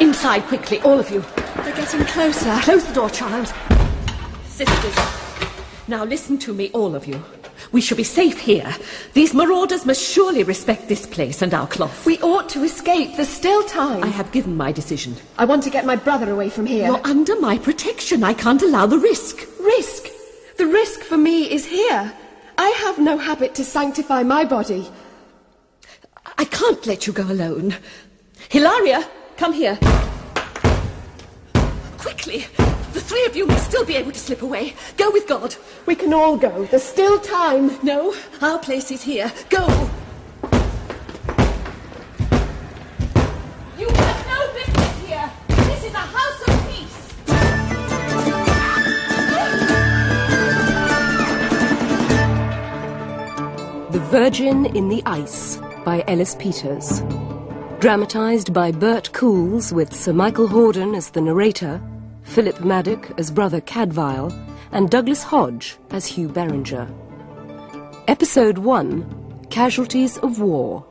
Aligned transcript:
Inside 0.00 0.42
quickly, 0.44 0.80
all 0.80 1.00
of 1.00 1.10
you. 1.10 1.24
They're 1.64 1.74
getting 1.74 2.04
closer. 2.04 2.54
Close 2.62 2.84
the 2.84 2.92
door, 2.92 3.08
child. 3.08 3.52
Sisters, 4.44 4.96
now 5.88 6.04
listen 6.04 6.36
to 6.38 6.52
me, 6.52 6.70
all 6.74 6.94
of 6.94 7.06
you. 7.06 7.22
We 7.72 7.80
shall 7.80 7.96
be 7.96 8.04
safe 8.04 8.38
here. 8.38 8.74
These 9.14 9.32
marauders 9.32 9.86
must 9.86 10.02
surely 10.02 10.42
respect 10.42 10.88
this 10.88 11.06
place 11.06 11.40
and 11.40 11.54
our 11.54 11.66
cloth. 11.66 12.04
We 12.04 12.18
ought 12.20 12.48
to 12.50 12.62
escape. 12.62 13.16
There's 13.16 13.28
still 13.28 13.62
time. 13.64 14.04
I 14.04 14.08
have 14.08 14.32
given 14.32 14.56
my 14.56 14.70
decision. 14.70 15.16
I 15.38 15.46
want 15.46 15.62
to 15.64 15.70
get 15.70 15.86
my 15.86 15.96
brother 15.96 16.30
away 16.30 16.50
from 16.50 16.66
here. 16.66 16.86
You're 16.86 17.06
under 17.06 17.40
my 17.40 17.58
protection. 17.58 18.22
I 18.22 18.34
can't 18.34 18.62
allow 18.62 18.86
the 18.86 18.98
risk. 18.98 19.46
Risk? 19.60 20.08
The 20.58 20.66
risk 20.66 21.00
for 21.00 21.16
me 21.16 21.50
is 21.50 21.64
here. 21.64 22.12
I 22.58 22.68
have 22.84 22.98
no 22.98 23.16
habit 23.18 23.54
to 23.56 23.64
sanctify 23.64 24.22
my 24.22 24.44
body. 24.44 24.90
I 26.38 26.44
can't 26.44 26.86
let 26.86 27.06
you 27.06 27.12
go 27.12 27.24
alone. 27.24 27.74
Hilaria, 28.48 29.06
come 29.36 29.52
here. 29.52 29.78
Quickly. 31.98 32.46
The 32.92 33.00
three 33.00 33.26
of 33.26 33.36
you 33.36 33.46
may 33.46 33.58
still 33.58 33.84
be 33.84 33.94
able 33.96 34.12
to 34.12 34.18
slip 34.18 34.42
away. 34.42 34.74
Go 34.96 35.10
with 35.10 35.26
God. 35.28 35.54
We 35.84 35.94
can 35.94 36.14
all 36.14 36.36
go. 36.36 36.64
There's 36.64 36.82
still 36.82 37.18
time. 37.20 37.78
No, 37.82 38.14
our 38.40 38.58
place 38.58 38.90
is 38.90 39.02
here. 39.02 39.30
Go. 39.50 39.66
You 43.78 43.88
have 43.88 44.26
no 44.26 44.52
business 44.54 45.06
here. 45.06 45.30
This 45.48 45.84
is 45.84 45.92
a 45.92 45.98
house 45.98 46.40
of 46.48 46.54
peace. 46.70 46.96
The 53.92 54.00
Virgin 54.10 54.66
in 54.74 54.88
the 54.88 55.02
Ice 55.04 55.58
by 55.84 56.02
Ellis 56.08 56.34
Peters. 56.36 57.02
Dramatised 57.78 58.54
by 58.54 58.72
Bert 58.72 59.12
Coules 59.12 59.70
with 59.70 59.92
Sir 59.92 60.14
Michael 60.14 60.48
Hordern 60.48 60.96
as 60.96 61.10
the 61.10 61.20
narrator, 61.20 61.78
Philip 62.22 62.64
Maddock 62.64 63.12
as 63.18 63.30
Brother 63.30 63.60
Cadfael, 63.60 64.32
and 64.72 64.88
Douglas 64.88 65.22
Hodge 65.22 65.76
as 65.90 66.06
Hugh 66.06 66.30
Beringer. 66.30 66.88
Episode 68.08 68.56
1 68.56 69.46
Casualties 69.50 70.16
of 70.18 70.40
War. 70.40 70.86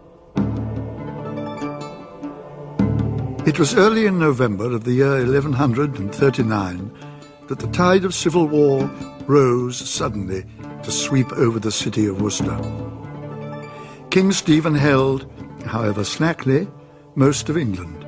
It 3.47 3.57
was 3.57 3.73
early 3.73 4.05
in 4.05 4.19
November 4.19 4.71
of 4.71 4.83
the 4.83 4.93
year 4.93 5.25
1139 5.25 6.97
that 7.47 7.57
the 7.57 7.67
tide 7.71 8.05
of 8.05 8.13
civil 8.13 8.47
war 8.47 8.85
rose 9.25 9.77
suddenly 9.77 10.45
to 10.83 10.91
sweep 10.91 11.31
over 11.33 11.59
the 11.59 11.71
city 11.71 12.05
of 12.05 12.21
Worcester. 12.21 12.59
King 14.11 14.31
Stephen 14.31 14.75
held, 14.75 15.25
however 15.65 16.03
slackly, 16.03 16.67
most 17.15 17.49
of 17.49 17.57
England, 17.57 18.03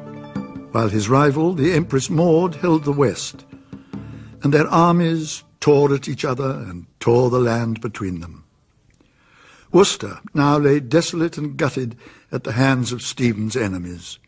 while 0.73 0.89
his 0.89 1.09
rival, 1.09 1.53
the 1.53 1.73
Empress 1.73 2.09
Maud, 2.09 2.55
held 2.55 2.83
the 2.83 2.91
west, 2.91 3.45
and 4.43 4.53
their 4.53 4.67
armies 4.67 5.43
tore 5.59 5.93
at 5.93 6.07
each 6.07 6.23
other 6.23 6.51
and 6.67 6.85
tore 6.99 7.29
the 7.29 7.39
land 7.39 7.81
between 7.81 8.19
them. 8.19 8.43
Worcester 9.71 10.19
now 10.33 10.57
lay 10.57 10.79
desolate 10.79 11.37
and 11.37 11.57
gutted 11.57 11.97
at 12.31 12.43
the 12.43 12.53
hands 12.53 12.91
of 12.91 13.01
Stephen's 13.01 13.55
enemies, 13.55 14.19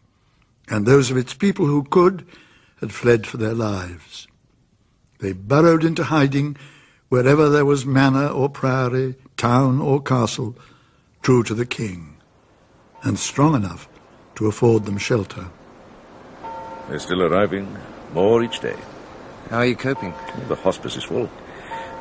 and 0.67 0.85
those 0.85 1.11
of 1.11 1.17
its 1.17 1.33
people 1.33 1.66
who 1.66 1.83
could 1.83 2.25
had 2.80 2.91
fled 2.94 3.25
for 3.25 3.38
their 3.38 3.53
lives. 3.53 4.27
They 5.19 5.33
burrowed 5.33 5.83
into 5.83 6.05
hiding 6.05 6.57
wherever 7.09 7.50
there 7.50 7.66
was 7.66 7.85
manor 7.85 8.27
or 8.27 8.50
priory, 8.50 9.16
town 9.35 9.81
or 9.81 10.02
castle, 10.02 10.57
true 11.22 11.44
to 11.44 11.53
the 11.53 11.66
king, 11.66 12.08
and 13.03 13.17
strong 13.17 13.55
enough 13.55 13.88
to 14.36 14.47
afford 14.47 14.86
them 14.86 14.97
shelter. 14.97 15.47
They're 16.89 17.00
still 17.00 17.23
arriving, 17.23 17.78
more 18.14 18.44
each 18.44 18.59
day. 18.59 18.78
How 19.50 19.58
are 19.58 19.66
you 19.66 19.75
coping? 19.75 20.14
The 20.47 20.56
hospice 20.56 20.96
is 20.96 21.03
full. 21.03 21.29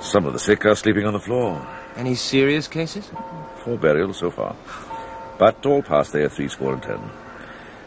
Some 0.01 0.27
of 0.27 0.33
the 0.33 0.39
sick 0.39 0.65
are 0.65 0.75
sleeping 0.75 1.07
on 1.07 1.13
the 1.13 1.21
floor. 1.21 1.67
Any 1.97 2.15
serious 2.15 2.69
cases? 2.69 3.11
Four 3.65 3.79
burials 3.79 4.19
so 4.19 4.31
far. 4.31 4.55
But 5.39 5.65
all 5.67 5.83
past 5.83 6.13
their 6.13 6.29
three 6.29 6.49
score 6.49 6.75
and 6.75 6.83
ten. 6.83 7.01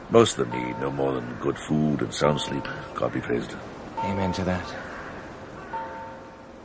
Most 0.10 0.38
of 0.38 0.50
them 0.50 0.66
need 0.66 0.80
no 0.80 0.92
more 0.92 1.14
than 1.14 1.38
good 1.40 1.58
food 1.58 2.02
and 2.02 2.14
sound 2.14 2.42
sleep. 2.42 2.68
God 2.96 3.14
be 3.14 3.22
praised. 3.22 3.56
Amen 4.00 4.34
to 4.34 4.44
that. 4.44 4.66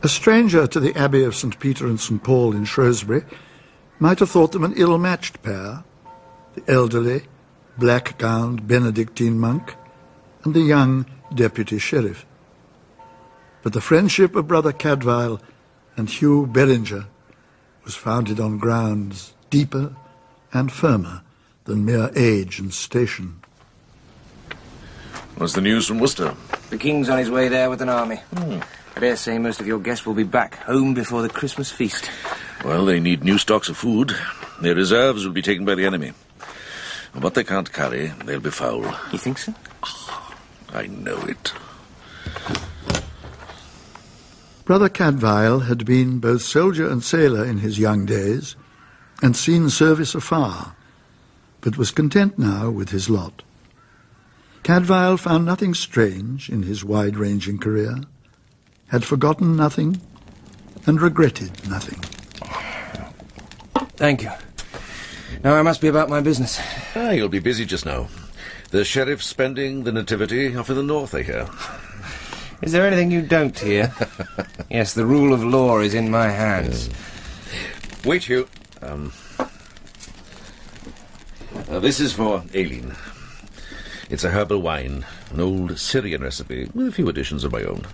A 0.03 0.09
stranger 0.09 0.67
to 0.67 0.79
the 0.79 0.95
Abbey 0.95 1.23
of 1.23 1.35
St. 1.35 1.57
Peter 1.59 1.87
and 1.87 1.99
St. 1.99 2.21
Paul 2.23 2.55
in 2.55 2.65
Shrewsbury 2.65 3.23
might 3.99 4.19
have 4.19 4.29
thought 4.29 4.51
them 4.51 4.63
an 4.63 4.73
ill-matched 4.75 5.41
pair, 5.41 5.83
the 6.57 6.71
elderly, 6.71 7.23
black-gowned 7.77 8.67
Benedictine 8.67 9.39
monk 9.39 9.75
and 10.43 10.53
the 10.53 10.61
young 10.61 11.05
deputy 11.33 11.77
sheriff. 11.77 12.25
But 13.61 13.73
the 13.73 13.81
friendship 13.81 14.35
of 14.35 14.47
Brother 14.47 14.73
Cadfael 14.73 15.39
and 15.95 16.09
Hugh 16.09 16.47
Beringer 16.47 17.05
was 17.83 17.95
founded 17.95 18.39
on 18.39 18.57
grounds 18.57 19.33
deeper 19.49 19.95
and 20.51 20.71
firmer 20.71 21.21
than 21.65 21.85
mere 21.85 22.11
age 22.15 22.59
and 22.59 22.73
station. 22.73 23.39
What's 25.35 25.53
the 25.53 25.61
news 25.61 25.87
from 25.87 25.99
Worcester? 25.99 26.35
The 26.69 26.77
king's 26.77 27.09
on 27.09 27.19
his 27.19 27.29
way 27.29 27.49
there 27.49 27.69
with 27.69 27.81
an 27.81 27.89
army. 27.89 28.17
Hmm. 28.35 28.59
I 28.95 28.99
dare 28.99 29.15
say 29.15 29.37
most 29.37 29.59
of 29.59 29.67
your 29.67 29.79
guests 29.79 30.07
will 30.07 30.15
be 30.15 30.23
back 30.23 30.55
home 30.55 30.95
before 30.95 31.21
the 31.21 31.29
Christmas 31.29 31.71
feast. 31.71 32.09
Well, 32.65 32.85
they 32.85 32.99
need 32.99 33.23
new 33.23 33.37
stocks 33.37 33.69
of 33.69 33.77
food. 33.77 34.15
Their 34.59 34.73
reserves 34.73 35.23
will 35.23 35.33
be 35.33 35.43
taken 35.43 35.65
by 35.65 35.75
the 35.75 35.85
enemy. 35.85 36.13
And 37.13 37.23
what 37.23 37.33
they 37.33 37.43
can't 37.43 37.71
carry, 37.71 38.07
they'll 38.25 38.39
befoul. 38.39 38.85
You 39.11 39.17
think 39.17 39.37
so? 39.37 39.53
I 40.73 40.87
know 40.87 41.17
it. 41.21 41.53
Brother 44.65 44.89
Cadfael 44.89 45.65
had 45.67 45.85
been 45.85 46.19
both 46.19 46.41
soldier 46.41 46.89
and 46.89 47.01
sailor 47.03 47.45
in 47.45 47.59
his 47.59 47.79
young 47.79 48.05
days, 48.05 48.55
and 49.23 49.35
seen 49.35 49.69
service 49.69 50.13
afar, 50.13 50.75
but 51.61 51.77
was 51.77 51.89
content 51.89 52.37
now 52.37 52.69
with 52.69 52.89
his 52.89 53.09
lot. 53.09 53.43
Cadfael 54.63 55.17
found 55.17 55.45
nothing 55.45 55.73
strange 55.73 56.49
in 56.49 56.63
his 56.63 56.83
wide-ranging 56.83 57.57
career, 57.57 58.01
had 58.87 59.05
forgotten 59.05 59.55
nothing, 59.55 60.01
and 60.85 61.01
regretted 61.01 61.67
nothing. 61.69 61.99
Thank 63.95 64.23
you. 64.23 64.31
Now 65.43 65.55
I 65.55 65.61
must 65.61 65.81
be 65.81 65.87
about 65.87 66.09
my 66.09 66.21
business. 66.21 66.59
Ah, 66.95 67.11
you'll 67.11 67.29
be 67.29 67.39
busy 67.39 67.65
just 67.65 67.85
now. 67.85 68.07
The 68.71 68.83
sheriff's 68.83 69.25
spending 69.25 69.83
the 69.83 69.91
nativity 69.91 70.55
off 70.55 70.69
in 70.69 70.75
the 70.75 70.83
north, 70.83 71.15
I 71.15 71.23
hear. 71.23 71.47
Is 72.61 72.71
there 72.71 72.85
anything 72.85 73.11
you 73.11 73.21
don't 73.21 73.57
hear? 73.57 73.93
yes, 74.69 74.93
the 74.93 75.05
rule 75.05 75.33
of 75.33 75.43
law 75.43 75.79
is 75.79 75.93
in 75.93 76.09
my 76.09 76.27
hands. 76.27 76.89
Wait, 78.03 78.23
Hugh. 78.23 78.47
Um, 78.81 79.13
uh, 81.69 81.79
this 81.79 81.99
is 81.99 82.13
for 82.13 82.43
Aline. 82.53 82.95
It's 84.09 84.23
a 84.23 84.31
herbal 84.31 84.61
wine, 84.61 85.05
an 85.31 85.39
old 85.39 85.77
Syrian 85.77 86.23
recipe 86.23 86.69
with 86.73 86.87
a 86.87 86.91
few 86.91 87.09
additions 87.09 87.43
of 87.43 87.51
my 87.51 87.63
own. 87.63 87.85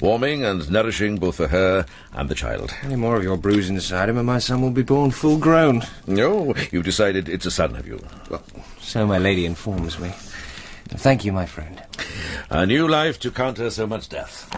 Warming 0.00 0.44
and 0.44 0.70
nourishing 0.70 1.16
both 1.16 1.36
for 1.36 1.48
her 1.48 1.86
and 2.12 2.28
the 2.28 2.34
child. 2.34 2.70
Any 2.82 2.96
more 2.96 3.16
of 3.16 3.22
your 3.22 3.38
brews 3.38 3.70
inside 3.70 4.10
him, 4.10 4.18
and 4.18 4.26
my 4.26 4.38
son 4.38 4.60
will 4.60 4.70
be 4.70 4.82
born 4.82 5.10
full 5.10 5.38
grown. 5.38 5.82
No, 6.06 6.54
you've 6.70 6.84
decided 6.84 7.30
it's 7.30 7.46
a 7.46 7.50
son, 7.50 7.74
have 7.74 7.86
you? 7.86 8.04
Well, 8.28 8.42
so 8.78 9.06
my 9.06 9.16
lady 9.16 9.46
informs 9.46 9.98
me. 9.98 10.12
Thank 10.88 11.24
you, 11.24 11.32
my 11.32 11.46
friend. 11.46 11.82
A 12.50 12.66
new 12.66 12.86
life 12.86 13.18
to 13.20 13.30
counter 13.30 13.70
so 13.70 13.86
much 13.86 14.10
death. 14.10 14.50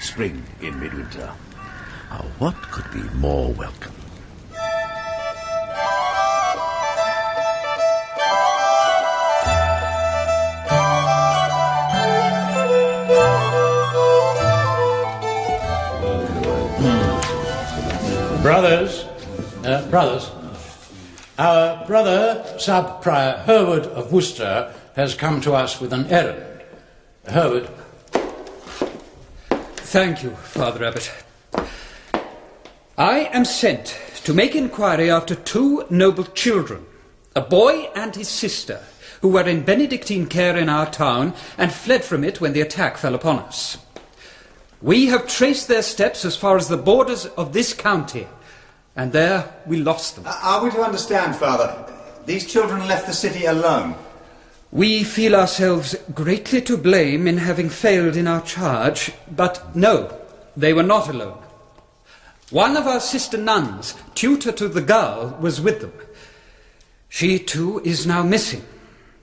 Spring 0.00 0.42
in 0.60 0.80
midwinter. 0.80 1.32
Now, 2.10 2.24
what 2.38 2.54
could 2.72 2.90
be 2.92 3.08
more 3.16 3.52
welcome? 3.52 3.91
Brothers, 18.42 19.04
uh, 19.62 19.88
brothers, 19.88 20.28
our 21.38 21.86
brother, 21.86 22.44
Sub 22.58 23.00
Prior 23.00 23.38
Hereward 23.38 23.86
of 23.86 24.12
Worcester, 24.12 24.74
has 24.96 25.14
come 25.14 25.40
to 25.42 25.52
us 25.54 25.80
with 25.80 25.92
an 25.92 26.06
errand. 26.06 26.64
Hereward. 27.28 27.68
Thank 29.76 30.24
you, 30.24 30.30
Father 30.30 30.84
Abbot. 30.84 31.12
I 32.98 33.30
am 33.32 33.44
sent 33.44 33.96
to 34.24 34.34
make 34.34 34.56
inquiry 34.56 35.08
after 35.08 35.36
two 35.36 35.84
noble 35.88 36.24
children, 36.24 36.84
a 37.36 37.42
boy 37.42 37.90
and 37.94 38.16
his 38.16 38.28
sister, 38.28 38.82
who 39.20 39.28
were 39.28 39.48
in 39.48 39.62
Benedictine 39.62 40.26
care 40.26 40.56
in 40.56 40.68
our 40.68 40.90
town 40.90 41.34
and 41.56 41.72
fled 41.72 42.02
from 42.02 42.24
it 42.24 42.40
when 42.40 42.54
the 42.54 42.60
attack 42.60 42.96
fell 42.96 43.14
upon 43.14 43.38
us. 43.38 43.78
We 44.82 45.06
have 45.06 45.28
traced 45.28 45.68
their 45.68 45.82
steps 45.82 46.24
as 46.24 46.34
far 46.34 46.56
as 46.56 46.66
the 46.66 46.76
borders 46.76 47.26
of 47.26 47.52
this 47.52 47.72
county, 47.72 48.26
and 48.96 49.12
there 49.12 49.48
we 49.64 49.76
lost 49.76 50.16
them. 50.16 50.24
Are 50.26 50.64
we 50.64 50.70
to 50.72 50.82
understand, 50.82 51.36
Father, 51.36 51.86
these 52.26 52.50
children 52.50 52.88
left 52.88 53.06
the 53.06 53.12
city 53.12 53.44
alone? 53.44 53.94
We 54.72 55.04
feel 55.04 55.36
ourselves 55.36 55.94
greatly 56.12 56.62
to 56.62 56.76
blame 56.76 57.28
in 57.28 57.36
having 57.36 57.68
failed 57.68 58.16
in 58.16 58.26
our 58.26 58.40
charge, 58.40 59.12
but 59.30 59.76
no, 59.76 60.18
they 60.56 60.72
were 60.72 60.82
not 60.82 61.08
alone. 61.08 61.38
One 62.50 62.76
of 62.76 62.86
our 62.86 63.00
sister 63.00 63.38
nuns, 63.38 63.94
tutor 64.14 64.50
to 64.50 64.68
the 64.68 64.80
girl, 64.80 65.36
was 65.40 65.60
with 65.60 65.80
them. 65.80 65.92
She 67.08 67.38
too 67.38 67.80
is 67.84 68.06
now 68.06 68.22
missing. 68.22 68.64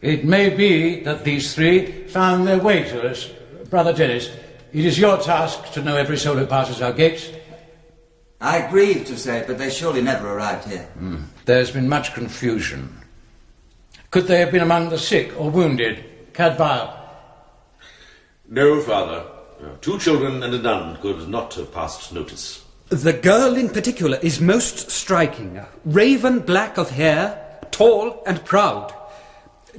It 0.01 0.23
may 0.23 0.50
be 0.51 1.01
that 1.01 1.25
these 1.25 1.53
three 1.53 2.07
found 2.07 2.47
their 2.47 2.59
way 2.59 2.83
to 2.83 3.09
us. 3.09 3.29
Brother 3.69 3.91
Dennis, 3.91 4.29
it 4.71 4.86
is 4.86 5.00
your 5.00 5.18
task 5.18 5.71
to 5.74 5.81
know 5.81 5.95
every 5.95 6.18
soul 6.18 6.36
who 6.36 6.45
passes 6.45 6.81
our 6.81 6.94
gates. 6.94 7.30
I 8.42 8.69
grieve 8.69 9.06
to 9.06 9.18
say 9.18 9.39
it, 9.39 9.48
but 9.48 9.57
they 9.57 9.69
surely 9.69 10.01
never 10.01 10.30
arrived 10.30 10.68
here. 10.68 10.88
Mm. 10.98 11.24
There's 11.45 11.71
been 11.71 11.89
much 11.89 12.13
confusion. 12.13 12.95
Could 14.12 14.27
they 14.27 14.39
have 14.39 14.51
been 14.51 14.62
among 14.62 14.89
the 14.89 14.98
sick 14.98 15.39
or 15.39 15.50
wounded? 15.50 16.04
Cadfael? 16.33 16.95
No, 18.48 18.81
Father. 18.81 19.25
Two 19.81 20.00
children 20.00 20.42
and 20.42 20.54
a 20.54 20.62
nun 20.62 20.98
could 21.01 21.27
not 21.27 21.54
have 21.56 21.74
passed 21.74 22.13
notice. 22.13 22.63
The 22.89 23.13
girl 23.13 23.56
in 23.56 23.69
particular 23.69 24.18
is 24.21 24.39
most 24.39 24.89
striking. 24.89 25.60
Raven 25.86 26.39
black 26.39 26.77
of 26.77 26.89
hair, 26.89 27.60
tall 27.71 28.24
and 28.25 28.44
proud. 28.45 28.94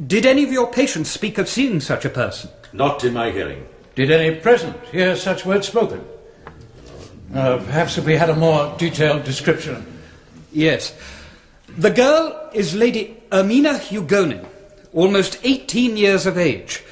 Did 0.06 0.26
any 0.26 0.44
of 0.44 0.52
your 0.52 0.70
patients 0.70 1.10
speak 1.10 1.38
of 1.38 1.48
seeing 1.48 1.81
such 1.81 2.04
a 2.04 2.10
person? 2.10 2.50
Not 2.72 3.02
in 3.02 3.14
my 3.14 3.31
hearing. 3.31 3.66
Did 4.00 4.12
any 4.12 4.35
present 4.35 4.82
hear 4.87 5.14
such 5.14 5.44
words 5.44 5.69
spoken? 5.69 6.02
Uh, 7.35 7.58
perhaps 7.58 7.99
if 7.99 8.06
we 8.06 8.17
had 8.17 8.31
a 8.31 8.35
more 8.35 8.75
detailed 8.79 9.25
description. 9.25 9.85
Yes. 10.50 10.97
The 11.76 11.91
girl 11.91 12.49
is 12.55 12.75
Lady 12.75 13.23
Ermina 13.31 13.79
Hugonin, 13.79 14.47
almost 14.94 15.38
18 15.44 15.99
years 15.99 16.25
of 16.25 16.38
age. 16.38 16.82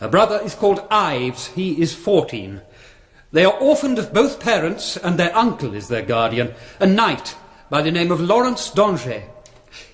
Her 0.00 0.08
brother 0.08 0.40
is 0.42 0.54
called 0.54 0.80
Ives. 0.90 1.48
He 1.48 1.82
is 1.82 1.94
14. 1.94 2.62
They 3.30 3.44
are 3.44 3.60
orphaned 3.60 3.98
of 3.98 4.14
both 4.14 4.40
parents, 4.40 4.96
and 4.96 5.18
their 5.18 5.36
uncle 5.36 5.74
is 5.74 5.88
their 5.88 6.00
guardian, 6.00 6.54
a 6.80 6.86
knight 6.86 7.36
by 7.68 7.82
the 7.82 7.92
name 7.92 8.10
of 8.10 8.22
Lawrence 8.22 8.70
d'Angers. 8.70 9.24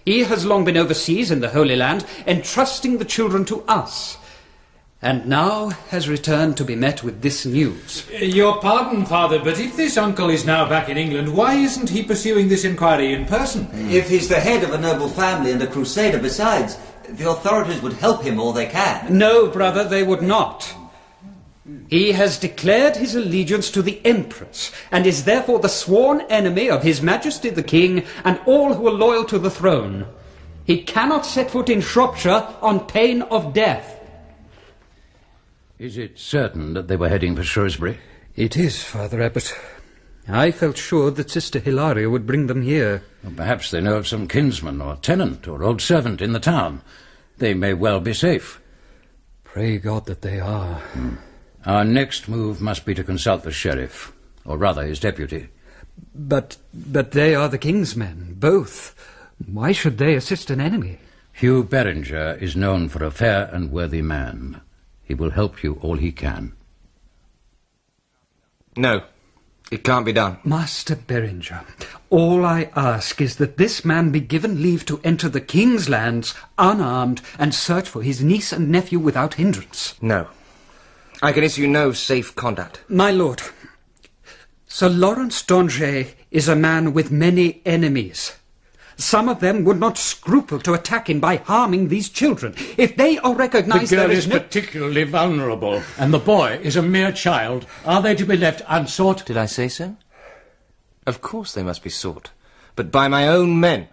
He 0.05 0.21
has 0.21 0.47
long 0.47 0.65
been 0.65 0.77
overseas 0.77 1.33
in 1.33 1.41
the 1.41 1.51
Holy 1.51 1.75
Land, 1.75 2.07
entrusting 2.29 2.99
the 2.99 3.05
children 3.05 3.45
to 3.47 3.63
us, 3.63 4.19
and 5.02 5.26
now 5.26 5.70
has 5.88 6.08
returned 6.08 6.56
to 6.56 6.64
be 6.64 6.76
met 6.76 7.02
with 7.02 7.23
this 7.23 7.47
news. 7.47 8.08
Your 8.11 8.61
pardon, 8.61 9.06
Father, 9.06 9.38
but 9.38 9.58
if 9.58 9.76
this 9.76 9.97
uncle 9.97 10.29
is 10.29 10.44
now 10.44 10.69
back 10.69 10.88
in 10.88 10.99
England, 10.99 11.35
why 11.35 11.55
isn't 11.55 11.88
he 11.88 12.02
pursuing 12.02 12.49
this 12.49 12.64
inquiry 12.64 13.14
in 13.14 13.25
person? 13.25 13.69
If 13.91 14.11
he's 14.11 14.29
the 14.29 14.41
head 14.41 14.62
of 14.62 14.73
a 14.73 14.79
noble 14.79 15.08
family 15.08 15.52
and 15.52 15.62
a 15.62 15.67
crusader 15.67 16.19
besides, 16.19 16.79
the 17.08 17.31
authorities 17.31 17.81
would 17.81 17.94
help 17.94 18.23
him 18.23 18.38
all 18.38 18.52
they 18.52 18.67
can. 18.67 19.17
No, 19.17 19.49
brother, 19.49 19.85
they 19.85 20.02
would 20.02 20.23
not. 20.23 20.75
He 21.88 22.12
has 22.12 22.38
declared 22.38 22.97
his 22.97 23.14
allegiance 23.14 23.70
to 23.73 23.82
the 23.82 24.05
Empress, 24.05 24.73
and 24.91 25.06
is 25.06 25.25
therefore 25.25 25.61
the 25.61 25.69
sworn 25.69 26.20
enemy 26.23 26.69
of 26.69 26.82
His 26.82 27.02
Majesty 27.02 27.50
the 27.50 27.62
King 27.62 28.05
and 28.25 28.41
all 28.47 28.75
who 28.75 28.88
are 28.88 28.93
loyal 28.93 29.25
to 29.26 29.38
the 29.38 29.50
throne. 29.50 30.06
He 30.64 30.82
cannot 30.82 31.26
set 31.26 31.50
foot 31.50 31.69
in 31.69 31.81
Shropshire 31.81 32.47
on 32.61 32.87
pain 32.87 33.23
of 33.23 33.52
death. 33.52 34.00
Is 35.81 35.97
it 35.97 36.19
certain 36.19 36.75
that 36.75 36.88
they 36.88 36.97
were 36.97 37.09
heading 37.09 37.35
for 37.35 37.43
Shrewsbury? 37.43 38.00
It 38.37 38.55
is, 38.55 38.85
Father 38.85 39.23
Abbot. 39.23 39.59
I 40.29 40.50
felt 40.50 40.77
sure 40.77 41.11
that 41.11 41.31
Sister 41.31 41.59
Hilaria 41.59 42.11
would 42.11 42.27
bring 42.27 42.49
them 42.49 42.61
here. 42.61 43.03
Well, 43.25 43.32
perhaps 43.35 43.71
they 43.71 43.81
know 43.81 43.97
of 43.97 44.06
some 44.06 44.29
kinsman 44.29 44.82
or 44.82 44.97
tenant 44.97 45.49
or 45.49 45.65
old 45.65 45.81
servant 45.81 46.21
in 46.21 46.35
the 46.35 46.38
town. 46.38 46.82
They 47.38 47.55
may 47.55 47.73
well 47.73 47.99
be 47.99 48.12
safe. 48.12 48.61
Pray 49.43 49.79
God 49.79 50.05
that 50.05 50.21
they 50.21 50.38
are. 50.38 50.81
Hmm. 50.81 51.15
Our 51.65 51.87
next 51.87 52.29
move 52.29 52.61
must 52.61 52.85
be 52.85 52.93
to 52.93 53.03
consult 53.03 53.43
the 53.43 53.50
sheriff, 53.50 54.12
or 54.44 54.59
rather 54.59 54.83
his 54.83 55.00
deputy. 55.00 55.49
But 56.15 56.59
but 56.75 57.12
they 57.12 57.35
are 57.35 57.49
the 57.49 57.56
king's 57.56 57.97
men, 57.97 58.35
both. 58.37 58.94
Why 59.47 59.73
should 59.73 59.97
they 59.97 60.15
assist 60.15 60.50
an 60.50 60.61
enemy? 60.61 60.99
Hugh 61.33 61.65
Beringer 61.65 62.35
is 62.35 62.55
known 62.55 62.91
for 62.91 63.03
a 63.03 63.11
fair 63.11 63.49
and 63.50 63.73
worthy 63.73 64.03
man. 64.03 64.61
He 65.11 65.15
will 65.15 65.31
help 65.31 65.65
you 65.65 65.77
all 65.83 65.97
he 65.97 66.12
can. 66.12 66.53
No, 68.77 69.03
it 69.73 69.83
can't 69.83 70.07
be 70.07 70.12
done. 70.12 70.39
Master 70.45 70.95
Beringer, 70.95 71.62
all 72.11 72.45
I 72.45 72.71
ask 72.77 73.21
is 73.21 73.35
that 73.39 73.57
this 73.57 73.85
man 73.85 74.12
be 74.12 74.21
given 74.21 74.62
leave 74.62 74.87
to 74.87 75.01
enter 75.03 75.29
the 75.29 75.41
king's 75.41 75.89
lands 75.89 76.37
unarmed 76.59 77.23
and 77.41 77.53
search 77.53 77.89
for 77.89 78.05
his 78.05 78.23
niece 78.23 78.53
and 78.53 78.71
nephew 78.71 79.01
without 79.01 79.35
hindrance. 79.35 80.01
No. 80.01 80.29
I 81.21 81.33
can 81.33 81.43
issue 81.43 81.67
no 81.67 81.91
safe 81.91 82.37
conduct. 82.37 82.85
My 82.89 83.11
lord, 83.11 83.43
Sir 84.69 84.89
Lawrence 84.89 85.43
d'Angers 85.43 86.15
is 86.31 86.47
a 86.47 86.55
man 86.55 86.93
with 86.93 87.11
many 87.11 87.62
enemies. 87.67 88.37
Some 89.00 89.31
of 89.31 89.41
them 89.41 89.64
would 89.64 89.81
not 89.81 89.97
scruple 89.97 90.58
to 90.61 90.75
attack 90.75 91.08
him 91.08 91.20
by 91.20 91.37
harming 91.37 91.88
these 91.88 92.11
children. 92.11 92.55
If 92.76 92.97
they 92.97 93.17
are 93.19 93.35
recognized, 93.35 93.91
the 93.91 93.97
girl 93.97 94.08
there 94.08 94.17
is, 94.17 94.26
is 94.26 94.29
no... 94.29 94.38
particularly 94.38 95.05
vulnerable, 95.05 95.82
and 95.97 96.12
the 96.12 96.19
boy 96.19 96.61
is 96.62 96.76
a 96.76 96.82
mere 96.82 97.11
child. 97.11 97.67
Are 97.87 98.02
they 98.02 98.14
to 98.14 98.26
be 98.26 98.37
left 98.37 98.61
unsought? 98.69 99.25
Did 99.25 99.38
I 99.38 99.47
say 99.47 99.69
so? 99.69 99.97
Of 101.06 101.23
course 101.23 101.55
they 101.55 101.62
must 101.62 101.82
be 101.82 101.88
sought, 101.88 102.31
but 102.76 102.93
by 102.93 103.08
my 103.08 103.26
own 103.26 103.58
men. 103.58 103.88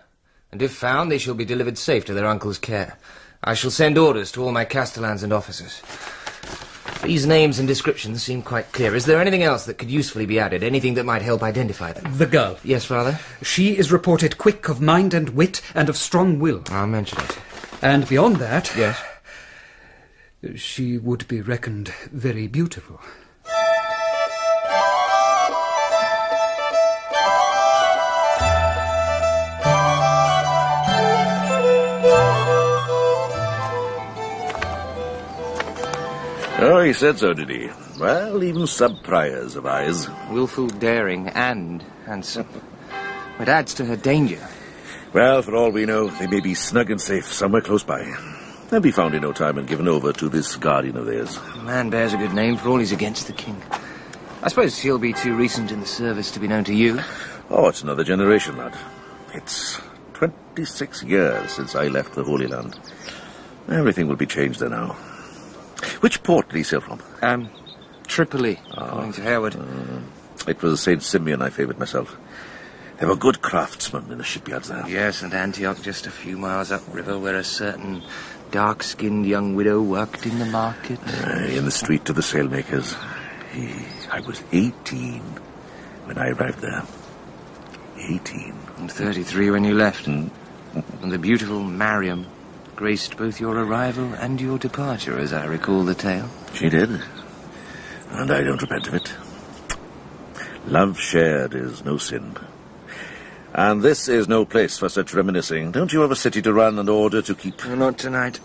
And 0.51 0.61
if 0.61 0.73
found, 0.73 1.09
they 1.09 1.17
shall 1.17 1.35
be 1.35 1.45
delivered 1.45 1.77
safe 1.77 2.03
to 2.05 2.13
their 2.13 2.27
uncle's 2.27 2.59
care. 2.59 2.97
I 3.41 3.53
shall 3.53 3.71
send 3.71 3.97
orders 3.97 4.31
to 4.33 4.43
all 4.43 4.51
my 4.51 4.65
castellans 4.65 5.23
and 5.23 5.31
officers. 5.31 5.81
These 7.03 7.25
names 7.25 7.59
and 7.59 7.67
descriptions 7.67 8.23
seem 8.23 8.41
quite 8.41 8.71
clear. 8.71 8.95
Is 8.95 9.05
there 9.05 9.21
anything 9.21 9.43
else 9.43 9.65
that 9.65 9.77
could 9.77 9.89
usefully 9.89 10.25
be 10.25 10.39
added? 10.39 10.63
Anything 10.63 10.95
that 10.95 11.05
might 11.05 11.21
help 11.21 11.43
identify 11.43 11.93
them? 11.93 12.17
The 12.17 12.25
girl. 12.25 12.57
Yes, 12.63 12.85
Father? 12.85 13.19
She 13.41 13.77
is 13.77 13.91
reported 13.91 14.37
quick 14.37 14.67
of 14.67 14.81
mind 14.81 15.13
and 15.13 15.29
wit 15.29 15.61
and 15.73 15.89
of 15.89 15.95
strong 15.95 16.39
will. 16.39 16.63
I'll 16.69 16.87
mention 16.87 17.19
it. 17.21 17.37
And 17.81 18.07
beyond 18.07 18.37
that... 18.37 18.73
Yes? 18.75 19.01
She 20.55 20.97
would 20.97 21.27
be 21.27 21.41
reckoned 21.41 21.89
very 22.11 22.47
beautiful. 22.47 23.01
Oh, 36.59 36.81
he 36.81 36.91
said 36.93 37.19
so, 37.19 37.33
did 37.35 37.49
he? 37.49 37.69
Well, 37.99 38.43
even 38.43 38.65
sub-priors 38.65 39.53
have 39.53 39.67
eyes. 39.67 40.07
Wilful, 40.31 40.67
daring, 40.67 41.27
and 41.29 41.83
handsome. 42.05 42.47
It 43.39 43.47
adds 43.47 43.75
to 43.75 43.85
her 43.85 43.95
danger. 43.95 44.39
Well, 45.13 45.43
for 45.43 45.55
all 45.55 45.69
we 45.69 45.85
know, 45.85 46.07
they 46.07 46.25
may 46.25 46.39
be 46.39 46.55
snug 46.55 46.89
and 46.89 46.99
safe 46.99 47.31
somewhere 47.31 47.61
close 47.61 47.83
by. 47.83 48.11
They'll 48.69 48.79
be 48.79 48.91
found 48.91 49.13
in 49.13 49.21
no 49.21 49.33
time 49.33 49.59
and 49.59 49.67
given 49.67 49.87
over 49.87 50.11
to 50.13 50.29
this 50.29 50.55
guardian 50.55 50.97
of 50.97 51.05
theirs. 51.05 51.37
The 51.55 51.63
man 51.63 51.91
bears 51.91 52.13
a 52.13 52.17
good 52.17 52.33
name 52.33 52.57
for 52.57 52.69
all 52.69 52.79
he's 52.79 52.91
against 52.91 53.27
the 53.27 53.33
king. 53.33 53.61
I 54.41 54.49
suppose 54.49 54.79
he'll 54.79 54.97
be 54.97 55.13
too 55.13 55.35
recent 55.35 55.71
in 55.71 55.79
the 55.79 55.85
service 55.85 56.31
to 56.31 56.39
be 56.39 56.47
known 56.47 56.63
to 56.65 56.73
you. 56.73 56.99
Oh, 57.49 57.67
it's 57.67 57.83
another 57.83 58.03
generation, 58.03 58.57
lad. 58.57 58.75
It's 59.33 59.79
26 60.15 61.03
years 61.03 61.51
since 61.51 61.75
I 61.75 61.87
left 61.87 62.15
the 62.15 62.23
Holy 62.23 62.47
Land. 62.47 62.79
Everything 63.69 64.07
will 64.07 64.15
be 64.15 64.25
changed 64.25 64.59
there 64.59 64.69
now. 64.69 64.97
Which 65.99 66.23
port 66.23 66.49
did 66.49 66.57
he 66.57 66.63
sail 66.63 66.81
from? 66.81 67.01
Um, 67.21 67.49
Tripoli, 68.07 68.59
according 68.71 69.13
to. 69.13 69.59
Uh, 69.59 70.01
it 70.47 70.61
was 70.61 70.81
St. 70.81 71.03
Simeon 71.03 71.41
I 71.41 71.49
favoured 71.49 71.77
myself. 71.77 72.17
There 72.99 73.07
were 73.07 73.15
good 73.15 73.41
craftsmen 73.41 74.11
in 74.11 74.17
the 74.17 74.23
shipyards 74.23 74.69
there. 74.69 74.83
Yes, 74.87 75.21
and 75.21 75.33
Antioch 75.33 75.81
just 75.81 76.07
a 76.07 76.11
few 76.11 76.37
miles 76.37 76.71
upriver 76.71 77.19
where 77.19 77.35
a 77.35 77.43
certain 77.43 78.01
dark-skinned 78.49 79.25
young 79.25 79.55
widow 79.55 79.81
worked 79.81 80.25
in 80.25 80.39
the 80.39 80.45
market. 80.45 80.99
Uh, 81.05 81.45
in 81.45 81.65
the 81.65 81.71
street 81.71 82.09
of 82.09 82.15
the 82.15 82.21
sailmakers. 82.21 82.97
He, 83.51 83.73
I 84.09 84.21
was 84.21 84.41
18 84.51 85.21
when 86.05 86.17
I 86.17 86.29
arrived 86.29 86.59
there. 86.59 86.83
18. 87.97 88.57
And 88.77 88.91
33 88.91 89.51
when 89.51 89.63
you 89.63 89.75
left. 89.75 90.05
Mm. 90.05 90.31
and 91.01 91.11
the 91.11 91.19
beautiful 91.19 91.61
Mariam 91.63 92.25
graced 92.77 93.17
both 93.17 93.41
your 93.41 93.57
arrival 93.57 94.13
and 94.13 94.39
your 94.39 94.59
departure, 94.59 95.17
as 95.17 95.33
I 95.33 95.45
recall 95.45 95.83
the 95.83 95.95
tale. 95.95 96.29
She 96.53 96.69
did. 96.69 96.89
And 98.11 98.31
I 98.31 98.43
don't 98.43 98.61
repent 98.61 98.87
of 98.87 98.93
it. 98.93 99.11
Love 100.67 100.99
shared 100.99 101.55
is 101.55 101.83
no 101.83 101.97
sin. 101.97 102.37
And 103.53 103.81
this 103.81 104.07
is 104.07 104.27
no 104.27 104.45
place 104.45 104.77
for 104.77 104.89
such 104.89 105.15
reminiscing. 105.15 105.71
Don't 105.71 105.91
you 105.91 106.01
have 106.01 106.11
a 106.11 106.15
city 106.15 106.39
to 106.43 106.53
run 106.53 106.77
and 106.77 106.87
order 106.87 107.21
to 107.23 107.33
keep? 107.33 107.65
Not 107.65 107.97
tonight. 107.97 108.39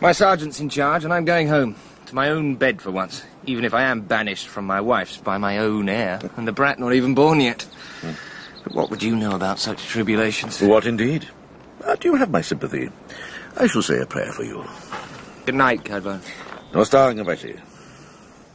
My 0.00 0.12
sergeant's 0.12 0.60
in 0.60 0.68
charge, 0.68 1.02
and 1.02 1.12
I'm 1.12 1.24
going 1.24 1.48
home. 1.48 1.74
To 2.06 2.14
my 2.14 2.28
own 2.28 2.54
bed 2.54 2.80
for 2.80 2.92
once. 2.92 3.24
Even 3.46 3.64
if 3.64 3.74
I 3.74 3.82
am 3.82 4.02
banished 4.02 4.46
from 4.46 4.64
my 4.64 4.80
wife's 4.80 5.16
by 5.16 5.38
my 5.38 5.58
own 5.58 5.88
heir, 5.88 6.20
and 6.36 6.46
the 6.46 6.52
brat 6.52 6.78
not 6.78 6.92
even 6.92 7.14
born 7.14 7.40
yet. 7.40 7.62
Hmm. 8.00 8.12
But 8.62 8.74
what 8.74 8.90
would 8.90 9.02
you 9.02 9.16
know 9.16 9.34
about 9.34 9.58
such 9.58 9.84
tribulations? 9.86 10.60
What 10.62 10.86
indeed? 10.86 11.28
But 11.80 12.04
you 12.04 12.14
have 12.14 12.30
my 12.30 12.42
sympathy. 12.42 12.90
I 13.56 13.66
shall 13.66 13.82
say 13.82 14.00
a 14.00 14.06
prayer 14.06 14.32
for 14.32 14.44
you. 14.44 14.64
Good 15.46 15.54
night, 15.54 15.84
Cadfael. 15.84 16.20
No 16.72 16.84
starring 16.84 17.18
of 17.20 17.26
Betty. 17.26 17.56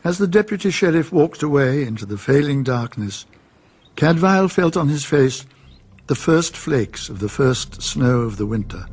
As 0.03 0.17
the 0.17 0.27
deputy 0.27 0.69
sheriff 0.69 1.11
walked 1.11 1.43
away 1.43 1.83
into 1.83 2.05
the 2.05 2.17
failing 2.17 2.63
darkness, 2.63 3.25
Cadfael 3.95 4.51
felt 4.51 4.77
on 4.77 4.87
his 4.87 5.03
face 5.03 5.45
the 6.07 6.15
first 6.15 6.55
flakes 6.55 7.09
of 7.09 7.19
the 7.19 7.29
first 7.29 7.81
snow 7.81 8.21
of 8.21 8.37
the 8.37 8.45
winter. 8.45 8.85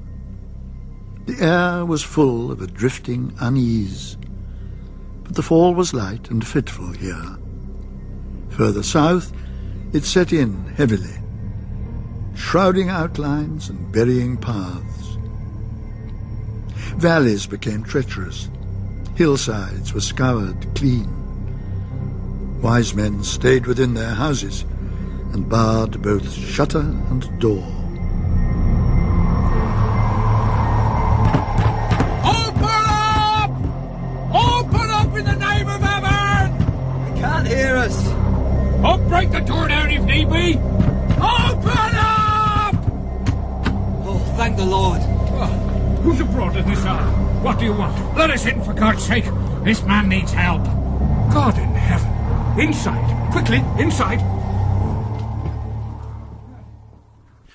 The 1.26 1.44
air 1.44 1.84
was 1.84 2.02
full 2.02 2.50
of 2.50 2.62
a 2.62 2.66
drifting 2.66 3.34
unease, 3.40 4.16
but 5.22 5.36
the 5.36 5.42
fall 5.42 5.74
was 5.74 5.92
light 5.94 6.30
and 6.30 6.46
fitful 6.46 6.92
here. 6.92 7.36
Further 8.50 8.82
south, 8.82 9.32
it 9.92 10.04
set 10.04 10.32
in 10.32 10.64
heavily, 10.76 11.20
shrouding 12.34 12.88
outlines 12.88 13.68
and 13.68 13.92
burying 13.92 14.36
paths. 14.36 14.91
Valleys 16.96 17.46
became 17.46 17.82
treacherous. 17.82 18.48
Hillsides 19.14 19.92
were 19.92 20.00
scoured 20.00 20.74
clean. 20.74 21.08
Wise 22.62 22.94
men 22.94 23.24
stayed 23.24 23.66
within 23.66 23.94
their 23.94 24.14
houses 24.14 24.64
and 25.32 25.48
barred 25.48 26.00
both 26.02 26.32
shutter 26.32 26.80
and 26.80 27.22
door. 27.40 27.64
Open 32.24 32.84
up! 32.88 33.50
Open 34.32 34.90
up 34.90 35.16
in 35.16 35.24
the 35.24 35.36
name 35.36 35.68
of 35.68 35.80
heaven! 35.80 37.14
They 37.14 37.20
can't 37.20 37.46
hear 37.48 37.76
us. 37.76 38.06
I'll 38.84 38.98
break 39.08 39.30
the 39.32 39.40
door 39.40 39.68
down 39.68 39.90
if 39.90 40.02
need 40.04 40.30
be. 40.30 40.56
Open 40.56 41.94
up! 41.96 42.74
Oh, 44.04 44.34
thank 44.36 44.56
the 44.56 44.66
Lord. 44.66 45.11
Who's 46.02 46.20
abroad 46.20 46.56
at 46.56 46.66
this 46.66 46.84
hour? 46.84 47.02
What 47.42 47.60
do 47.60 47.64
you 47.64 47.72
want? 47.72 48.16
Let 48.16 48.30
us 48.30 48.44
in, 48.46 48.62
for 48.64 48.74
God's 48.74 49.04
sake. 49.04 49.24
This 49.62 49.82
man 49.84 50.08
needs 50.08 50.32
help. 50.32 50.64
God 51.32 51.56
in 51.56 51.70
heaven. 51.74 52.60
Inside. 52.60 53.30
Quickly, 53.30 53.62
inside. 53.78 54.20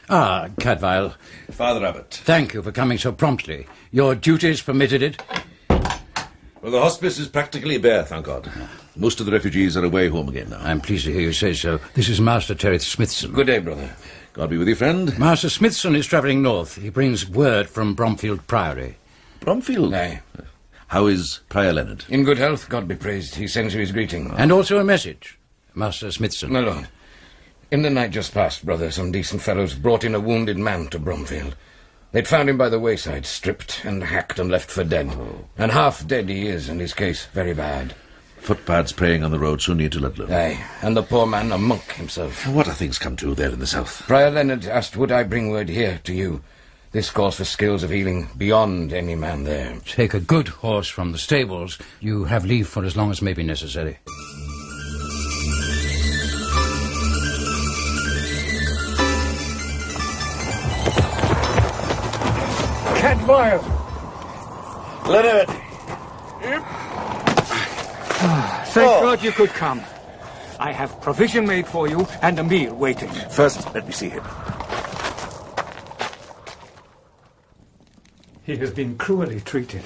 Ah, 0.10 0.48
Cadfael. 0.62 1.14
Father 1.52 1.86
Abbot. 1.86 2.22
Thank 2.24 2.54
you 2.54 2.62
for 2.62 2.72
coming 2.72 2.98
so 2.98 3.12
promptly. 3.12 3.68
Your 3.92 4.16
duties 4.16 4.62
permitted 4.62 5.04
it. 5.04 5.22
Well, 5.70 6.72
the 6.72 6.82
hospice 6.82 7.20
is 7.20 7.28
practically 7.28 7.78
bare, 7.78 8.04
thank 8.04 8.26
God. 8.26 8.50
Most 8.96 9.20
of 9.20 9.26
the 9.26 9.32
refugees 9.32 9.78
are 9.78 9.86
away 9.86 10.08
home 10.08 10.30
again 10.30 10.50
now. 10.50 10.60
I'm 10.62 10.82
pleased 10.82 11.06
to 11.06 11.12
hear 11.14 11.22
you 11.22 11.34
say 11.34 11.54
so. 11.54 11.80
This 11.94 12.10
is 12.10 12.20
Master 12.22 12.56
Terith 12.56 12.82
Smithson. 12.82 13.32
Good 13.34 13.48
day, 13.48 13.60
brother. 13.60 13.94
God 14.38 14.52
be 14.52 14.58
with 14.60 14.68
you, 14.68 14.76
friend. 14.76 15.18
Master 15.18 15.50
Smithson 15.50 15.96
is 15.96 16.06
travelling 16.06 16.44
north. 16.44 16.76
He 16.76 16.92
brings 16.92 17.28
word 17.28 17.68
from 17.68 17.96
Bromfield 17.96 18.46
Priory. 18.46 18.98
Bromfield? 19.40 19.90
Nay. 19.90 20.20
How 20.90 21.08
is 21.08 21.40
Prior 21.50 21.74
Leonard? 21.74 22.06
In 22.08 22.24
good 22.24 22.38
health, 22.38 22.70
God 22.70 22.88
be 22.88 22.94
praised. 22.94 23.34
He 23.34 23.48
sends 23.48 23.74
you 23.74 23.80
his 23.80 23.92
greeting. 23.92 24.32
And 24.38 24.52
also 24.52 24.78
a 24.78 24.84
message. 24.84 25.40
Master 25.74 26.12
Smithson. 26.12 26.54
My 26.54 26.60
lord, 26.60 26.88
in 27.72 27.82
the 27.82 27.90
night 27.90 28.12
just 28.12 28.32
past, 28.32 28.64
brother, 28.64 28.92
some 28.92 29.12
decent 29.12 29.42
fellows 29.42 29.74
brought 29.74 30.04
in 30.04 30.14
a 30.14 30.20
wounded 30.20 30.60
man 30.60 30.86
to 30.90 31.00
Bromfield. 31.00 31.56
They'd 32.12 32.28
found 32.28 32.48
him 32.48 32.60
by 32.60 32.70
the 32.70 32.80
wayside, 32.80 33.26
stripped 33.26 33.84
and 33.86 34.04
hacked 34.04 34.38
and 34.38 34.52
left 34.52 34.70
for 34.70 34.84
dead. 34.84 35.08
Oh. 35.14 35.46
And 35.58 35.72
half 35.72 36.06
dead 36.06 36.30
he 36.30 36.46
is, 36.46 36.70
and 36.70 36.80
his 36.80 36.94
case 36.94 37.26
very 37.26 37.56
bad. 37.56 37.96
Footpads 38.48 38.96
preying 38.96 39.26
on 39.26 39.32
the 39.32 39.40
road 39.40 39.62
so 39.62 39.74
near 39.74 39.90
to 39.90 40.00
Ludlow. 40.00 40.34
Aye, 40.34 40.66
and 40.82 40.96
the 40.96 41.04
poor 41.04 41.28
man 41.28 41.52
a 41.52 41.58
monk 41.58 41.92
himself. 41.92 42.48
What 42.48 42.66
are 42.70 42.74
things 42.74 42.98
come 42.98 43.18
to 43.18 43.36
there 43.36 43.50
in 43.50 43.60
the 43.60 43.68
south? 43.68 44.04
Prior 44.08 44.32
Leonard 44.32 44.66
asked 44.66 44.96
would 44.96 45.12
I 45.12 45.24
bring 45.24 45.50
word 45.50 45.68
here 45.68 46.00
to 46.06 46.14
you. 46.14 46.42
This 46.94 47.10
calls 47.10 47.36
for 47.36 47.44
skills 47.44 47.84
of 47.84 47.90
healing 47.90 48.30
beyond 48.38 48.94
any 48.94 49.16
man 49.16 49.44
there. 49.44 49.78
Take 49.86 50.14
a 50.14 50.22
good 50.22 50.48
horse 50.48 50.88
from 50.88 51.12
the 51.12 51.18
stables. 51.18 51.78
You 52.00 52.24
have 52.24 52.46
leave 52.46 52.70
for 52.70 52.86
as 52.86 52.96
long 52.96 53.12
as 53.12 53.22
may 53.22 53.34
be 53.34 53.44
necessary. 53.44 53.98
Cadfael. 62.96 63.62
Leonard! 65.06 65.68
Ah, 68.20 68.64
thank 68.68 68.90
oh. 68.90 69.02
God 69.02 69.24
you 69.24 69.32
could 69.32 69.50
come. 69.50 69.82
I 70.60 70.72
have 70.72 71.00
provision 71.02 71.46
made 71.46 71.68
for 71.68 71.88
you 71.88 72.08
and 72.22 72.40
a 72.40 72.44
meal 72.44 72.74
waiting. 72.74 73.10
First, 73.30 73.74
let 73.76 73.86
me 73.86 73.92
see 73.92 74.10
him. 74.10 74.24
He 78.44 78.56
has 78.58 78.72
been 78.72 78.98
cruelly 78.98 79.42
treated, 79.42 79.84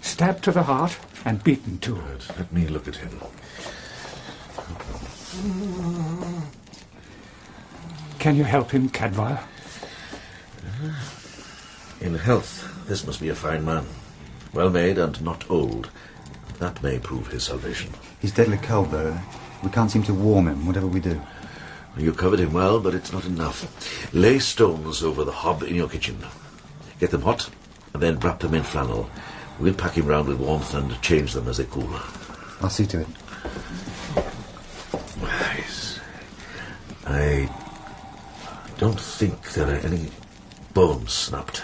stabbed 0.00 0.44
to 0.44 0.52
the 0.52 0.62
heart 0.62 0.96
and 1.24 1.42
beaten 1.42 1.78
to 1.80 1.96
it. 1.96 2.28
Let 2.38 2.52
me 2.52 2.68
look 2.68 2.88
at 2.88 2.96
him. 2.96 3.20
Can 8.18 8.36
you 8.36 8.44
help 8.44 8.70
him, 8.70 8.88
Cadfael? 8.88 9.42
In 12.00 12.14
health, 12.14 12.86
this 12.86 13.06
must 13.06 13.20
be 13.20 13.28
a 13.28 13.34
fine 13.34 13.64
man. 13.64 13.86
Well 14.52 14.70
made 14.70 14.96
and 14.96 15.20
not 15.20 15.50
old. 15.50 15.90
That 16.58 16.82
may 16.82 16.98
prove 16.98 17.28
his 17.28 17.44
salvation. 17.44 17.92
He's 18.20 18.32
deadly 18.32 18.56
cold, 18.58 18.90
though. 18.90 19.16
We 19.62 19.70
can't 19.70 19.90
seem 19.90 20.02
to 20.04 20.14
warm 20.14 20.48
him, 20.48 20.66
whatever 20.66 20.86
we 20.86 21.00
do. 21.00 21.20
You 21.96 22.12
covered 22.12 22.40
him 22.40 22.52
well, 22.52 22.80
but 22.80 22.94
it's 22.94 23.12
not 23.12 23.24
enough. 23.24 24.12
Lay 24.12 24.38
stones 24.38 25.02
over 25.02 25.24
the 25.24 25.32
hob 25.32 25.62
in 25.62 25.74
your 25.74 25.88
kitchen. 25.88 26.18
Get 27.00 27.10
them 27.10 27.22
hot, 27.22 27.50
and 27.92 28.02
then 28.02 28.18
wrap 28.18 28.40
them 28.40 28.54
in 28.54 28.62
flannel. 28.62 29.08
We'll 29.58 29.74
pack 29.74 29.96
him 29.96 30.06
round 30.06 30.28
with 30.28 30.40
warmth 30.40 30.74
and 30.74 31.00
change 31.02 31.32
them 31.32 31.48
as 31.48 31.58
they 31.58 31.64
cool. 31.64 31.88
I'll 32.60 32.70
see 32.70 32.86
to 32.86 33.00
it. 33.00 33.06
I 37.06 37.50
don't 38.78 38.98
think 38.98 39.52
there 39.52 39.68
are 39.68 39.78
any 39.78 40.10
bones 40.72 41.12
snapped. 41.12 41.62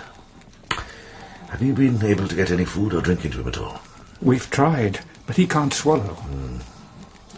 Have 1.49 1.63
you 1.63 1.73
been 1.73 2.05
able 2.05 2.29
to 2.29 2.37
get 2.37 2.51
any 2.51 2.65
food 2.65 2.95
or 2.95 3.01
drink 3.01 3.25
into 3.25 3.41
him 3.41 3.49
at 3.49 3.59
all? 3.59 3.81
We've 4.23 4.51
tried, 4.51 5.01
but 5.27 5.37
he 5.37 5.47
can't 5.47 5.73
swallow. 5.73 6.15
Hmm. 6.15 6.59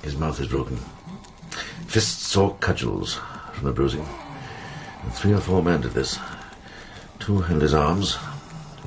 His 0.02 0.16
mouth 0.16 0.40
is 0.40 0.48
broken. 0.48 0.78
Fists 1.86 2.36
or 2.36 2.56
cudgels 2.56 3.20
from 3.52 3.66
the 3.66 3.72
bruising. 3.72 4.06
And 5.02 5.12
three 5.12 5.32
or 5.32 5.40
four 5.40 5.62
men 5.62 5.82
did 5.82 5.92
this. 5.92 6.18
Two 7.20 7.40
held 7.40 7.62
his 7.62 7.74
arms, 7.74 8.18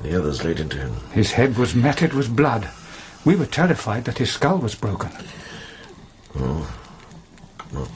the 0.02 0.18
others 0.18 0.44
laid 0.44 0.60
into 0.60 0.76
him. 0.76 0.94
His 1.12 1.32
head 1.32 1.56
was 1.56 1.74
matted 1.74 2.12
with 2.12 2.36
blood. 2.36 2.68
We 3.24 3.34
were 3.34 3.46
terrified 3.46 4.04
that 4.04 4.18
his 4.18 4.32
skull 4.32 4.58
was 4.58 4.74
broken. 4.74 5.10
Oh. 6.38 6.70
No, 7.72 7.88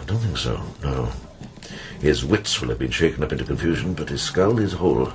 I 0.00 0.04
don't 0.04 0.18
think 0.18 0.38
so, 0.38 0.60
no. 0.82 1.10
His 2.00 2.24
wits 2.24 2.60
will 2.60 2.70
have 2.70 2.78
been 2.78 2.90
shaken 2.90 3.22
up 3.22 3.32
into 3.32 3.44
confusion, 3.44 3.94
but 3.94 4.08
his 4.08 4.22
skull 4.22 4.58
is 4.58 4.72
whole. 4.72 5.12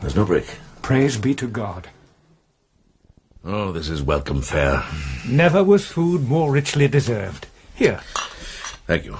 There's 0.00 0.16
no 0.16 0.24
break. 0.24 0.58
Praise 0.82 1.16
be 1.16 1.34
to 1.34 1.48
God. 1.48 1.88
Oh, 3.44 3.72
this 3.72 3.88
is 3.88 4.02
welcome 4.02 4.42
fare. 4.42 4.84
Never 5.26 5.64
was 5.64 5.86
food 5.86 6.28
more 6.28 6.52
richly 6.52 6.88
deserved. 6.88 7.46
Here, 7.74 8.00
Thank 8.86 9.04
you. 9.04 9.16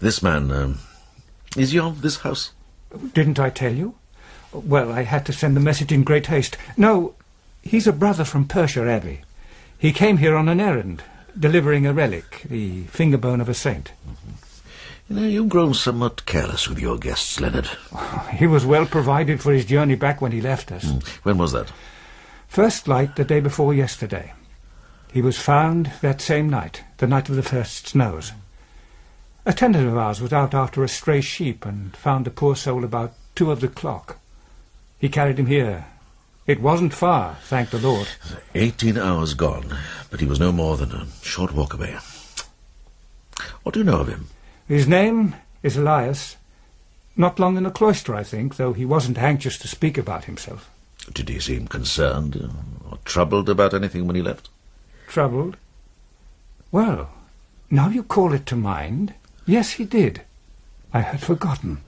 This 0.00 0.22
man, 0.22 0.50
um, 0.50 0.78
is 1.56 1.72
he 1.72 1.78
of 1.78 2.02
this 2.02 2.18
house? 2.18 2.52
didn't 3.14 3.38
I 3.38 3.50
tell 3.50 3.72
you? 3.72 3.94
Well, 4.52 4.90
I 4.90 5.02
had 5.02 5.24
to 5.26 5.32
send 5.32 5.54
the 5.56 5.60
message 5.60 5.92
in 5.92 6.02
great 6.02 6.26
haste. 6.26 6.56
No, 6.76 7.14
he's 7.62 7.86
a 7.86 7.92
brother 7.92 8.24
from 8.24 8.48
Pershore 8.48 8.88
Abbey. 8.88 9.20
He 9.78 9.92
came 9.92 10.16
here 10.18 10.34
on 10.36 10.48
an 10.48 10.60
errand, 10.60 11.02
delivering 11.38 11.86
a 11.86 11.92
relic, 11.92 12.42
the 12.48 12.84
finger 12.84 13.18
bone 13.18 13.40
of 13.40 13.48
a 13.48 13.54
saint. 13.54 13.92
You 15.12 15.20
know, 15.20 15.28
you've 15.28 15.50
grown 15.50 15.74
somewhat 15.74 16.24
careless 16.24 16.70
with 16.70 16.78
your 16.78 16.96
guests, 16.96 17.38
Leonard. 17.38 17.68
He 18.32 18.46
was 18.46 18.64
well 18.64 18.86
provided 18.86 19.42
for 19.42 19.52
his 19.52 19.66
journey 19.66 19.94
back 19.94 20.22
when 20.22 20.32
he 20.32 20.40
left 20.40 20.72
us. 20.72 20.90
Hmm. 20.90 21.00
When 21.22 21.36
was 21.36 21.52
that? 21.52 21.70
First 22.48 22.88
light 22.88 23.16
the 23.16 23.24
day 23.24 23.40
before 23.40 23.74
yesterday. 23.74 24.32
He 25.12 25.20
was 25.20 25.38
found 25.38 25.92
that 26.00 26.22
same 26.22 26.48
night, 26.48 26.82
the 26.96 27.06
night 27.06 27.28
of 27.28 27.36
the 27.36 27.42
first 27.42 27.88
snows. 27.88 28.32
A 29.44 29.52
tenant 29.52 29.86
of 29.86 29.98
ours 29.98 30.22
was 30.22 30.32
out 30.32 30.54
after 30.54 30.82
a 30.82 30.88
stray 30.88 31.20
sheep 31.20 31.66
and 31.66 31.94
found 31.94 32.24
the 32.24 32.30
poor 32.30 32.56
soul 32.56 32.82
about 32.82 33.12
two 33.34 33.50
of 33.50 33.60
the 33.60 33.68
clock. 33.68 34.18
He 34.98 35.10
carried 35.10 35.38
him 35.38 35.46
here. 35.46 35.88
It 36.46 36.62
wasn't 36.62 36.94
far, 36.94 37.36
thank 37.42 37.68
the 37.68 37.78
Lord. 37.78 38.08
Eighteen 38.54 38.96
hours 38.96 39.34
gone, 39.34 39.76
but 40.10 40.20
he 40.20 40.26
was 40.26 40.40
no 40.40 40.52
more 40.52 40.78
than 40.78 40.90
a 40.90 41.06
short 41.20 41.52
walk 41.52 41.74
away. 41.74 41.98
What 43.62 43.74
do 43.74 43.80
you 43.80 43.84
know 43.84 44.00
of 44.00 44.08
him? 44.08 44.28
His 44.68 44.86
name 44.86 45.34
is 45.62 45.76
Elias. 45.76 46.36
Not 47.16 47.38
long 47.38 47.56
in 47.56 47.64
the 47.64 47.70
cloister, 47.70 48.14
I 48.14 48.22
think, 48.22 48.56
though 48.56 48.72
he 48.72 48.84
wasn't 48.84 49.18
anxious 49.18 49.58
to 49.58 49.68
speak 49.68 49.98
about 49.98 50.24
himself. 50.24 50.70
Did 51.12 51.28
he 51.28 51.40
seem 51.40 51.66
concerned 51.66 52.50
or 52.90 52.98
troubled 53.04 53.48
about 53.48 53.74
anything 53.74 54.06
when 54.06 54.16
he 54.16 54.22
left? 54.22 54.48
Troubled? 55.08 55.56
Well, 56.70 57.10
now 57.70 57.88
you 57.88 58.02
call 58.02 58.32
it 58.32 58.46
to 58.46 58.56
mind, 58.56 59.14
yes, 59.46 59.72
he 59.72 59.84
did. 59.84 60.22
I 60.94 61.00
had 61.00 61.20
forgotten. 61.20 61.78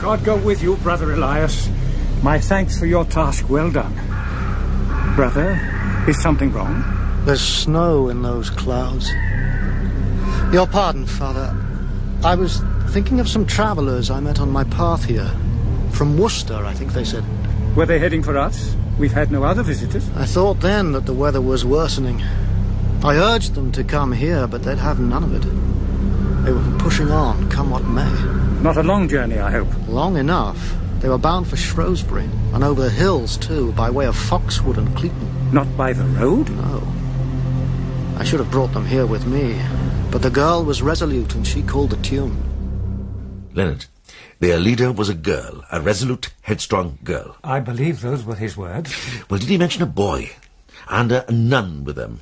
God 0.00 0.24
go 0.24 0.36
with 0.36 0.62
you, 0.62 0.76
Brother 0.76 1.12
Elias. 1.12 1.68
My 2.22 2.38
thanks 2.38 2.78
for 2.78 2.86
your 2.86 3.04
task 3.04 3.48
well 3.48 3.70
done. 3.70 3.94
Brother, 5.14 5.58
is 6.08 6.20
something 6.20 6.52
wrong? 6.52 6.82
There's 7.24 7.40
snow 7.42 8.08
in 8.08 8.22
those 8.22 8.50
clouds. 8.50 9.10
Your 10.52 10.66
pardon, 10.66 11.06
Father. 11.06 11.56
I 12.24 12.34
was 12.34 12.60
thinking 12.88 13.20
of 13.20 13.28
some 13.28 13.46
travellers 13.46 14.10
I 14.10 14.18
met 14.18 14.40
on 14.40 14.50
my 14.50 14.64
path 14.64 15.04
here. 15.04 15.30
From 15.92 16.18
Worcester, 16.18 16.66
I 16.66 16.74
think 16.74 16.92
they 16.92 17.04
said. 17.04 17.24
Were 17.76 17.86
they 17.86 18.00
heading 18.00 18.20
for 18.20 18.36
us? 18.36 18.74
We've 18.98 19.12
had 19.12 19.30
no 19.30 19.44
other 19.44 19.62
visitors. 19.62 20.10
I 20.16 20.24
thought 20.24 20.58
then 20.58 20.90
that 20.90 21.06
the 21.06 21.14
weather 21.14 21.40
was 21.40 21.64
worsening. 21.64 22.20
I 23.04 23.14
urged 23.16 23.54
them 23.54 23.70
to 23.72 23.84
come 23.84 24.10
here, 24.10 24.48
but 24.48 24.64
they'd 24.64 24.78
have 24.78 24.98
none 24.98 25.22
of 25.22 25.34
it. 25.36 26.44
They 26.44 26.52
were 26.52 26.78
pushing 26.80 27.12
on, 27.12 27.48
come 27.48 27.70
what 27.70 27.84
may. 27.84 28.10
Not 28.60 28.76
a 28.76 28.82
long 28.82 29.08
journey, 29.08 29.38
I 29.38 29.52
hope. 29.52 29.68
Long 29.86 30.16
enough. 30.16 30.74
They 30.98 31.08
were 31.08 31.16
bound 31.16 31.46
for 31.46 31.56
Shrewsbury, 31.56 32.28
and 32.52 32.64
over 32.64 32.82
the 32.82 32.90
hills, 32.90 33.36
too, 33.36 33.70
by 33.72 33.88
way 33.88 34.06
of 34.06 34.16
Foxwood 34.16 34.78
and 34.78 34.96
Cleeton. 34.96 35.52
Not 35.52 35.76
by 35.76 35.92
the 35.92 36.04
road? 36.04 36.50
No. 36.50 36.92
I 38.18 38.24
should 38.24 38.40
have 38.40 38.50
brought 38.50 38.72
them 38.74 38.86
here 38.86 39.06
with 39.06 39.26
me, 39.26 39.60
but 40.10 40.22
the 40.22 40.30
girl 40.30 40.64
was 40.64 40.82
resolute, 40.82 41.34
and 41.34 41.46
she 41.46 41.62
called 41.62 41.90
the 41.90 41.96
tune. 42.02 42.36
Leonard, 43.54 43.86
their 44.40 44.58
leader 44.58 44.90
was 44.90 45.08
a 45.08 45.14
girl, 45.14 45.64
a 45.70 45.80
resolute, 45.80 46.30
headstrong 46.42 46.98
girl. 47.04 47.36
I 47.44 47.60
believe 47.60 48.00
those 48.00 48.24
were 48.24 48.34
his 48.34 48.56
words. 48.56 48.94
Well, 49.28 49.38
did 49.38 49.48
he 49.48 49.58
mention 49.58 49.82
a 49.82 49.86
boy? 49.86 50.30
And 50.88 51.12
a, 51.12 51.28
a 51.28 51.32
nun 51.32 51.84
with 51.84 51.96
them? 51.96 52.20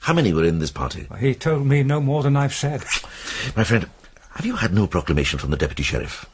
How 0.00 0.12
many 0.12 0.32
were 0.32 0.44
in 0.44 0.58
this 0.58 0.70
party? 0.70 1.08
He 1.18 1.34
told 1.34 1.66
me 1.66 1.82
no 1.82 2.00
more 2.00 2.22
than 2.22 2.36
I've 2.36 2.54
said. 2.54 2.84
My 3.56 3.64
friend, 3.64 3.88
have 4.34 4.44
you 4.44 4.56
had 4.56 4.74
no 4.74 4.86
proclamation 4.86 5.38
from 5.38 5.50
the 5.50 5.56
deputy 5.56 5.82
sheriff? 5.82 6.26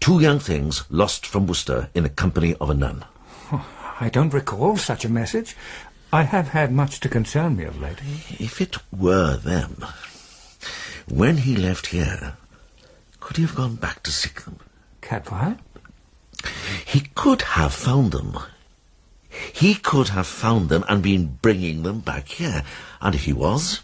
Two 0.00 0.20
young 0.20 0.38
things 0.38 0.84
lost 0.90 1.26
from 1.26 1.46
Worcester 1.46 1.88
in 1.94 2.02
the 2.02 2.10
company 2.10 2.54
of 2.60 2.70
a 2.70 2.74
nun. 2.74 3.04
Oh, 3.50 3.66
I 4.00 4.10
don't 4.10 4.34
recall 4.34 4.76
such 4.76 5.04
a 5.04 5.08
message. 5.08 5.56
I 6.12 6.22
have 6.22 6.48
had 6.48 6.72
much 6.72 7.00
to 7.00 7.08
concern 7.08 7.56
me 7.56 7.64
of 7.64 7.80
late. 7.80 7.98
If 8.38 8.60
it 8.60 8.76
were 8.92 9.36
them, 9.36 9.84
when 11.10 11.38
he 11.38 11.56
left 11.56 11.88
here, 11.88 12.36
could 13.20 13.36
he 13.36 13.42
have 13.42 13.54
gone 13.54 13.76
back 13.76 14.02
to 14.04 14.10
seek 14.10 14.42
them? 14.44 14.58
Cadfael? 15.02 15.58
He 16.84 17.00
could 17.14 17.42
have 17.42 17.74
found 17.74 18.12
them. 18.12 18.38
He 19.52 19.74
could 19.74 20.08
have 20.08 20.26
found 20.26 20.68
them 20.68 20.84
and 20.88 21.02
been 21.02 21.38
bringing 21.42 21.82
them 21.82 22.00
back 22.00 22.28
here. 22.28 22.62
And 23.00 23.14
if 23.14 23.24
he 23.24 23.32
was, 23.32 23.82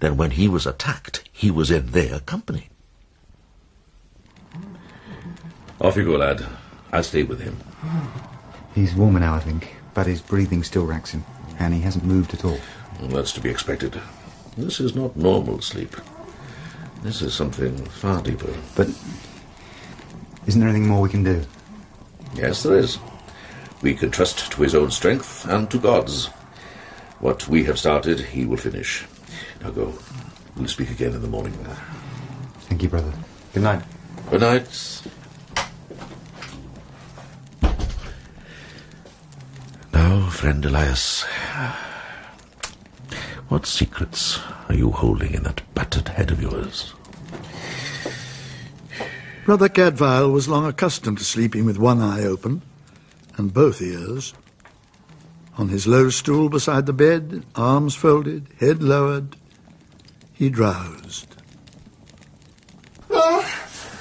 then 0.00 0.16
when 0.16 0.32
he 0.32 0.48
was 0.48 0.66
attacked, 0.66 1.28
he 1.32 1.50
was 1.50 1.70
in 1.70 1.92
their 1.92 2.20
company. 2.20 2.68
Off 5.80 5.96
you 5.96 6.04
go, 6.04 6.16
lad. 6.16 6.46
I'll 6.92 7.02
stay 7.02 7.22
with 7.22 7.40
him. 7.40 7.58
He's 8.74 8.94
warmer 8.94 9.20
now, 9.20 9.34
I 9.34 9.40
think, 9.40 9.74
but 9.94 10.06
his 10.06 10.20
breathing 10.20 10.62
still 10.62 10.86
racks 10.86 11.10
him, 11.10 11.24
and 11.58 11.74
he 11.74 11.80
hasn't 11.80 12.04
moved 12.04 12.34
at 12.34 12.44
all. 12.44 12.58
Well, 13.00 13.08
that's 13.08 13.32
to 13.32 13.40
be 13.40 13.50
expected. 13.50 14.00
This 14.56 14.78
is 14.80 14.94
not 14.94 15.16
normal 15.16 15.60
sleep. 15.60 15.96
This 17.02 17.20
is 17.20 17.34
something 17.34 17.76
far 17.86 18.22
deeper. 18.22 18.52
But 18.76 18.88
isn't 20.46 20.60
there 20.60 20.68
anything 20.68 20.88
more 20.88 21.00
we 21.00 21.08
can 21.08 21.24
do? 21.24 21.42
Yes, 22.34 22.62
there 22.62 22.76
is. 22.76 22.98
We 23.82 23.94
can 23.94 24.10
trust 24.10 24.52
to 24.52 24.62
his 24.62 24.74
own 24.74 24.90
strength 24.90 25.44
and 25.48 25.70
to 25.70 25.78
God's. 25.78 26.26
What 27.18 27.48
we 27.48 27.64
have 27.64 27.78
started, 27.78 28.20
he 28.20 28.44
will 28.44 28.56
finish. 28.56 29.04
Now 29.60 29.70
go. 29.70 29.94
We'll 30.56 30.68
speak 30.68 30.90
again 30.90 31.14
in 31.14 31.22
the 31.22 31.28
morning. 31.28 31.54
Thank 32.62 32.82
you, 32.82 32.88
brother. 32.88 33.12
Good 33.52 33.62
night. 33.62 33.82
Good 34.30 34.40
night. 34.40 35.02
Now, 39.92 40.28
friend 40.30 40.64
Elias, 40.64 41.24
what 43.52 43.66
secrets 43.66 44.40
are 44.70 44.74
you 44.74 44.90
holding 44.90 45.34
in 45.34 45.42
that 45.42 45.60
battered 45.74 46.08
head 46.08 46.30
of 46.30 46.40
yours? 46.40 46.94
Brother 49.44 49.68
Cadfael 49.68 50.32
was 50.32 50.48
long 50.48 50.64
accustomed 50.64 51.18
to 51.18 51.24
sleeping 51.24 51.66
with 51.66 51.76
one 51.76 52.00
eye 52.00 52.24
open 52.24 52.62
and 53.36 53.52
both 53.52 53.82
ears. 53.82 54.32
On 55.58 55.68
his 55.68 55.86
low 55.86 56.08
stool 56.08 56.48
beside 56.48 56.86
the 56.86 56.94
bed, 56.94 57.44
arms 57.54 57.94
folded, 57.94 58.46
head 58.58 58.82
lowered, 58.82 59.36
he 60.32 60.48
drowsed. 60.48 61.36
Ah. 63.10 63.44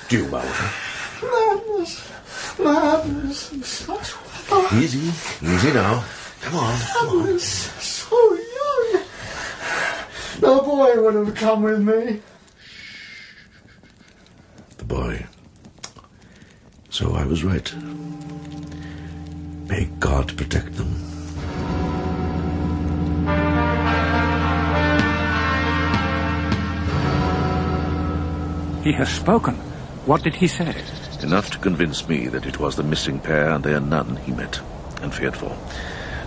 Due 0.08 0.30
mouth. 0.30 1.20
Madness! 1.22 2.10
Madness! 2.58 3.52
Easy, 4.76 5.12
easy 5.46 5.74
now. 5.74 6.06
Come 6.40 6.56
on, 6.56 6.80
come 6.80 7.10
on. 7.10 7.18
Madness! 7.26 7.82
So 10.42 10.56
young! 10.56 10.58
No 10.58 10.64
boy 10.64 11.02
would 11.02 11.14
have 11.14 11.36
come 11.36 11.64
with 11.64 11.82
me. 11.82 12.20
The 14.78 14.86
boy. 14.86 15.26
So 16.90 17.14
I 17.14 17.26
was 17.26 17.44
right. 17.44 17.74
May 19.70 19.86
God 20.00 20.36
protect 20.36 20.74
them. 20.74 20.96
He 28.84 28.92
has 28.94 29.10
spoken. 29.10 29.56
What 30.06 30.24
did 30.24 30.36
he 30.36 30.48
say? 30.48 30.76
Enough 31.22 31.52
to 31.52 31.60
convince 31.60 32.10
me 32.10 32.28
that 32.28 32.48
it 32.48 32.60
was 32.60 32.76
the 32.76 32.84
missing 32.84 33.20
pair 33.20 33.52
and 33.52 33.64
their 33.64 33.80
nun 33.80 34.16
he 34.18 34.32
met 34.32 34.60
and 35.04 35.14
feared 35.14 35.38
for. 35.38 35.56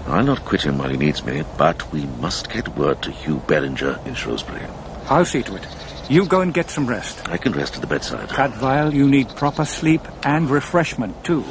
I'll 0.07 0.25
not 0.25 0.45
quit 0.45 0.63
him 0.63 0.79
while 0.79 0.91
he 0.91 0.97
needs 0.97 1.25
me, 1.25 1.45
but 1.57 1.91
we 1.93 2.05
must 2.21 2.51
get 2.51 2.69
word 2.77 3.03
to 3.03 3.11
Hugh 3.11 3.43
Beringer 3.47 3.99
in 4.05 4.15
Shrewsbury. 4.15 4.67
I'll 5.09 5.25
see 5.25 5.43
to 5.43 5.57
it. 5.57 5.67
You 6.11 6.27
go 6.27 6.43
and 6.43 6.53
get 6.53 6.69
some 6.69 6.87
rest. 6.87 7.27
I 7.29 7.39
can 7.39 7.53
rest 7.53 7.77
at 7.77 7.81
the 7.81 7.87
bedside. 7.87 8.29
Cadfael, 8.29 8.93
you 8.93 9.09
need 9.09 9.29
proper 9.37 9.65
sleep 9.65 10.03
and 10.23 10.51
refreshment, 10.51 11.25
too. 11.25 11.43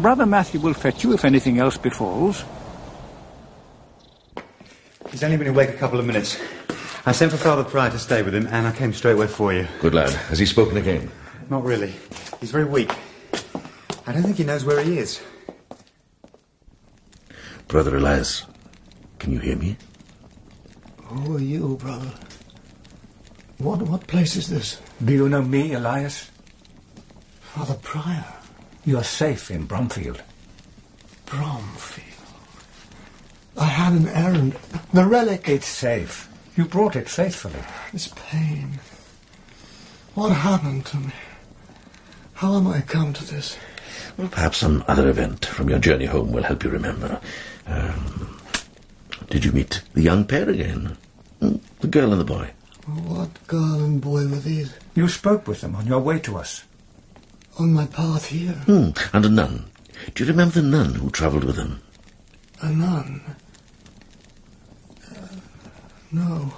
Brother 0.00 0.26
Matthew 0.26 0.58
will 0.60 0.74
fetch 0.74 1.04
you 1.04 1.12
if 1.12 1.24
anything 1.24 1.58
else 1.58 1.76
befalls. 1.76 2.44
He's 5.10 5.22
only 5.22 5.36
been 5.36 5.46
awake 5.46 5.70
a 5.70 5.74
couple 5.74 6.00
of 6.00 6.06
minutes. 6.06 6.40
I 7.06 7.12
sent 7.12 7.30
for 7.30 7.38
Father 7.38 7.62
Prior 7.62 7.90
to 7.90 7.98
stay 7.98 8.22
with 8.22 8.34
him, 8.34 8.48
and 8.48 8.66
I 8.66 8.72
came 8.72 8.92
straight 8.92 9.12
away 9.12 9.28
for 9.28 9.52
you. 9.52 9.68
Good 9.80 9.94
lad. 9.94 10.10
Has 10.10 10.40
he 10.40 10.46
spoken 10.46 10.76
again? 10.76 11.08
Not 11.48 11.64
really. 11.64 11.94
He's 12.40 12.50
very 12.50 12.64
weak. 12.64 12.92
I 14.06 14.12
don't 14.12 14.24
think 14.24 14.36
he 14.36 14.44
knows 14.44 14.64
where 14.64 14.82
he 14.82 14.98
is. 14.98 15.22
Brother 17.68 17.96
Elias, 17.96 18.44
can 19.18 19.32
you 19.32 19.40
hear 19.40 19.56
me? 19.56 19.76
Who 21.04 21.36
are 21.36 21.40
you, 21.40 21.76
brother? 21.76 22.12
What, 23.58 23.82
what 23.82 24.06
place 24.06 24.36
is 24.36 24.48
this? 24.48 24.80
Do 25.04 25.12
you 25.12 25.28
know 25.28 25.42
me, 25.42 25.72
Elias? 25.72 26.30
Father 27.40 27.76
Prior. 27.82 28.24
You're 28.84 29.02
safe 29.02 29.50
in 29.50 29.64
Bromfield. 29.64 30.22
Bromfield. 31.24 32.06
I 33.56 33.64
had 33.64 33.94
an 33.94 34.08
errand. 34.08 34.56
The 34.92 35.04
relic. 35.04 35.48
It's 35.48 35.66
safe. 35.66 36.28
You 36.56 36.66
brought 36.66 36.94
it 36.94 37.08
faithfully. 37.08 37.64
This 37.92 38.12
pain. 38.14 38.78
What 40.14 40.28
happened 40.28 40.86
to 40.86 40.98
me? 40.98 41.12
How 42.34 42.56
am 42.56 42.68
I 42.68 42.82
come 42.82 43.12
to 43.14 43.24
this? 43.24 43.56
Well, 44.16 44.28
perhaps 44.28 44.58
some 44.58 44.84
other 44.86 45.08
event 45.08 45.46
from 45.46 45.68
your 45.68 45.78
journey 45.78 46.06
home 46.06 46.32
will 46.32 46.42
help 46.42 46.62
you 46.62 46.70
remember. 46.70 47.20
Um, 47.66 48.38
did 49.30 49.44
you 49.44 49.52
meet 49.52 49.82
the 49.94 50.02
young 50.02 50.24
pair 50.24 50.48
again? 50.48 50.96
Hmm, 51.40 51.56
The 51.80 51.88
girl 51.88 52.12
and 52.12 52.20
the 52.20 52.24
boy? 52.24 52.50
What 52.86 53.46
girl 53.48 53.82
and 53.84 54.00
boy 54.00 54.26
were 54.28 54.36
these? 54.38 54.72
You 54.94 55.08
spoke 55.08 55.48
with 55.48 55.60
them 55.60 55.74
on 55.74 55.86
your 55.86 55.98
way 56.00 56.18
to 56.20 56.36
us. 56.36 56.62
On 57.58 57.72
my 57.72 57.86
path 57.86 58.26
here? 58.26 58.52
Hmm, 58.52 58.90
and 59.12 59.24
a 59.24 59.28
nun. 59.28 59.64
Do 60.14 60.22
you 60.24 60.30
remember 60.30 60.54
the 60.60 60.62
nun 60.62 60.94
who 60.94 61.10
travelled 61.10 61.44
with 61.44 61.56
them? 61.56 61.80
A 62.62 62.70
nun? 62.70 63.22
Uh, 65.10 65.26
no. 66.12 66.52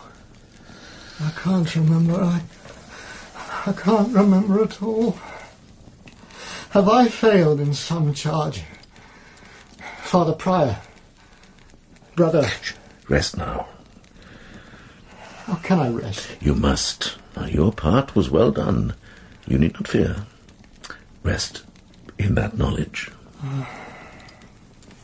I 1.21 1.31
can't 1.43 1.75
remember. 1.77 2.15
I. 2.23 2.43
I 3.67 3.73
can't 3.73 4.15
remember 4.15 4.63
at 4.63 4.83
all. 4.83 5.19
Have 6.71 6.89
I 6.89 7.09
failed 7.09 7.61
in 7.61 7.73
some 7.75 8.13
charge? 8.15 8.63
Father 10.03 10.33
Prior. 10.33 10.81
Brother. 12.19 12.51
Rest 13.09 13.37
now. 13.37 13.69
How 15.45 15.55
can 15.55 15.79
I 15.79 15.89
rest? 15.89 16.29
You 16.41 16.57
must. 16.57 17.17
Now, 17.37 17.47
your 17.47 17.71
part 17.71 18.17
was 18.17 18.29
well 18.29 18.51
done. 18.51 18.97
You 19.47 19.57
need 19.57 19.75
not 19.75 19.87
fear. 19.87 20.27
Rest 21.23 21.63
in 22.19 22.35
that 22.35 22.59
knowledge. 22.59 23.13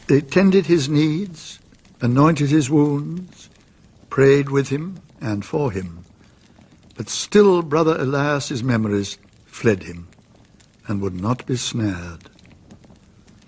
They 0.08 0.22
tended 0.22 0.66
his 0.66 0.88
needs, 0.88 1.60
anointed 2.00 2.50
his 2.50 2.68
wounds, 2.68 3.48
prayed 4.10 4.50
with 4.50 4.70
him 4.70 4.98
and 5.20 5.44
for 5.44 5.70
him. 5.70 6.04
But 6.96 7.08
still 7.08 7.62
Brother 7.62 7.96
Elias's 7.96 8.64
memories 8.64 9.18
fled 9.46 9.84
him 9.84 10.08
and 10.88 11.00
would 11.00 11.14
not 11.14 11.46
be 11.46 11.54
snared. 11.54 12.28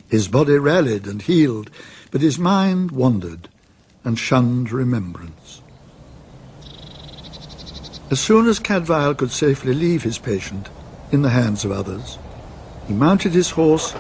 His 0.09 0.29
body 0.29 0.57
rallied 0.57 1.09
and 1.09 1.21
healed, 1.21 1.69
but 2.13 2.21
his 2.21 2.39
mind 2.39 2.93
wandered 2.93 3.49
and 4.07 4.17
shunned 4.19 4.71
remembrance. 4.71 5.61
As 8.09 8.21
soon 8.21 8.47
as 8.47 8.61
Cadfael 8.61 9.19
could 9.19 9.33
safely 9.33 9.75
leave 9.75 10.05
his 10.05 10.17
patient 10.17 10.69
in 11.11 11.23
the 11.23 11.31
hands 11.31 11.65
of 11.65 11.73
others, 11.73 12.19
he 12.87 12.95
mounted 12.95 13.33
his 13.33 13.51
horse 13.51 13.95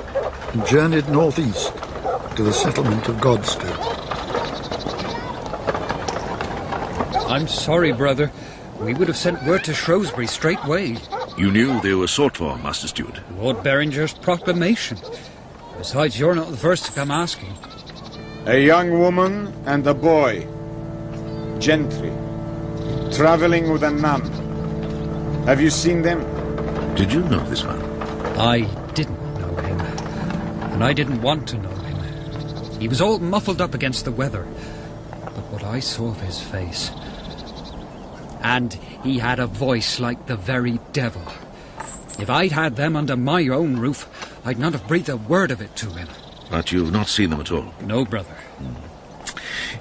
and 0.53 0.64
journeyed 0.64 1.09
northeast 1.09 1.73
to 2.37 2.45
the 2.45 2.53
settlement 2.53 3.09
of 3.09 3.16
Godstoke. 3.16 3.95
I'm 7.29 7.49
sorry, 7.49 7.90
brother. 7.90 8.31
We 8.79 8.95
would 8.95 9.09
have 9.09 9.16
sent 9.16 9.42
word 9.42 9.64
to 9.64 9.75
Shrewsbury 9.75 10.29
straightway. 10.29 10.99
You 11.37 11.51
knew 11.51 11.81
they 11.81 11.95
were 11.95 12.07
sought 12.07 12.37
for, 12.37 12.57
Master 12.59 12.87
Steward. 12.87 13.21
Lord 13.37 13.64
Beringer's 13.64 14.14
proclamation. 14.14 14.99
Besides, 15.77 16.19
you're 16.19 16.37
not 16.37 16.51
the 16.51 16.57
first 16.57 16.85
to 16.85 16.92
come 16.92 17.11
asking. 17.11 17.55
A 18.49 18.65
young 18.65 19.01
woman 19.01 19.53
and 19.67 19.85
a 19.89 19.93
boy. 19.93 20.47
Gentry. 21.59 22.13
Traveling 23.13 23.73
with 23.73 23.83
a 23.83 23.91
nun. 23.91 24.23
Have 25.47 25.61
you 25.61 25.69
seen 25.69 26.03
them? 26.03 26.21
Did 26.95 27.13
you 27.13 27.23
know 27.23 27.45
this 27.51 27.65
man? 27.65 27.83
I 28.39 28.61
didn't 28.93 29.19
know 29.41 29.53
him. 29.57 29.81
And 30.71 30.85
I 30.85 30.93
didn't 30.93 31.23
want 31.23 31.49
to 31.49 31.59
know 31.59 31.71
him. 31.71 32.81
He 32.81 32.87
was 32.87 33.01
all 33.01 33.19
muffled 33.19 33.61
up 33.61 33.75
against 33.75 34.05
the 34.05 34.13
weather. 34.13 34.47
But 35.11 35.51
what 35.51 35.65
I 35.65 35.81
saw 35.81 36.11
of 36.11 36.21
his 36.21 36.41
face. 36.41 36.93
And 38.43 38.73
he 39.03 39.19
had 39.19 39.41
a 39.41 39.49
voice 39.49 39.99
like 39.99 40.27
the 40.27 40.37
very 40.37 40.79
devil. 40.93 41.27
If 42.21 42.31
I'd 42.31 42.53
had 42.53 42.77
them 42.77 42.95
under 42.95 43.17
my 43.17 43.49
own 43.49 43.77
roof, 43.77 44.09
I'd 44.45 44.61
not 44.61 44.75
have 44.75 44.87
breathed 44.87 45.09
a 45.09 45.17
word 45.17 45.51
of 45.51 45.61
it 45.61 45.75
to 45.83 45.91
him. 45.91 46.07
But 46.51 46.73
you've 46.73 46.93
not 46.93 47.09
seen 47.09 47.31
them 47.31 47.41
at 47.41 47.51
all? 47.51 47.75
No, 47.83 48.05
brother. 48.05 48.33
Hmm. 48.33 48.97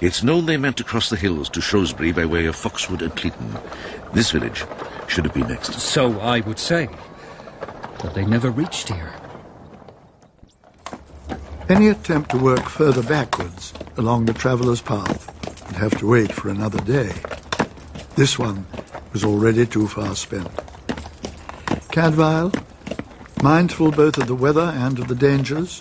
It's 0.00 0.22
known 0.22 0.46
they 0.46 0.56
meant 0.56 0.76
to 0.78 0.84
cross 0.84 1.08
the 1.08 1.16
hills 1.16 1.48
to 1.50 1.60
Shrewsbury 1.60 2.12
by 2.12 2.26
way 2.26 2.46
of 2.46 2.56
Foxwood 2.56 3.02
and 3.02 3.14
Cleeton. 3.16 3.56
This 4.12 4.30
village 4.30 4.64
should 5.08 5.24
have 5.24 5.34
been 5.34 5.48
next. 5.48 5.72
So 5.74 6.20
I 6.20 6.40
would 6.40 6.58
say. 6.58 6.88
But 8.02 8.14
they 8.14 8.24
never 8.26 8.50
reached 8.50 8.88
here. 8.88 9.12
Any 11.68 11.88
attempt 11.88 12.30
to 12.30 12.38
work 12.38 12.68
further 12.68 13.02
backwards 13.02 13.72
along 13.96 14.26
the 14.26 14.34
traveller's 14.34 14.82
path 14.82 15.32
would 15.66 15.76
have 15.76 15.98
to 15.98 16.06
wait 16.06 16.30
for 16.32 16.48
another 16.48 16.78
day. 16.80 17.12
This 18.16 18.38
one 18.38 18.66
was 19.12 19.24
already 19.24 19.66
too 19.66 19.88
far 19.88 20.14
spent. 20.14 20.48
Cadfael, 21.90 22.52
mindful 23.42 23.90
both 23.90 24.18
of 24.18 24.26
the 24.26 24.34
weather 24.34 24.72
and 24.76 24.98
of 24.98 25.08
the 25.08 25.14
dangers, 25.14 25.80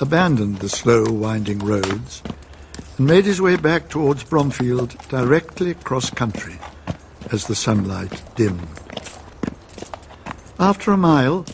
abandoned 0.00 0.58
the 0.58 0.68
slow, 0.68 1.04
winding 1.04 1.58
roads 1.58 2.22
and 2.96 3.06
made 3.06 3.24
his 3.24 3.40
way 3.40 3.56
back 3.56 3.88
towards 3.88 4.24
Bromfield 4.24 4.96
directly 5.08 5.70
across 5.70 6.10
country 6.10 6.58
as 7.30 7.46
the 7.46 7.54
sunlight 7.54 8.22
dimmed. 8.34 8.68
After 10.58 10.92
a 10.92 10.96
mile, 10.96 11.46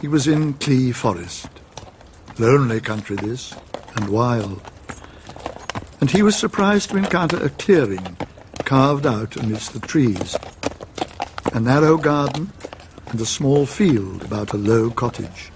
he 0.00 0.08
was 0.08 0.26
in 0.26 0.54
Clee 0.54 0.92
Forest. 0.92 1.48
Lonely 2.38 2.80
country 2.80 3.16
this, 3.16 3.54
and 3.96 4.08
wild. 4.08 4.60
And 6.00 6.10
he 6.10 6.22
was 6.22 6.36
surprised 6.36 6.90
to 6.90 6.96
encounter 6.96 7.36
a 7.44 7.50
clearing 7.50 8.16
carved 8.64 9.04
out 9.04 9.36
amidst 9.36 9.72
the 9.72 9.80
trees. 9.80 10.36
A 11.52 11.60
narrow 11.60 11.96
garden 11.96 12.52
and 13.08 13.20
a 13.20 13.26
small 13.26 13.66
field 13.66 14.22
about 14.24 14.52
a 14.52 14.56
low 14.56 14.90
cottage. 14.90 15.50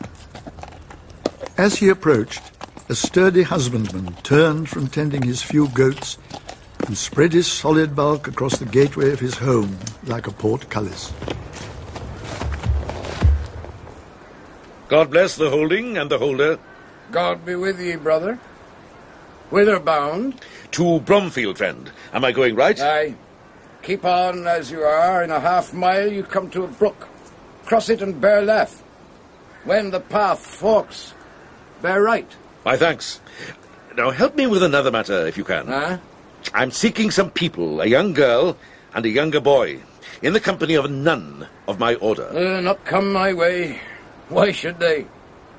As 1.57 1.77
he 1.77 1.89
approached, 1.89 2.43
a 2.89 2.97
sturdy 2.97 3.45
husbandman 3.45 4.15
turned 4.25 4.69
from 4.69 4.89
tending 4.89 5.23
his 5.23 5.41
few 5.41 5.69
goats 5.69 6.19
and 6.87 6.99
spread 6.99 7.33
his 7.33 7.47
solid 7.47 7.95
bulk 7.95 8.27
across 8.27 8.59
the 8.59 8.65
gateway 8.65 9.13
of 9.13 9.21
his 9.21 9.39
home 9.39 9.79
like 10.05 10.27
a 10.27 10.33
portcullis. 10.33 11.13
God 14.89 15.11
bless 15.11 15.37
the 15.37 15.49
holding 15.49 15.97
and 15.97 16.11
the 16.11 16.19
holder. 16.19 16.59
God 17.13 17.47
be 17.47 17.55
with 17.55 17.81
ye, 17.81 17.95
brother. 17.95 18.35
Whither 19.51 19.79
bound? 19.79 20.41
To 20.73 20.99
Bromfield, 21.01 21.59
friend. 21.59 21.91
Am 22.13 22.25
I 22.25 22.33
going 22.33 22.57
right? 22.57 22.79
Aye. 22.81 23.15
Keep 23.83 24.05
on 24.05 24.49
as 24.49 24.73
you 24.73 24.83
are. 24.83 25.23
In 25.23 25.31
a 25.31 25.39
half 25.39 25.73
mile 25.73 26.11
you 26.11 26.25
come 26.25 26.51
to 26.51 26.65
a 26.65 26.69
brook. 26.69 27.09
Cross 27.65 27.91
it 27.91 28.03
and 28.03 28.21
bear 28.21 28.43
left. 28.43 28.83
When 29.65 29.91
the 29.91 30.01
path 30.01 30.41
forks, 30.41 31.14
bear 31.85 32.03
right. 32.03 32.27
My 32.65 32.79
thanks. 32.79 33.21
Now 33.95 34.09
help 34.09 34.35
me 34.35 34.47
with 34.47 34.63
another 34.63 34.91
matter, 34.91 35.27
if 35.27 35.37
you 35.37 35.45
can. 35.45 35.67
Huh? 35.67 35.99
I'm 36.55 36.71
seeking 36.71 37.11
some 37.11 37.31
people, 37.31 37.83
a 37.83 37.87
young 37.87 38.15
girl 38.15 38.57
and 38.95 39.05
a 39.05 39.11
younger 39.11 39.39
boy, 39.39 39.81
in 40.23 40.33
the 40.33 40.41
company 40.41 40.77
of 40.77 40.87
a 40.87 40.89
nun 40.89 41.47
of 41.69 41.79
my 41.79 41.97
order. 41.97 42.27
Uh, 42.29 42.63
not 42.63 42.87
come 42.87 43.13
my 43.13 43.35
way. 43.35 43.81
Why 44.31 44.51
should 44.51 44.79
they? 44.79 45.05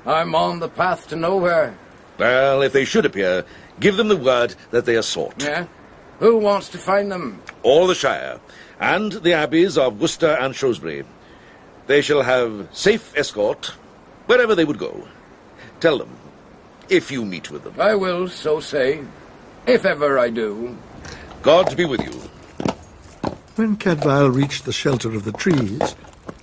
I'm 0.04 0.34
on 0.34 0.58
the 0.58 0.68
path 0.68 1.06
to 1.08 1.16
nowhere. 1.16 1.78
Well, 2.18 2.60
if 2.62 2.72
they 2.72 2.84
should 2.84 3.06
appear, 3.06 3.44
give 3.78 3.96
them 3.96 4.08
the 4.08 4.16
word 4.16 4.56
that 4.72 4.84
they 4.84 4.96
are 4.96 5.02
sought. 5.02 5.40
Yeah? 5.40 5.66
Who 6.18 6.38
wants 6.38 6.68
to 6.70 6.78
find 6.78 7.12
them? 7.12 7.40
All 7.62 7.86
the 7.86 7.94
Shire, 7.94 8.40
and 8.80 9.12
the 9.12 9.34
abbeys 9.34 9.78
of 9.78 10.00
Worcester 10.00 10.36
and 10.40 10.56
Shrewsbury. 10.56 11.04
They 11.86 12.02
shall 12.02 12.22
have 12.22 12.68
safe 12.72 13.16
escort 13.16 13.66
wherever 14.26 14.56
they 14.56 14.64
would 14.64 14.78
go. 14.78 15.06
Tell 15.86 15.98
them, 15.98 16.16
if 16.88 17.12
you 17.12 17.24
meet 17.24 17.52
with 17.52 17.62
them. 17.62 17.74
I 17.78 17.94
will 17.94 18.26
so 18.26 18.58
say, 18.58 19.04
if 19.68 19.84
ever 19.84 20.18
I 20.18 20.30
do. 20.30 20.76
God 21.42 21.76
be 21.76 21.84
with 21.84 22.00
you. 22.00 22.10
When 23.54 23.76
Cadfael 23.76 24.34
reached 24.34 24.64
the 24.64 24.72
shelter 24.72 25.14
of 25.14 25.22
the 25.22 25.30
trees 25.30 25.94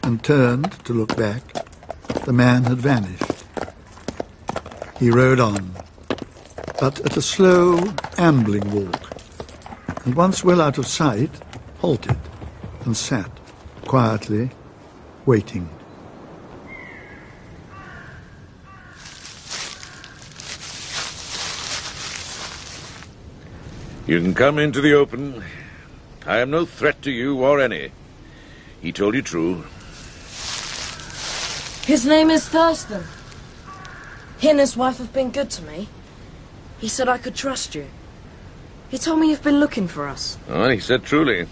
and 0.02 0.24
turned 0.24 0.72
to 0.86 0.94
look 0.94 1.18
back, 1.18 1.44
the 2.24 2.32
man 2.32 2.64
had 2.64 2.78
vanished. 2.78 3.44
He 4.98 5.12
rode 5.12 5.42
on, 5.42 5.74
but 6.80 7.02
at 7.02 7.18
a 7.18 7.22
slow, 7.22 7.84
ambling 8.18 8.72
walk, 8.72 9.12
and 10.06 10.16
once 10.16 10.46
well 10.46 10.62
out 10.62 10.78
of 10.78 10.88
sight, 10.88 11.32
halted 11.80 12.18
and 12.86 12.96
sat, 12.96 13.30
quietly, 13.88 14.52
waiting. 15.26 15.68
You 24.06 24.20
can 24.20 24.34
come 24.34 24.60
into 24.60 24.82
the 24.82 24.94
open. 24.94 25.42
I 26.26 26.40
am 26.40 26.52
no 26.52 26.66
threat 26.66 27.02
to 27.04 27.12
you 27.12 27.40
or 27.42 27.62
any. 27.62 27.92
He 28.82 28.92
told 28.92 29.16
you 29.16 29.22
true. 29.22 29.64
His 31.86 32.06
name 32.06 32.30
is 32.30 32.48
Thurston. 32.50 33.04
He 34.40 34.50
and 34.50 34.60
his 34.60 34.76
wife 34.76 34.98
have 34.98 35.14
been 35.14 35.32
good 35.32 35.50
to 35.52 35.64
me. 35.64 35.88
He 36.80 36.90
said 36.90 37.08
I 37.08 37.18
could 37.18 37.34
trust 37.34 37.76
you. 37.76 37.88
He 38.90 38.98
told 38.98 39.20
me 39.20 39.30
you've 39.30 39.42
been 39.42 39.62
looking 39.62 39.88
for 39.88 40.10
us. 40.10 40.38
Oh, 40.50 40.68
he 40.68 40.80
said 40.80 41.06
truly. 41.06 41.48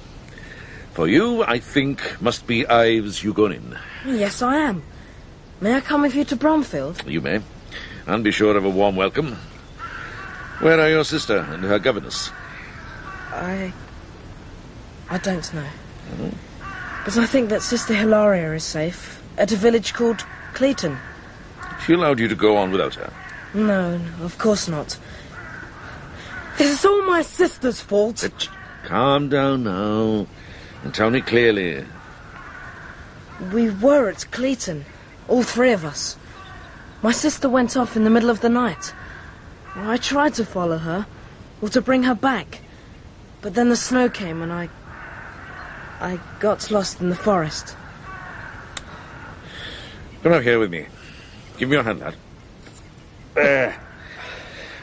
For 0.92 1.08
you, 1.08 1.44
I 1.44 1.60
think, 1.60 2.22
must 2.22 2.48
be 2.48 2.68
Ives 2.68 3.22
Hugonin. 3.22 3.80
Yes, 4.06 4.42
I 4.42 4.58
am. 4.58 4.84
May 5.62 5.76
I 5.76 5.80
come 5.80 6.02
with 6.02 6.16
you 6.16 6.26
to 6.26 6.36
Bromfield? 6.36 7.02
You 7.08 7.22
may. 7.22 7.40
And 8.06 8.26
be 8.26 8.32
sure 8.32 8.58
of 8.58 8.66
a 8.66 8.70
warm 8.70 8.98
welcome. 8.98 9.38
Where 10.60 10.82
are 10.82 10.90
your 10.90 11.06
sister 11.06 11.38
and 11.38 11.64
her 11.64 11.80
governess? 11.80 12.30
I. 13.32 13.74
I 15.10 15.18
don't 15.18 15.54
know. 15.54 15.68
But 17.06 17.18
I 17.18 17.26
think 17.26 17.50
that 17.50 17.62
Sister 17.62 17.94
Hilaria 17.94 18.54
is 18.54 18.64
safe 18.64 19.22
at 19.38 19.52
a 19.52 19.56
village 19.56 19.94
called 19.94 20.26
Cleeton. 20.54 20.98
She 21.86 21.94
allowed 21.94 22.20
you 22.20 22.28
to 22.28 22.36
go 22.36 22.58
on 22.58 22.72
without 22.72 22.96
her. 22.96 23.12
No, 23.54 23.98
no, 23.98 24.24
of 24.24 24.38
course 24.38 24.68
not. 24.68 24.98
This 26.58 26.80
is 26.80 26.86
all 26.86 27.04
my 27.04 27.22
sister's 27.22 27.82
fault. 27.82 28.24
Calm 28.84 29.30
down 29.30 29.64
now 29.64 30.28
and 30.84 30.94
tell 30.94 31.10
me 31.10 31.22
clearly. 31.22 31.84
We 33.52 33.72
were 33.72 34.10
at 34.10 34.30
Cleeton, 34.32 34.86
all 35.28 35.44
three 35.44 35.72
of 35.72 35.84
us. 35.84 36.18
My 37.02 37.12
sister 37.12 37.50
went 37.50 37.76
off 37.76 37.96
in 37.96 38.04
the 38.04 38.10
middle 38.12 38.30
of 38.30 38.42
the 38.42 38.50
night. 38.50 38.94
I 39.76 39.98
tried 39.98 40.36
to 40.36 40.46
follow 40.46 40.78
her, 40.78 41.08
or 41.62 41.70
to 41.70 41.82
bring 41.82 42.04
her 42.04 42.14
back. 42.14 42.62
But 43.42 43.56
then 43.56 43.70
the 43.70 43.76
snow 43.76 44.10
came 44.10 44.42
and 44.42 44.52
I. 44.52 44.70
I 46.00 46.20
got 46.40 46.70
lost 46.72 47.02
in 47.02 47.10
the 47.10 47.16
forest. 47.16 47.76
Come 50.24 50.34
up 50.34 50.44
here 50.44 50.60
with 50.60 50.72
me. 50.72 50.86
Give 51.58 51.70
me 51.70 51.76
your 51.76 51.84
hand, 51.84 52.00
lad. 52.00 52.16
There. 53.34 53.80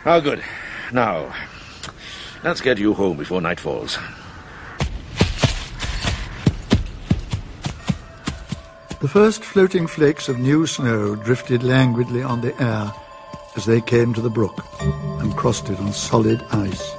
Oh, 0.04 0.20
good. 0.20 0.42
Now, 0.92 1.34
let's 2.42 2.60
get 2.60 2.78
you 2.78 2.94
home 2.94 3.16
before 3.16 3.40
night 3.40 3.60
falls. 3.60 3.98
The 9.00 9.08
first 9.08 9.44
floating 9.44 9.86
flakes 9.86 10.28
of 10.28 10.38
new 10.38 10.66
snow 10.66 11.14
drifted 11.14 11.62
languidly 11.62 12.22
on 12.22 12.40
the 12.40 12.60
air 12.60 12.92
as 13.56 13.64
they 13.64 13.80
came 13.80 14.12
to 14.14 14.20
the 14.20 14.30
brook 14.30 14.64
and 14.80 15.36
crossed 15.36 15.70
it 15.70 15.78
on 15.78 15.92
solid 15.92 16.42
ice. 16.50 16.94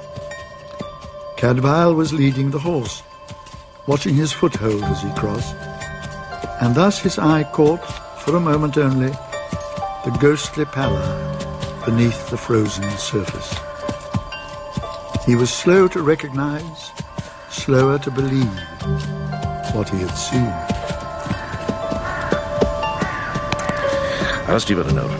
Cadfael 1.40 1.96
was 1.96 2.12
leading 2.12 2.50
the 2.50 2.58
horse, 2.58 3.02
watching 3.86 4.14
his 4.14 4.30
foothold 4.30 4.82
as 4.82 5.00
he 5.00 5.10
crossed, 5.14 5.56
and 6.60 6.74
thus 6.74 6.98
his 6.98 7.18
eye 7.18 7.44
caught, 7.44 7.82
for 8.20 8.36
a 8.36 8.40
moment 8.40 8.76
only, 8.76 9.08
the 10.04 10.14
ghostly 10.20 10.66
pallor 10.66 11.00
beneath 11.86 12.28
the 12.28 12.36
frozen 12.36 12.84
surface. 12.98 13.54
He 15.24 15.34
was 15.34 15.50
slow 15.50 15.88
to 15.88 16.02
recognize, 16.02 16.90
slower 17.48 17.98
to 18.00 18.10
believe 18.10 18.60
what 19.72 19.88
he 19.88 19.96
had 19.96 20.14
seen. 20.14 20.52
I'll 24.46 24.60
Steve 24.60 24.80
a 24.80 24.92
note. 24.92 25.10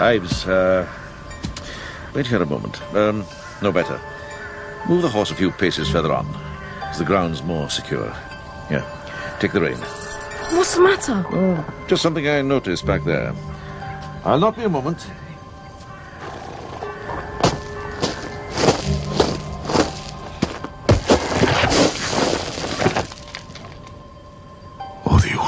Ives, 0.00 0.48
uh, 0.48 0.84
wait 2.12 2.26
here 2.26 2.42
a 2.42 2.46
moment. 2.46 2.82
Um, 2.92 3.24
no 3.62 3.70
better. 3.70 4.00
Move 4.86 5.02
the 5.02 5.08
horse 5.08 5.30
a 5.30 5.34
few 5.34 5.50
paces 5.50 5.88
further 5.90 6.12
on, 6.12 6.26
as 6.84 6.98
the 6.98 7.04
ground's 7.04 7.42
more 7.42 7.68
secure. 7.70 8.14
Here, 8.68 8.84
take 9.38 9.52
the 9.52 9.60
rein. 9.60 9.76
What's 9.76 10.74
the 10.76 10.82
matter? 10.82 11.24
Oh, 11.30 11.64
just 11.88 12.02
something 12.02 12.26
I 12.26 12.40
noticed 12.42 12.86
back 12.86 13.04
there. 13.04 13.34
I'll 14.24 14.38
not 14.38 14.56
be 14.56 14.62
a 14.62 14.68
moment. 14.68 15.06
Odio. 25.04 25.44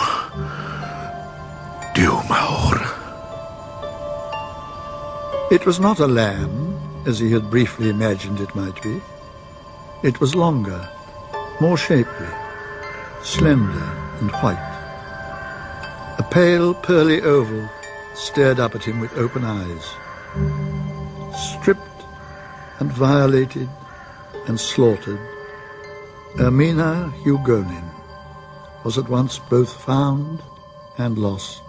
Dio 1.95 2.17
Maor. 2.29 2.79
It 5.51 5.65
was 5.65 5.81
not 5.81 5.99
a 5.99 6.07
lamb, 6.07 6.79
as 7.07 7.19
he 7.19 7.33
had 7.33 7.51
briefly 7.51 7.89
imagined 7.89 8.41
it 8.41 8.55
might 8.55 8.81
be. 8.83 9.01
It 10.03 10.19
was 10.19 10.35
longer, 10.35 10.89
more 11.61 11.77
shapely, 11.77 12.29
slender 13.23 13.93
and 14.21 14.31
white. 14.31 14.67
A 16.19 16.23
pale, 16.23 16.73
pearly 16.73 17.21
oval 17.21 17.69
stared 18.15 18.59
up 18.59 18.75
at 18.75 18.85
him 18.85 18.99
with 19.01 19.15
open 19.19 19.45
eyes. 19.45 19.85
Stripped 21.37 21.83
and 22.79 22.91
violated 22.91 23.69
and 24.47 24.59
slaughtered, 24.59 25.21
Ermina 26.37 27.13
Hugonin 27.23 27.85
was 28.85 28.97
at 28.97 29.11
once 29.11 29.39
both 29.39 29.83
found 29.85 30.41
and 30.97 31.19
lost. 31.19 31.61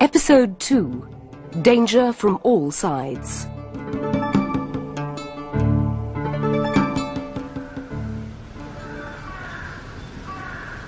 Episode 0.00 0.58
2 0.58 1.15
Danger 1.62 2.12
from 2.12 2.38
All 2.42 2.70
Sides. 2.70 3.46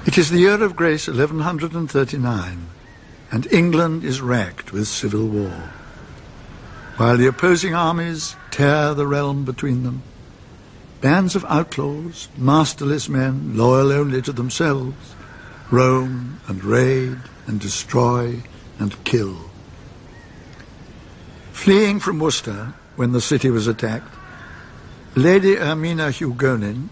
It 0.06 0.18
is 0.18 0.30
the 0.30 0.38
year 0.38 0.62
of 0.62 0.76
grace 0.76 1.08
1139, 1.08 2.66
and 3.30 3.52
England 3.52 4.04
is 4.04 4.20
racked 4.20 4.72
with 4.72 4.88
civil 4.88 5.26
war. 5.26 5.70
While 6.96 7.16
the 7.16 7.28
opposing 7.28 7.74
armies 7.74 8.36
tear 8.50 8.94
the 8.94 9.06
realm 9.06 9.44
between 9.44 9.84
them, 9.84 10.02
bands 11.00 11.34
of 11.36 11.44
outlaws, 11.46 12.28
masterless 12.36 13.08
men, 13.08 13.56
loyal 13.56 13.92
only 13.92 14.20
to 14.22 14.32
themselves, 14.32 15.14
roam 15.70 16.40
and 16.46 16.64
raid 16.64 17.18
and 17.46 17.60
destroy 17.60 18.42
and 18.78 19.02
kill. 19.04 19.47
Fleeing 21.58 21.98
from 21.98 22.20
Worcester 22.20 22.72
when 22.94 23.10
the 23.10 23.20
city 23.20 23.50
was 23.50 23.66
attacked, 23.66 24.14
Lady 25.16 25.56
Ermina 25.56 26.12
Hugonin, 26.12 26.88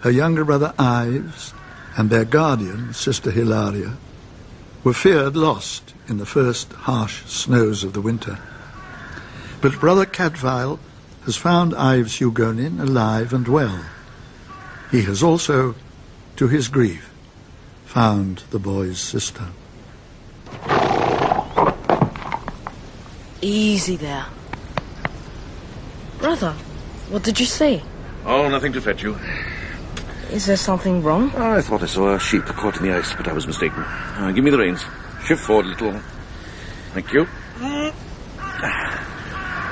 her 0.00 0.10
younger 0.10 0.44
brother 0.44 0.74
Ives, 0.78 1.54
and 1.96 2.10
their 2.10 2.26
guardian, 2.26 2.92
Sister 2.92 3.30
Hilaria, 3.30 3.96
were 4.84 4.92
feared 4.92 5.36
lost 5.36 5.94
in 6.06 6.18
the 6.18 6.26
first 6.26 6.70
harsh 6.74 7.24
snows 7.24 7.82
of 7.82 7.94
the 7.94 8.02
winter. 8.02 8.38
But 9.62 9.80
Brother 9.80 10.04
Cadfael 10.04 10.78
has 11.24 11.38
found 11.38 11.74
Ives 11.74 12.18
Hugonin 12.20 12.78
alive 12.78 13.32
and 13.32 13.48
well. 13.48 13.86
He 14.90 15.02
has 15.04 15.22
also, 15.22 15.74
to 16.36 16.46
his 16.46 16.68
grief, 16.68 17.10
found 17.86 18.42
the 18.50 18.58
boy's 18.58 18.98
sister. 19.00 19.46
Easy 23.44 23.96
there. 23.96 24.24
Brother, 26.18 26.52
what 27.10 27.22
did 27.22 27.38
you 27.38 27.44
see? 27.44 27.82
Oh, 28.24 28.48
nothing 28.48 28.72
to 28.72 28.80
fetch 28.80 29.02
you. 29.02 29.18
Is 30.30 30.46
there 30.46 30.56
something 30.56 31.02
wrong? 31.02 31.30
I 31.36 31.60
thought 31.60 31.82
I 31.82 31.86
saw 31.86 32.14
a 32.14 32.18
sheep 32.18 32.46
caught 32.46 32.78
in 32.78 32.84
the 32.84 32.94
ice, 32.96 33.12
but 33.14 33.28
I 33.28 33.34
was 33.34 33.46
mistaken. 33.46 33.82
Uh, 33.82 34.32
give 34.34 34.42
me 34.44 34.50
the 34.50 34.56
reins. 34.56 34.82
Shift 35.26 35.42
forward 35.42 35.66
a 35.66 35.68
little. 35.68 36.00
Thank 36.94 37.12
you. 37.12 37.28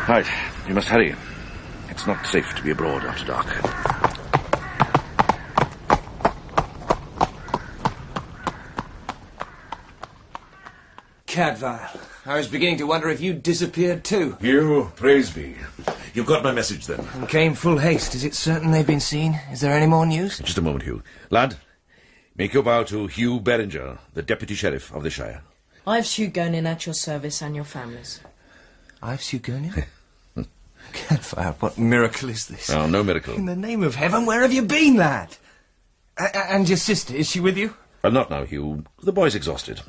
Right, 0.07 0.27
you 0.69 0.75
must 0.75 0.89
hurry. 0.89 1.17
It's 1.89 2.07
not 2.07 2.27
safe 2.27 2.55
to 2.55 2.63
be 2.63 2.73
abroad 2.73 3.05
after 3.05 3.25
dark. 3.25 3.47
Cadfael, 11.27 12.12
I 12.25 12.37
was 12.37 12.47
beginning 12.47 12.79
to 12.79 12.87
wonder 12.87 13.09
if 13.09 13.21
you'd 13.21 13.43
disappeared 13.43 14.05
too. 14.05 14.37
You, 14.41 14.93
praise 14.95 15.31
be. 15.31 15.57
You 16.15 16.23
got 16.25 16.45
my 16.45 16.53
message 16.53 16.87
then? 16.87 17.01
And 17.15 17.29
came 17.29 17.55
full 17.55 17.79
haste. 17.79 18.15
Is 18.15 18.23
it 18.25 18.35
certain 18.35 18.71
they've 18.71 18.87
been 18.87 19.01
seen? 19.01 19.41
Is 19.51 19.61
there 19.61 19.73
any 19.73 19.87
more 19.87 20.07
news? 20.07 20.39
Just 20.39 20.59
a 20.59 20.63
moment, 20.63 20.85
Hugh. 20.85 21.03
Lad, 21.31 21.57
make 22.37 22.53
your 22.53 22.63
bow 22.63 22.85
to 22.85 23.09
Hugh 23.09 23.41
Beringer, 23.41 23.99
the 24.15 24.23
Deputy 24.23 24.55
Sheriff 24.55 24.93
of 24.95 25.03
the 25.03 25.11
Shire. 25.11 25.43
I've 25.85 25.99
Ives 26.01 26.11
Hugonin 26.17 26.65
at 26.67 26.87
your 26.87 26.95
service 26.95 27.43
and 27.43 27.57
your 27.57 27.65
family's. 27.65 28.21
Ives 29.03 29.29
Hugonin? 29.33 29.85
Cadfael, 30.93 31.55
what 31.61 31.77
miracle 31.79 32.29
is 32.29 32.47
this? 32.47 32.71
Oh, 32.71 32.87
no 32.87 33.03
miracle. 33.03 33.35
In 33.35 33.47
the 33.47 33.57
name 33.57 33.83
of 33.83 33.97
heaven, 33.97 34.27
where 34.27 34.43
have 34.43 34.53
you 34.53 34.63
been, 34.63 34.97
lad? 34.97 35.37
A- 36.19 36.25
a- 36.35 36.53
and 36.53 36.69
your 36.69 36.77
sister, 36.79 37.15
is 37.17 37.29
she 37.31 37.41
with 37.41 37.57
you? 37.57 37.75
Uh, 38.05 38.11
not 38.11 38.31
now, 38.31 38.45
Hugh. 38.45 38.85
The 39.03 39.13
boy's 39.13 39.35
exhausted. 39.35 39.81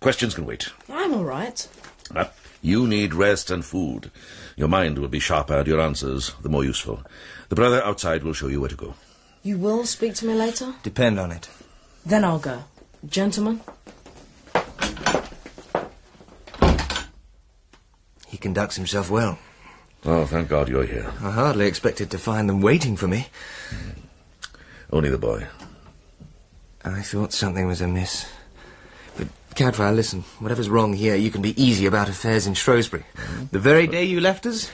Questions 0.00 0.34
can 0.34 0.44
wait. 0.44 0.70
I'm 0.88 1.14
all 1.14 1.24
right. 1.24 1.66
Uh, 2.14 2.26
you 2.62 2.86
need 2.86 3.14
rest 3.14 3.50
and 3.50 3.64
food. 3.64 4.10
Your 4.56 4.68
mind 4.68 4.98
will 4.98 5.08
be 5.08 5.20
sharper 5.20 5.58
and 5.58 5.66
your 5.68 5.80
answers 5.80 6.34
the 6.42 6.48
more 6.48 6.64
useful. 6.64 7.02
The 7.48 7.54
brother 7.54 7.82
outside 7.82 8.24
will 8.24 8.32
show 8.32 8.48
you 8.48 8.60
where 8.60 8.68
to 8.68 8.76
go. 8.76 8.94
You 9.42 9.56
will 9.56 9.86
speak 9.86 10.14
to 10.16 10.26
me 10.26 10.34
later? 10.34 10.74
Depend 10.82 11.18
on 11.18 11.30
it. 11.30 11.48
Then 12.04 12.24
I'll 12.24 12.38
go. 12.38 12.64
Gentlemen? 13.06 13.60
He 18.26 18.36
conducts 18.36 18.76
himself 18.76 19.10
well. 19.10 19.38
Oh, 20.04 20.26
thank 20.26 20.48
God 20.48 20.68
you're 20.68 20.84
here. 20.84 21.12
I 21.22 21.30
hardly 21.30 21.66
expected 21.66 22.10
to 22.10 22.18
find 22.18 22.48
them 22.48 22.60
waiting 22.60 22.96
for 22.96 23.06
me. 23.06 23.28
Only 24.92 25.10
the 25.10 25.18
boy. 25.18 25.46
I 26.84 27.02
thought 27.02 27.32
something 27.32 27.66
was 27.66 27.80
amiss. 27.80 28.26
But, 29.16 29.28
Cadfael, 29.54 29.94
listen. 29.94 30.22
Whatever's 30.38 30.70
wrong 30.70 30.94
here, 30.94 31.14
you 31.14 31.30
can 31.30 31.42
be 31.42 31.60
easy 31.62 31.86
about 31.86 32.08
affairs 32.08 32.46
in 32.46 32.54
Shrewsbury. 32.54 33.04
The 33.50 33.58
very 33.58 33.86
day 33.86 34.04
you 34.04 34.20
left 34.20 34.46
us, 34.46 34.70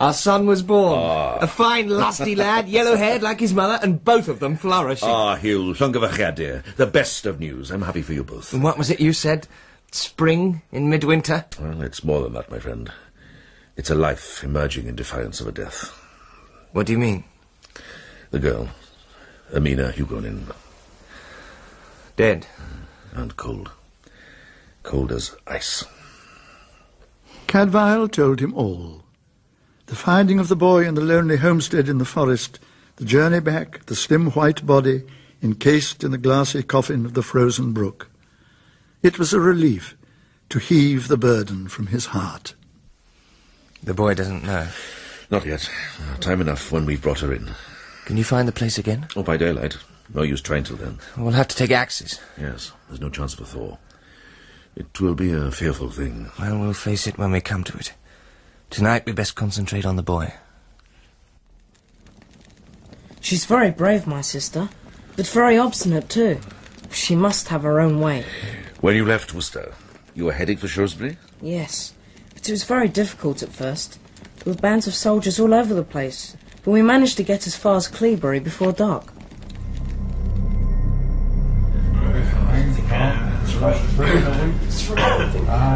our 0.00 0.12
son 0.12 0.46
was 0.46 0.62
born. 0.62 0.98
A 1.40 1.46
fine, 1.46 1.88
lusty 1.88 2.34
lad, 2.36 2.68
yellow-haired 2.68 3.22
like 3.22 3.40
his 3.40 3.54
mother, 3.54 3.78
and 3.82 4.04
both 4.04 4.28
of 4.28 4.38
them 4.40 4.56
flourishing. 4.56 5.08
Ah, 5.08 5.36
Hugh, 5.36 5.72
Llangefychiad, 5.74 6.34
dear. 6.36 6.64
The 6.76 6.86
best 6.86 7.26
of 7.26 7.40
news. 7.40 7.70
I'm 7.70 7.82
happy 7.82 8.02
for 8.02 8.12
you 8.12 8.22
both. 8.24 8.52
And 8.52 8.62
what 8.62 8.78
was 8.78 8.90
it 8.90 9.00
you 9.00 9.12
said? 9.12 9.48
Spring 9.90 10.62
in 10.72 10.88
midwinter? 10.88 11.44
Well, 11.60 11.82
it's 11.82 12.04
more 12.04 12.22
than 12.22 12.32
that, 12.34 12.50
my 12.50 12.58
friend. 12.58 12.92
It's 13.76 13.90
a 13.90 13.94
life 13.94 14.44
emerging 14.44 14.86
in 14.86 14.94
defiance 14.94 15.40
of 15.40 15.48
a 15.48 15.52
death. 15.52 15.90
What 16.72 16.86
do 16.86 16.92
you 16.92 16.98
mean? 16.98 17.24
The 18.30 18.40
girl, 18.40 18.68
Ermina 19.52 19.92
Hugonin. 19.92 20.52
Dead. 22.16 22.46
And 23.12 23.36
cold. 23.36 23.70
Cold 24.82 25.12
as 25.12 25.34
ice. 25.46 25.84
Cadfael 27.46 28.10
told 28.10 28.40
him 28.40 28.54
all. 28.54 29.02
The 29.86 29.96
finding 29.96 30.38
of 30.38 30.48
the 30.48 30.56
boy 30.56 30.86
in 30.86 30.94
the 30.94 31.00
lonely 31.00 31.36
homestead 31.36 31.88
in 31.88 31.98
the 31.98 32.04
forest, 32.04 32.58
the 32.96 33.04
journey 33.04 33.40
back, 33.40 33.86
the 33.86 33.96
slim 33.96 34.30
white 34.30 34.64
body 34.66 35.02
encased 35.42 36.02
in 36.02 36.10
the 36.10 36.18
glassy 36.18 36.62
coffin 36.62 37.04
of 37.04 37.14
the 37.14 37.22
frozen 37.22 37.72
brook. 37.72 38.10
It 39.02 39.18
was 39.18 39.32
a 39.32 39.40
relief 39.40 39.96
to 40.48 40.58
heave 40.58 41.08
the 41.08 41.16
burden 41.16 41.68
from 41.68 41.88
his 41.88 42.06
heart. 42.06 42.54
The 43.82 43.94
boy 43.94 44.14
doesn't 44.14 44.44
know. 44.44 44.68
Not 45.30 45.44
yet. 45.44 45.68
Time 46.20 46.40
enough 46.40 46.72
when 46.72 46.86
we've 46.86 47.02
brought 47.02 47.20
her 47.20 47.32
in. 47.32 47.50
Can 48.06 48.16
you 48.16 48.24
find 48.24 48.48
the 48.48 48.52
place 48.52 48.78
again? 48.78 49.06
Oh, 49.16 49.22
by 49.22 49.36
daylight. 49.36 49.76
No 50.14 50.22
use 50.22 50.40
trying 50.40 50.62
till 50.62 50.76
then. 50.76 51.00
We'll 51.16 51.32
have 51.32 51.48
to 51.48 51.56
take 51.56 51.72
axes. 51.72 52.20
Yes, 52.40 52.70
there's 52.88 53.00
no 53.00 53.10
chance 53.10 53.34
of 53.34 53.40
a 53.40 53.44
thaw. 53.44 53.76
It 54.76 55.00
will 55.00 55.14
be 55.14 55.32
a 55.32 55.50
fearful 55.50 55.90
thing. 55.90 56.30
Well, 56.38 56.58
we'll 56.58 56.72
face 56.72 57.06
it 57.06 57.18
when 57.18 57.32
we 57.32 57.40
come 57.40 57.64
to 57.64 57.76
it. 57.76 57.92
Tonight 58.70 59.06
we 59.06 59.12
best 59.12 59.34
concentrate 59.34 59.84
on 59.84 59.96
the 59.96 60.02
boy. 60.02 60.32
She's 63.20 63.44
very 63.44 63.70
brave, 63.70 64.06
my 64.06 64.20
sister, 64.20 64.68
but 65.16 65.26
very 65.26 65.58
obstinate 65.58 66.08
too. 66.08 66.40
She 66.90 67.16
must 67.16 67.48
have 67.48 67.62
her 67.62 67.80
own 67.80 67.98
way. 68.00 68.24
When 68.80 68.94
you 68.96 69.04
left 69.04 69.34
Worcester, 69.34 69.74
you 70.14 70.26
were 70.26 70.32
heading 70.32 70.58
for 70.58 70.68
Shrewsbury? 70.68 71.16
Yes, 71.40 71.94
but 72.34 72.48
it 72.48 72.52
was 72.52 72.64
very 72.64 72.88
difficult 72.88 73.42
at 73.42 73.48
first. 73.48 73.98
There 74.38 74.52
were 74.52 74.60
bands 74.60 74.86
of 74.86 74.94
soldiers 74.94 75.40
all 75.40 75.54
over 75.54 75.72
the 75.72 75.82
place, 75.82 76.36
but 76.62 76.70
we 76.70 76.82
managed 76.82 77.16
to 77.16 77.22
get 77.22 77.46
as 77.46 77.56
far 77.56 77.76
as 77.76 77.88
Cleobury 77.88 78.42
before 78.42 78.72
dark. 78.72 79.13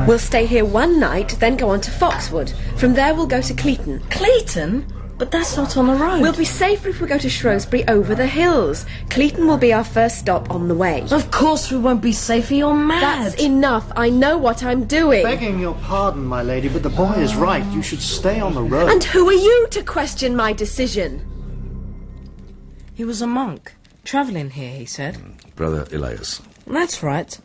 We'll 0.06 0.18
stay 0.18 0.46
here 0.46 0.64
one 0.64 1.00
night, 1.00 1.36
then 1.40 1.56
go 1.56 1.70
on 1.70 1.80
to 1.82 1.90
Foxwood. 1.90 2.50
From 2.76 2.94
there, 2.94 3.14
we'll 3.14 3.26
go 3.26 3.40
to 3.40 3.54
Cleeton. 3.54 4.00
Cleeton? 4.10 4.86
But 5.18 5.32
that's 5.32 5.56
not 5.56 5.76
on 5.76 5.88
the 5.88 5.94
road. 5.94 6.20
We'll 6.22 6.36
be 6.36 6.44
safer 6.44 6.90
if 6.90 7.00
we 7.00 7.08
go 7.08 7.18
to 7.18 7.28
Shrewsbury 7.28 7.86
over 7.88 8.14
the 8.14 8.26
hills. 8.26 8.86
Cleeton 9.10 9.48
will 9.48 9.58
be 9.58 9.72
our 9.72 9.82
first 9.82 10.18
stop 10.18 10.50
on 10.50 10.68
the 10.68 10.74
way. 10.76 11.04
Of 11.10 11.32
course 11.32 11.72
we 11.72 11.78
won't 11.78 12.00
be 12.00 12.12
safer, 12.12 12.54
you're 12.54 12.72
mad. 12.72 13.02
That's 13.02 13.42
enough. 13.42 13.90
I 13.96 14.10
know 14.10 14.38
what 14.38 14.62
I'm 14.62 14.84
doing. 14.84 15.24
Begging 15.24 15.58
your 15.58 15.74
pardon, 15.74 16.24
my 16.24 16.42
lady, 16.42 16.68
but 16.68 16.84
the 16.84 16.90
boy 16.90 17.14
is 17.14 17.34
right. 17.34 17.64
You 17.72 17.82
should 17.82 18.00
stay 18.00 18.38
on 18.38 18.54
the 18.54 18.62
road. 18.62 18.90
And 18.90 19.02
who 19.02 19.28
are 19.28 19.32
you 19.32 19.66
to 19.72 19.82
question 19.82 20.36
my 20.36 20.52
decision? 20.52 21.26
He 22.94 23.04
was 23.04 23.20
a 23.20 23.26
monk. 23.26 23.74
Travelling 24.04 24.50
here, 24.50 24.72
he 24.72 24.86
said. 24.86 25.18
Brother 25.56 25.86
Elias. 25.92 26.40
That's 26.64 27.02
right. 27.02 27.38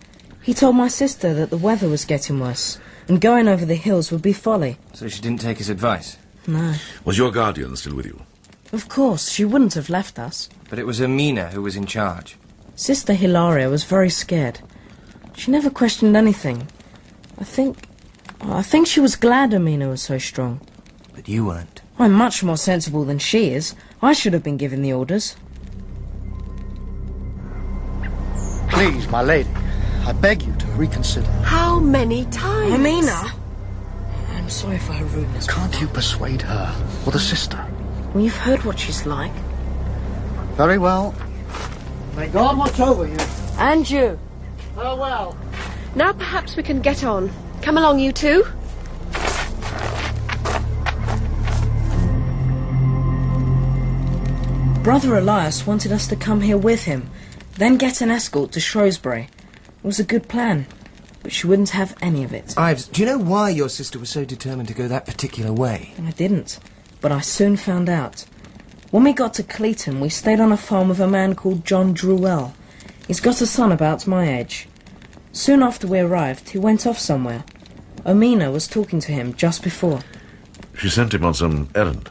He 0.43 0.53
told 0.53 0.75
my 0.75 0.89
sister 0.89 1.33
that 1.33 1.49
the 1.49 1.57
weather 1.57 1.87
was 1.87 2.05
getting 2.05 2.39
worse, 2.39 2.77
and 3.07 3.21
going 3.21 3.47
over 3.47 3.65
the 3.65 3.75
hills 3.75 4.11
would 4.11 4.21
be 4.21 4.33
folly. 4.33 4.77
So 4.93 5.07
she 5.07 5.21
didn't 5.21 5.41
take 5.41 5.57
his 5.57 5.69
advice? 5.69 6.17
No. 6.45 6.75
Was 7.05 7.17
your 7.17 7.31
guardian 7.31 7.75
still 7.77 7.95
with 7.95 8.05
you? 8.05 8.21
Of 8.73 8.89
course, 8.89 9.29
she 9.29 9.45
wouldn't 9.45 9.75
have 9.75 9.89
left 9.89 10.19
us. 10.19 10.49
But 10.69 10.79
it 10.79 10.85
was 10.85 10.99
Ermina 10.99 11.51
who 11.51 11.61
was 11.61 11.77
in 11.77 11.85
charge. 11.85 12.35
Sister 12.75 13.13
Hilaria 13.13 13.69
was 13.69 13.85
very 13.85 14.09
scared. 14.09 14.59
She 15.37 15.51
never 15.51 15.69
questioned 15.69 16.17
anything. 16.17 16.67
I 17.39 17.43
think... 17.43 17.87
I 18.41 18.61
think 18.61 18.87
she 18.87 18.99
was 18.99 19.15
glad 19.15 19.51
Ermina 19.51 19.89
was 19.89 20.01
so 20.01 20.17
strong. 20.17 20.59
But 21.15 21.29
you 21.29 21.45
weren't. 21.45 21.81
I'm 21.97 22.11
much 22.11 22.43
more 22.43 22.57
sensible 22.57 23.05
than 23.05 23.19
she 23.19 23.51
is. 23.51 23.75
I 24.01 24.11
should 24.11 24.33
have 24.33 24.43
been 24.43 24.57
given 24.57 24.81
the 24.81 24.91
orders. 24.91 25.37
Please, 28.69 29.07
my 29.07 29.21
lady, 29.21 29.49
I 30.05 30.11
beg 30.11 30.43
you 30.43 30.53
to 30.53 30.65
reconsider. 30.67 31.31
How 31.43 31.79
many 31.79 32.25
times? 32.25 32.73
Ermina! 32.73 33.31
I'm 34.31 34.49
sorry 34.49 34.77
for 34.77 34.91
her 34.91 35.05
rudeness. 35.05 35.47
Can't 35.47 35.79
you 35.79 35.87
persuade 35.87 36.41
her 36.41 36.75
or 37.05 37.11
the 37.13 37.19
sister? 37.19 37.65
Well, 38.13 38.23
you've 38.23 38.35
heard 38.35 38.63
what 38.65 38.77
she's 38.77 39.05
like. 39.05 39.31
Very 40.57 40.77
well. 40.77 41.15
May 42.17 42.27
God 42.27 42.57
watch 42.57 42.79
over 42.79 43.07
you. 43.07 43.17
And 43.57 43.89
you. 43.89 44.19
Farewell. 44.75 45.37
Now 45.95 46.11
perhaps 46.11 46.57
we 46.57 46.63
can 46.63 46.81
get 46.81 47.03
on. 47.03 47.31
Come 47.61 47.77
along, 47.77 47.99
you 47.99 48.11
two. 48.11 48.43
Brother 54.83 55.17
Elias 55.17 55.65
wanted 55.65 55.93
us 55.93 56.07
to 56.07 56.17
come 56.17 56.41
here 56.41 56.57
with 56.57 56.83
him, 56.83 57.09
then 57.57 57.77
get 57.77 58.01
an 58.01 58.11
escort 58.11 58.51
to 58.51 58.59
Shrewsbury. 58.59 59.29
It 59.83 59.87
was 59.87 59.99
a 59.99 60.05
good 60.05 60.29
plan, 60.29 60.65
but 61.23 61.33
she 61.33 61.45
wouldn't 61.45 61.71
have 61.71 61.93
any 62.01 62.23
of 62.23 62.31
it. 62.31 62.57
Ives, 62.57 62.87
do 62.87 63.01
you 63.01 63.05
know 63.05 63.17
why 63.17 63.49
your 63.49 63.67
sister 63.67 63.99
was 63.99 64.09
so 64.09 64.23
determined 64.23 64.69
to 64.69 64.73
go 64.73 64.87
that 64.87 65.05
particular 65.05 65.51
way? 65.51 65.93
I 66.01 66.11
didn't, 66.11 66.57
but 67.01 67.11
I 67.11 67.19
soon 67.19 67.57
found 67.57 67.89
out. 67.89 68.25
When 68.91 69.03
we 69.03 69.11
got 69.11 69.33
to 69.33 69.43
Cleeton, 69.43 69.99
we 69.99 70.07
stayed 70.07 70.39
on 70.39 70.53
a 70.53 70.57
farm 70.57 70.87
with 70.87 71.01
a 71.01 71.07
man 71.07 71.35
called 71.35 71.65
John 71.65 71.93
Druel. 71.93 72.53
He's 73.07 73.19
got 73.19 73.41
a 73.41 73.45
son 73.45 73.73
about 73.73 74.07
my 74.07 74.39
age. 74.39 74.69
Soon 75.33 75.61
after 75.61 75.85
we 75.85 75.99
arrived, 75.99 76.51
he 76.51 76.59
went 76.59 76.87
off 76.87 76.97
somewhere. 76.97 77.43
Ermina 78.05 78.53
was 78.53 78.69
talking 78.69 79.01
to 79.01 79.11
him 79.11 79.33
just 79.33 79.63
before. 79.63 79.99
She 80.77 80.87
sent 80.87 81.13
him 81.13 81.25
on 81.25 81.33
some 81.33 81.67
errand. 81.75 82.09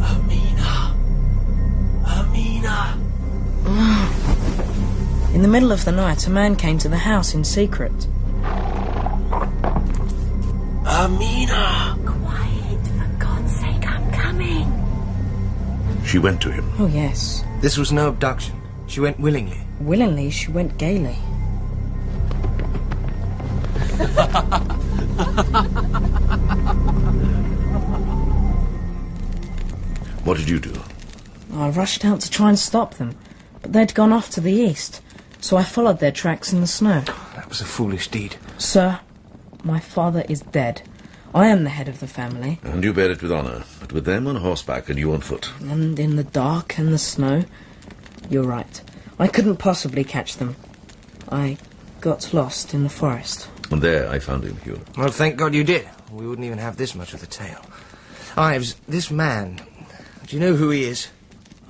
Ermina. 0.00 0.94
Ermina. 2.04 3.01
In 5.34 5.40
the 5.40 5.48
middle 5.48 5.72
of 5.72 5.84
the 5.84 5.92
night, 5.92 6.26
a 6.26 6.30
man 6.30 6.56
came 6.56 6.76
to 6.78 6.88
the 6.88 6.98
house 6.98 7.32
in 7.32 7.42
secret. 7.42 7.92
Ermina. 10.84 11.96
Quiet, 12.04 12.86
for 12.86 13.08
God's 13.18 13.56
sake, 13.56 13.86
I'm 13.88 14.10
coming. 14.12 14.70
She 16.04 16.18
went 16.18 16.42
to 16.42 16.50
him. 16.50 16.70
Oh, 16.78 16.86
yes. 16.86 17.44
This 17.62 17.78
was 17.78 17.92
no 17.92 18.08
abduction. 18.08 18.60
She 18.86 19.00
went 19.00 19.18
willingly. 19.18 19.58
Willingly, 19.80 20.30
she 20.30 20.50
went 20.50 20.76
gaily. 20.76 21.16
What 30.24 30.36
did 30.36 30.48
you 30.48 30.60
do? 30.60 30.74
I 31.54 31.70
rushed 31.70 32.04
out 32.04 32.20
to 32.20 32.30
try 32.30 32.48
and 32.48 32.58
stop 32.58 32.94
them, 32.94 33.16
but 33.62 33.72
they'd 33.72 33.94
gone 33.94 34.12
off 34.12 34.28
to 34.30 34.40
the 34.40 34.52
east, 34.52 35.00
so 35.42 35.58
I 35.58 35.62
followed 35.64 35.98
their 36.00 36.10
tracks 36.12 36.52
in 36.54 36.60
the 36.62 36.66
snow. 36.66 37.00
That 37.36 37.48
was 37.50 37.60
a 37.60 37.64
foolish 37.66 38.08
deed. 38.08 38.36
Sir, 38.56 39.00
my 39.62 39.78
father 39.80 40.24
is 40.28 40.40
dead. 40.40 40.80
I 41.34 41.48
am 41.48 41.64
the 41.64 41.70
head 41.70 41.88
of 41.88 42.00
the 42.00 42.06
family, 42.06 42.58
And 42.62 42.82
you 42.84 42.92
bear 42.94 43.10
it 43.10 43.22
with 43.22 43.32
honour, 43.32 43.64
but 43.80 43.92
with 43.92 44.04
them 44.04 44.26
on 44.26 44.36
horseback 44.36 44.88
and 44.88 44.98
you 44.98 45.12
on 45.12 45.20
foot. 45.20 45.50
and 45.60 45.98
in 45.98 46.16
the 46.16 46.24
dark 46.24 46.78
and 46.78 46.92
the 46.92 46.98
snow. 46.98 47.44
You're 48.30 48.44
right. 48.44 48.80
I 49.18 49.28
couldn't 49.28 49.56
possibly 49.56 50.04
catch 50.04 50.36
them. 50.36 50.56
I 51.30 51.56
got 52.00 52.32
lost 52.34 52.74
in 52.74 52.82
the 52.82 52.88
forest. 52.88 53.48
And 53.70 53.80
there 53.82 54.08
I 54.10 54.18
found 54.18 54.44
him, 54.44 54.56
Hugh. 54.64 54.80
Well, 54.96 55.10
thank 55.10 55.36
God 55.36 55.54
you 55.54 55.64
did. 55.64 55.88
We 56.10 56.26
wouldn't 56.26 56.46
even 56.46 56.58
have 56.58 56.76
this 56.76 56.94
much 56.94 57.14
of 57.14 57.20
the 57.20 57.26
tale. 57.26 57.64
Ives, 58.36 58.76
this 58.86 59.10
man, 59.10 59.60
do 60.26 60.36
you 60.36 60.40
know 60.40 60.54
who 60.54 60.70
he 60.70 60.84
is? 60.84 61.08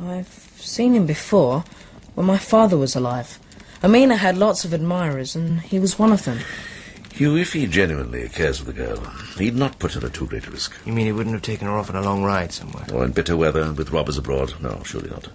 I've 0.02 0.26
seen 0.58 0.94
him 0.94 1.06
before, 1.06 1.64
when 2.14 2.26
my 2.26 2.38
father 2.38 2.76
was 2.76 2.96
alive. 2.96 3.38
Amina 3.82 4.16
had 4.16 4.38
lots 4.38 4.64
of 4.64 4.72
admirers, 4.72 5.34
and 5.34 5.60
he 5.60 5.80
was 5.80 5.98
one 5.98 6.12
of 6.12 6.24
them. 6.24 6.38
Hugh, 7.12 7.36
if 7.36 7.52
he 7.52 7.66
genuinely 7.66 8.28
cares 8.28 8.58
for 8.58 8.64
the 8.64 8.72
girl, 8.72 8.98
he'd 9.36 9.56
not 9.56 9.78
put 9.78 9.94
her 9.94 10.06
at 10.06 10.14
too 10.14 10.26
great 10.26 10.46
a 10.46 10.50
risk. 10.50 10.74
You 10.86 10.92
mean 10.92 11.06
he 11.06 11.12
wouldn't 11.12 11.34
have 11.34 11.42
taken 11.42 11.66
her 11.66 11.76
off 11.76 11.90
on 11.90 11.96
a 11.96 12.02
long 12.02 12.22
ride 12.22 12.52
somewhere? 12.52 12.86
Or 12.92 13.04
in 13.04 13.12
bitter 13.12 13.36
weather 13.36 13.72
with 13.72 13.90
robbers 13.90 14.16
abroad? 14.16 14.54
No, 14.60 14.82
surely 14.84 15.10
not. 15.10 15.28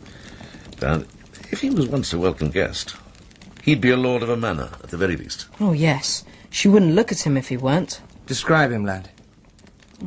And 0.81 1.05
if 1.51 1.61
he 1.61 1.69
was 1.69 1.87
once 1.87 2.13
a 2.13 2.19
welcome 2.19 2.49
guest, 2.49 2.95
he'd 3.63 3.81
be 3.81 3.91
a 3.91 3.97
lord 3.97 4.23
of 4.23 4.29
a 4.29 4.37
manor, 4.37 4.69
at 4.81 4.89
the 4.89 4.97
very 4.97 5.17
least. 5.17 5.47
Oh, 5.59 5.73
yes. 5.73 6.23
She 6.49 6.67
wouldn't 6.67 6.95
look 6.95 7.11
at 7.11 7.25
him 7.25 7.37
if 7.37 7.49
he 7.49 7.57
weren't. 7.57 8.01
Describe 8.25 8.71
him, 8.71 8.85
lad. 8.85 9.09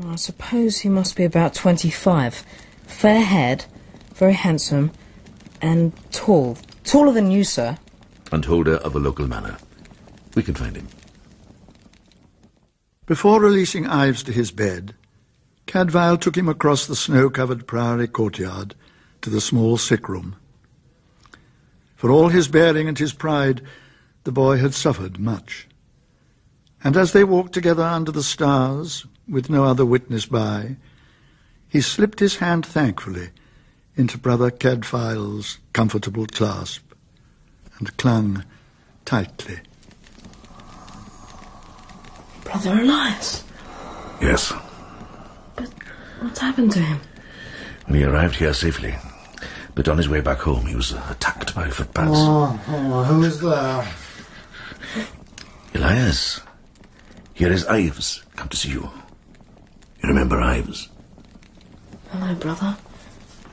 I 0.07 0.17
suppose 0.17 0.79
he 0.79 0.89
must 0.89 1.15
be 1.15 1.25
about 1.25 1.55
25. 1.55 2.45
Fair 2.87 3.21
haired, 3.21 3.65
very 4.15 4.33
handsome, 4.33 4.93
and 5.61 5.93
tall. 6.11 6.57
Taller 6.85 7.13
than 7.13 7.31
you, 7.31 7.45
sir. 7.45 7.77
And 8.33 8.45
holder 8.45 8.77
of 8.77 8.95
a 8.95 9.01
local 9.01 9.27
manor. 9.27 9.57
We 10.35 10.43
can 10.43 10.55
find 10.55 10.77
him. 10.77 10.87
Before 13.07 13.41
releasing 13.41 13.87
Ives 13.89 14.23
to 14.23 14.33
his 14.33 14.53
bed, 14.53 14.95
Cadfael 15.67 16.21
took 16.21 16.37
him 16.37 16.49
across 16.49 16.87
the 16.87 16.95
snow-covered 16.95 17.67
priory 17.67 18.07
courtyard 18.07 18.75
to 19.23 19.31
the 19.31 19.41
small 19.41 19.77
sick 19.77 20.09
room. 20.09 20.37
For 21.97 22.11
all 22.11 22.29
his 22.29 22.49
bearing 22.49 22.89
and 22.89 22.99
his 22.99 23.13
pride, 23.13 23.63
the 24.25 24.33
boy 24.33 24.59
had 24.59 24.75
suffered 24.75 25.19
much. 25.19 25.67
And 26.83 26.97
as 26.97 27.13
they 27.13 27.25
walked 27.25 27.53
together 27.53 27.83
under 27.83 28.13
the 28.13 28.23
stars, 28.23 29.07
with 29.29 29.51
no 29.51 29.65
other 29.65 29.85
witness 29.85 30.27
by, 30.27 30.77
he 31.69 31.81
slipped 31.81 32.21
his 32.21 32.37
hand 32.37 32.65
thankfully 32.65 33.31
into 33.97 34.19
Brother 34.19 34.51
Cadfael's 34.51 35.59
comfortable 35.73 36.27
clasp 36.27 36.90
and 37.81 37.97
clung 37.97 38.45
tightly. 39.05 39.59
Brother 42.45 42.81
Elias. 42.81 43.43
Yes. 44.23 44.53
But 45.57 45.71
what's 46.21 46.39
happened 46.39 46.73
to 46.73 46.81
him? 46.81 47.01
When 47.87 47.99
he 47.99 48.05
arrived 48.05 48.37
here 48.37 48.55
safely. 48.55 48.95
But 49.75 49.89
on 49.89 49.97
his 49.97 50.09
way 50.09 50.21
back 50.21 50.39
home, 50.39 50.67
he 50.67 50.77
was 50.77 50.93
attacked 50.93 51.55
by 51.55 51.69
footpads. 51.69 52.11
Oh, 52.13 52.61
oh, 52.69 53.05
who 53.05 53.25
is 53.25 53.41
there? 53.41 53.89
Elias, 55.75 56.41
here 57.35 57.53
is 57.53 57.65
Ives, 57.67 58.23
come 58.37 58.49
to 58.49 58.57
see 58.57 58.71
you. 58.71 58.91
You 60.03 60.09
remember 60.09 60.41
Ives? 60.41 60.89
Hello, 62.11 62.35
brother. 62.35 62.77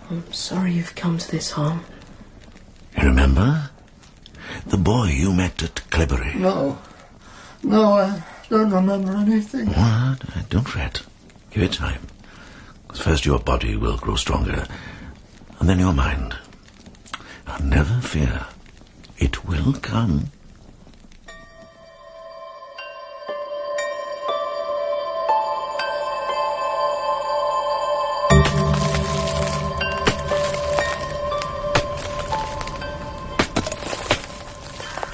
I'm 0.09 0.33
sorry 0.33 0.73
you've 0.73 0.95
come 0.95 1.17
to 1.17 1.31
this 1.31 1.51
harm. 1.51 1.85
You 2.97 3.09
remember? 3.09 3.69
The 4.65 4.77
boy 4.77 5.07
you 5.07 5.33
met 5.33 5.63
at 5.63 5.75
Cleobury. 5.89 6.35
No. 6.35 6.77
No, 7.63 7.93
I 7.93 8.23
don't 8.49 8.71
remember 8.71 9.15
anything. 9.15 9.67
What? 9.67 10.49
Don't 10.49 10.67
fret. 10.67 11.01
Give 11.51 11.63
it 11.63 11.73
time. 11.73 12.01
First 12.93 13.25
your 13.25 13.39
body 13.39 13.75
will 13.75 13.97
grow 13.97 14.15
stronger, 14.15 14.65
and 15.59 15.69
then 15.69 15.79
your 15.79 15.93
mind. 15.93 16.35
And 17.45 17.69
never 17.69 18.01
fear. 18.01 18.45
It 19.17 19.45
will 19.45 19.73
come. 19.73 20.31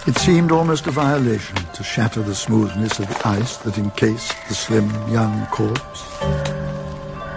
It 0.05 0.17
seemed 0.17 0.51
almost 0.51 0.85
a 0.85 0.91
violation 0.91 1.55
to 1.55 1.81
shatter 1.81 2.21
the 2.21 2.35
smoothness 2.35 2.99
of 2.99 3.07
the 3.07 3.25
ice 3.25 3.55
that 3.59 3.77
encased 3.77 4.35
the 4.49 4.53
slim 4.53 4.89
young 5.09 5.45
corpse. 5.45 6.03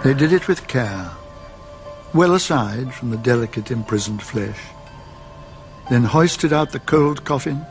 They 0.03 0.13
did 0.13 0.33
it 0.33 0.49
with 0.49 0.67
care, 0.67 1.09
well 2.13 2.33
aside 2.33 2.93
from 2.93 3.11
the 3.11 3.17
delicate 3.17 3.71
imprisoned 3.71 4.21
flesh, 4.21 4.59
then 5.89 6.03
hoisted 6.03 6.51
out 6.51 6.73
the 6.73 6.81
cold 6.81 7.23
coffin, 7.23 7.65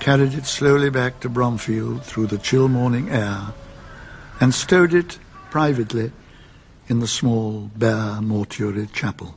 carried 0.00 0.34
it 0.34 0.46
slowly 0.46 0.90
back 0.90 1.20
to 1.20 1.28
Bromfield 1.28 2.02
through 2.02 2.26
the 2.26 2.38
chill 2.38 2.66
morning 2.66 3.10
air, 3.10 3.54
and 4.40 4.52
stowed 4.52 4.92
it 4.92 5.20
privately 5.52 6.10
in 6.88 6.98
the 6.98 7.06
small, 7.06 7.70
bare 7.76 8.20
mortuary 8.20 8.88
chapel. 8.92 9.36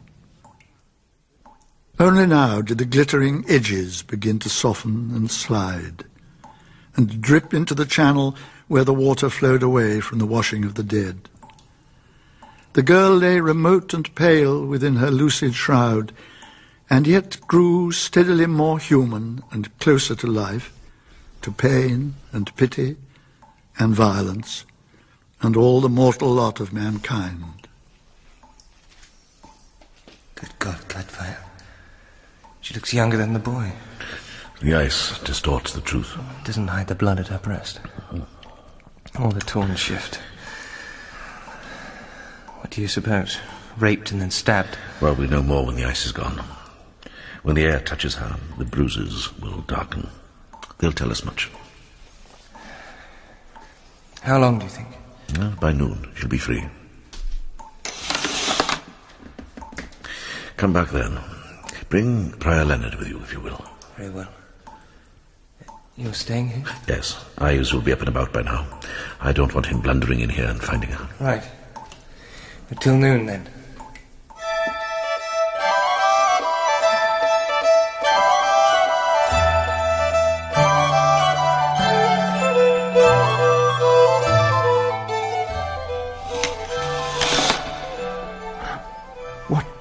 Only 2.02 2.26
now 2.26 2.62
did 2.62 2.78
the 2.78 2.86
glittering 2.86 3.44
edges 3.50 4.04
begin 4.04 4.40
to 4.40 4.50
soften 4.50 5.12
and 5.14 5.30
slide, 5.30 6.06
and 6.96 7.22
drip 7.22 7.54
into 7.54 7.76
the 7.76 7.86
channel 7.86 8.38
where 8.70 8.86
the 8.86 8.94
water 8.94 9.30
flowed 9.30 9.62
away 9.62 10.00
from 10.00 10.18
the 10.20 10.26
washing 10.26 10.64
of 10.64 10.76
the 10.76 10.84
dead. 10.84 11.28
The 12.72 12.84
girl 12.84 13.18
lay 13.18 13.42
remote 13.42 13.94
and 13.94 14.16
pale 14.16 14.66
within 14.66 14.96
her 14.96 15.12
lucid 15.12 15.56
shroud, 15.56 16.14
and 16.90 17.06
yet 17.06 17.38
grew 17.48 17.92
steadily 17.92 18.46
more 18.46 18.80
human 18.80 19.44
and 19.52 19.78
closer 19.80 20.16
to 20.16 20.28
life, 20.28 20.72
to 21.42 21.52
pain 21.52 22.16
and 22.32 22.56
pity 22.56 22.96
and 23.78 23.94
violence, 23.94 24.64
and 25.42 25.58
all 25.58 25.82
the 25.82 25.90
mortal 25.90 26.30
lot 26.30 26.62
of 26.62 26.72
mankind. 26.72 27.68
Good 30.36 30.58
God, 30.60 30.80
Cadfael. 30.88 31.49
She 32.70 32.76
looks 32.76 32.94
younger 32.94 33.18
than 33.18 33.34
the 33.34 33.40
boy. 33.40 33.72
The 34.62 34.76
ice 34.76 35.18
distorts 35.24 35.74
the 35.74 35.82
truth. 35.82 36.16
It 36.40 36.46
doesn't 36.46 36.68
hide 36.68 36.86
the 36.86 36.94
blood 36.94 37.20
at 37.20 37.30
her 37.30 37.40
breast. 37.40 37.78
Hmm. 37.80 38.22
Or 39.20 39.32
the 39.32 39.40
torn 39.40 39.76
shift. 39.76 40.18
What 42.60 42.70
do 42.70 42.80
you 42.80 42.88
suppose? 42.88 43.40
Raped 43.80 44.12
and 44.12 44.22
then 44.22 44.30
stabbed? 44.30 44.78
Well, 45.02 45.16
we 45.16 45.26
know 45.26 45.42
more 45.42 45.66
when 45.66 45.78
the 45.78 45.86
ice 45.86 46.06
is 46.06 46.12
gone. 46.12 46.44
When 47.42 47.56
the 47.56 47.66
air 47.66 47.80
touches 47.80 48.14
her, 48.14 48.38
the 48.60 48.66
bruises 48.66 49.36
will 49.40 49.62
darken. 49.62 50.08
They'll 50.78 50.92
tell 50.92 51.10
us 51.10 51.26
much. 51.26 51.50
How 54.22 54.40
long 54.40 54.60
do 54.60 54.66
you 54.66 54.70
think? 54.70 54.90
Well, 55.40 55.56
by 55.60 55.74
noon, 55.74 56.12
she'll 56.16 56.30
be 56.30 56.38
free. 56.38 56.64
Come 60.56 60.72
back 60.72 60.92
then. 60.92 61.18
Bring 61.90 62.32
Prior 62.34 62.64
Leonard 62.64 62.96
with 62.96 63.08
you, 63.08 63.20
if 63.22 63.34
you 63.34 63.40
will. 63.40 63.60
Very 63.98 64.12
well. 64.12 64.30
You're 65.98 66.14
staying 66.14 66.50
here? 66.50 66.64
Yes, 66.88 67.26
Ives 67.40 67.74
will 67.74 67.82
be 67.82 67.92
up 67.92 68.00
and 68.00 68.08
about 68.08 68.32
by 68.32 68.44
now. 68.44 68.66
I 69.20 69.34
don't 69.34 69.54
want 69.54 69.66
him 69.66 69.82
blundering 69.82 70.22
in 70.22 70.30
here 70.30 70.46
and 70.46 70.62
finding 70.62 70.94
out. 70.94 71.10
Right. 71.20 71.44
But 72.70 72.80
till 72.80 72.96
noon, 72.96 73.26
then. 73.26 73.50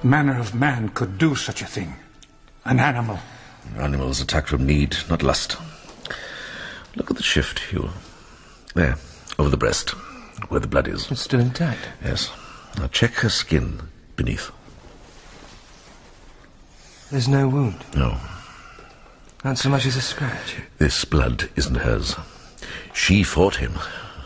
Manner 0.03 0.39
of 0.39 0.55
man 0.55 0.89
could 0.89 1.17
do 1.17 1.35
such 1.35 1.61
a 1.61 1.65
thing? 1.65 1.95
An 2.65 2.79
animal. 2.79 3.19
Animals 3.77 4.21
attack 4.21 4.47
from 4.47 4.65
need, 4.65 4.97
not 5.09 5.23
lust. 5.23 5.57
Look 6.95 7.09
at 7.11 7.17
the 7.17 7.23
shift, 7.23 7.59
Hugh. 7.59 7.89
There, 8.75 8.95
over 9.37 9.49
the 9.49 9.57
breast, 9.57 9.91
where 10.49 10.59
the 10.59 10.67
blood 10.67 10.87
is. 10.87 11.09
It's 11.11 11.21
still 11.21 11.39
intact. 11.39 11.79
Yes. 12.03 12.31
Now 12.77 12.87
check 12.87 13.13
her 13.15 13.29
skin 13.29 13.81
beneath. 14.15 14.51
There's 17.11 17.27
no 17.27 17.47
wound. 17.47 17.83
No, 17.95 18.17
Not 19.43 19.57
so 19.57 19.69
much 19.69 19.85
as 19.85 19.95
a 19.95 20.01
scratch. 20.01 20.57
this 20.77 21.05
blood 21.05 21.49
isn't 21.55 21.75
hers. 21.75 22.15
She 22.93 23.23
fought 23.23 23.55
him, 23.55 23.71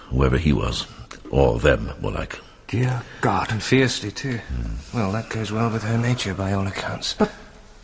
whoever 0.10 0.38
he 0.38 0.52
was. 0.54 0.86
Or 1.30 1.60
them, 1.60 1.92
more 2.02 2.12
like. 2.12 2.40
Dear 2.74 3.04
God. 3.22 3.52
And 3.52 3.62
fiercely, 3.62 4.10
too. 4.10 4.40
Well, 4.96 5.12
that 5.12 5.30
goes 5.30 5.52
well 5.52 5.70
with 5.70 5.84
her 5.84 5.96
nature, 5.96 6.34
by 6.34 6.54
all 6.54 6.66
accounts. 6.66 7.14
But 7.14 7.32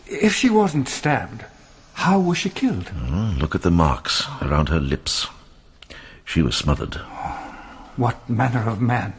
if 0.07 0.33
she 0.33 0.49
wasn't 0.49 0.89
stabbed, 0.89 1.45
how 1.93 2.19
was 2.19 2.39
she 2.39 2.49
killed? 2.49 2.89
Oh, 3.05 3.35
look 3.37 3.53
at 3.53 3.61
the 3.61 3.69
marks 3.69 4.25
around 4.41 4.69
her 4.69 4.79
lips. 4.79 5.27
She 6.25 6.41
was 6.41 6.55
smothered. 6.55 6.95
What 7.97 8.27
manner 8.27 8.67
of 8.67 8.81
man? 8.81 9.13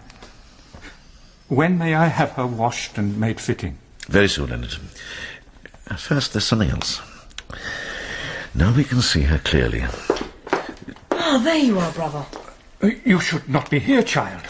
When 1.46 1.78
may 1.78 1.94
I 1.94 2.06
have 2.06 2.32
her 2.32 2.48
washed 2.48 2.98
and 2.98 3.16
made 3.20 3.40
fitting? 3.40 3.78
Very 4.08 4.28
soon, 4.28 4.50
Leonard. 4.50 4.74
First, 5.96 6.32
there's 6.32 6.46
something 6.46 6.70
else. 6.70 7.00
Now 8.56 8.74
we 8.74 8.82
can 8.82 9.02
see 9.02 9.22
her 9.22 9.38
clearly. 9.38 9.84
Oh, 11.12 11.40
there 11.44 11.58
you 11.58 11.78
are, 11.78 11.92
brother. 11.92 12.26
You 13.04 13.20
should 13.20 13.48
not 13.48 13.70
be 13.70 13.78
here, 13.78 14.02
child. 14.02 14.42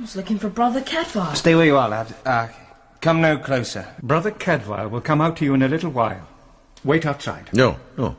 I 0.00 0.02
was 0.02 0.16
looking 0.16 0.38
for 0.38 0.48
Brother 0.48 0.80
Cadfael. 0.80 1.36
Stay 1.36 1.54
where 1.54 1.66
you 1.66 1.76
are, 1.76 1.86
lad. 1.86 2.14
Uh, 2.24 2.48
come 3.02 3.20
no 3.20 3.36
closer. 3.36 3.86
Brother 4.02 4.30
Cadfael 4.30 4.88
will 4.88 5.02
come 5.02 5.20
out 5.20 5.36
to 5.36 5.44
you 5.44 5.52
in 5.52 5.60
a 5.60 5.68
little 5.68 5.90
while. 5.90 6.26
Wait 6.82 7.04
outside. 7.04 7.50
No, 7.52 7.76
no. 7.98 8.16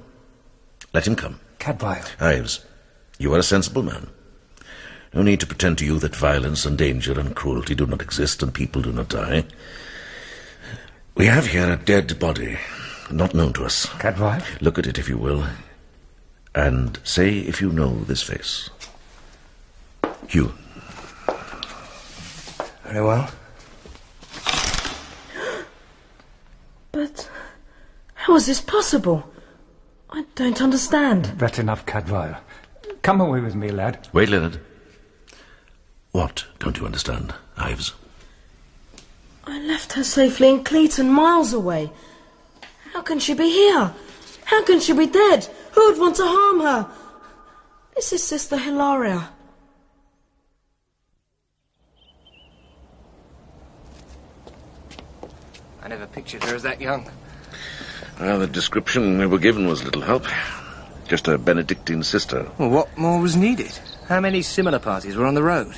Let 0.93 1.07
him 1.07 1.15
come. 1.15 1.39
Cadfael. 1.57 2.07
Ives, 2.21 2.63
you 3.17 3.33
are 3.33 3.39
a 3.39 3.43
sensible 3.43 3.81
man. 3.81 4.11
No 5.11 5.23
need 5.23 5.39
to 5.39 5.47
pretend 5.47 5.79
to 5.79 5.85
you 5.85 5.97
that 5.97 6.15
violence 6.15 6.67
and 6.67 6.77
danger 6.77 7.19
and 7.19 7.35
cruelty 7.35 7.73
do 7.73 7.87
not 7.87 8.03
exist 8.03 8.43
and 8.43 8.53
people 8.53 8.83
do 8.83 8.91
not 8.91 9.09
die. 9.09 9.45
We 11.15 11.25
have 11.25 11.47
here 11.47 11.67
a 11.67 11.77
dead 11.77 12.19
body, 12.19 12.59
not 13.09 13.33
known 13.33 13.53
to 13.53 13.65
us. 13.65 13.87
Cadfael? 13.87 14.43
Look 14.61 14.77
at 14.77 14.85
it 14.85 14.99
if 14.99 15.09
you 15.09 15.17
will, 15.17 15.47
and 16.53 16.99
say 17.03 17.39
if 17.39 17.59
you 17.59 17.71
know 17.71 18.03
this 18.03 18.21
face. 18.21 18.69
Hugh. 20.27 20.53
Very 22.91 23.05
well. 23.05 23.29
But 26.91 27.29
how 28.15 28.35
is 28.35 28.47
this 28.47 28.59
possible? 28.59 29.23
I 30.09 30.25
don't 30.35 30.61
understand. 30.61 31.25
That's 31.37 31.57
enough, 31.57 31.85
Cadfael. 31.85 32.37
Come 33.01 33.21
away 33.21 33.39
with 33.39 33.55
me, 33.55 33.71
lad. 33.71 34.09
Wait, 34.11 34.27
Leonard. 34.27 34.59
What 36.11 36.45
don't 36.59 36.77
you 36.77 36.85
understand, 36.85 37.33
Ives? 37.55 37.93
I 39.45 39.61
left 39.61 39.93
her 39.93 40.03
safely 40.03 40.49
in 40.49 40.65
Cleeton, 40.65 41.09
miles 41.09 41.53
away. 41.53 41.91
How 42.91 43.01
can 43.01 43.19
she 43.19 43.33
be 43.33 43.49
here? 43.49 43.93
How 44.43 44.65
can 44.65 44.81
she 44.81 44.91
be 44.91 45.07
dead? 45.07 45.47
Who 45.71 45.85
would 45.89 45.97
want 45.97 46.17
to 46.17 46.25
harm 46.25 46.59
her? 46.59 46.91
This 47.95 48.11
is 48.11 48.21
Sister 48.21 48.57
Hilaria. 48.57 49.29
Never 55.91 56.07
pictured 56.07 56.41
her 56.45 56.55
as 56.55 56.63
that 56.63 56.79
young. 56.79 57.05
Well, 58.17 58.39
the 58.39 58.47
description 58.47 59.17
we 59.17 59.25
were 59.25 59.39
given 59.39 59.67
was 59.67 59.83
little 59.83 60.01
help. 60.01 60.25
Just 61.09 61.27
a 61.27 61.37
Benedictine 61.37 62.03
sister. 62.03 62.49
Well, 62.57 62.69
what 62.69 62.97
more 62.97 63.19
was 63.19 63.35
needed? 63.35 63.77
How 64.07 64.21
many 64.21 64.41
similar 64.41 64.79
parties 64.79 65.17
were 65.17 65.25
on 65.25 65.33
the 65.33 65.43
road? 65.43 65.77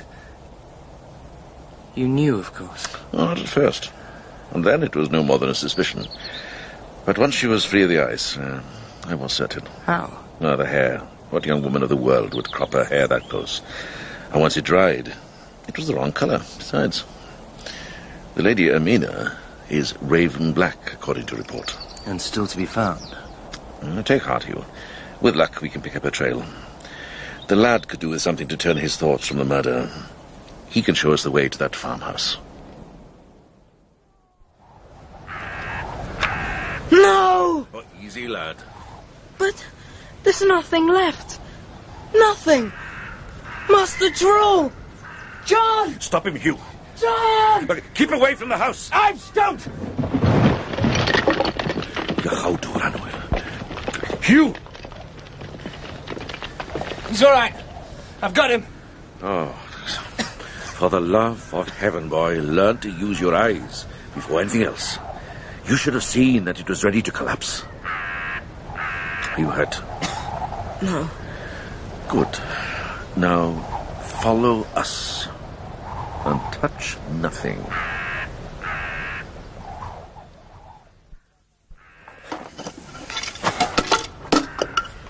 You 1.95 2.07
knew, 2.07 2.37
of 2.37 2.53
course. 2.53 2.85
Not 3.11 3.39
at 3.39 3.47
first. 3.47 3.91
And 4.51 4.63
then 4.63 4.83
it 4.83 4.95
was 4.95 5.09
no 5.09 5.23
more 5.23 5.39
than 5.39 5.49
a 5.49 5.55
suspicion. 5.55 6.05
But 7.05 7.17
once 7.17 7.33
she 7.33 7.47
was 7.47 7.65
free 7.65 7.81
of 7.81 7.89
the 7.89 8.01
ice, 8.01 8.37
uh, 8.37 8.61
I 9.07 9.15
was 9.15 9.33
certain. 9.33 9.65
How? 9.87 10.15
Ah, 10.41 10.55
the 10.55 10.67
hair. 10.67 10.99
What 11.31 11.47
young 11.47 11.63
woman 11.63 11.81
of 11.81 11.89
the 11.89 11.97
world 11.97 12.35
would 12.35 12.51
crop 12.51 12.73
her 12.73 12.83
hair 12.83 13.07
that 13.07 13.29
close? 13.29 13.63
And 14.31 14.41
once 14.41 14.57
it 14.57 14.65
dried, 14.65 15.11
it 15.67 15.75
was 15.75 15.87
the 15.87 15.95
wrong 15.95 16.11
colour, 16.11 16.37
besides. 16.37 17.03
The 18.35 18.43
Lady 18.43 18.67
Ermina 18.67 19.37
is 19.69 19.93
Raven 20.01 20.53
Black, 20.53 20.93
according 20.93 21.25
to 21.27 21.35
report. 21.35 21.75
And 22.05 22.21
still 22.21 22.47
to 22.47 22.57
be 22.57 22.65
found. 22.65 23.15
Uh, 23.81 24.01
take 24.03 24.23
heart, 24.23 24.43
Hugh. 24.43 24.65
With 25.21 25.35
luck, 25.35 25.61
we 25.61 25.69
can 25.69 25.81
pick 25.81 25.95
up 25.95 26.05
a 26.05 26.11
trail. 26.11 26.45
The 27.47 27.55
lad 27.55 27.87
could 27.87 27.99
do 27.99 28.09
with 28.09 28.21
something 28.21 28.47
to 28.47 28.57
turn 28.57 28.77
his 28.77 28.97
thoughts 28.97 29.27
from 29.27 29.37
the 29.37 29.45
murder. 29.45 29.89
He 30.69 30.81
can 30.81 30.95
show 30.95 31.13
us 31.13 31.23
the 31.23 31.31
way 31.31 31.49
to 31.49 31.59
that 31.59 31.75
farmhouse. 31.75 32.37
No! 36.91 37.67
Oh, 37.73 37.83
easy, 38.01 38.27
lad. 38.27 38.57
But 39.37 39.65
there's 40.23 40.41
nothing 40.41 40.87
left. 40.87 41.39
Nothing. 42.13 42.71
Master 43.69 44.09
Druel! 44.09 44.71
John! 45.45 45.99
Stop 45.99 46.25
him, 46.25 46.35
Hugh. 46.35 46.59
John! 47.03 47.65
Look, 47.65 47.83
keep 47.93 48.11
away 48.11 48.35
from 48.35 48.49
the 48.49 48.57
house. 48.57 48.89
I'm 48.93 49.17
stout! 49.17 49.61
How 52.23 52.55
to 52.55 52.69
run 52.69 52.93
away. 52.95 53.11
Hugh! 54.21 54.53
He's 57.09 57.23
all 57.23 57.31
right. 57.31 57.53
I've 58.21 58.33
got 58.33 58.51
him. 58.51 58.65
Oh, 59.21 59.49
for 60.77 60.89
the 60.89 61.01
love 61.01 61.53
of 61.53 61.67
heaven, 61.69 62.07
boy, 62.09 62.39
learn 62.39 62.77
to 62.79 62.89
use 62.89 63.19
your 63.19 63.35
eyes 63.35 63.85
before 64.15 64.39
anything 64.39 64.63
else. 64.63 64.97
You 65.67 65.75
should 65.75 65.93
have 65.93 66.03
seen 66.03 66.45
that 66.45 66.59
it 66.59 66.69
was 66.69 66.83
ready 66.83 67.01
to 67.01 67.11
collapse. 67.11 67.63
Are 68.73 69.39
you 69.39 69.47
hurt? 69.47 69.81
No. 70.81 71.09
Good. 72.07 72.39
Now, 73.17 73.61
follow 74.21 74.65
us. 74.75 75.27
And 76.25 76.39
touch 76.53 76.97
nothing. 77.21 77.63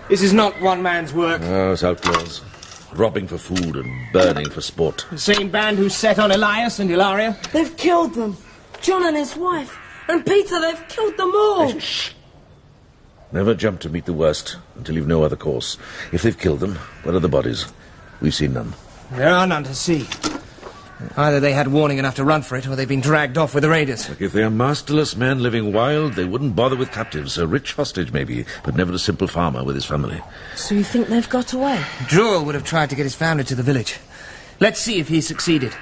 This 0.10 0.22
is 0.22 0.34
not 0.34 0.60
one 0.62 0.82
man's 0.84 1.14
work. 1.14 1.42
Oh, 1.44 1.72
it's 1.72 1.84
outlaws. 1.84 2.42
Robbing 2.94 3.28
for 3.28 3.38
food 3.38 3.76
and 3.76 4.12
burning 4.12 4.50
for 4.50 4.62
sport. 4.62 5.08
The 5.10 5.18
same 5.18 5.50
band 5.50 5.78
who 5.80 5.90
set 5.90 6.20
on 6.20 6.32
Elias 6.32 6.80
and 6.80 6.90
Hilaria. 6.90 7.38
They've 7.52 7.76
killed 7.78 8.14
them. 8.14 8.38
John 8.82 9.06
and 9.06 9.18
his 9.18 9.36
wife. 9.36 9.76
And 10.08 10.26
Peter, 10.26 10.60
they've 10.60 10.88
killed 10.88 11.18
them 11.18 11.32
all. 11.36 11.80
Shh! 11.80 12.12
Never 13.32 13.56
jump 13.56 13.80
to 13.80 13.90
meet 13.90 14.06
the 14.06 14.14
worst 14.14 14.58
until 14.76 14.96
you've 14.96 15.08
no 15.08 15.24
other 15.24 15.36
course. 15.36 15.78
If 16.12 16.22
they've 16.22 16.38
killed 16.38 16.60
them, 16.60 16.76
where 17.04 17.16
are 17.16 17.20
the 17.20 17.30
bodies? 17.30 17.66
We've 18.22 18.36
seen 18.36 18.54
none. 18.54 18.74
There 19.14 19.34
are 19.34 19.48
none 19.48 19.64
to 19.64 19.74
see. 19.74 20.06
Either 21.18 21.40
they 21.40 21.54
had 21.54 21.68
warning 21.68 21.98
enough 21.98 22.16
to 22.16 22.24
run 22.24 22.42
for 22.42 22.56
it, 22.56 22.68
or 22.68 22.76
they've 22.76 22.88
been 22.88 23.02
dragged 23.02 23.38
off 23.38 23.54
with 23.54 23.64
the 23.64 23.70
raiders. 23.70 24.10
Look, 24.10 24.22
if 24.22 24.32
they 24.32 24.44
are 24.44 24.50
masterless 24.50 25.16
men 25.16 25.42
living 25.42 25.74
wild, 25.74 26.14
they 26.14 26.26
wouldn't 26.26 26.56
bother 26.56 26.76
with 26.76 26.92
captives. 26.92 27.38
A 27.38 27.46
rich 27.48 27.74
hostage, 27.74 28.12
maybe, 28.12 28.46
but 28.64 28.76
never 28.76 28.94
a 28.94 29.00
simple 29.00 29.28
farmer 29.28 29.64
with 29.64 29.76
his 29.76 29.86
family. 29.86 30.22
So 30.56 30.76
you 30.76 30.84
think 30.84 31.08
they've 31.08 31.30
got 31.30 31.54
away? 31.54 31.78
Druel 32.08 32.46
would 32.46 32.56
have 32.56 32.64
tried 32.64 32.90
to 32.92 32.96
get 32.96 33.04
his 33.04 33.16
family 33.16 33.44
to 33.46 33.56
the 33.56 33.64
village. 33.64 34.00
Let's 34.60 34.80
see 34.80 35.00
if 35.00 35.08
he 35.08 35.20
succeeded. 35.22 35.76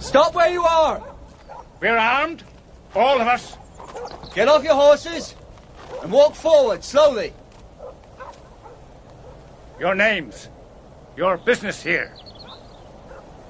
Stop 0.00 0.34
where 0.34 0.50
you 0.50 0.62
are! 0.62 1.02
We're 1.80 1.96
armed, 1.96 2.44
all 2.94 3.20
of 3.20 3.26
us. 3.26 3.56
Get 4.34 4.48
off 4.48 4.64
your 4.64 4.74
horses 4.74 5.34
and 6.02 6.10
walk 6.12 6.34
forward 6.34 6.82
slowly. 6.84 7.32
Your 9.78 9.96
names, 9.96 10.48
your 11.16 11.36
business 11.36 11.82
here. 11.82 12.12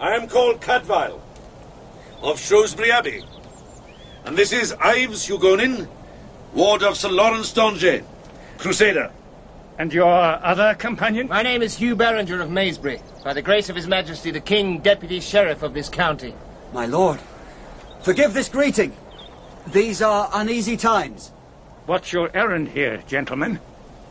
I 0.00 0.14
am 0.14 0.26
called 0.26 0.60
Cadfael, 0.62 1.20
of 2.22 2.40
Shrewsbury 2.40 2.90
Abbey. 2.90 3.22
And 4.24 4.34
this 4.34 4.50
is 4.50 4.72
Ives 4.80 5.28
Hugonin, 5.28 5.86
ward 6.54 6.82
of 6.82 6.96
Sir 6.96 7.10
Lawrence 7.10 7.52
d'Angers, 7.52 8.02
crusader. 8.56 9.12
And 9.78 9.92
your 9.92 10.08
other 10.08 10.74
companion? 10.74 11.28
My 11.28 11.42
name 11.42 11.60
is 11.60 11.76
Hugh 11.76 11.94
Beringer 11.94 12.40
of 12.40 12.50
Maesbury, 12.50 13.02
by 13.22 13.34
the 13.34 13.42
grace 13.42 13.68
of 13.68 13.76
His 13.76 13.86
Majesty 13.86 14.30
the 14.30 14.40
King, 14.40 14.78
Deputy 14.78 15.20
Sheriff 15.20 15.62
of 15.62 15.74
this 15.74 15.90
county. 15.90 16.34
My 16.72 16.86
lord, 16.86 17.20
forgive 18.00 18.32
this 18.32 18.48
greeting. 18.48 18.96
These 19.66 20.00
are 20.00 20.30
uneasy 20.32 20.78
times. 20.78 21.32
What's 21.84 22.14
your 22.14 22.30
errand 22.34 22.68
here, 22.68 23.02
gentlemen? 23.06 23.60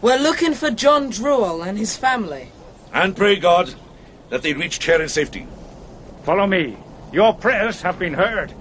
We're 0.04 0.20
looking 0.20 0.54
for 0.54 0.70
John 0.70 1.14
Druel 1.14 1.66
and 1.66 1.78
his 1.78 1.96
family. 1.96 2.52
And 2.92 3.16
pray 3.16 3.38
God 3.38 3.74
that 4.30 4.42
they 4.42 4.52
reach 4.54 4.84
here 4.84 5.02
in 5.02 5.08
safety. 5.08 5.48
Follow 6.24 6.46
me. 6.46 6.78
Your 7.14 7.34
prayers 7.34 7.82
have 7.84 7.98
been 7.98 8.14
heard. 8.14 8.54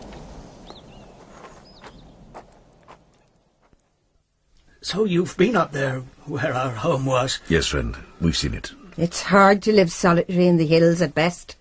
So 4.82 5.04
you've 5.04 5.36
been 5.36 5.56
up 5.56 5.72
there 5.72 6.04
where 6.26 6.54
our 6.54 6.70
home 6.70 7.06
was? 7.06 7.40
Yes, 7.48 7.66
friend. 7.66 7.96
We've 8.20 8.36
seen 8.36 8.54
it. 8.54 8.72
It's 8.96 9.22
hard 9.22 9.62
to 9.62 9.72
live 9.72 9.90
solitary 9.90 10.46
in 10.46 10.58
the 10.58 10.66
hills 10.66 11.02
at 11.02 11.12
best. 11.12 11.56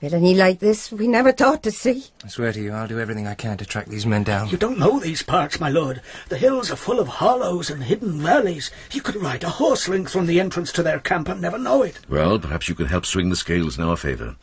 Villainy 0.00 0.34
like 0.34 0.60
this 0.60 0.92
we 0.92 1.08
never 1.08 1.32
thought 1.32 1.64
to 1.64 1.72
see. 1.72 2.04
I 2.24 2.28
swear 2.28 2.52
to 2.52 2.60
you, 2.60 2.72
I'll 2.72 2.86
do 2.86 3.00
everything 3.00 3.26
I 3.26 3.34
can 3.34 3.56
to 3.56 3.66
track 3.66 3.86
these 3.86 4.06
men 4.06 4.22
down. 4.22 4.48
You 4.48 4.56
don't 4.56 4.78
know 4.78 5.00
these 5.00 5.24
parts, 5.24 5.58
my 5.58 5.68
lord. 5.68 6.00
The 6.28 6.38
hills 6.38 6.70
are 6.70 6.76
full 6.76 7.00
of 7.00 7.08
hollows 7.08 7.68
and 7.68 7.82
hidden 7.82 8.20
valleys. 8.20 8.70
You 8.92 9.02
could 9.02 9.16
ride 9.16 9.42
a 9.42 9.48
horse 9.48 9.88
length 9.88 10.12
from 10.12 10.26
the 10.26 10.38
entrance 10.38 10.70
to 10.72 10.84
their 10.84 11.00
camp 11.00 11.28
and 11.28 11.40
never 11.40 11.58
know 11.58 11.82
it. 11.82 11.98
Well, 12.08 12.38
perhaps 12.38 12.68
you 12.68 12.76
can 12.76 12.86
help 12.86 13.06
swing 13.06 13.28
the 13.30 13.34
scales 13.36 13.76
in 13.76 13.82
our 13.82 13.96
favour. 13.96 14.36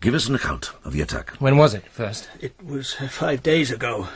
Give 0.00 0.14
us 0.14 0.28
an 0.28 0.36
account 0.36 0.70
of 0.84 0.94
the 0.94 1.02
attack. 1.02 1.32
When 1.38 1.58
was 1.58 1.74
it, 1.74 1.84
first? 1.88 2.30
It 2.40 2.54
was 2.64 2.96
uh, 2.98 3.08
five 3.08 3.42
days 3.42 3.70
ago. 3.70 4.08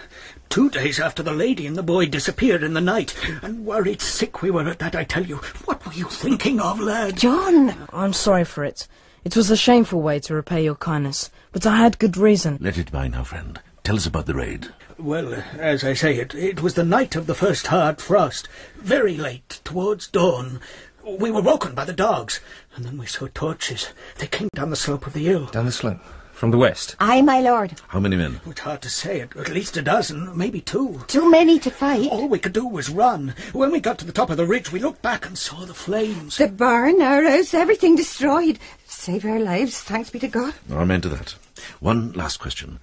Two 0.48 0.70
days 0.70 1.00
after 1.00 1.22
the 1.22 1.32
lady 1.32 1.66
and 1.66 1.76
the 1.76 1.82
boy 1.82 2.06
disappeared 2.06 2.62
in 2.62 2.72
the 2.72 2.80
night. 2.80 3.14
And 3.42 3.66
worried 3.66 4.00
sick 4.00 4.40
we 4.40 4.50
were 4.50 4.68
at 4.68 4.78
that, 4.78 4.94
I 4.94 5.04
tell 5.04 5.26
you. 5.26 5.36
What 5.66 5.84
were 5.84 5.92
you 5.92 6.04
thinking 6.06 6.60
of, 6.60 6.80
lad? 6.80 7.16
John! 7.18 7.74
I'm 7.92 8.12
sorry 8.12 8.44
for 8.44 8.64
it. 8.64 8.86
It 9.24 9.36
was 9.36 9.50
a 9.52 9.56
shameful 9.56 10.02
way 10.02 10.18
to 10.20 10.34
repay 10.34 10.64
your 10.64 10.74
kindness, 10.74 11.30
but 11.52 11.64
I 11.64 11.76
had 11.76 12.00
good 12.00 12.16
reason. 12.16 12.58
Let 12.60 12.76
it 12.76 12.90
by 12.90 13.06
now, 13.06 13.22
friend. 13.22 13.60
Tell 13.84 13.94
us 13.94 14.06
about 14.06 14.26
the 14.26 14.34
raid. 14.34 14.68
Well, 14.98 15.34
as 15.58 15.84
I 15.84 15.94
say, 15.94 16.16
it, 16.16 16.34
it 16.34 16.60
was 16.60 16.74
the 16.74 16.84
night 16.84 17.14
of 17.14 17.28
the 17.28 17.34
first 17.34 17.68
hard 17.68 18.00
frost. 18.00 18.48
Very 18.78 19.16
late, 19.16 19.60
towards 19.62 20.08
dawn. 20.08 20.58
We 21.04 21.30
were 21.30 21.40
woken 21.40 21.74
by 21.74 21.84
the 21.84 21.92
dogs, 21.92 22.40
and 22.74 22.84
then 22.84 22.98
we 22.98 23.06
saw 23.06 23.28
torches. 23.28 23.88
They 24.18 24.26
came 24.26 24.48
down 24.54 24.70
the 24.70 24.76
slope 24.76 25.06
of 25.06 25.12
the 25.12 25.24
hill. 25.24 25.46
Down 25.46 25.66
the 25.66 25.72
slope? 25.72 26.00
From 26.32 26.50
the 26.50 26.58
west? 26.58 26.96
Aye, 26.98 27.22
my 27.22 27.40
lord. 27.40 27.80
How 27.88 28.00
many 28.00 28.16
men? 28.16 28.40
It's 28.46 28.60
hard 28.60 28.82
to 28.82 28.90
say. 28.90 29.20
At, 29.20 29.36
at 29.36 29.50
least 29.50 29.76
a 29.76 29.82
dozen, 29.82 30.36
maybe 30.36 30.60
two. 30.60 31.04
Too 31.06 31.30
many 31.30 31.60
to 31.60 31.70
fight. 31.70 32.10
All 32.10 32.26
we 32.26 32.40
could 32.40 32.52
do 32.52 32.66
was 32.66 32.90
run. 32.90 33.34
When 33.52 33.70
we 33.70 33.78
got 33.78 33.98
to 33.98 34.04
the 34.04 34.12
top 34.12 34.30
of 34.30 34.36
the 34.36 34.46
ridge, 34.46 34.72
we 34.72 34.80
looked 34.80 35.02
back 35.02 35.24
and 35.24 35.38
saw 35.38 35.64
the 35.64 35.74
flames. 35.74 36.38
The 36.38 36.48
barn, 36.48 37.00
our 37.00 37.22
house, 37.22 37.54
everything 37.54 37.94
destroyed. 37.94 38.58
Save 39.02 39.24
our 39.24 39.40
lives, 39.40 39.80
thanks 39.82 40.10
be 40.10 40.20
to 40.20 40.28
God. 40.28 40.54
Amen 40.70 41.00
to 41.00 41.08
that. 41.08 41.34
One 41.80 42.12
last 42.12 42.36
question. 42.36 42.78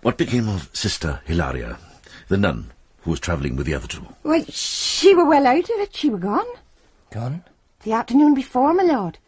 What 0.00 0.16
became 0.16 0.48
of 0.48 0.70
Sister 0.72 1.20
Hilaria, 1.26 1.78
the 2.28 2.38
nun 2.38 2.72
who 3.02 3.10
was 3.10 3.20
travelling 3.20 3.56
with 3.56 3.66
the 3.66 3.74
other 3.74 3.86
two? 3.86 4.06
Why, 4.22 4.44
she 4.48 5.14
were 5.14 5.28
well 5.28 5.46
out 5.46 5.68
of 5.68 5.80
it. 5.80 5.94
She 5.94 6.08
were 6.08 6.16
gone. 6.16 6.46
Gone? 7.10 7.44
The 7.82 7.92
afternoon 7.92 8.32
before, 8.32 8.72
my 8.72 8.84
lord. 8.84 9.18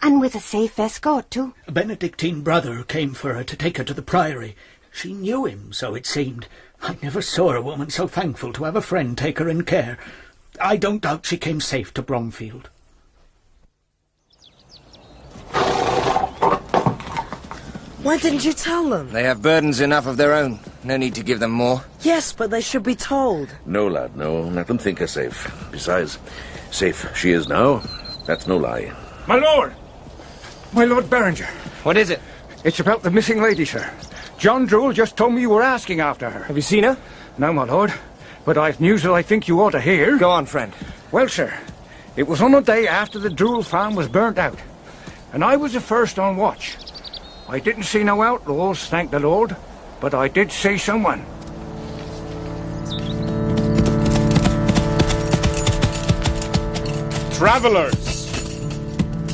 And 0.00 0.20
with 0.20 0.36
a 0.36 0.40
safe 0.40 0.78
escort, 0.78 1.32
too. 1.32 1.52
A 1.66 1.72
Benedictine 1.72 2.42
brother 2.42 2.84
came 2.84 3.12
for 3.12 3.34
her 3.34 3.42
to 3.42 3.56
take 3.56 3.78
her 3.78 3.84
to 3.84 3.92
the 3.92 4.02
priory. 4.02 4.54
She 4.92 5.12
knew 5.12 5.46
him, 5.46 5.72
so 5.72 5.96
it 5.96 6.06
seemed. 6.06 6.46
I 6.80 6.96
never 7.02 7.20
saw 7.20 7.54
a 7.54 7.60
woman 7.60 7.90
so 7.90 8.06
thankful 8.06 8.52
to 8.52 8.62
have 8.62 8.76
a 8.76 8.82
friend 8.82 9.18
take 9.18 9.40
her 9.40 9.48
in 9.48 9.64
care. 9.64 9.98
I 10.60 10.76
don't 10.76 11.02
doubt 11.02 11.26
she 11.26 11.38
came 11.38 11.60
safe 11.60 11.92
to 11.94 12.02
Bromfield. 12.02 12.70
Why 18.02 18.18
didn't 18.18 18.44
you 18.44 18.52
tell 18.52 18.88
them? 18.88 19.10
They 19.12 19.22
have 19.22 19.42
burdens 19.42 19.80
enough 19.80 20.06
of 20.06 20.16
their 20.16 20.34
own. 20.34 20.58
No 20.84 20.96
need 20.96 21.14
to 21.14 21.22
give 21.22 21.38
them 21.38 21.52
more. 21.52 21.82
Yes, 22.00 22.32
but 22.32 22.50
they 22.50 22.60
should 22.60 22.82
be 22.82 22.96
told. 22.96 23.48
No, 23.64 23.86
lad, 23.86 24.16
no. 24.16 24.40
Let 24.40 24.66
them 24.66 24.78
think 24.78 24.98
her 24.98 25.06
safe. 25.06 25.50
Besides, 25.70 26.18
safe 26.72 27.16
she 27.16 27.30
is 27.30 27.48
now. 27.48 27.82
That's 28.26 28.46
no 28.46 28.56
lie. 28.56 28.92
My 29.28 29.36
lord! 29.36 29.72
My 30.72 30.84
Lord 30.84 31.08
Beringer. 31.08 31.46
What 31.84 31.96
is 31.96 32.10
it? 32.10 32.20
It's 32.64 32.80
about 32.80 33.02
the 33.02 33.10
missing 33.10 33.40
lady, 33.40 33.64
sir. 33.64 33.88
John 34.38 34.66
Druel 34.66 34.92
just 34.92 35.16
told 35.16 35.34
me 35.34 35.40
you 35.40 35.50
were 35.50 35.62
asking 35.62 36.00
after 36.00 36.28
her. 36.28 36.42
Have 36.44 36.56
you 36.56 36.62
seen 36.62 36.84
her? 36.84 36.96
No, 37.38 37.52
my 37.52 37.64
lord. 37.64 37.92
But 38.44 38.58
I've 38.58 38.80
news 38.80 39.04
that 39.04 39.12
I 39.12 39.22
think 39.22 39.46
you 39.46 39.60
ought 39.60 39.70
to 39.70 39.80
hear. 39.80 40.18
Go 40.18 40.30
on, 40.30 40.46
friend. 40.46 40.72
Well, 41.12 41.28
sir, 41.28 41.52
it 42.16 42.24
was 42.24 42.42
on 42.42 42.52
the 42.52 42.60
day 42.60 42.88
after 42.88 43.18
the 43.18 43.28
Druel 43.28 43.64
farm 43.64 43.94
was 43.94 44.08
burnt 44.08 44.38
out. 44.38 44.58
And 45.32 45.42
I 45.42 45.56
was 45.56 45.72
the 45.72 45.80
first 45.80 46.18
on 46.18 46.36
watch. 46.36 46.76
I 47.48 47.58
didn't 47.58 47.84
see 47.84 48.04
no 48.04 48.22
outlaws, 48.22 48.86
thank 48.86 49.10
the 49.10 49.18
Lord. 49.18 49.56
But 50.00 50.12
I 50.14 50.28
did 50.28 50.52
see 50.52 50.76
someone. 50.76 51.24
Travelers. 57.32 58.12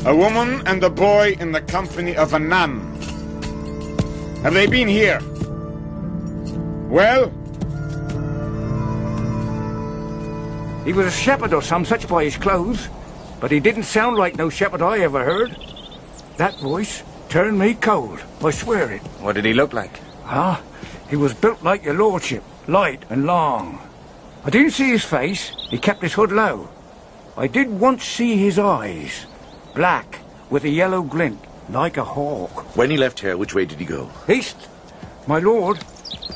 A 0.07 0.14
woman 0.14 0.62
and 0.66 0.82
a 0.84 0.90
boy 0.90 1.36
in 1.40 1.53
the 1.53 1.61
company 1.61 2.16
of 2.16 2.32
a 2.32 2.38
nun. 2.38 2.94
Have 4.42 4.55
they 4.55 4.66
been 4.66 4.88
here? 4.88 5.20
Well? 6.88 7.30
He 10.84 10.92
was 10.92 11.07
a 11.07 11.11
shepherd 11.11 11.53
or 11.53 11.61
some 11.61 11.84
such 11.84 12.07
by 12.09 12.24
his 12.24 12.36
clothes, 12.36 12.88
but 13.40 13.51
he 13.51 13.59
didn't 13.59 13.82
sound 13.82 14.16
like 14.16 14.36
no 14.36 14.49
shepherd 14.49 14.80
I 14.80 15.01
ever 15.01 15.24
heard. 15.24 15.67
That 16.39 16.57
voice 16.61 17.03
turned 17.28 17.59
me 17.59 17.74
cold, 17.74 18.22
I 18.45 18.53
swear 18.53 18.93
it. 18.93 19.03
What 19.18 19.34
did 19.34 19.45
he 19.45 19.53
look 19.53 19.72
like? 19.72 19.99
Ah, 20.24 20.62
he 21.11 21.16
was 21.16 21.34
built 21.34 21.64
like 21.64 21.84
your 21.84 21.95
lordship, 21.95 22.45
light 22.68 23.03
and 23.11 23.26
long. 23.26 23.80
I 24.45 24.51
didn't 24.51 24.70
see 24.70 24.89
his 24.89 25.05
face, 25.05 25.51
he 25.68 25.78
kept 25.78 26.01
his 26.01 26.14
hood 26.14 26.30
low. 26.30 26.68
I 27.36 27.49
did 27.49 27.68
once 27.68 28.05
see 28.05 28.36
his 28.36 28.57
eyes, 28.57 29.26
black, 29.74 30.20
with 30.49 30.62
a 30.62 30.68
yellow 30.68 31.03
glint, 31.03 31.45
like 31.70 31.97
a 31.97 32.05
hawk. 32.05 32.76
When 32.76 32.91
he 32.91 32.97
left 32.97 33.18
here, 33.18 33.36
which 33.36 33.57
way 33.57 33.64
did 33.64 33.80
he 33.80 33.84
go? 33.84 34.09
East. 34.28 34.68
My 35.26 35.41
lord, 35.41 35.78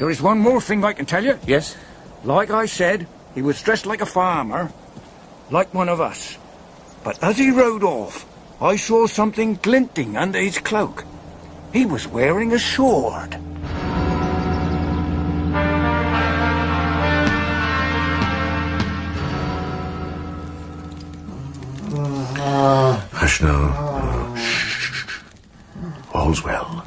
there 0.01 0.11
is 0.11 0.21
one 0.21 0.41
more 0.41 0.61
thing 0.61 0.85
I 0.85 0.95
can 0.95 1.07
tell 1.07 1.23
you. 1.23 1.39
Yes? 1.47 1.77
Like 2.25 2.51
I 2.51 2.67
said, 2.67 3.07
he 3.37 3.43
was 3.43 3.63
dressed 3.63 3.87
like 3.87 4.01
a 4.01 4.07
farmer, 4.07 4.73
like 5.53 5.73
one 5.73 5.89
of 5.89 6.01
us. 6.01 6.39
But 7.05 7.23
as 7.23 7.39
he 7.39 7.53
rode 7.53 7.85
off, 7.85 8.27
I 8.63 8.77
saw 8.77 9.09
something 9.09 9.59
glinting 9.61 10.17
under 10.17 10.39
his 10.39 10.59
cloak. 10.59 11.05
He 11.73 11.85
was 11.85 12.07
wearing 12.07 12.53
a 12.53 12.61
sword. 12.61 13.35
Hush 23.11 23.43
now. 23.43 24.35
Shh. 24.37 25.09
Uh, 25.77 26.19
all's 26.19 26.45
well. 26.45 26.87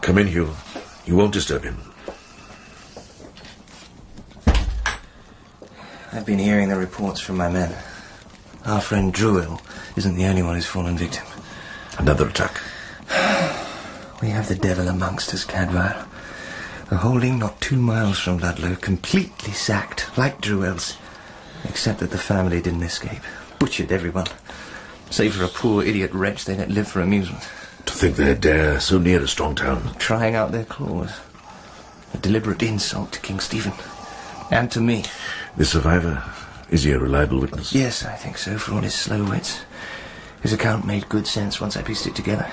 Come 0.00 0.18
in, 0.18 0.26
Hugh. 0.26 0.50
You 1.06 1.14
won't 1.14 1.32
disturb 1.32 1.62
him. 1.62 1.78
I've 6.12 6.26
been 6.26 6.40
hearing 6.40 6.68
the 6.68 6.76
reports 6.76 7.20
from 7.20 7.36
my 7.36 7.48
men. 7.48 7.72
Our 8.66 8.80
friend 8.80 9.12
Druel 9.12 9.60
isn't 9.94 10.16
the 10.16 10.24
only 10.24 10.42
one 10.42 10.54
who's 10.54 10.66
fallen 10.66 10.96
victim. 10.96 11.24
Another 11.98 12.28
attack. 12.28 12.60
We 14.22 14.30
have 14.30 14.48
the 14.48 14.54
devil 14.54 14.88
amongst 14.88 15.34
us, 15.34 15.44
Cadfael. 15.44 16.06
A 16.90 16.96
holding 16.96 17.38
not 17.38 17.60
two 17.60 17.76
miles 17.76 18.18
from 18.18 18.38
Ludlow, 18.38 18.76
completely 18.76 19.52
sacked, 19.52 20.16
like 20.16 20.40
Druel's. 20.40 20.96
Except 21.64 22.00
that 22.00 22.10
the 22.10 22.16
family 22.16 22.62
didn't 22.62 22.84
escape. 22.84 23.20
Butchered 23.58 23.92
everyone. 23.92 24.28
Save 25.10 25.34
for 25.34 25.44
a 25.44 25.48
poor 25.48 25.82
idiot 25.82 26.12
wretch 26.14 26.46
they 26.46 26.56
let 26.56 26.70
live 26.70 26.88
for 26.88 27.02
amusement. 27.02 27.42
To 27.84 27.92
think 27.92 28.16
they 28.16 28.34
dare 28.34 28.80
so 28.80 28.98
near 28.98 29.22
a 29.22 29.28
strong 29.28 29.54
town. 29.54 29.94
Trying 29.98 30.36
out 30.36 30.52
their 30.52 30.64
claws. 30.64 31.12
A 32.14 32.18
deliberate 32.18 32.62
insult 32.62 33.12
to 33.12 33.20
King 33.20 33.40
Stephen. 33.40 33.74
And 34.50 34.70
to 34.70 34.80
me. 34.80 35.04
The 35.56 35.66
survivor, 35.66 36.22
is 36.74 36.82
he 36.82 36.90
a 36.90 36.98
reliable 36.98 37.38
witness? 37.38 37.72
Yes, 37.72 38.04
I 38.04 38.16
think 38.16 38.36
so, 38.36 38.58
for 38.58 38.74
all 38.74 38.80
his 38.80 38.94
slow 38.94 39.22
wits. 39.24 39.62
His 40.42 40.52
account 40.52 40.84
made 40.84 41.08
good 41.08 41.28
sense 41.28 41.60
once 41.60 41.76
I 41.76 41.82
pieced 41.82 42.08
it 42.08 42.16
together. 42.16 42.50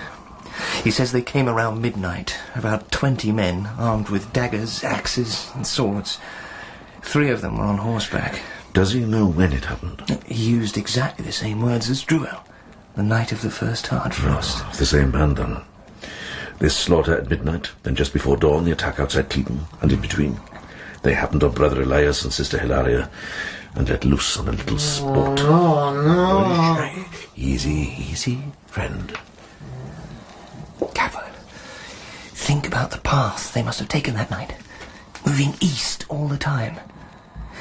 He 0.84 0.92
says 0.92 1.12
they 1.12 1.24
came 1.24 1.50
around 1.50 1.82
midnight, 1.82 2.38
about 2.54 2.92
twenty 2.92 3.32
men, 3.32 3.66
armed 3.80 4.10
with 4.10 4.32
daggers, 4.32 4.84
axes, 4.84 5.50
and 5.56 5.66
swords. 5.66 6.20
Three 7.02 7.32
of 7.32 7.42
them 7.42 7.58
were 7.58 7.64
on 7.64 7.80
horseback. 7.80 8.42
Does 8.74 8.92
he 8.94 9.00
know 9.00 9.26
when 9.26 9.54
it 9.54 9.66
happened? 9.66 10.04
He 10.28 10.52
used 10.52 10.78
exactly 10.78 11.26
the 11.26 11.32
same 11.32 11.60
words 11.60 11.90
as 11.90 12.04
Druel. 12.04 12.42
The 12.96 13.04
night 13.04 13.32
of 13.32 13.42
the 13.42 13.50
first 13.50 13.88
hard 13.88 14.14
frost. 14.14 14.60
Ah, 14.62 14.72
the 14.78 14.86
same 14.86 15.10
band, 15.12 15.38
then. 15.38 15.62
This 16.60 16.78
slaughter 16.78 17.18
at 17.18 17.30
midnight, 17.30 17.72
then 17.82 17.96
just 17.96 18.14
before 18.14 18.38
dawn, 18.38 18.66
the 18.66 18.72
attack 18.72 19.00
outside 19.00 19.32
Cleeton, 19.32 19.62
and 19.82 19.92
in 19.92 20.00
between. 20.00 20.40
They 21.02 21.16
happened 21.16 21.44
on 21.44 21.54
Brother 21.54 21.82
Elias 21.82 22.24
and 22.24 22.32
Sister 22.32 22.60
Hilaria, 22.60 23.10
and 23.76 23.90
let 23.90 24.06
loose 24.06 24.38
on 24.38 24.48
a 24.48 24.52
little 24.52 24.78
sport. 24.78 25.40
Oh, 25.42 25.94
no. 25.94 27.06
Easy, 27.36 27.94
easy, 27.98 28.40
friend. 28.68 29.18
Cadfael. 30.80 31.32
Think 32.34 32.68
about 32.68 32.92
the 32.92 33.00
path 33.00 33.54
they 33.54 33.64
must 33.64 33.80
have 33.80 33.88
taken 33.88 34.14
that 34.16 34.32
night. 34.32 34.56
Moving 35.26 35.54
east 35.60 36.06
all 36.10 36.28
the 36.28 36.38
time. 36.38 36.80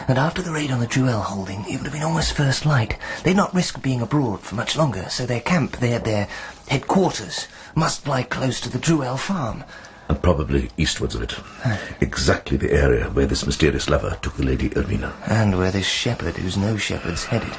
And 0.09 0.19
after 0.19 0.43
the 0.43 0.51
raid 0.53 0.71
on 0.71 0.81
the 0.81 0.87
Druel 0.87 1.23
holding, 1.23 1.61
it 1.69 1.77
would 1.77 1.85
have 1.85 1.93
been 1.93 2.03
almost 2.03 2.33
first 2.33 2.65
light. 2.65 2.97
They'd 3.23 3.37
not 3.37 3.55
risk 3.55 3.83
being 3.83 4.01
abroad 4.01 4.41
for 4.41 4.55
much 4.55 4.77
longer, 4.77 5.09
so 5.11 5.27
their 5.27 5.41
camp, 5.41 5.77
their, 5.77 5.99
their 5.99 6.27
headquarters, 6.69 7.49
must 7.75 8.09
lie 8.09 8.23
close 8.23 8.61
to 8.63 8.71
the 8.71 8.79
Druel 8.79 9.19
farm. 9.19 9.65
And 10.11 10.21
probably 10.21 10.69
eastwards 10.77 11.15
of 11.15 11.23
it. 11.23 11.37
Exactly 12.01 12.57
the 12.57 12.73
area 12.73 13.09
where 13.11 13.27
this 13.27 13.47
mysterious 13.47 13.89
lover 13.89 14.19
took 14.21 14.35
the 14.35 14.43
Lady 14.43 14.69
Ermina. 14.71 15.13
And 15.29 15.57
where 15.57 15.71
this 15.71 15.87
shepherd, 15.87 16.37
who's 16.37 16.57
no 16.57 16.77
shepherd's 16.77 17.27
headed. 17.27 17.57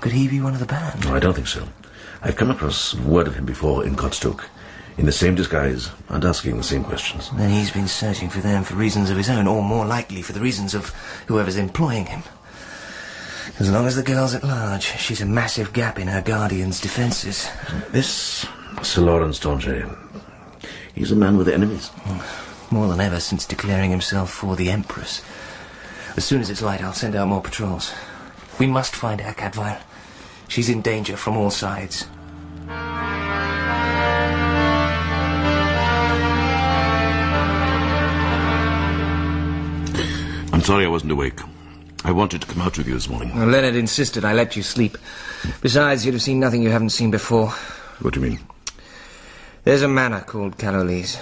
Could 0.00 0.12
he 0.12 0.28
be 0.28 0.40
one 0.40 0.54
of 0.54 0.60
the 0.60 0.66
band? 0.66 1.04
No, 1.04 1.14
I 1.14 1.18
don't 1.18 1.34
think 1.34 1.46
so. 1.46 1.68
I've 2.22 2.36
come 2.36 2.50
across 2.50 2.94
word 2.94 3.26
of 3.26 3.34
him 3.34 3.44
before 3.44 3.84
in 3.84 3.96
Godstoke, 3.96 4.46
in 4.96 5.04
the 5.04 5.12
same 5.12 5.34
disguise 5.34 5.90
and 6.08 6.24
asking 6.24 6.56
the 6.56 6.62
same 6.62 6.84
questions. 6.84 7.28
Then 7.36 7.50
he's 7.50 7.70
been 7.70 7.86
searching 7.86 8.30
for 8.30 8.40
them 8.40 8.64
for 8.64 8.74
reasons 8.74 9.10
of 9.10 9.18
his 9.18 9.28
own, 9.28 9.46
or 9.46 9.62
more 9.62 9.84
likely 9.84 10.22
for 10.22 10.32
the 10.32 10.40
reasons 10.40 10.72
of 10.72 10.88
whoever's 11.26 11.56
employing 11.56 12.06
him. 12.06 12.22
As 13.58 13.70
long 13.70 13.86
as 13.86 13.94
the 13.94 14.02
girl's 14.02 14.34
at 14.34 14.42
large, 14.42 14.84
she's 14.84 15.20
a 15.20 15.26
massive 15.26 15.74
gap 15.74 15.98
in 15.98 16.08
her 16.08 16.22
guardian's 16.22 16.80
defences. 16.80 17.46
This 17.90 18.46
Sir 18.82 19.02
Lawrence 19.02 19.38
d'Angers, 19.38 19.84
he's 20.98 21.12
a 21.12 21.16
man 21.16 21.36
with 21.36 21.48
enemies. 21.48 21.90
More 22.70 22.88
than 22.88 23.00
ever 23.00 23.20
since 23.20 23.46
declaring 23.46 23.90
himself 23.90 24.30
for 24.30 24.56
the 24.56 24.70
Empress. 24.70 25.22
As 26.16 26.24
soon 26.24 26.40
as 26.40 26.50
it's 26.50 26.62
light, 26.62 26.82
I'll 26.82 26.92
send 26.92 27.14
out 27.14 27.28
more 27.28 27.40
patrols. 27.40 27.94
We 28.58 28.66
must 28.66 28.96
find 28.96 29.20
her, 29.20 29.32
Cadfael. 29.32 29.80
She's 30.48 30.68
in 30.68 30.82
danger 30.82 31.16
from 31.16 31.36
all 31.36 31.50
sides. 31.50 32.06
I'm 40.52 40.62
sorry 40.62 40.84
I 40.84 40.88
wasn't 40.88 41.12
awake. 41.12 41.40
I 42.04 42.10
wanted 42.10 42.40
to 42.42 42.46
come 42.48 42.62
out 42.62 42.76
with 42.76 42.88
you 42.88 42.94
this 42.94 43.08
morning. 43.08 43.34
Well, 43.36 43.46
Leonard 43.46 43.76
insisted 43.76 44.24
I 44.24 44.32
let 44.32 44.56
you 44.56 44.62
sleep. 44.62 44.98
Besides, 45.60 46.04
you'd 46.04 46.14
have 46.14 46.22
seen 46.22 46.40
nothing 46.40 46.62
you 46.62 46.70
haven't 46.70 46.90
seen 46.90 47.10
before. 47.10 47.50
What 48.00 48.14
do 48.14 48.20
you 48.20 48.30
mean? 48.30 48.40
There's 49.68 49.82
a 49.82 49.86
manor 49.86 50.22
called 50.22 50.56
Callowlees, 50.56 51.20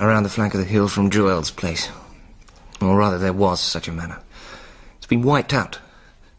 around 0.00 0.22
the 0.22 0.30
flank 0.30 0.54
of 0.54 0.60
the 0.60 0.64
hill 0.64 0.88
from 0.88 1.10
Druel's 1.10 1.50
place. 1.50 1.90
Or 2.80 2.96
rather, 2.96 3.18
there 3.18 3.34
was 3.34 3.60
such 3.60 3.88
a 3.88 3.92
manor. 3.92 4.20
It's 4.96 5.06
been 5.06 5.20
wiped 5.20 5.52
out, 5.52 5.78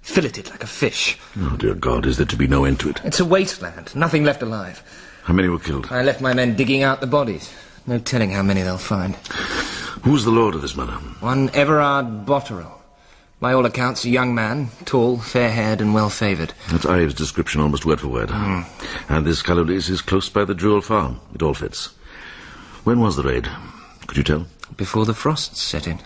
filleted 0.01 0.49
like 0.49 0.63
a 0.63 0.67
fish. 0.67 1.19
Oh, 1.37 1.55
dear 1.55 1.75
God, 1.75 2.07
is 2.07 2.17
there 2.17 2.25
to 2.25 2.35
be 2.35 2.47
no 2.47 2.65
end 2.65 2.79
to 2.79 2.89
it? 2.89 3.01
It's 3.03 3.19
a 3.19 3.25
wasteland, 3.25 3.95
nothing 3.95 4.23
left 4.23 4.41
alive. 4.41 4.81
How 5.21 5.35
many 5.35 5.49
were 5.49 5.59
killed? 5.59 5.85
I 5.91 6.01
left 6.01 6.19
my 6.19 6.33
men 6.33 6.55
digging 6.55 6.81
out 6.81 6.99
the 6.99 7.05
bodies. 7.05 7.53
No 7.85 7.99
telling 7.99 8.31
how 8.31 8.41
many 8.41 8.63
they'll 8.63 8.79
find. 8.79 9.15
Who's 10.01 10.25
the 10.25 10.31
lord 10.31 10.55
of 10.55 10.63
this 10.63 10.75
manor? 10.75 10.97
One 11.19 11.51
Everard 11.51 12.25
Boterel. 12.25 12.78
By 13.39 13.53
all 13.53 13.65
accounts, 13.65 14.03
a 14.03 14.09
young 14.09 14.35
man, 14.35 14.67
tall, 14.83 15.17
fair-haired, 15.17 15.79
and 15.79 15.93
well-favoured. 15.93 16.53
That's 16.71 16.85
Ives' 16.85 17.13
description 17.13 17.61
almost 17.61 17.85
word 17.85 18.01
for 18.01 18.09
word. 18.09 18.29
Hmm. 18.29 18.63
And 19.07 19.25
this 19.25 19.41
Callowlees 19.41 19.89
is 19.89 20.01
close 20.01 20.27
by 20.27 20.43
the 20.43 20.53
Druel 20.53 20.83
farm. 20.83 21.21
It 21.33 21.41
all 21.41 21.53
fits. 21.53 21.87
When 22.83 22.99
was 22.99 23.15
the 23.15 23.23
raid? 23.23 23.47
Could 24.07 24.17
you 24.17 24.23
tell? 24.23 24.45
Before 24.75 25.05
the 25.05 25.13
frosts 25.13 25.61
set 25.61 25.87
in. 25.87 25.99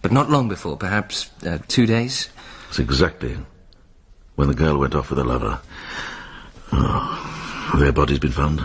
But 0.00 0.12
not 0.12 0.30
long 0.30 0.48
before, 0.48 0.76
perhaps 0.76 1.30
uh, 1.44 1.58
two 1.66 1.86
days. 1.86 2.28
It's 2.68 2.78
exactly 2.78 3.36
when 4.36 4.46
the 4.46 4.54
girl 4.54 4.78
went 4.78 4.94
off 4.94 5.10
with 5.10 5.18
her 5.18 5.24
lover. 5.24 5.60
Oh, 6.72 7.74
their 7.78 7.92
bodies 7.92 8.20
been 8.20 8.30
found? 8.30 8.64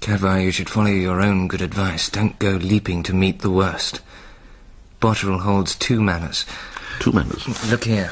Cadfael, 0.00 0.44
you 0.44 0.52
should 0.52 0.70
follow 0.70 0.86
your 0.86 1.20
own 1.20 1.48
good 1.48 1.62
advice. 1.62 2.08
Don't 2.08 2.38
go 2.38 2.52
leaping 2.52 3.02
to 3.02 3.14
meet 3.14 3.40
the 3.40 3.50
worst. 3.50 4.00
Boterel 5.00 5.40
holds 5.40 5.74
two 5.74 6.00
manors. 6.00 6.46
Two? 7.00 7.12
Look 7.12 7.84
here. 7.84 8.10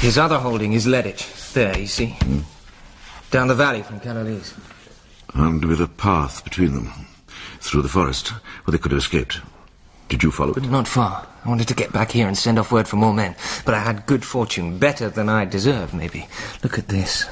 His 0.00 0.16
other 0.18 0.38
holding 0.38 0.72
is 0.72 0.86
Ledditch. 0.86 1.26
There, 1.52 1.78
you 1.78 1.86
see? 1.86 2.06
Hmm. 2.06 2.40
Down 3.30 3.48
the 3.48 3.54
valley 3.54 3.82
from 3.82 4.00
Callowlees. 4.00 4.54
And 5.34 5.64
with 5.66 5.80
a 5.80 5.86
path 5.86 6.42
between 6.44 6.74
them. 6.74 6.90
Through 7.60 7.82
the 7.82 7.88
forest, 7.88 8.28
where 8.28 8.72
they 8.72 8.78
could 8.78 8.92
have 8.92 8.98
escaped. 8.98 9.40
Did 10.08 10.22
you 10.22 10.30
follow 10.30 10.54
it? 10.54 10.62
Not 10.64 10.88
far. 10.88 11.26
I 11.44 11.48
wanted 11.48 11.68
to 11.68 11.74
get 11.74 11.92
back 11.92 12.10
here 12.10 12.26
and 12.26 12.36
send 12.36 12.58
off 12.58 12.72
word 12.72 12.88
for 12.88 12.96
more 12.96 13.12
men. 13.12 13.36
But 13.64 13.74
I 13.74 13.80
had 13.80 14.06
good 14.06 14.24
fortune. 14.24 14.78
Better 14.78 15.10
than 15.10 15.28
I 15.28 15.44
deserve, 15.44 15.92
maybe. 15.92 16.26
Look 16.62 16.78
at 16.78 16.88
this. 16.88 17.26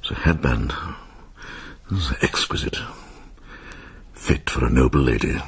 It's 0.00 0.10
a 0.10 0.14
headband. 0.14 0.72
It's 1.90 2.12
exquisite. 2.22 2.78
Fit 4.12 4.50
for 4.50 4.64
a 4.64 4.70
noble 4.70 5.00
lady. 5.00 5.40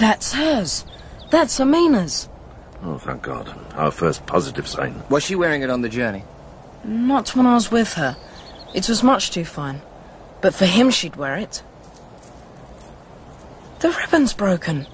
That's 0.00 0.32
hers. 0.32 0.86
That's 1.30 1.60
Ermina's. 1.60 2.28
Oh, 2.82 2.96
thank 2.96 3.20
God. 3.20 3.54
Our 3.74 3.90
first 3.90 4.24
positive 4.24 4.66
sign. 4.66 5.02
Was 5.10 5.22
she 5.24 5.34
wearing 5.34 5.60
it 5.60 5.68
on 5.68 5.82
the 5.82 5.90
journey? 5.90 6.24
Not 6.82 7.36
when 7.36 7.46
I 7.46 7.52
was 7.52 7.70
with 7.70 7.92
her. 7.94 8.16
It 8.74 8.88
was 8.88 9.02
much 9.02 9.30
too 9.30 9.44
fine. 9.44 9.82
But 10.40 10.54
for 10.54 10.64
him, 10.64 10.90
she'd 10.90 11.16
wear 11.16 11.36
it. 11.36 11.62
The 13.80 13.90
ribbon's 13.90 14.32
broken. 14.32 14.86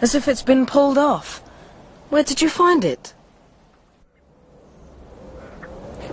As 0.00 0.14
if 0.14 0.28
it's 0.28 0.42
been 0.42 0.66
pulled 0.66 0.98
off. 0.98 1.40
Where 2.08 2.22
did 2.22 2.40
you 2.40 2.48
find 2.48 2.84
it? 2.84 3.12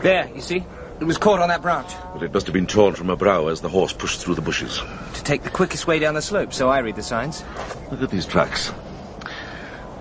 There, 0.02 0.28
you 0.34 0.42
see? 0.42 0.66
It 1.00 1.04
was 1.04 1.18
caught 1.18 1.42
on 1.42 1.50
that 1.50 1.62
branch. 1.62 1.92
But 2.14 2.24
it 2.24 2.34
must 2.34 2.48
have 2.48 2.54
been 2.54 2.68
torn 2.68 2.96
from 2.96 3.10
a 3.10 3.18
brow 3.18 3.48
as 3.48 3.60
the 3.60 3.68
horse 3.70 3.92
pushed 3.92 4.22
through 4.22 4.36
the 4.36 4.42
bushes. 4.42 4.80
To 5.14 5.24
take 5.24 5.44
the 5.44 5.50
quickest 5.50 5.88
way 5.88 6.00
down 6.00 6.14
the 6.14 6.22
slope, 6.22 6.54
so 6.54 6.70
I 6.70 6.80
read 6.80 6.96
the 6.96 7.04
signs. 7.04 7.44
Look 7.92 8.02
at 8.02 8.10
these 8.12 8.26
tracks. 8.26 8.70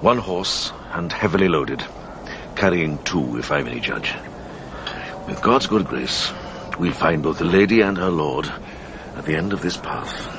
One 0.01 0.19
horse 0.19 0.73
and 0.93 1.13
heavily 1.13 1.49
loaded. 1.49 1.85
Carrying 2.55 2.99
two, 3.03 3.39
if 3.39 3.51
I'm 3.51 3.67
any 3.67 3.81
judge. 3.81 4.15
With 5.27 5.43
God's 5.43 5.67
good 5.67 5.87
grace, 5.87 6.33
we'll 6.79 6.93
find 6.93 7.23
both 7.23 7.39
the 7.39 7.45
lady 7.45 7.81
and 7.81 7.97
her 7.99 8.11
lord 8.11 8.47
at 9.17 9.25
the 9.25 9.35
end 9.35 9.53
of 9.53 9.63
this 9.63 9.77
path. 9.77 10.34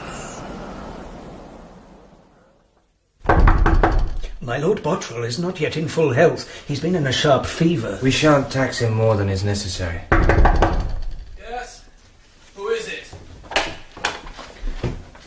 My 4.46 4.58
Lord 4.60 4.84
Boterel 4.84 5.26
is 5.26 5.40
not 5.40 5.60
yet 5.60 5.76
in 5.76 5.88
full 5.88 6.14
health. 6.14 6.68
He's 6.68 6.80
been 6.80 6.94
in 6.94 7.08
a 7.08 7.12
sharp 7.12 7.48
fever. 7.48 7.98
We 8.04 8.12
shan't 8.12 8.52
tax 8.52 8.78
him 8.78 8.94
more 8.94 9.16
than 9.16 9.28
is 9.28 9.44
necessary. 9.44 10.02
Yes? 11.40 11.84
Who 12.56 12.68
is 12.68 12.88
it? 12.88 13.12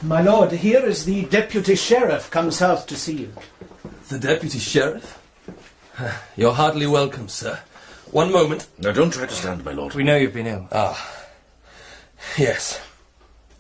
My 0.05 0.23
lord, 0.23 0.53
here 0.53 0.87
is 0.87 1.05
the 1.05 1.25
deputy 1.25 1.75
sheriff 1.75 2.31
come 2.31 2.53
south 2.53 2.87
to 2.87 2.97
see 2.97 3.17
you. 3.23 3.33
The 4.09 4.21
deputy 4.21 4.61
sheriff? 4.61 5.19
You're 6.37 6.55
hardly 6.55 6.87
welcome, 6.87 7.27
sir. 7.27 7.59
One 8.13 8.31
moment. 8.31 8.69
Now, 8.79 8.93
don't 8.93 9.13
try 9.13 9.27
to 9.27 9.35
stand, 9.35 9.65
my 9.65 9.73
lord. 9.73 9.95
We 9.95 10.05
know 10.05 10.17
you've 10.17 10.33
been 10.33 10.47
ill. 10.47 10.69
Ah. 10.71 11.27
Yes. 12.37 12.81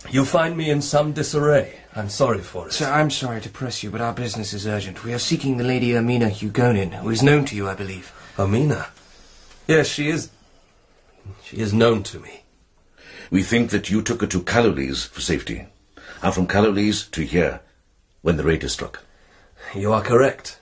You 0.08 0.24
find 0.24 0.56
me 0.56 0.70
in 0.70 0.82
some 0.82 1.12
disarray. 1.12 1.80
I'm 1.98 2.08
sorry 2.08 2.38
for 2.38 2.68
it. 2.68 2.72
Sir, 2.74 2.88
I'm 2.88 3.10
sorry 3.10 3.40
to 3.40 3.50
press 3.50 3.82
you, 3.82 3.90
but 3.90 4.00
our 4.00 4.12
business 4.12 4.52
is 4.52 4.68
urgent. 4.68 5.02
We 5.02 5.12
are 5.12 5.18
seeking 5.18 5.56
the 5.56 5.64
Lady 5.64 5.90
Ermina 5.90 6.30
Hugonin, 6.30 6.92
who 6.92 7.10
is 7.10 7.24
known 7.24 7.44
to 7.46 7.56
you, 7.56 7.68
I 7.68 7.74
believe. 7.74 8.12
Ermina? 8.36 8.86
Yes, 9.66 9.88
she 9.88 10.08
is. 10.08 10.30
She 11.42 11.56
is 11.56 11.74
known 11.74 12.04
to 12.04 12.20
me. 12.20 12.42
We 13.32 13.42
think 13.42 13.70
that 13.70 13.90
you 13.90 14.00
took 14.00 14.20
her 14.20 14.28
to 14.28 14.42
Callowlees 14.42 15.08
for 15.08 15.20
safety, 15.20 15.66
and 16.22 16.32
from 16.32 16.46
Callowlees 16.46 17.10
to 17.10 17.22
here, 17.22 17.62
when 18.22 18.36
the 18.36 18.44
raid 18.44 18.62
is 18.62 18.74
struck. 18.74 19.02
You 19.74 19.92
are 19.92 20.00
correct. 20.00 20.60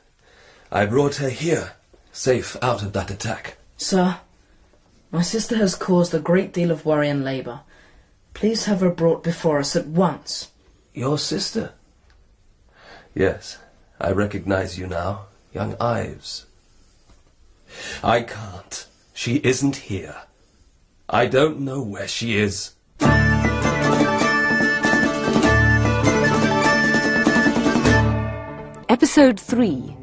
I 0.73 0.87
brought 0.87 1.17
her 1.17 1.29
here, 1.29 1.73
safe 2.13 2.57
out 2.63 2.83
of 2.83 2.95
that 2.95 3.11
attack. 3.11 3.59
Sir, 3.77 4.21
my 5.13 5.21
sister 5.21 5.59
has 5.59 5.75
caused 5.75 6.15
a 6.15 6.19
great 6.19 6.55
deal 6.55 6.71
of 6.71 6.87
worry 6.87 7.11
and 7.11 7.23
labour. 7.23 7.61
Please 8.33 8.65
have 8.65 8.81
her 8.81 8.91
brought 8.91 9.23
before 9.23 9.59
us 9.59 9.77
at 9.77 9.87
once. 9.87 10.51
Your 10.97 11.19
sister? 11.19 11.75
Yes, 13.15 13.59
I 14.01 14.13
recognize 14.13 14.79
you 14.79 14.87
now, 14.87 15.27
young 15.53 15.77
Ives. 15.79 16.47
I 18.03 18.23
can't. 18.23 18.87
She 19.13 19.35
isn't 19.45 19.77
here. 19.77 20.17
I 21.07 21.27
don't 21.27 21.61
know 21.61 21.83
where 21.83 22.09
she 22.09 22.39
is. 22.39 22.73
Episode 28.89 29.39
3 29.39 29.95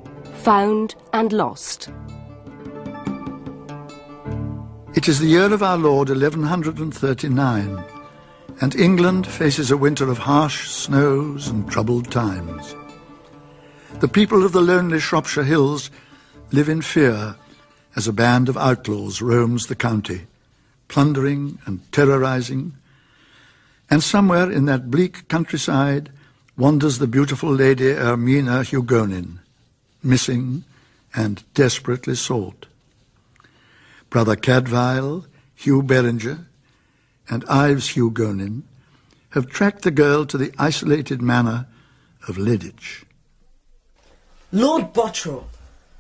Found 0.44 0.94
and 1.12 1.34
Lost. 1.34 1.90
It 4.94 5.08
is 5.08 5.20
the 5.20 5.26
year 5.26 5.52
of 5.52 5.64
our 5.64 5.78
Lord 5.78 6.10
1139, 6.10 7.84
and 8.62 8.76
England 8.76 9.28
faces 9.28 9.72
a 9.72 9.78
winter 9.78 10.10
of 10.10 10.20
harsh 10.20 10.70
snows 10.70 11.48
and 11.48 11.70
troubled 11.70 12.12
times. 12.12 12.76
The 14.00 14.08
people 14.08 14.44
of 14.44 14.52
the 14.52 14.62
lonely 14.62 15.00
Shropshire 15.00 15.44
Hills 15.44 15.90
live 16.52 16.70
in 16.70 16.82
fear 16.82 17.36
as 17.96 18.08
a 18.08 18.14
band 18.14 18.50
of 18.50 18.58
outlaws 18.58 19.22
roams 19.22 19.68
the 19.68 19.76
county, 19.76 20.28
plundering 20.88 21.60
and 21.66 21.80
terrorizing. 21.92 22.74
And 23.90 24.04
somewhere 24.04 24.52
in 24.52 24.66
that 24.66 24.90
bleak 24.90 25.28
countryside 25.28 26.12
wanders 26.58 27.00
the 27.00 27.08
beautiful 27.08 27.52
Lady 27.52 27.94
Ermina 27.94 28.64
Hugonin, 28.64 29.40
missing 30.02 30.64
and 31.16 31.44
desperately 31.54 32.16
sought. 32.16 32.66
Brother 34.10 34.36
Cadfael, 34.36 35.26
Hugh 35.56 35.82
Beringer, 35.82 36.46
and 37.30 37.46
Ives 37.46 37.94
Hugonin 37.94 38.64
have 39.32 39.50
tracked 39.50 39.82
the 39.82 39.92
girl 39.92 40.26
to 40.26 40.38
the 40.38 40.54
isolated 40.60 41.22
manor 41.22 41.68
of 42.28 42.38
Lidditch. 42.38 43.04
Lord 44.52 44.94
Boterel, 44.94 45.46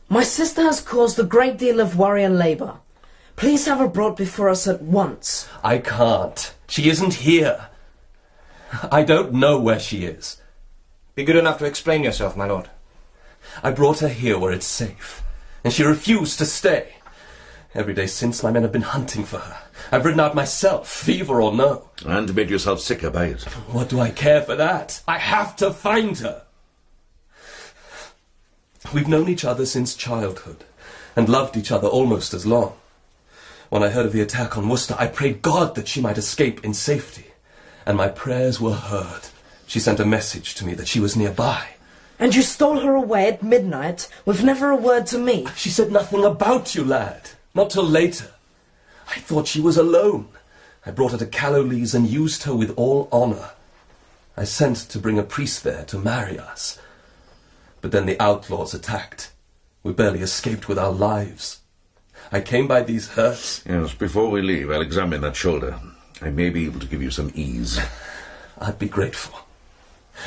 my 0.10 0.24
sister 0.24 0.62
has 0.62 0.80
caused 0.80 1.18
a 1.18 1.24
great 1.24 1.58
deal 1.58 1.80
of 1.80 1.98
worry 1.98 2.24
and 2.24 2.38
labour. 2.38 2.78
Please 3.36 3.66
have 3.66 3.80
her 3.80 3.88
brought 3.88 4.16
before 4.16 4.50
us 4.50 4.68
at 4.68 4.82
once. 4.82 5.50
I 5.64 5.80
can't. 5.80 6.54
She 6.68 6.90
isn't 6.90 7.16
here. 7.16 7.70
I 8.92 9.04
don't 9.04 9.34
know 9.34 9.60
where 9.60 9.80
she 9.80 10.06
is. 10.06 10.40
Be 11.16 11.24
good 11.24 11.36
enough 11.36 11.58
to 11.60 11.66
explain 11.66 12.04
yourself, 12.04 12.38
my 12.38 12.46
lord. 12.46 12.70
I 13.64 13.72
brought 13.72 14.00
her 14.00 14.08
here 14.08 14.38
where 14.38 14.52
it's 14.52 14.66
safe, 14.66 15.24
and 15.64 15.74
she 15.74 15.84
refused 15.84 16.38
to 16.40 16.46
stay. 16.46 16.96
Every 17.74 17.94
day 17.94 18.08
since, 18.08 18.44
my 18.44 18.52
men 18.52 18.62
have 18.62 18.72
been 18.72 18.82
hunting 18.84 19.24
for 19.24 19.40
her. 19.40 19.63
I've 19.94 20.06
ridden 20.06 20.22
out 20.22 20.34
myself, 20.34 20.90
fever 20.90 21.40
or 21.40 21.54
no. 21.54 21.88
And 22.04 22.36
made 22.36 22.50
yourself 22.50 22.80
sicker 22.80 23.12
by 23.12 23.26
it. 23.26 23.44
What 23.44 23.90
do 23.90 24.00
I 24.00 24.10
care 24.10 24.42
for 24.42 24.56
that? 24.56 25.00
I 25.08 25.20
have 25.20 25.56
to 25.58 25.70
find 25.70 26.18
her. 26.18 26.42
We've 28.92 29.08
known 29.08 29.30
each 29.30 29.46
other 29.46 29.68
since 29.68 29.94
childhood, 29.94 30.64
and 31.16 31.30
loved 31.30 31.56
each 31.58 31.72
other 31.72 31.88
almost 31.88 32.34
as 32.34 32.44
long. 32.44 32.74
When 33.70 33.84
I 33.84 33.90
heard 33.90 34.08
of 34.08 34.14
the 34.14 34.22
attack 34.22 34.58
on 34.58 34.68
Worcester, 34.68 34.96
I 34.98 35.06
prayed 35.06 35.44
God 35.44 35.76
that 35.76 35.88
she 35.88 36.02
might 36.02 36.18
escape 36.18 36.66
in 36.66 36.74
safety. 36.74 37.28
And 37.86 37.96
my 37.96 38.08
prayers 38.08 38.60
were 38.60 38.74
heard. 38.74 39.28
She 39.68 39.80
sent 39.80 40.00
a 40.00 40.06
message 40.06 40.56
to 40.56 40.66
me 40.66 40.74
that 40.74 40.88
she 40.88 41.00
was 41.00 41.16
nearby. 41.16 41.68
And 42.18 42.34
you 42.34 42.42
stole 42.42 42.80
her 42.80 42.96
away 42.96 43.28
at 43.28 43.44
midnight 43.44 44.08
with 44.26 44.44
never 44.44 44.72
a 44.72 44.76
word 44.76 45.06
to 45.08 45.20
me. 45.20 45.46
She 45.56 45.70
said 45.70 45.92
nothing 45.92 46.26
about 46.26 46.74
you, 46.74 46.84
lad. 46.84 47.30
Not 47.54 47.70
till 47.70 47.86
later. 47.86 48.32
I 49.08 49.20
thought 49.20 49.48
she 49.48 49.62
was 49.62 49.78
alone. 49.78 50.28
I 50.86 50.92
brought 50.92 51.12
her 51.12 51.18
to 51.18 51.26
Callowlees 51.26 51.96
and 51.96 52.08
used 52.08 52.44
her 52.44 52.56
with 52.56 52.74
all 52.78 53.08
honour. 53.12 53.52
I 54.36 54.44
sent 54.44 54.78
to 54.78 55.00
bring 55.00 55.20
a 55.20 55.24
priest 55.24 55.64
there 55.64 55.86
to 55.86 55.98
marry 55.98 56.40
us. 56.40 56.80
But 57.82 57.92
then 57.92 58.06
the 58.06 58.22
outlaws 58.22 58.74
attacked. 58.74 59.32
We 59.84 59.94
barely 59.94 60.22
escaped 60.22 60.68
with 60.68 60.80
our 60.80 60.92
lives. 60.92 61.60
I 62.32 62.42
came 62.42 62.68
by 62.68 62.84
these 62.84 63.10
hurts. 63.10 63.64
Yes, 63.68 63.94
before 63.94 64.30
we 64.30 64.42
leave, 64.42 64.72
I'll 64.72 64.82
examine 64.82 65.22
that 65.22 65.36
shoulder. 65.36 65.80
I 66.22 66.30
may 66.30 66.50
be 66.50 66.66
able 66.66 66.80
to 66.80 66.88
give 66.88 67.02
you 67.02 67.12
some 67.12 67.32
ease. 67.36 67.80
I'd 68.58 68.80
be 68.80 68.88
grateful. 68.88 69.40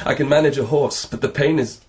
I 0.04 0.14
can 0.14 0.28
manage 0.28 0.58
a 0.58 0.66
horse, 0.66 1.06
but 1.06 1.20
the 1.20 1.28
pain 1.28 1.58
is 1.58 1.80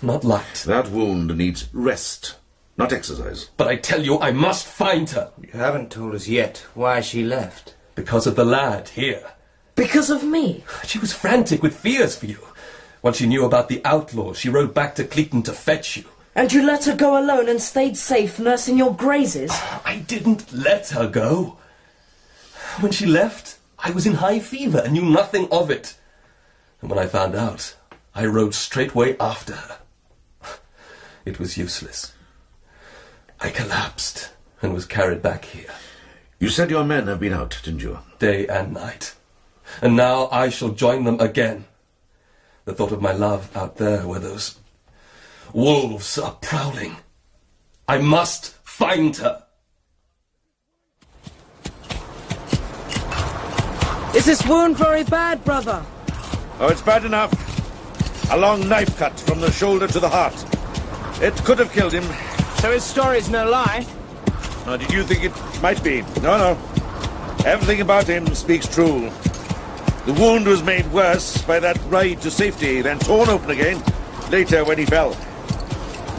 not 0.00 0.24
light. 0.24 0.64
That 0.66 0.90
wound 0.90 1.36
needs 1.36 1.68
rest, 1.72 2.36
not 2.82 2.92
exercise. 2.92 3.50
But 3.56 3.68
I 3.68 3.76
tell 3.76 4.02
you, 4.02 4.18
I 4.18 4.32
must 4.32 4.66
find 4.66 5.08
her. 5.10 5.30
You 5.40 5.58
haven't 5.58 5.92
told 5.92 6.14
us 6.14 6.26
yet 6.26 6.66
why 6.74 7.00
she 7.00 7.22
left. 7.22 7.74
Because 7.94 8.26
of 8.26 8.34
the 8.34 8.44
lad 8.44 8.90
here. 8.90 9.32
Because 9.76 10.10
of 10.10 10.24
me? 10.24 10.64
She 10.84 10.98
was 10.98 11.12
frantic 11.12 11.62
with 11.62 11.78
fears 11.78 12.16
for 12.16 12.26
you. 12.26 12.38
Once 13.00 13.18
she 13.18 13.26
knew 13.26 13.44
about 13.44 13.68
the 13.68 13.80
outlaws, 13.84 14.38
she 14.38 14.48
rode 14.48 14.74
back 14.74 14.94
to 14.96 15.04
Cleeton 15.04 15.42
to 15.44 15.52
fetch 15.52 15.96
you. 15.96 16.04
And 16.34 16.52
you 16.52 16.64
let 16.64 16.84
her 16.86 16.96
go 16.96 17.20
alone 17.22 17.48
and 17.48 17.60
stayed 17.60 17.96
safe 17.96 18.38
nursing 18.38 18.78
your 18.78 18.94
grazes? 18.94 19.50
I 19.84 20.04
didn't 20.06 20.52
let 20.52 20.88
her 20.90 21.08
go. 21.08 21.58
When 22.80 22.90
she 22.90 23.06
left, 23.06 23.58
I 23.78 23.90
was 23.90 24.06
in 24.06 24.14
high 24.14 24.40
fever 24.40 24.78
and 24.78 24.94
knew 24.94 25.04
nothing 25.04 25.46
of 25.52 25.70
it. 25.70 25.96
And 26.80 26.90
when 26.90 26.98
I 26.98 27.06
found 27.06 27.36
out, 27.36 27.76
I 28.14 28.26
rode 28.26 28.54
straightway 28.54 29.16
after 29.18 29.54
her. 29.54 29.78
It 31.24 31.38
was 31.38 31.56
useless. 31.56 32.12
I 33.42 33.50
collapsed 33.50 34.30
and 34.62 34.72
was 34.72 34.86
carried 34.86 35.20
back 35.20 35.44
here. 35.44 35.74
You 36.38 36.48
said 36.48 36.70
your 36.70 36.84
men 36.84 37.08
have 37.08 37.18
been 37.18 37.32
out, 37.32 37.60
didn't 37.64 37.82
you? 37.82 37.98
Day 38.20 38.46
and 38.46 38.72
night. 38.72 39.16
And 39.80 39.96
now 39.96 40.28
I 40.30 40.48
shall 40.48 40.68
join 40.68 41.02
them 41.02 41.18
again. 41.18 41.64
The 42.66 42.72
thought 42.72 42.92
of 42.92 43.02
my 43.02 43.10
love 43.10 43.54
out 43.56 43.78
there 43.78 44.06
where 44.06 44.20
those 44.20 44.60
wolves 45.52 46.18
are 46.18 46.36
prowling. 46.40 46.96
I 47.88 47.98
must 47.98 48.54
find 48.62 49.16
her. 49.16 49.42
Is 54.14 54.24
this 54.24 54.46
wound 54.46 54.76
very 54.76 55.02
bad, 55.02 55.44
brother? 55.44 55.84
Oh, 56.60 56.68
it's 56.68 56.82
bad 56.82 57.04
enough. 57.04 57.32
A 58.30 58.36
long 58.36 58.68
knife 58.68 58.96
cut 58.98 59.18
from 59.18 59.40
the 59.40 59.50
shoulder 59.50 59.88
to 59.88 59.98
the 59.98 60.08
heart. 60.08 60.36
It 61.20 61.34
could 61.44 61.58
have 61.58 61.72
killed 61.72 61.92
him. 61.92 62.04
So 62.62 62.70
his 62.70 62.84
story's 62.84 63.28
no 63.28 63.50
lie? 63.50 63.84
Now, 64.66 64.76
did 64.76 64.92
you 64.92 65.02
think 65.02 65.24
it 65.24 65.32
might 65.60 65.82
be? 65.82 66.02
No, 66.22 66.38
no. 66.38 66.58
Everything 67.44 67.80
about 67.80 68.06
him 68.06 68.24
speaks 68.36 68.68
true. 68.68 69.10
The 70.06 70.12
wound 70.12 70.46
was 70.46 70.62
made 70.62 70.86
worse 70.92 71.42
by 71.42 71.58
that 71.58 71.76
ride 71.86 72.20
to 72.20 72.30
safety, 72.30 72.80
then 72.80 73.00
torn 73.00 73.28
open 73.30 73.50
again 73.50 73.82
later 74.30 74.64
when 74.64 74.78
he 74.78 74.86
fell. 74.86 75.12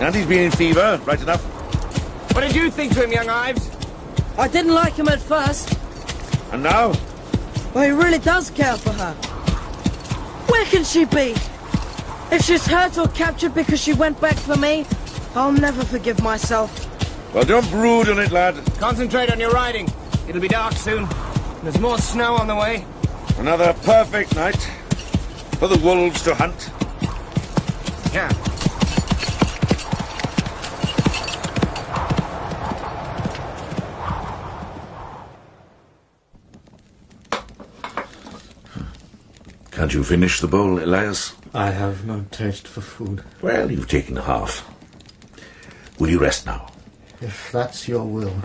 And 0.02 0.14
he's 0.14 0.26
been 0.26 0.44
in 0.44 0.52
fever, 0.52 1.00
right 1.06 1.22
enough. 1.22 1.42
What 2.36 2.42
did 2.42 2.54
you 2.58 2.70
think 2.70 2.94
to 2.96 3.06
him, 3.06 3.14
young 3.14 3.30
Ives? 3.30 3.72
I 4.38 4.50
didn't 4.50 4.74
like 4.74 4.96
him 4.96 5.08
at 5.08 5.22
first. 5.22 5.80
And 6.52 6.62
now? 6.62 6.94
Well, 7.74 7.86
he 7.86 7.92
really 7.92 8.20
does 8.20 8.50
care 8.50 8.76
for 8.76 8.92
her. 8.92 9.14
Where 10.52 10.66
can 10.66 10.84
she 10.84 11.06
be? 11.06 11.36
If 12.36 12.42
she's 12.42 12.66
hurt 12.66 12.98
or 12.98 13.08
captured 13.08 13.56
because 13.56 13.82
she 13.82 13.94
went 13.94 14.20
back 14.20 14.36
for 14.36 14.58
me, 14.58 14.86
I'll 15.36 15.52
never 15.52 15.84
forgive 15.84 16.22
myself. 16.22 16.90
Well, 17.34 17.44
don't 17.44 17.68
brood 17.72 18.08
on 18.10 18.20
it, 18.20 18.32
lad. 18.32 18.56
Concentrate 18.80 19.32
on 19.32 19.40
your 19.40 19.50
riding. 19.50 19.88
It'll 20.28 20.42
be 20.42 20.48
dark 20.48 20.74
soon. 20.74 21.08
There's 21.64 21.80
more 21.80 21.98
snow 21.98 22.36
on 22.36 22.48
the 22.48 22.56
way. 22.56 22.86
Another 23.38 23.74
perfect 23.84 24.36
night 24.36 24.62
for 25.58 25.68
the 25.68 25.80
wolves 25.80 26.22
to 26.24 26.36
hunt. 26.36 26.70
Yeah. 28.14 28.30
Can't 39.72 39.94
you 39.94 40.04
finish 40.04 40.40
the 40.40 40.48
bowl, 40.48 40.80
Elias? 40.80 41.34
I 41.56 41.72
have 41.72 42.06
no 42.06 42.26
taste 42.30 42.68
for 42.68 42.82
food. 42.82 43.24
Well, 43.42 43.72
you've 43.72 43.88
taken 43.88 44.16
half. 44.16 44.73
Will 46.00 46.10
you 46.10 46.20
rest 46.20 46.46
now? 46.46 46.68
If 47.22 47.52
that's 47.52 47.88
your 47.88 48.04
will. 48.04 48.36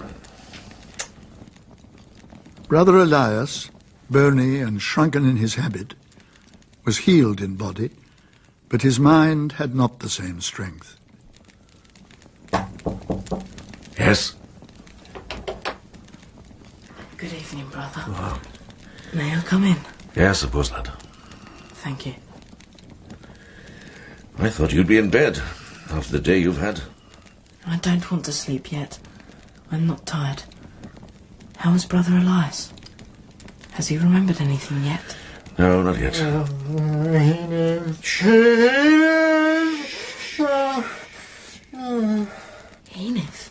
Brother 2.68 2.96
Elias, 2.98 3.70
bony 4.10 4.60
and 4.60 4.80
shrunken 4.80 5.28
in 5.28 5.36
his 5.36 5.54
habit, 5.54 5.94
was 6.84 6.98
healed 6.98 7.40
in 7.40 7.56
body, 7.56 7.90
but 8.68 8.82
his 8.82 9.00
mind 9.00 9.52
had 9.52 9.74
not 9.74 10.00
the 10.00 10.08
same 10.08 10.40
strength. 10.40 10.96
Yes? 13.98 14.34
Good 17.16 17.32
evening, 17.32 17.68
brother. 17.70 18.38
May 19.12 19.34
I 19.34 19.40
come 19.40 19.64
in? 19.64 19.76
Yes, 20.14 20.42
of 20.42 20.52
course, 20.52 20.70
lad. 20.70 20.90
Thank 21.82 22.06
you. 22.06 22.14
I 24.38 24.50
thought 24.50 24.72
you'd 24.72 24.86
be 24.86 24.98
in 24.98 25.10
bed 25.10 25.38
after 25.90 26.12
the 26.12 26.20
day 26.20 26.38
you've 26.38 26.58
had. 26.58 26.82
I 27.68 27.76
don't 27.76 28.10
want 28.10 28.24
to 28.24 28.32
sleep 28.32 28.72
yet. 28.72 28.98
I'm 29.70 29.86
not 29.86 30.06
tired. 30.06 30.42
How 31.58 31.74
is 31.74 31.84
Brother 31.84 32.16
Elias? 32.16 32.72
Has 33.72 33.88
he 33.88 33.98
remembered 33.98 34.40
anything 34.40 34.82
yet? 34.84 35.16
No, 35.58 35.82
not 35.82 35.98
yet. 35.98 36.14
Enith? 42.94 43.50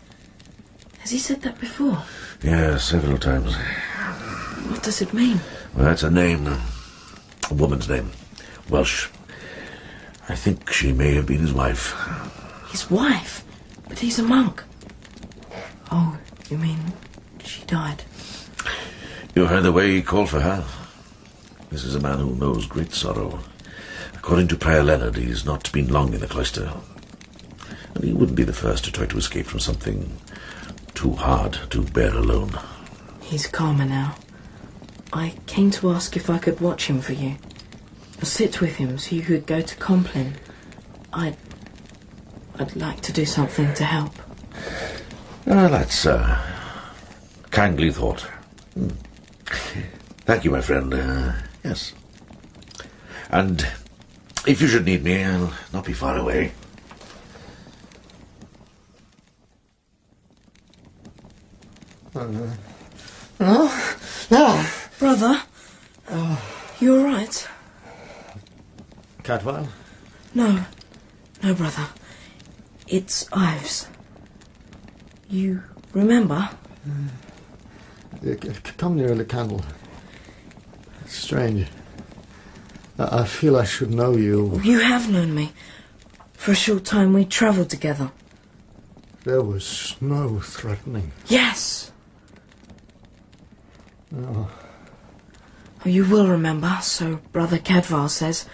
Has 0.99 1.11
he 1.11 1.19
said 1.19 1.41
that 1.43 1.59
before? 1.59 2.01
Yes, 2.41 2.85
several 2.85 3.19
times. 3.19 3.55
What 3.55 4.81
does 4.81 5.01
it 5.01 5.13
mean? 5.13 5.39
Well, 5.75 5.85
that's 5.85 6.03
a 6.03 6.09
name. 6.09 6.47
A 6.47 7.53
woman's 7.53 7.87
name. 7.87 8.11
Welsh. 8.69 9.09
I 10.27 10.35
think 10.35 10.71
she 10.71 10.91
may 10.91 11.13
have 11.13 11.27
been 11.27 11.39
his 11.39 11.53
wife. 11.53 11.93
His 12.71 12.89
wife? 12.89 13.43
But 13.87 13.99
he's 13.99 14.19
a 14.19 14.23
monk. 14.23 14.63
Oh, 15.91 16.17
you 16.49 16.57
mean 16.57 16.79
she 17.43 17.63
died? 17.63 18.03
You 19.35 19.45
heard 19.45 19.63
the 19.63 19.71
way 19.71 19.91
he 19.91 20.01
called 20.01 20.29
for 20.29 20.41
her. 20.41 20.65
This 21.69 21.83
is 21.83 21.95
a 21.95 21.99
man 21.99 22.19
who 22.19 22.35
knows 22.35 22.65
great 22.65 22.93
sorrow. 22.93 23.39
According 24.13 24.47
to 24.49 24.57
Prior 24.57 24.83
Leonard, 24.83 25.15
he's 25.15 25.45
not 25.45 25.71
been 25.71 25.87
long 25.87 26.13
in 26.13 26.19
the 26.19 26.27
cloister. 26.27 26.73
And 27.93 28.03
he 28.03 28.13
wouldn't 28.13 28.37
be 28.37 28.43
the 28.43 28.53
first 28.53 28.83
to 28.85 28.91
try 28.91 29.05
to 29.05 29.17
escape 29.17 29.45
from 29.45 29.59
something 29.59 30.17
too 30.93 31.13
hard 31.13 31.59
to 31.69 31.83
bear 31.83 32.13
alone. 32.15 32.51
He's 33.21 33.47
calmer 33.47 33.85
now. 33.85 34.15
I 35.13 35.35
came 35.45 35.71
to 35.71 35.91
ask 35.91 36.15
if 36.17 36.29
I 36.29 36.37
could 36.37 36.59
watch 36.59 36.87
him 36.87 37.01
for 37.01 37.13
you. 37.13 37.35
Or 38.21 38.25
sit 38.25 38.59
with 38.59 38.75
him 38.77 38.97
so 38.97 39.15
you 39.15 39.21
could 39.21 39.45
go 39.45 39.61
to 39.61 39.75
Compline. 39.77 40.35
I'd... 41.13 41.37
I'd 42.59 42.75
like 42.75 43.01
to 43.01 43.11
do 43.13 43.25
something 43.25 43.73
to 43.75 43.83
help. 43.83 44.13
Ah, 45.47 45.67
that's 45.67 46.05
a 46.05 46.43
kindly 47.51 47.91
thought. 47.91 48.21
Hmm. 48.73 48.89
Thank 50.25 50.43
you, 50.43 50.51
my 50.51 50.61
friend. 50.61 50.93
Uh, 50.93 51.33
yes. 51.63 51.93
And 53.29 53.65
if 54.45 54.61
you 54.61 54.67
should 54.67 54.85
need 54.85 55.03
me, 55.03 55.23
I'll 55.23 55.53
not 55.71 55.85
be 55.85 55.93
far 55.93 56.17
away. 56.17 56.51
Uh, 62.15 62.25
no, 63.39 63.71
no. 64.31 64.65
Brother? 64.97 65.41
You 66.79 66.99
alright? 66.99 67.47
Cadfael? 69.23 69.67
No. 70.33 70.63
No, 71.43 71.53
brother. 71.53 71.87
It's 72.87 73.27
Ives. 73.33 73.87
You 75.29 75.63
remember? 75.93 76.49
Uh, 76.87 78.33
Come 78.77 78.95
nearer 78.97 79.15
the 79.15 79.25
candle. 79.25 79.61
It's 81.03 81.15
strange. 81.15 81.67
I 82.97 83.21
I 83.21 83.25
feel 83.25 83.57
I 83.57 83.65
should 83.65 83.91
know 83.91 84.15
you. 84.15 84.59
You 84.63 84.79
have 84.79 85.09
known 85.11 85.35
me. 85.35 85.51
For 86.33 86.51
a 86.51 86.55
short 86.55 86.85
time 86.85 87.13
we 87.13 87.25
travelled 87.25 87.69
together. 87.69 88.11
There 89.23 89.41
was 89.41 89.65
snow 89.65 90.39
threatening. 90.39 91.11
Yes! 91.27 91.91
Oh, 94.15 94.49
Oh, 95.85 95.89
you 95.89 96.05
will 96.05 96.27
remember, 96.27 96.79
so 96.81 97.17
Brother 97.33 97.59
Cadfael 97.59 98.09
says. 98.09 98.45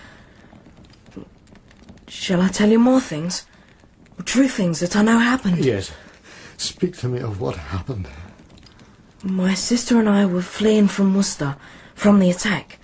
Shall 2.07 2.41
I 2.41 2.49
tell 2.49 2.69
you 2.69 2.79
more 2.79 2.99
things? 2.99 3.45
True 4.25 4.47
things 4.47 4.79
that 4.79 4.95
I 4.95 5.01
know 5.03 5.19
happened? 5.19 5.63
yes. 5.63 5.91
Speak 6.57 6.95
to 6.97 7.07
me 7.09 7.19
of 7.19 7.41
what 7.41 7.55
happened. 7.57 8.07
My 9.23 9.53
sister 9.53 9.99
and 9.99 10.07
I 10.07 10.25
were 10.25 10.41
fleeing 10.41 10.87
from 10.87 11.15
Worcester, 11.15 11.55
from 11.95 12.19
the 12.19 12.29
attack. 12.29 12.79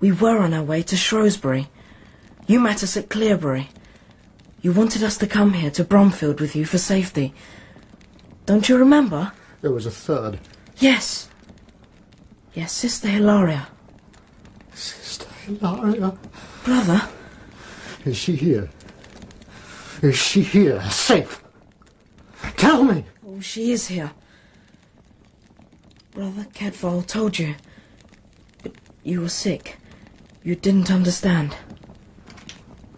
We 0.00 0.12
were 0.12 0.38
on 0.38 0.54
our 0.54 0.62
way 0.62 0.82
to 0.84 0.96
Shrewsbury. 0.96 1.68
You 2.46 2.60
met 2.60 2.82
us 2.82 2.96
at 2.96 3.08
Cleobury. 3.08 3.68
You 4.62 4.72
wanted 4.72 5.02
us 5.02 5.18
to 5.18 5.26
come 5.26 5.54
here 5.54 5.70
to 5.72 5.84
Bromfield 5.84 6.40
with 6.40 6.54
you 6.56 6.64
for 6.64 6.78
safety. 6.78 7.34
Don't 8.46 8.68
you 8.68 8.76
remember? 8.76 9.32
There 9.60 9.72
was 9.72 9.86
a 9.86 9.90
third. 9.90 10.38
Yes. 10.78 11.28
Yes, 12.54 12.72
Sister 12.72 13.08
Hilaria. 13.08 13.68
Sister 14.74 15.26
Hilaria. 15.46 16.16
Brother, 16.64 17.02
Is 18.04 18.16
she 18.16 18.36
here? 18.36 18.70
Is 20.04 20.18
she 20.18 20.42
here? 20.42 20.82
Safe? 20.90 21.42
Tell 22.58 22.84
me! 22.84 23.06
oh, 23.26 23.40
she 23.40 23.72
is 23.72 23.88
here. 23.88 24.12
Brother 26.12 26.44
Cadfael 26.52 27.06
told 27.06 27.38
you. 27.38 27.54
But 28.62 28.72
you 29.02 29.22
were 29.22 29.30
sick. 29.30 29.78
You 30.42 30.56
didn't 30.56 30.90
understand. 30.90 31.56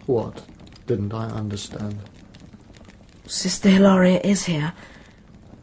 What 0.05 0.45
didn't 0.85 1.13
I 1.13 1.29
understand? 1.29 1.97
Sister 3.25 3.69
Hilaria 3.69 4.19
is 4.19 4.43
here. 4.43 4.73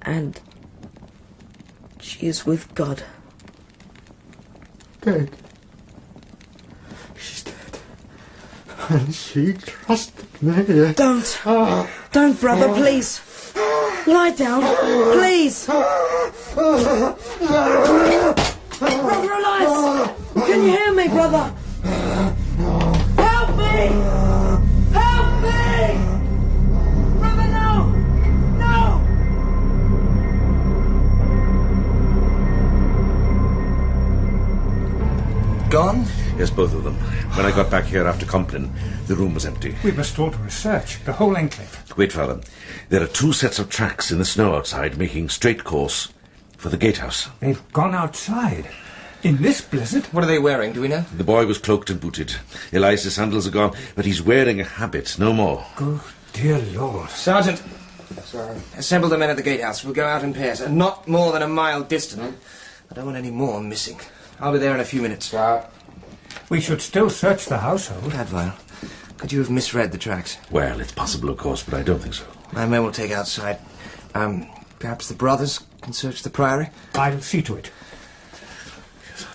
And 0.00 0.40
she 2.00 2.26
is 2.26 2.46
with 2.46 2.74
God. 2.74 3.02
Dead. 5.02 5.30
She's 7.18 7.44
dead. 7.44 7.78
And 8.90 9.14
she 9.14 9.54
trusted 9.54 10.42
me. 10.42 10.92
Don't. 10.92 11.40
Ah. 11.46 11.88
Don't, 12.12 12.38
brother, 12.38 12.68
please. 12.74 13.20
Lie 14.06 14.32
down, 14.32 14.62
please. 15.16 15.66
Brother 15.66 17.16
Elias! 19.32 20.10
Can 20.34 20.62
you 20.62 20.68
hear 20.68 20.92
me, 20.92 21.08
brother? 21.08 21.54
Help 23.16 23.56
me! 23.56 23.88
Help 24.92 25.42
me! 25.42 25.96
Brother, 27.18 27.48
no! 27.48 27.70
No! 28.58 29.00
Gone? 35.70 36.04
Yes, 36.38 36.50
both 36.50 36.74
of 36.74 36.84
them. 36.84 36.98
When 37.36 37.46
I 37.46 37.50
got 37.50 37.68
back 37.68 37.84
here 37.84 38.06
after 38.06 38.24
Compline, 38.24 38.72
the 39.08 39.16
room 39.16 39.34
was 39.34 39.44
empty. 39.44 39.74
We 39.82 39.90
must 39.90 40.16
alter 40.20 40.38
a 40.44 40.50
search. 40.50 41.02
The 41.04 41.12
whole 41.12 41.36
enclave. 41.36 41.82
Wait, 41.96 42.12
father. 42.12 42.40
There 42.90 43.02
are 43.02 43.08
two 43.08 43.32
sets 43.32 43.58
of 43.58 43.68
tracks 43.68 44.12
in 44.12 44.18
the 44.18 44.24
snow 44.24 44.54
outside, 44.54 44.96
making 44.96 45.30
straight 45.30 45.64
course 45.64 46.12
for 46.56 46.68
the 46.68 46.76
gatehouse. 46.76 47.28
They've 47.40 47.60
gone 47.72 47.92
outside. 47.92 48.68
In 49.24 49.38
this 49.42 49.60
blizzard? 49.60 50.04
What 50.06 50.22
are 50.22 50.28
they 50.28 50.38
wearing, 50.38 50.72
do 50.72 50.80
we 50.80 50.86
know? 50.88 51.04
The 51.16 51.24
boy 51.24 51.44
was 51.46 51.58
cloaked 51.58 51.90
and 51.90 52.00
booted. 52.00 52.36
Elias's 52.72 53.14
sandals 53.16 53.48
are 53.48 53.50
gone, 53.50 53.76
but 53.96 54.04
he's 54.04 54.22
wearing 54.22 54.60
a 54.60 54.64
habit, 54.64 55.18
no 55.18 55.32
more. 55.32 55.66
Good 55.74 56.00
dear 56.34 56.58
Lord. 56.58 57.10
Sergeant, 57.10 57.60
Sorry. 58.24 58.56
assemble 58.76 59.08
the 59.08 59.18
men 59.18 59.30
at 59.30 59.36
the 59.36 59.42
gatehouse. 59.42 59.82
We'll 59.84 59.94
go 59.94 60.06
out 60.06 60.22
in 60.22 60.34
pairs, 60.34 60.60
and 60.60 60.76
not 60.78 61.08
more 61.08 61.32
than 61.32 61.42
a 61.42 61.48
mile 61.48 61.82
distant. 61.82 62.36
I 62.90 62.94
don't 62.94 63.06
want 63.06 63.16
any 63.18 63.30
more 63.32 63.60
missing. 63.60 63.98
I'll 64.38 64.52
be 64.52 64.58
there 64.58 64.74
in 64.74 64.80
a 64.80 64.84
few 64.84 65.02
minutes. 65.02 65.34
We 66.48 66.60
should 66.60 66.80
still 66.80 67.10
search 67.10 67.46
the 67.46 67.58
household. 67.58 68.12
Cadfael, 68.12 68.54
could 69.18 69.32
you 69.32 69.38
have 69.40 69.50
misread 69.50 69.92
the 69.92 69.98
tracks? 69.98 70.38
Well, 70.50 70.80
it's 70.80 70.92
possible, 70.92 71.30
of 71.30 71.38
course, 71.38 71.62
but 71.62 71.74
I 71.74 71.82
don't 71.82 72.00
think 72.00 72.14
so. 72.14 72.24
My 72.52 72.66
men 72.66 72.82
will 72.84 72.92
take 72.92 73.10
outside. 73.10 73.58
Um, 74.14 74.46
perhaps 74.78 75.08
the 75.08 75.14
brothers 75.14 75.60
can 75.82 75.92
search 75.92 76.22
the 76.22 76.30
priory? 76.30 76.70
I'll 76.94 77.20
see 77.20 77.42
to 77.42 77.56
it. 77.56 77.70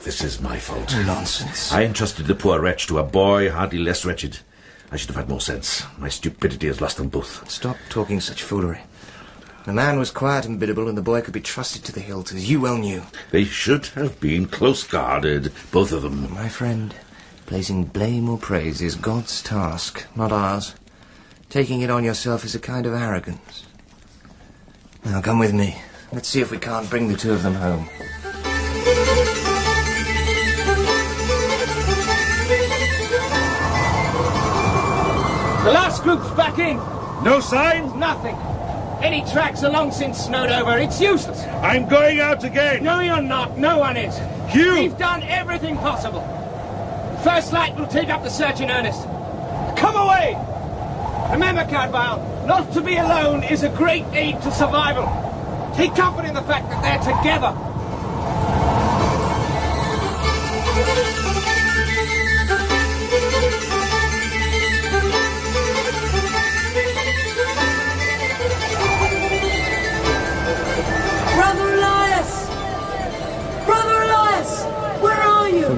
This 0.03 0.23
is 0.23 0.41
my 0.41 0.57
fault. 0.57 0.93
Nonsense. 1.05 1.71
I 1.71 1.83
entrusted 1.83 2.27
the 2.27 2.35
poor 2.35 2.59
wretch 2.59 2.87
to 2.87 2.99
a 2.99 3.03
boy 3.03 3.49
hardly 3.49 3.79
less 3.79 4.05
wretched. 4.05 4.39
I 4.91 4.97
should 4.97 5.09
have 5.09 5.17
had 5.17 5.29
more 5.29 5.41
sense. 5.41 5.83
My 5.97 6.09
stupidity 6.09 6.67
has 6.67 6.81
lost 6.81 6.97
them 6.97 7.09
both. 7.09 7.49
Stop 7.49 7.77
talking 7.89 8.19
such 8.19 8.43
foolery. 8.43 8.79
The 9.66 9.74
man 9.74 9.99
was 9.99 10.10
quiet 10.10 10.45
and 10.45 10.60
biddable, 10.60 10.88
and 10.88 10.97
the 10.97 11.01
boy 11.01 11.22
could 11.22 11.34
be 11.34 11.41
trusted 11.41 11.84
to 11.86 11.91
the 11.91 11.99
hilt, 11.99 12.34
as 12.34 12.49
you 12.49 12.62
well 12.62 12.78
knew. 12.78 13.03
They 13.32 13.43
should 13.43 13.88
have 13.88 14.20
been 14.20 14.47
close 14.47 14.84
guarded, 14.84 15.51
both 15.72 15.91
of 15.91 16.01
them. 16.01 16.34
My 16.34 16.49
friend, 16.49 16.95
placing 17.45 17.86
blame 17.86 18.30
or 18.30 18.38
praise 18.38 18.82
is 18.82 18.95
God's 18.95 19.43
task, 19.43 20.05
not 20.16 20.32
ours. 20.32 20.76
Taking 21.49 21.82
it 21.82 21.89
on 21.89 22.03
yourself 22.03 22.45
is 22.45 22.55
a 22.55 22.60
kind 22.60 22.86
of 22.86 22.93
arrogance. 22.93 23.66
Now 25.03 25.22
come 25.22 25.39
with 25.39 25.53
me. 25.53 25.82
Let's 26.12 26.30
see 26.30 26.41
if 26.41 26.51
we 26.51 26.57
can't 26.57 26.89
bring 26.89 27.07
the 27.07 27.18
two 27.18 27.34
of 27.34 27.43
them 27.43 27.55
home. 27.55 27.88
The 35.64 35.72
last 35.72 36.01
group's 36.03 36.32
back 36.32 36.57
in. 36.57 36.78
No 37.24 37.39
signs? 37.39 37.93
Nothing. 37.93 38.36
Any 39.01 39.21
tracks 39.31 39.63
are 39.63 39.71
long 39.71 39.91
since 39.91 40.17
snowed 40.17 40.49
over. 40.51 40.77
It's 40.77 40.99
useless. 40.99 41.43
I'm 41.63 41.87
going 41.87 42.19
out 42.19 42.43
again. 42.43 42.83
No, 42.83 42.99
you're 42.99 43.21
not. 43.21 43.57
No 43.57 43.77
one 43.77 43.95
is. 43.95 44.17
Hugh! 44.51 44.73
We've 44.73 44.97
done 44.97 45.23
everything 45.23 45.77
possible. 45.77 46.21
First 47.23 47.53
light 47.53 47.75
will 47.77 47.87
take 47.87 48.09
up 48.09 48.23
the 48.23 48.29
search 48.29 48.59
in 48.59 48.69
earnest. 48.69 49.03
Come 49.77 49.95
away! 49.95 50.35
Remember, 51.31 51.63
Cadfael, 51.63 52.45
not 52.45 52.71
to 52.73 52.81
be 52.81 52.97
alone 52.97 53.43
is 53.43 53.63
a 53.63 53.69
great 53.69 54.05
aid 54.13 54.41
to 54.41 54.51
survival. 54.51 55.05
Take 55.75 55.95
comfort 55.95 56.25
in 56.25 56.33
the 56.33 56.41
fact 56.41 56.69
that 56.69 56.81
they're 56.81 57.15
together. 57.15 57.55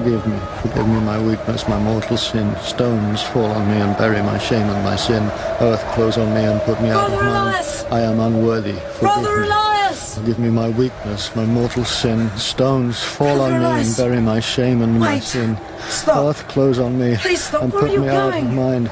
Forgive 0.02 0.26
me, 0.26 0.38
forgive 0.62 0.88
me 0.88 0.98
my 1.00 1.22
weakness, 1.22 1.68
my 1.68 1.78
mortal 1.78 2.16
sin. 2.16 2.56
Stones 2.56 3.22
fall 3.22 3.44
on 3.44 3.68
me 3.70 3.76
and 3.76 3.96
bury 3.96 4.20
my 4.20 4.36
shame 4.36 4.68
and 4.68 4.82
my 4.84 4.96
sin. 4.96 5.22
Earth 5.60 5.80
close 5.94 6.18
on 6.18 6.34
me 6.34 6.42
and 6.42 6.60
put 6.62 6.82
me 6.82 6.90
out 6.90 7.04
of 7.04 7.10
Brother 7.20 7.30
mind. 7.30 7.86
I 7.92 8.00
am 8.00 8.18
unworthy. 8.18 8.72
Forgive 8.72 9.00
Brother 9.00 9.40
me. 9.42 9.46
Elias! 9.46 10.18
Forgive 10.18 10.38
me 10.40 10.50
my 10.50 10.70
weakness, 10.70 11.36
my 11.36 11.44
mortal 11.44 11.84
sin. 11.84 12.28
Stones 12.36 13.00
fall 13.00 13.36
Brother 13.36 13.42
on 13.44 13.50
me 13.50 13.54
and 13.58 13.64
Elias! 13.66 13.96
bury 13.96 14.20
my 14.20 14.40
shame 14.40 14.82
and 14.82 14.98
my 14.98 15.20
sin. 15.20 15.56
Stop. 15.82 16.16
Earth 16.16 16.48
close 16.48 16.80
on 16.80 16.98
me 16.98 17.12
and 17.12 17.72
put 17.72 17.84
me 17.96 18.08
out 18.08 18.34
of 18.34 18.42
going? 18.42 18.56
mind. 18.56 18.90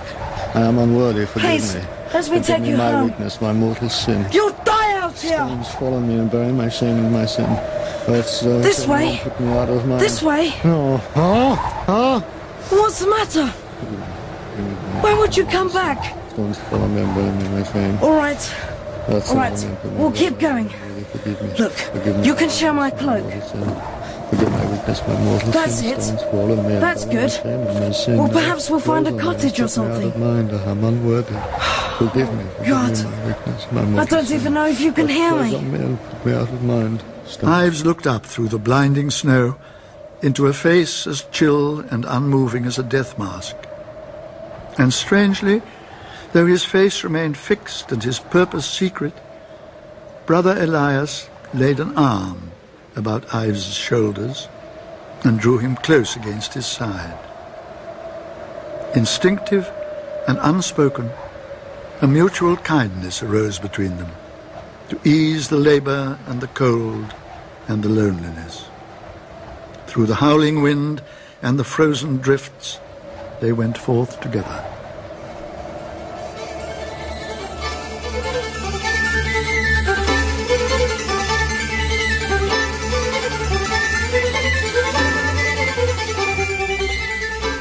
I 0.54 0.60
am 0.60 0.78
unworthy. 0.78 1.26
Forgive 1.26 1.50
Please, 1.50 1.74
me. 1.74 1.80
let 2.14 2.14
me 2.14 2.22
Forgive 2.22 2.46
take 2.46 2.60
me 2.62 2.68
you 2.70 2.76
my 2.76 2.92
home. 2.92 3.06
weakness, 3.08 3.40
my 3.40 3.52
mortal 3.52 3.88
sin. 3.88 4.24
You'll 4.32 4.52
die 4.64 4.92
out 5.00 5.18
here! 5.18 5.38
Stones 5.38 5.68
fall 5.74 5.94
on 5.94 6.06
me 6.06 6.20
and 6.20 6.30
bury 6.30 6.52
my 6.52 6.68
shame 6.68 6.98
and 6.98 7.12
my 7.12 7.26
sin. 7.26 7.50
Earth's 8.10 8.44
uh, 8.44 8.58
This 8.58 8.86
way. 8.86 9.20
Put 9.22 9.40
me 9.40 9.52
out 9.52 9.68
of. 9.68 9.86
This 10.00 10.22
way? 10.22 10.52
No. 10.64 11.00
Oh, 11.14 11.84
oh. 11.88 12.20
What's 12.70 13.00
the 13.00 13.08
matter? 13.08 13.46
Why 15.02 15.14
would 15.18 15.36
you 15.36 15.44
come 15.46 15.72
back? 15.72 16.16
Stones 16.30 16.58
fall 16.58 16.82
on 16.82 16.94
me 16.94 17.02
and 17.02 17.14
bury 17.14 17.30
me 17.32 17.48
my 17.48 17.72
shame. 17.72 17.98
All 18.02 18.16
right. 18.16 18.36
Earth 19.08 19.30
All 19.30 19.36
right. 19.36 19.52
on 19.52 19.60
me 19.60 19.66
and 19.66 19.78
put 19.80 19.92
me 19.92 19.98
We'll 19.98 20.12
keep 20.12 20.38
going. 20.38 20.68
Forgive 20.68 21.42
me. 21.42 21.48
Look, 21.58 21.72
Forgive 21.72 22.16
me. 22.18 22.26
you 22.26 22.34
can 22.34 22.50
share 22.50 22.72
my 22.72 22.90
cloak. 22.90 23.24
Forgive 24.30 24.52
my 24.52 24.70
weakness, 24.70 25.02
my 25.08 25.18
mortal 25.24 25.50
That's 25.50 25.82
it. 25.82 26.02
Stones 26.02 26.22
fall 26.24 26.46
me 26.46 26.54
and 26.54 26.82
That's 26.82 27.04
good. 27.04 27.30
shame 27.30 27.46
and 27.46 27.94
my. 28.08 28.16
Well, 28.16 28.28
perhaps 28.28 28.70
we'll 28.70 28.80
find 28.80 29.06
a 29.08 29.16
cottage 29.18 29.60
or 29.60 29.68
something. 29.68 30.18
mind. 30.20 30.52
I 30.52 30.70
am 30.70 30.84
unworthy. 30.84 31.36
Forgive 31.98 32.32
me. 32.34 32.44
Forgive 32.58 32.68
God. 32.68 32.96
me 32.98 33.04
my 33.04 33.26
weakness, 33.26 33.72
my 33.72 34.02
I 34.02 34.04
don't 34.04 34.30
even 34.30 34.54
know 34.54 34.66
if 34.66 34.80
you 34.80 34.92
can 34.92 35.08
hear 35.08 35.34
me. 35.42 35.60
me 35.60 35.96
put 36.10 36.26
me 36.26 36.32
out 36.34 36.48
of 36.48 36.62
mind. 36.62 37.02
Ives 37.42 37.86
looked 37.86 38.06
up 38.06 38.26
through 38.26 38.48
the 38.48 38.58
blinding 38.58 39.10
snow 39.10 39.56
into 40.20 40.46
a 40.46 40.52
face 40.52 41.06
as 41.06 41.22
chill 41.30 41.80
and 41.80 42.04
unmoving 42.04 42.66
as 42.66 42.78
a 42.78 42.82
death 42.82 43.18
mask. 43.18 43.56
And 44.78 44.92
strangely, 44.92 45.62
though 46.32 46.46
his 46.46 46.64
face 46.64 47.02
remained 47.04 47.36
fixed 47.36 47.92
and 47.92 48.02
his 48.02 48.18
purpose 48.18 48.68
secret, 48.68 49.14
Brother 50.26 50.56
Elias 50.60 51.28
laid 51.54 51.80
an 51.80 51.96
arm 51.96 52.50
about 52.96 53.34
Ives's 53.34 53.74
shoulders 53.74 54.48
and 55.24 55.40
drew 55.40 55.58
him 55.58 55.76
close 55.76 56.16
against 56.16 56.54
his 56.54 56.66
side. 56.66 57.18
Instinctive 58.94 59.70
and 60.28 60.38
unspoken, 60.42 61.10
a 62.02 62.06
mutual 62.06 62.56
kindness 62.56 63.22
arose 63.22 63.58
between 63.58 63.96
them 63.96 64.10
to 64.88 65.00
ease 65.04 65.48
the 65.48 65.56
labor 65.56 66.18
and 66.26 66.40
the 66.40 66.48
cold 66.48 67.14
and 67.70 67.84
the 67.84 67.88
loneliness. 67.88 68.68
Through 69.86 70.06
the 70.06 70.16
howling 70.16 70.60
wind 70.60 71.02
and 71.40 71.56
the 71.56 71.62
frozen 71.62 72.16
drifts, 72.16 72.80
they 73.40 73.52
went 73.52 73.78
forth 73.78 74.20
together. 74.20 74.66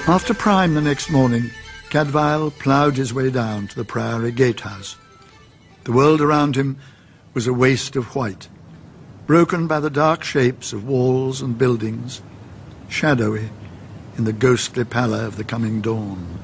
After 0.08 0.34
prime 0.34 0.74
the 0.74 0.82
next 0.82 1.12
morning, 1.12 1.52
Cadfael 1.92 2.50
ploughed 2.58 2.98
his 2.98 3.14
way 3.14 3.30
down 3.30 3.68
to 3.68 3.76
the 3.76 3.86
Priory 3.86 4.32
Gatehouse. 4.32 4.98
The 5.84 5.92
world 5.92 6.20
around 6.20 6.56
him 6.56 6.78
was 7.36 7.46
a 7.46 7.54
waste 7.54 7.96
of 7.96 8.16
white, 8.16 8.50
broken 9.30 9.68
by 9.68 9.80
the 9.80 9.92
dark 9.92 10.24
shapes 10.24 10.74
of 10.74 10.88
walls 10.88 11.40
and 11.40 11.56
buildings, 11.56 12.20
shadowy 12.88 13.48
in 14.18 14.24
the 14.24 14.34
ghostly 14.34 14.84
pallor 14.84 15.24
of 15.24 15.36
the 15.38 15.44
coming 15.44 15.82
dawn. 15.82 16.40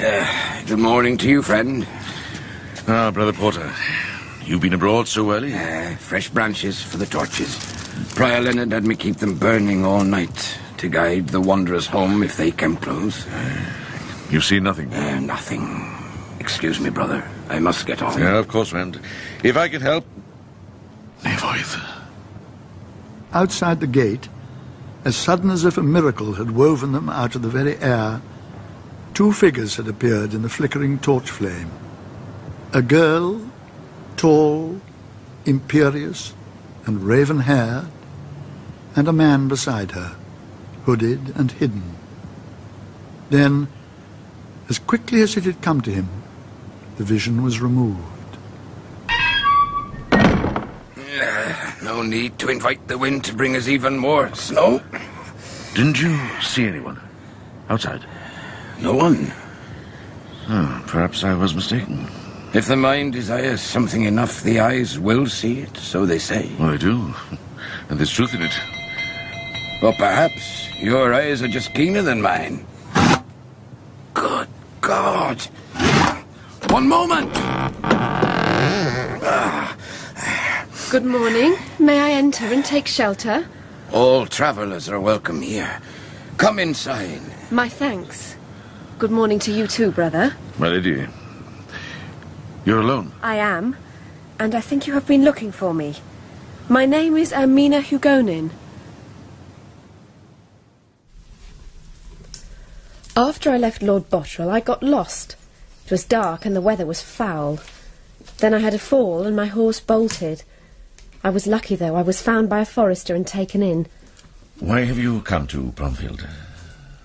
Uh, 0.00 0.62
good 0.66 0.80
morning 0.80 1.16
to 1.16 1.28
you, 1.28 1.42
friend. 1.42 1.86
Ah, 2.88 3.12
Brother 3.12 3.32
Porter. 3.32 3.72
You've 4.44 4.62
been 4.62 4.74
abroad 4.74 5.06
so 5.06 5.30
early? 5.30 5.54
Uh, 5.54 5.94
fresh 5.94 6.28
branches 6.28 6.82
for 6.82 6.96
the 6.96 7.06
torches. 7.06 7.56
Prior 8.16 8.40
Leonard 8.40 8.72
had 8.72 8.84
me 8.84 8.96
keep 8.96 9.18
them 9.18 9.38
burning 9.38 9.84
all 9.84 10.02
night 10.02 10.58
to 10.78 10.88
guide 10.88 11.28
the 11.28 11.40
wanderers 11.40 11.86
home 11.86 12.24
if 12.24 12.36
they 12.36 12.50
came 12.50 12.76
close. 12.78 13.24
You've 14.28 14.42
seen 14.42 14.64
nothing? 14.64 14.92
Uh, 14.92 15.20
nothing. 15.20 15.88
Excuse 16.40 16.80
me, 16.80 16.90
brother. 16.90 17.22
I 17.48 17.60
must 17.60 17.86
get 17.86 18.02
on. 18.02 18.18
Yeah, 18.18 18.38
of 18.38 18.48
course, 18.48 18.70
friend. 18.70 18.98
If 19.44 19.56
I 19.56 19.68
can 19.68 19.80
help... 19.80 20.04
Outside 23.34 23.80
the 23.80 23.88
gate, 23.88 24.28
as 25.04 25.16
sudden 25.16 25.50
as 25.50 25.64
if 25.64 25.76
a 25.76 25.82
miracle 25.82 26.34
had 26.34 26.52
woven 26.52 26.92
them 26.92 27.08
out 27.08 27.34
of 27.34 27.42
the 27.42 27.48
very 27.48 27.76
air, 27.78 28.22
two 29.12 29.32
figures 29.32 29.74
had 29.74 29.88
appeared 29.88 30.34
in 30.34 30.42
the 30.42 30.48
flickering 30.48 31.00
torch 31.00 31.28
flame. 31.28 31.68
A 32.72 32.80
girl, 32.80 33.40
tall, 34.16 34.80
imperious, 35.44 36.32
and 36.86 37.02
raven-haired, 37.02 37.86
and 38.94 39.08
a 39.08 39.12
man 39.12 39.48
beside 39.48 39.90
her, 39.90 40.14
hooded 40.84 41.34
and 41.34 41.50
hidden. 41.50 41.96
Then, 43.30 43.66
as 44.68 44.78
quickly 44.78 45.22
as 45.22 45.36
it 45.36 45.42
had 45.42 45.60
come 45.60 45.80
to 45.80 45.90
him, 45.90 46.08
the 46.98 47.04
vision 47.04 47.42
was 47.42 47.60
removed. 47.60 48.13
No 51.82 52.02
need 52.02 52.38
to 52.38 52.48
invite 52.48 52.86
the 52.88 52.98
wind 52.98 53.24
to 53.24 53.34
bring 53.34 53.56
us 53.56 53.68
even 53.68 53.98
more 53.98 54.34
snow. 54.34 54.80
Didn't 55.74 56.00
you 56.00 56.18
see 56.40 56.66
anyone? 56.66 57.00
Outside? 57.68 58.04
No 58.80 58.94
one. 58.94 59.32
Oh, 60.48 60.84
perhaps 60.86 61.24
I 61.24 61.34
was 61.34 61.54
mistaken. 61.54 62.08
If 62.52 62.66
the 62.66 62.76
mind 62.76 63.12
desires 63.12 63.60
something 63.60 64.04
enough, 64.04 64.42
the 64.42 64.60
eyes 64.60 64.98
will 64.98 65.26
see 65.26 65.60
it, 65.60 65.76
so 65.76 66.06
they 66.06 66.18
say. 66.18 66.50
Well, 66.58 66.70
I 66.70 66.76
do. 66.76 67.14
And 67.88 67.98
there's 67.98 68.12
truth 68.12 68.34
in 68.34 68.42
it. 68.42 68.52
Or 69.82 69.92
perhaps 69.94 70.68
your 70.78 71.12
eyes 71.14 71.42
are 71.42 71.48
just 71.48 71.74
keener 71.74 72.02
than 72.02 72.22
mine. 72.22 72.64
Good 74.14 74.48
God! 74.80 75.40
One 76.70 76.88
moment! 76.88 77.30
Ah. 79.26 79.76
Good 80.94 81.04
morning. 81.04 81.56
May 81.80 81.98
I 81.98 82.12
enter 82.12 82.44
and 82.44 82.64
take 82.64 82.86
shelter? 82.86 83.48
All 83.92 84.26
travelers 84.26 84.88
are 84.88 85.00
welcome 85.00 85.42
here. 85.42 85.80
Come 86.36 86.60
inside. 86.60 87.20
My 87.50 87.68
thanks. 87.68 88.36
Good 89.00 89.10
morning 89.10 89.40
to 89.40 89.50
you 89.50 89.66
too, 89.66 89.90
brother. 89.90 90.36
My 90.56 90.68
lady, 90.68 91.04
you're 92.64 92.78
alone. 92.78 93.10
I 93.24 93.38
am, 93.38 93.76
and 94.38 94.54
I 94.54 94.60
think 94.60 94.86
you 94.86 94.92
have 94.92 95.04
been 95.04 95.24
looking 95.24 95.50
for 95.50 95.74
me. 95.74 95.96
My 96.68 96.86
name 96.86 97.16
is 97.16 97.32
Ermina 97.32 97.82
Hugonin. 97.82 98.50
After 103.16 103.50
I 103.50 103.56
left 103.56 103.82
Lord 103.82 104.08
Boterel, 104.10 104.48
I 104.48 104.60
got 104.60 104.80
lost. 104.80 105.34
It 105.86 105.90
was 105.90 106.04
dark 106.04 106.46
and 106.46 106.54
the 106.54 106.60
weather 106.60 106.86
was 106.86 107.02
foul. 107.02 107.58
Then 108.38 108.54
I 108.54 108.60
had 108.60 108.74
a 108.74 108.78
fall 108.78 109.24
and 109.24 109.34
my 109.34 109.46
horse 109.46 109.80
bolted. 109.80 110.44
I 111.24 111.30
was 111.30 111.46
lucky, 111.46 111.74
though. 111.74 111.96
I 111.96 112.02
was 112.02 112.20
found 112.20 112.50
by 112.50 112.60
a 112.60 112.66
forester 112.66 113.14
and 113.14 113.26
taken 113.26 113.62
in. 113.62 113.86
Why 114.60 114.82
have 114.82 114.98
you 114.98 115.22
come 115.22 115.46
to 115.48 115.72
Bromfield? 115.72 116.28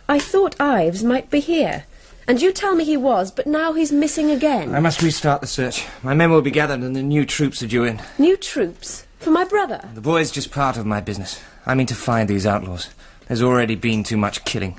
I 0.10 0.20
thought 0.20 0.60
Ives 0.60 1.06
might 1.06 1.30
be 1.30 1.40
here. 1.40 1.86
And 2.28 2.42
you 2.42 2.52
tell 2.52 2.76
me 2.76 2.84
he 2.84 2.98
was, 2.98 3.32
but 3.32 3.48
now 3.48 3.72
he's 3.74 3.94
missing 3.94 4.30
again. 4.30 4.76
I 4.76 4.82
must 4.82 5.02
restart 5.02 5.40
the 5.40 5.48
search. 5.48 5.88
My 6.04 6.14
men 6.14 6.32
will 6.32 6.42
be 6.42 6.52
gathered 6.52 6.82
and 6.82 6.96
the 6.96 7.02
new 7.02 7.26
troops 7.26 7.64
are 7.64 7.68
due 7.68 7.86
in. 7.86 8.02
New 8.20 8.36
troops? 8.36 9.08
For 9.20 9.32
my 9.32 9.46
brother? 9.46 9.82
The 9.94 10.02
boy's 10.02 10.32
just 10.32 10.52
part 10.52 10.76
of 10.78 10.86
my 10.86 11.00
business. 11.00 11.42
I 11.66 11.74
mean 11.74 11.88
to 11.88 11.96
find 11.96 12.30
these 12.30 12.46
outlaws. 12.46 12.90
There's 13.28 13.42
already 13.42 13.76
been 13.76 14.04
too 14.04 14.18
much 14.18 14.44
killing. 14.44 14.78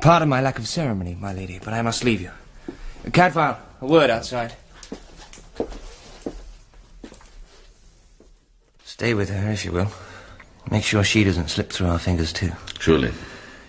Pardon 0.00 0.28
my 0.28 0.40
lack 0.40 0.58
of 0.58 0.66
ceremony, 0.66 1.16
my 1.18 1.32
lady, 1.32 1.60
but 1.64 1.72
I 1.72 1.82
must 1.82 2.04
leave 2.04 2.20
you. 2.20 2.30
Cadfael, 3.06 3.56
a 3.80 3.86
word 3.86 4.10
outside. 4.10 4.54
Stay 8.96 9.12
with 9.12 9.28
her, 9.28 9.52
if 9.52 9.62
you 9.62 9.72
will. 9.72 9.88
Make 10.70 10.82
sure 10.82 11.04
she 11.04 11.22
doesn't 11.22 11.50
slip 11.50 11.70
through 11.70 11.88
our 11.88 11.98
fingers, 11.98 12.32
too. 12.32 12.52
Surely. 12.80 13.12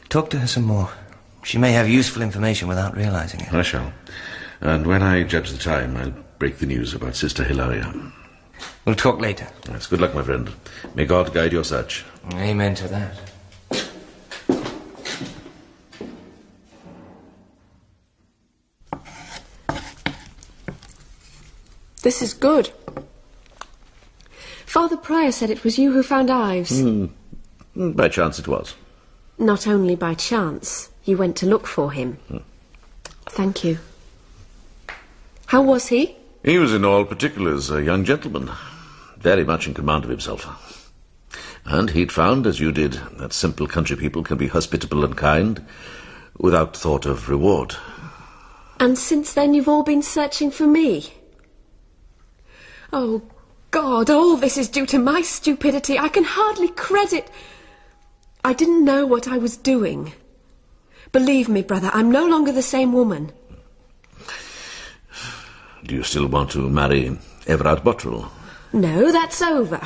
Talk 0.08 0.30
to 0.30 0.40
her 0.40 0.48
some 0.48 0.64
more. 0.64 0.90
She 1.44 1.58
may 1.58 1.74
have 1.74 1.90
useful 1.90 2.22
information 2.22 2.70
without 2.70 2.96
realizing 2.96 3.42
it. 3.42 3.52
I 3.52 3.62
shall. 3.62 3.92
And 4.62 4.88
when 4.88 5.04
I 5.04 5.24
judge 5.24 5.52
the 5.52 5.58
time, 5.58 5.98
I'll 5.98 6.14
break 6.40 6.60
the 6.60 6.66
news 6.66 6.94
about 6.94 7.18
Sister 7.18 7.44
Hilaria. 7.44 7.94
We'll 8.86 8.96
talk 8.96 9.20
later. 9.20 9.50
Yes, 9.68 9.88
good 9.88 10.00
luck, 10.00 10.16
my 10.16 10.24
friend. 10.24 10.50
May 10.96 11.04
God 11.04 11.34
guide 11.34 11.52
your 11.52 11.66
search. 11.66 12.06
Amen 12.32 12.74
to 12.76 12.88
that. 12.88 13.20
This 22.02 22.22
is 22.22 22.34
good. 22.34 22.72
Father 24.78 24.96
Prior 24.96 25.32
said 25.32 25.50
it 25.50 25.64
was 25.64 25.80
you 25.80 25.92
who 25.92 26.04
found 26.04 26.30
Ives. 26.30 26.82
Hmm. 26.82 27.08
By 27.76 28.10
chance 28.10 28.38
it 28.38 28.48
was. 28.48 28.76
Not 29.40 29.66
only 29.66 29.96
by 29.96 30.14
chance. 30.14 30.92
You 31.04 31.18
went 31.18 31.36
to 31.38 31.48
look 31.48 31.66
for 31.66 31.92
him. 31.92 32.20
Thank 33.26 33.64
you. 33.64 33.80
How 35.48 35.64
was 35.64 35.88
he? 35.88 36.16
He 36.46 36.60
was 36.60 36.76
in 36.76 36.86
all 36.86 37.06
particulars 37.06 37.72
a 37.72 37.82
young 37.82 38.06
gentleman, 38.06 38.52
very 39.18 39.44
much 39.44 39.66
in 39.66 39.74
command 39.74 40.04
of 40.04 40.12
himself. 40.12 40.92
And 41.66 41.90
he'd 41.90 42.12
found, 42.12 42.46
as 42.46 42.60
you 42.60 42.72
did, 42.72 43.02
that 43.18 43.34
simple 43.34 43.66
country 43.66 43.98
people 43.98 44.22
can 44.22 44.38
be 44.38 44.48
hospitable 44.48 45.04
and 45.04 45.18
kind 45.18 45.66
without 46.38 46.78
thought 46.78 47.08
of 47.08 47.30
reward. 47.30 47.76
And 48.80 48.96
since 48.96 49.34
then 49.34 49.56
you've 49.56 49.68
all 49.68 49.82
been 49.82 50.04
searching 50.04 50.52
for 50.52 50.68
me. 50.68 51.14
Oh, 52.94 53.24
God, 53.72 54.10
all 54.10 54.38
this 54.38 54.58
is 54.58 54.70
due 54.70 54.86
to 54.88 55.00
my 55.00 55.22
stupidity. 55.22 56.00
I 56.00 56.08
can 56.08 56.24
hardly 56.24 56.70
credit. 56.70 57.30
I 58.44 58.54
didn't 58.54 58.86
know 58.86 59.06
what 59.06 59.28
I 59.28 59.38
was 59.38 59.58
doing. 59.58 60.14
Believe 61.12 61.50
me, 61.50 61.62
brother, 61.62 61.90
I'm 61.94 62.12
no 62.12 62.26
longer 62.26 62.52
the 62.52 62.62
same 62.62 62.94
woman. 62.94 63.32
Do 65.84 65.96
you 65.96 66.04
still 66.04 66.28
want 66.28 66.52
to 66.52 66.70
marry 66.70 67.18
Everard 67.46 67.80
Boterel? 67.80 68.30
No, 68.74 69.12
that's 69.12 69.42
over. 69.42 69.82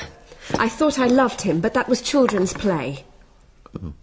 I 0.58 0.68
thought 0.68 1.00
I 1.00 1.08
loved 1.08 1.42
him, 1.42 1.62
but 1.62 1.74
that 1.74 1.88
was 1.88 2.02
children's 2.02 2.54
play. 2.54 3.06
And 3.74 3.94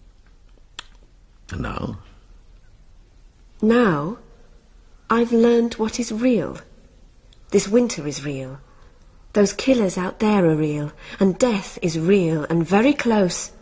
now? 1.61 1.99
Now, 3.61 4.19
I've 5.11 5.33
learned 5.33 5.75
what 5.75 5.99
is 5.99 6.13
real. 6.13 6.59
This 7.51 7.67
winter 7.67 8.07
is 8.07 8.25
real. 8.25 8.61
Those 9.35 9.53
killers 9.53 9.99
out 9.99 10.21
there 10.21 10.45
are 10.47 10.55
real, 10.55 10.93
and 11.21 11.39
death 11.39 11.79
is 11.83 11.99
real 11.99 12.45
and 12.45 12.67
very 12.67 12.93
close. 12.93 13.53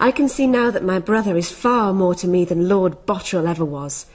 I 0.00 0.10
can 0.10 0.28
see 0.28 0.46
now 0.46 0.70
that 0.70 0.84
my 0.84 0.98
brother 0.98 1.36
is 1.36 1.50
far 1.50 1.92
more 1.92 2.14
to 2.16 2.28
me 2.28 2.44
than 2.44 2.68
Lord 2.68 3.06
Boterel 3.06 3.48
ever 3.48 3.64
was. 3.64 4.06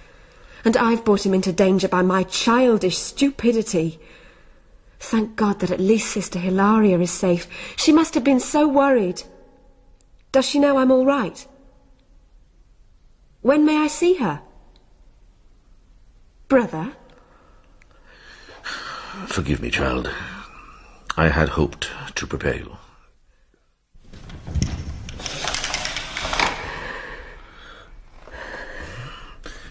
And 0.65 0.77
I've 0.77 1.03
brought 1.03 1.25
him 1.25 1.33
into 1.33 1.51
danger 1.51 1.87
by 1.87 2.01
my 2.01 2.23
childish 2.23 2.97
stupidity. 2.97 3.99
Thank 4.99 5.35
God 5.35 5.59
that 5.59 5.71
at 5.71 5.81
least 5.81 6.11
Sister 6.11 6.39
Hilaria 6.39 6.99
is 6.99 7.11
safe. 7.11 7.47
She 7.75 7.91
must 7.91 8.13
have 8.13 8.23
been 8.23 8.39
so 8.39 8.67
worried. 8.67 9.23
Does 10.31 10.47
she 10.47 10.59
know 10.59 10.77
I'm 10.77 10.91
all 10.91 11.05
right? 11.05 11.45
When 13.41 13.65
may 13.65 13.77
I 13.77 13.87
see 13.87 14.15
her? 14.15 14.41
Brother? 16.47 16.93
Forgive 19.27 19.61
me, 19.61 19.69
child. 19.69 20.09
I 21.15 21.29
had 21.29 21.49
hoped 21.49 21.91
to 22.15 22.25
prepare 22.25 22.55
you. 22.55 22.77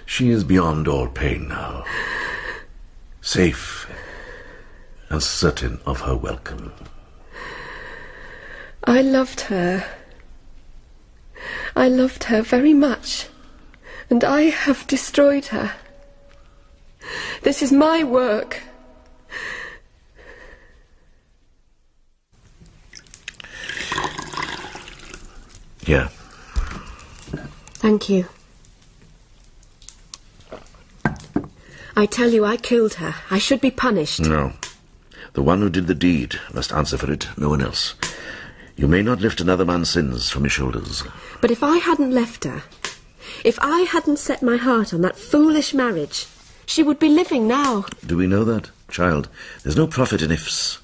She 0.06 0.30
is 0.30 0.44
beyond 0.44 0.86
all 0.86 1.08
pain 1.08 1.48
now. 1.48 1.84
Safe 3.22 3.90
and 5.08 5.22
certain 5.22 5.80
of 5.84 6.02
her 6.02 6.14
welcome. 6.14 6.72
I 8.84 9.02
loved 9.02 9.40
her. 9.42 9.84
I 11.74 11.88
loved 11.88 12.24
her 12.24 12.42
very 12.42 12.74
much. 12.74 13.26
And 14.10 14.22
I 14.22 14.42
have 14.42 14.86
destroyed 14.86 15.46
her. 15.46 15.72
This 17.42 17.62
is 17.62 17.72
my 17.72 18.04
work. 18.04 18.62
Here. 25.84 26.08
Thank 27.74 28.08
you. 28.08 28.26
I 31.96 32.06
tell 32.06 32.30
you, 32.30 32.44
I 32.44 32.56
killed 32.56 32.94
her. 32.94 33.14
I 33.30 33.38
should 33.38 33.60
be 33.60 33.70
punished. 33.70 34.20
No. 34.20 34.52
The 35.34 35.42
one 35.42 35.60
who 35.60 35.68
did 35.68 35.86
the 35.88 35.94
deed 35.94 36.38
must 36.52 36.72
answer 36.72 36.96
for 36.96 37.10
it, 37.10 37.28
no 37.36 37.48
one 37.48 37.62
else. 37.62 37.94
You 38.76 38.86
may 38.86 39.02
not 39.02 39.20
lift 39.20 39.40
another 39.40 39.64
man's 39.64 39.90
sins 39.90 40.30
from 40.30 40.44
your 40.44 40.50
shoulders. 40.50 41.02
But 41.40 41.50
if 41.50 41.62
I 41.62 41.78
hadn't 41.78 42.12
left 42.12 42.44
her, 42.44 42.62
if 43.44 43.58
I 43.60 43.80
hadn't 43.80 44.18
set 44.18 44.42
my 44.42 44.56
heart 44.56 44.94
on 44.94 45.00
that 45.02 45.18
foolish 45.18 45.74
marriage, 45.74 46.26
she 46.64 46.82
would 46.82 46.98
be 46.98 47.08
living 47.08 47.46
now. 47.46 47.86
Do 48.06 48.16
we 48.16 48.26
know 48.26 48.44
that? 48.44 48.70
Child, 48.88 49.28
there's 49.62 49.76
no 49.76 49.86
profit 49.86 50.22
in 50.22 50.30
ifs. 50.30 50.78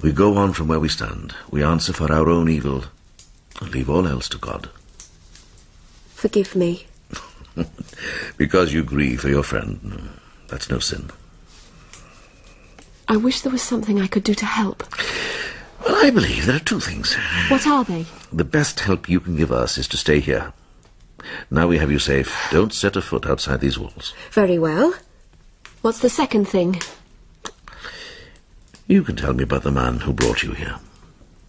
We 0.00 0.12
go 0.12 0.36
on 0.36 0.52
from 0.52 0.68
where 0.68 0.80
we 0.80 0.88
stand. 0.88 1.34
We 1.50 1.62
answer 1.62 1.92
for 1.92 2.12
our 2.12 2.28
own 2.28 2.48
evil 2.48 2.84
leave 3.62 3.88
all 3.90 4.06
else 4.06 4.28
to 4.30 4.38
God. 4.38 4.68
Forgive 6.14 6.54
me. 6.56 6.86
because 8.36 8.72
you 8.72 8.82
grieve 8.82 9.20
for 9.20 9.28
your 9.28 9.42
friend. 9.42 10.08
That's 10.48 10.70
no 10.70 10.78
sin. 10.78 11.10
I 13.08 13.16
wish 13.16 13.42
there 13.42 13.52
was 13.52 13.62
something 13.62 14.00
I 14.00 14.06
could 14.06 14.24
do 14.24 14.34
to 14.34 14.46
help. 14.46 14.82
Well, 15.84 16.04
I 16.04 16.10
believe 16.10 16.46
there 16.46 16.56
are 16.56 16.60
two 16.60 16.80
things. 16.80 17.14
What 17.48 17.66
are 17.66 17.84
they? 17.84 18.06
The 18.32 18.44
best 18.44 18.80
help 18.80 19.08
you 19.08 19.20
can 19.20 19.36
give 19.36 19.52
us 19.52 19.76
is 19.76 19.86
to 19.88 19.96
stay 19.96 20.20
here. 20.20 20.52
Now 21.50 21.66
we 21.68 21.78
have 21.78 21.90
you 21.90 21.98
safe. 21.98 22.48
Don't 22.50 22.72
set 22.72 22.96
a 22.96 23.02
foot 23.02 23.26
outside 23.26 23.60
these 23.60 23.78
walls. 23.78 24.14
Very 24.30 24.58
well. 24.58 24.94
What's 25.82 26.00
the 26.00 26.08
second 26.10 26.46
thing? 26.46 26.80
You 28.86 29.02
can 29.02 29.16
tell 29.16 29.34
me 29.34 29.44
about 29.44 29.62
the 29.62 29.70
man 29.70 30.00
who 30.00 30.12
brought 30.12 30.42
you 30.42 30.52
here. 30.52 30.76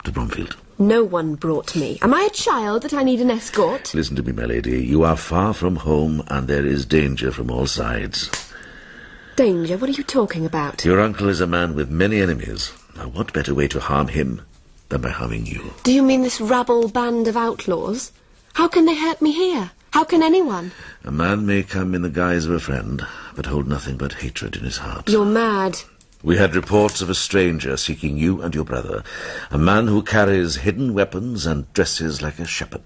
to 0.03 0.11
Bromfield. 0.11 0.56
No 0.77 1.06
one 1.06 1.35
brought 1.35 1.73
me. 1.76 1.97
Am 2.02 2.14
I 2.14 2.27
a 2.30 2.35
child 2.35 2.81
that 2.84 2.93
I 2.93 3.03
need 3.03 3.22
an 3.22 3.31
escort? 3.31 3.93
Listen 3.93 4.18
to 4.18 4.23
me, 4.23 4.34
my 4.34 4.43
lady. 4.43 4.84
You 4.84 5.03
are 5.03 5.15
far 5.15 5.53
from 5.53 5.77
home, 5.77 6.22
and 6.27 6.47
there 6.47 6.65
is 6.65 6.85
danger 6.85 7.31
from 7.31 7.49
all 7.49 7.65
sides. 7.65 8.30
Danger? 9.38 9.77
What 9.77 9.89
are 9.89 9.93
you 9.93 10.03
talking 10.03 10.45
about? 10.45 10.84
Your 10.84 10.99
uncle 10.99 11.30
is 11.30 11.39
a 11.39 11.47
man 11.47 11.76
with 11.76 11.89
many 11.89 12.22
enemies. 12.22 12.73
Now, 12.97 13.07
what 13.07 13.31
better 13.31 13.53
way 13.53 13.69
to 13.69 13.80
harm 13.80 14.10
him 14.10 14.41
than 14.89 15.02
by 15.02 15.10
harming 15.10 15.45
you? 15.45 15.73
Do 15.84 15.93
you 15.93 16.03
mean 16.03 16.23
this 16.23 16.41
rabble 16.41 16.89
band 16.89 17.30
of 17.30 17.38
outlaws? 17.38 18.11
How 18.53 18.68
can 18.68 18.85
they 18.85 18.95
hurt 18.95 19.22
me 19.22 19.31
here? 19.31 19.72
How 19.91 20.03
can 20.03 20.22
anyone? 20.22 20.72
A 21.06 21.11
man 21.11 21.45
may 21.45 21.64
come 21.64 21.95
in 21.95 22.02
the 22.02 22.10
guise 22.10 22.45
of 22.45 22.52
a 22.52 22.60
friend, 22.60 23.06
but 23.34 23.45
hold 23.45 23.65
nothing 23.65 23.95
but 23.95 24.11
hatred 24.11 24.57
in 24.57 24.64
his 24.64 24.77
heart. 24.77 25.07
You're 25.07 25.26
mad. 25.26 25.80
We 26.26 26.38
had 26.38 26.56
reports 26.56 27.02
of 27.02 27.10
a 27.11 27.14
stranger 27.14 27.77
seeking 27.77 28.18
you 28.18 28.41
and 28.41 28.56
your 28.56 28.64
brother, 28.64 29.03
a 29.52 29.60
man 29.60 29.85
who 29.85 30.02
carries 30.02 30.56
hidden 30.56 30.95
weapons 30.95 31.45
and 31.45 31.72
dresses 31.72 32.23
like 32.23 32.39
a 32.39 32.47
shepherd. 32.47 32.81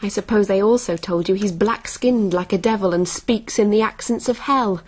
I 0.00 0.06
suppose 0.06 0.46
they 0.46 0.62
also 0.62 0.96
told 0.96 1.28
you 1.28 1.34
he's 1.34 1.50
black-skinned 1.50 2.32
like 2.32 2.52
a 2.52 2.56
devil 2.58 2.94
and 2.94 3.08
speaks 3.08 3.58
in 3.58 3.70
the 3.70 3.82
accents 3.82 4.28
of 4.28 4.38
hell. 4.38 4.80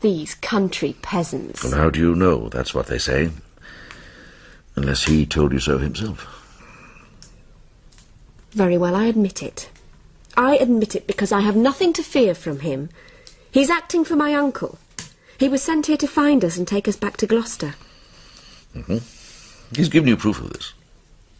These 0.00 0.34
country 0.34 0.96
peasants. 1.00 1.62
And 1.62 1.74
how 1.74 1.90
do 1.90 2.00
you 2.00 2.16
know 2.16 2.48
that's 2.48 2.74
what 2.74 2.88
they 2.88 2.98
say? 2.98 3.30
Unless 4.74 5.04
he 5.04 5.24
told 5.24 5.52
you 5.52 5.60
so 5.60 5.78
himself. 5.78 6.26
Very 8.50 8.76
well, 8.76 8.96
I 8.96 9.04
admit 9.04 9.44
it. 9.44 9.70
I 10.36 10.56
admit 10.56 10.96
it 10.96 11.06
because 11.06 11.30
I 11.30 11.42
have 11.42 11.54
nothing 11.54 11.92
to 11.92 12.02
fear 12.02 12.34
from 12.34 12.60
him. 12.60 12.88
He's 13.52 13.70
acting 13.70 14.04
for 14.04 14.16
my 14.16 14.34
uncle. 14.34 14.80
He 15.38 15.48
was 15.48 15.62
sent 15.62 15.86
here 15.86 15.96
to 15.96 16.06
find 16.08 16.44
us 16.44 16.56
and 16.56 16.66
take 16.66 16.88
us 16.88 16.96
back 16.96 17.16
to 17.18 17.26
Gloucester. 17.26 17.74
hmm 18.74 18.98
He's 19.74 19.88
given 19.88 20.08
you 20.08 20.16
proof 20.16 20.40
of 20.40 20.52
this. 20.52 20.72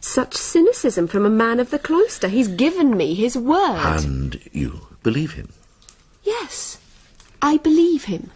Such 0.01 0.35
cynicism 0.37 1.09
from 1.09 1.25
a 1.27 1.31
man 1.31 1.59
of 1.59 1.71
the 1.71 1.79
cloister. 1.79 2.29
He's 2.29 2.49
given 2.49 2.97
me 2.97 3.15
his 3.15 3.37
word. 3.37 3.81
And 4.05 4.39
you 4.53 4.87
believe 5.03 5.33
him. 5.33 5.53
Yes, 6.23 6.79
I 7.41 7.57
believe 7.57 8.05
him. 8.05 8.31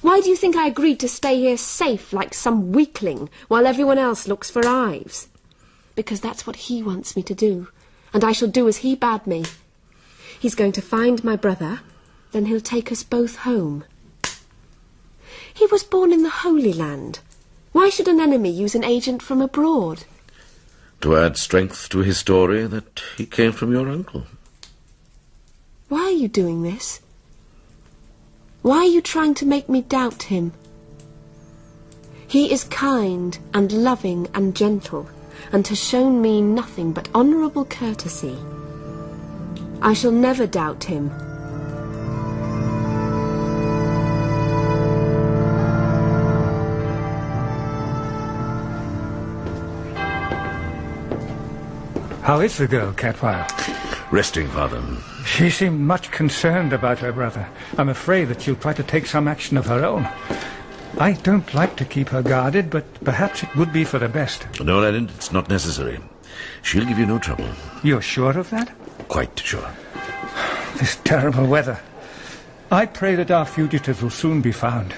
Why 0.00 0.20
do 0.20 0.30
you 0.30 0.36
think 0.36 0.56
I 0.56 0.66
agreed 0.66 1.00
to 1.00 1.08
stay 1.08 1.38
here 1.40 1.56
safe 1.56 2.12
like 2.12 2.32
some 2.32 2.72
weakling 2.72 3.28
while 3.48 3.66
everyone 3.66 3.98
else 3.98 4.26
looks 4.26 4.50
for 4.50 4.66
Ives? 4.66 5.28
Because 5.94 6.20
that's 6.20 6.46
what 6.46 6.56
he 6.56 6.82
wants 6.82 7.14
me 7.16 7.22
to 7.24 7.34
do, 7.34 7.68
and 8.14 8.24
I 8.24 8.32
shall 8.32 8.48
do 8.48 8.68
as 8.68 8.78
he 8.78 8.94
bade 8.94 9.26
me. 9.26 9.44
He's 10.40 10.54
going 10.54 10.72
to 10.72 10.80
find 10.82 11.22
my 11.22 11.36
brother, 11.36 11.80
then 12.32 12.46
he'll 12.46 12.60
take 12.60 12.90
us 12.92 13.02
both 13.02 13.36
home. 13.38 13.84
He 15.58 15.66
was 15.66 15.82
born 15.82 16.12
in 16.12 16.22
the 16.22 16.30
Holy 16.46 16.72
Land. 16.72 17.18
Why 17.72 17.90
should 17.90 18.06
an 18.06 18.20
enemy 18.20 18.48
use 18.48 18.76
an 18.76 18.84
agent 18.84 19.20
from 19.20 19.42
abroad? 19.42 20.04
To 21.00 21.16
add 21.16 21.36
strength 21.36 21.88
to 21.88 21.98
his 21.98 22.16
story 22.16 22.64
that 22.68 23.02
he 23.16 23.26
came 23.26 23.50
from 23.50 23.72
your 23.72 23.88
uncle. 23.88 24.22
Why 25.88 26.02
are 26.02 26.20
you 26.22 26.28
doing 26.28 26.62
this? 26.62 27.00
Why 28.62 28.78
are 28.78 28.94
you 28.96 29.00
trying 29.00 29.34
to 29.34 29.46
make 29.46 29.68
me 29.68 29.82
doubt 29.82 30.22
him? 30.24 30.52
He 32.28 32.52
is 32.52 32.62
kind 32.62 33.36
and 33.52 33.72
loving 33.72 34.28
and 34.34 34.54
gentle, 34.54 35.08
and 35.50 35.66
has 35.66 35.82
shown 35.82 36.22
me 36.22 36.40
nothing 36.40 36.92
but 36.92 37.12
honourable 37.16 37.64
courtesy. 37.64 38.38
I 39.82 39.92
shall 39.92 40.12
never 40.12 40.46
doubt 40.46 40.84
him. 40.84 41.10
How 52.28 52.40
is 52.40 52.58
the 52.58 52.68
girl, 52.68 52.92
Cadfael? 52.92 53.48
Resting, 54.12 54.48
father. 54.48 54.82
She 55.24 55.48
seemed 55.48 55.80
much 55.80 56.10
concerned 56.10 56.74
about 56.74 56.98
her 56.98 57.10
brother. 57.10 57.48
I'm 57.78 57.88
afraid 57.88 58.26
that 58.26 58.42
she'll 58.42 58.54
try 58.54 58.74
to 58.74 58.82
take 58.82 59.06
some 59.06 59.26
action 59.26 59.56
of 59.56 59.64
her 59.64 59.82
own. 59.82 60.06
I 60.98 61.12
don't 61.22 61.54
like 61.54 61.76
to 61.76 61.86
keep 61.86 62.10
her 62.10 62.22
guarded, 62.22 62.68
but 62.68 62.84
perhaps 63.02 63.42
it 63.42 63.56
would 63.56 63.72
be 63.72 63.82
for 63.82 63.98
the 63.98 64.10
best. 64.10 64.46
No, 64.60 64.80
Leonard, 64.80 65.08
it's 65.12 65.32
not 65.32 65.48
necessary. 65.48 66.00
She'll 66.60 66.84
give 66.84 66.98
you 66.98 67.06
no 67.06 67.18
trouble. 67.18 67.48
You're 67.82 68.02
sure 68.02 68.38
of 68.38 68.50
that? 68.50 68.74
Quite 69.08 69.38
sure. 69.38 69.70
This 70.76 70.96
terrible 70.96 71.46
weather. 71.46 71.80
I 72.70 72.84
pray 72.84 73.14
that 73.14 73.30
our 73.30 73.46
fugitives 73.46 74.02
will 74.02 74.10
soon 74.10 74.42
be 74.42 74.52
found. 74.52 74.94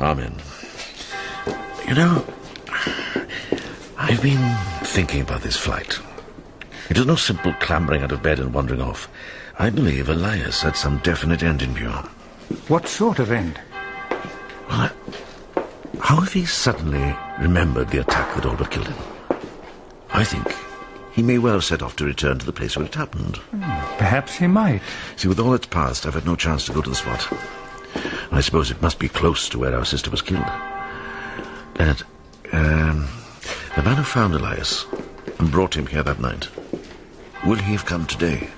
Amen. 0.00 0.34
You 1.86 1.94
know, 1.94 2.26
I've 3.96 4.20
been 4.20 4.56
thinking 4.82 5.20
about 5.20 5.42
this 5.42 5.56
flight. 5.56 6.00
It 6.90 6.98
is 6.98 7.06
no 7.06 7.16
simple 7.16 7.52
clambering 7.60 8.02
out 8.02 8.12
of 8.12 8.22
bed 8.22 8.38
and 8.38 8.52
wandering 8.52 8.80
off. 8.82 9.08
I 9.58 9.70
believe 9.70 10.08
Elias 10.08 10.62
had 10.62 10.76
some 10.76 10.98
definite 10.98 11.42
end 11.42 11.62
in 11.62 11.74
view. 11.74 11.90
What 12.68 12.88
sort 12.88 13.18
of 13.18 13.30
end? 13.30 13.60
Well, 14.68 14.80
I- 14.80 14.90
how 16.00 16.22
if 16.22 16.32
he 16.32 16.44
suddenly 16.44 17.16
remembered 17.40 17.88
the 17.90 18.00
attack 18.00 18.34
that 18.34 18.44
all 18.46 18.56
but 18.56 18.70
killed 18.70 18.88
him? 18.88 18.96
I 20.12 20.24
think 20.24 20.54
he 21.12 21.22
may 21.22 21.38
well 21.38 21.60
set 21.60 21.82
off 21.82 21.96
to 21.96 22.04
return 22.04 22.38
to 22.38 22.46
the 22.46 22.52
place 22.52 22.76
where 22.76 22.86
it 22.86 22.94
happened. 22.94 23.38
Perhaps 23.98 24.36
he 24.36 24.46
might. 24.46 24.80
See, 25.16 25.28
with 25.28 25.38
all 25.38 25.52
that's 25.52 25.66
passed, 25.66 26.06
I've 26.06 26.14
had 26.14 26.26
no 26.26 26.36
chance 26.36 26.66
to 26.66 26.72
go 26.72 26.80
to 26.82 26.90
the 26.90 26.96
spot. 26.96 27.26
I 28.32 28.40
suppose 28.40 28.70
it 28.70 28.80
must 28.82 28.98
be 28.98 29.08
close 29.08 29.48
to 29.50 29.58
where 29.58 29.76
our 29.76 29.84
sister 29.84 30.10
was 30.10 30.22
killed. 30.22 30.44
Leonard, 31.78 32.02
um, 32.52 33.06
the 33.76 33.82
man 33.82 33.96
who 33.96 34.02
found 34.02 34.34
Elias 34.34 34.84
and 35.42 35.50
brought 35.50 35.76
him 35.76 35.88
here 35.88 36.04
that 36.04 36.20
night, 36.20 36.48
will 37.44 37.56
he 37.56 37.72
have 37.72 37.84
come 37.84 38.06
today 38.06 38.48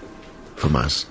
for 0.55 0.69
Mass? 0.69 1.07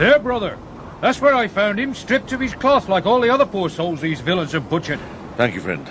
There, 0.00 0.18
brother. 0.18 0.58
That's 1.00 1.20
where 1.20 1.34
I 1.34 1.46
found 1.46 1.78
him, 1.78 1.94
stripped 1.94 2.32
of 2.32 2.40
his 2.40 2.54
cloth 2.54 2.88
like 2.88 3.06
all 3.06 3.20
the 3.20 3.30
other 3.30 3.46
poor 3.46 3.68
souls 3.68 4.00
these 4.00 4.20
villains 4.20 4.50
have 4.50 4.68
butchered. 4.68 4.98
Thank 5.36 5.54
you, 5.54 5.60
friend. 5.60 5.88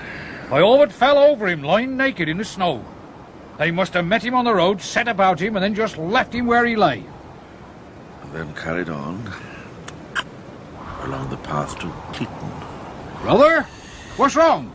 I 0.52 0.60
all 0.60 0.77
but 0.77 0.91
fell 0.91 1.18
over 1.18 1.48
him, 1.48 1.64
lying 1.64 1.95
naked 1.95 2.27
in 2.27 2.39
the 2.39 2.43
snow. 2.43 2.84
They 3.57 3.72
must 3.72 3.93
have 3.93 4.06
met 4.06 4.26
him 4.26 4.35
on 4.35 4.43
the 4.43 4.53
road, 4.53 4.81
set 4.81 5.07
about 5.07 5.39
him, 5.39 5.56
and 5.56 5.64
then 5.64 5.76
just 5.76 5.98
left 5.98 6.35
him 6.35 6.45
where 6.45 6.65
he 6.65 6.76
lay. 6.76 7.06
And 8.23 8.34
then 8.34 8.53
carried 8.53 8.89
on 8.89 9.31
along 11.03 11.30
the 11.30 11.38
path 11.38 11.80
to 11.80 11.88
Cleeton. 12.11 12.60
Brother? 13.22 13.64
What's 14.18 14.35
wrong? 14.35 14.72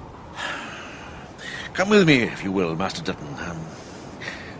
Come 1.74 1.90
with 1.90 2.06
me, 2.06 2.22
if 2.22 2.44
you 2.44 2.52
will, 2.52 2.74
Master 2.76 3.02
Dutton. 3.02 3.26
Um, 3.40 3.60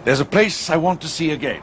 there's 0.05 0.21
a 0.21 0.25
place 0.25 0.71
I 0.71 0.77
want 0.77 1.01
to 1.03 1.09
see 1.09 1.31
again. 1.31 1.63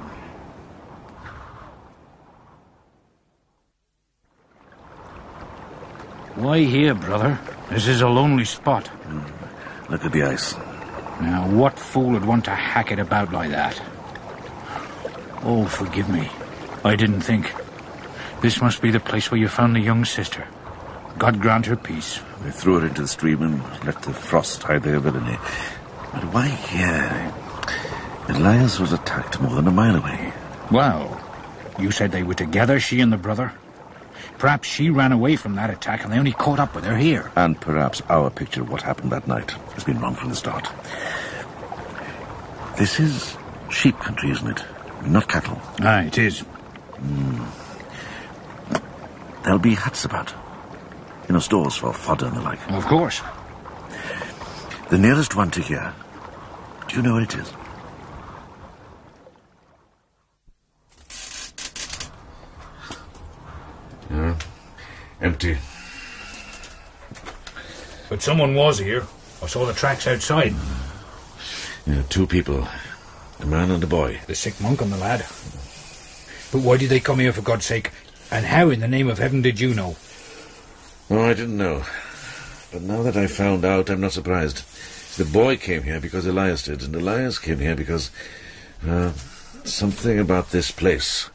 Why 6.36 6.60
here, 6.60 6.95
brother? 6.95 7.40
This 7.70 7.88
is 7.88 8.02
a 8.02 8.08
lonely 8.08 8.45
spot. 8.45 8.90
Look 9.90 10.04
at 10.04 10.12
the 10.12 10.24
ice. 10.24 10.56
Now, 11.22 11.48
what 11.50 11.78
fool 11.78 12.12
would 12.12 12.26
want 12.26 12.45
to 12.45 12.52
hack 12.52 12.91
it 12.91 13.00
about 13.00 13.32
like 13.32 13.52
that? 13.52 13.80
Oh, 15.44 15.66
forgive 15.66 16.10
me. 16.10 16.30
I 16.84 16.95
didn't 16.95 17.22
think. 17.22 17.54
This 18.41 18.62
must 18.62 18.82
be 18.82 18.91
the 18.91 19.00
place 19.00 19.30
where 19.30 19.40
you 19.40 19.48
found 19.48 19.76
the 19.76 19.82
young 19.82 20.06
sister. 20.06 20.48
God 21.18 21.40
grant 21.40 21.65
her 21.68 21.76
peace. 21.76 22.19
They 22.41 22.52
threw 22.52 22.80
her 22.80 22.88
into 22.88 23.02
the 23.02 23.07
stream 23.07 23.41
and 23.41 23.61
let 23.85 24.02
the 24.02 24.14
frost 24.14 24.64
hide 24.64 24.84
their 24.84 24.99
villainy. 24.99 25.38
But 26.14 26.23
why 26.34 26.48
here? 26.48 27.34
Elias 28.30 28.80
was 28.80 28.94
attacked 28.94 29.40
more 29.41 29.56
than 29.56 29.68
a 29.68 29.72
mile 29.72 29.95
away. 29.95 30.34
Well, 30.72 31.19
you 31.80 31.91
said 31.91 32.11
they 32.11 32.23
were 32.23 32.34
together, 32.34 32.80
she 32.80 32.99
and 32.99 33.11
the 33.11 33.18
brother. 33.18 33.53
Perhaps 34.38 34.68
she 34.68 34.90
ran 34.90 35.11
away 35.11 35.35
from 35.35 35.56
that 35.56 35.69
attack 35.69 36.03
and 36.03 36.11
they 36.11 36.18
only 36.18 36.34
caught 36.34 36.60
up 36.60 36.76
with 36.76 36.84
her 36.84 36.98
here. 36.98 37.31
And 37.35 37.60
perhaps 37.60 38.02
our 38.10 38.30
picture 38.30 38.61
of 38.61 38.69
what 38.69 38.81
happened 38.81 39.11
that 39.11 39.27
night 39.27 39.52
has 39.52 39.84
been 39.84 39.99
wrong 39.99 40.15
from 40.15 40.30
the 40.30 40.35
start. 40.35 40.68
This 42.77 42.99
is 42.99 43.38
sheep 43.69 43.98
country, 43.99 44.31
isn't 44.31 44.48
it? 44.48 44.64
Not 45.06 45.27
cattle. 45.27 45.61
Aye, 45.80 46.06
it 46.06 46.18
is. 46.18 46.40
Hmm. 46.40 47.44
There'll 49.44 49.60
be 49.60 49.76
huts 49.76 50.06
about. 50.06 50.34
You 51.28 51.34
know, 51.34 51.40
stores 51.40 51.76
for 51.76 51.94
fodder 51.94 52.28
and 52.28 52.36
the 52.36 52.41
like. 52.41 52.60
Of 52.72 52.86
course. 52.86 53.22
The 54.90 54.98
nearest 54.98 55.36
one 55.36 55.50
to 55.52 55.62
here. 55.62 55.94
Do 56.88 56.98
you 56.98 57.02
know 57.02 57.14
where 57.14 57.24
it 57.24 57.36
is? 57.36 57.54
Yeah. 64.12 64.38
Empty. 65.22 65.58
But 68.10 68.22
someone 68.22 68.54
was 68.54 68.78
here. 68.78 69.04
I 69.41 69.48
saw 69.48 69.66
the 69.66 69.74
tracks 69.74 70.06
outside. 70.06 70.54
Yeah, 71.88 72.04
two 72.10 72.28
people. 72.28 72.68
A 73.40 73.45
man 73.45 73.72
and 73.72 73.84
a 73.84 73.88
boy. 73.88 74.20
The 74.28 74.36
sick 74.36 74.60
monk 74.62 74.82
and 74.82 74.91
the 74.91 74.98
lad. 74.98 75.22
But 76.52 76.62
why 76.62 76.78
did 76.78 76.90
they 76.90 77.00
come 77.00 77.20
here, 77.20 77.34
for 77.34 77.41
God's 77.41 77.66
sake? 77.66 77.91
And 78.30 78.45
how, 78.45 78.70
in 78.70 78.82
the 78.82 78.88
name 78.88 79.10
of 79.10 79.18
heaven, 79.18 79.41
did 79.41 79.60
you 79.60 79.74
know? 79.74 79.95
Oh, 81.10 81.22
I 81.22 81.34
didn't 81.34 81.58
know. 81.58 81.84
But 82.72 82.82
now 82.82 83.04
that 83.04 83.18
I've 83.18 83.32
found 83.32 83.66
out, 83.66 83.90
I'm 83.90 84.02
not 84.02 84.14
surprised. 84.14 84.64
The 85.18 85.26
boy 85.26 85.58
came 85.58 85.84
here 85.84 86.00
because 86.00 86.26
Elias 86.26 86.64
did, 86.64 86.82
and 86.82 86.96
Elias 86.96 87.38
came 87.38 87.60
here 87.60 87.76
because 87.76 88.10
uh, 88.88 89.12
something 89.64 90.18
about 90.18 90.50
this 90.50 90.72
place 90.72 91.30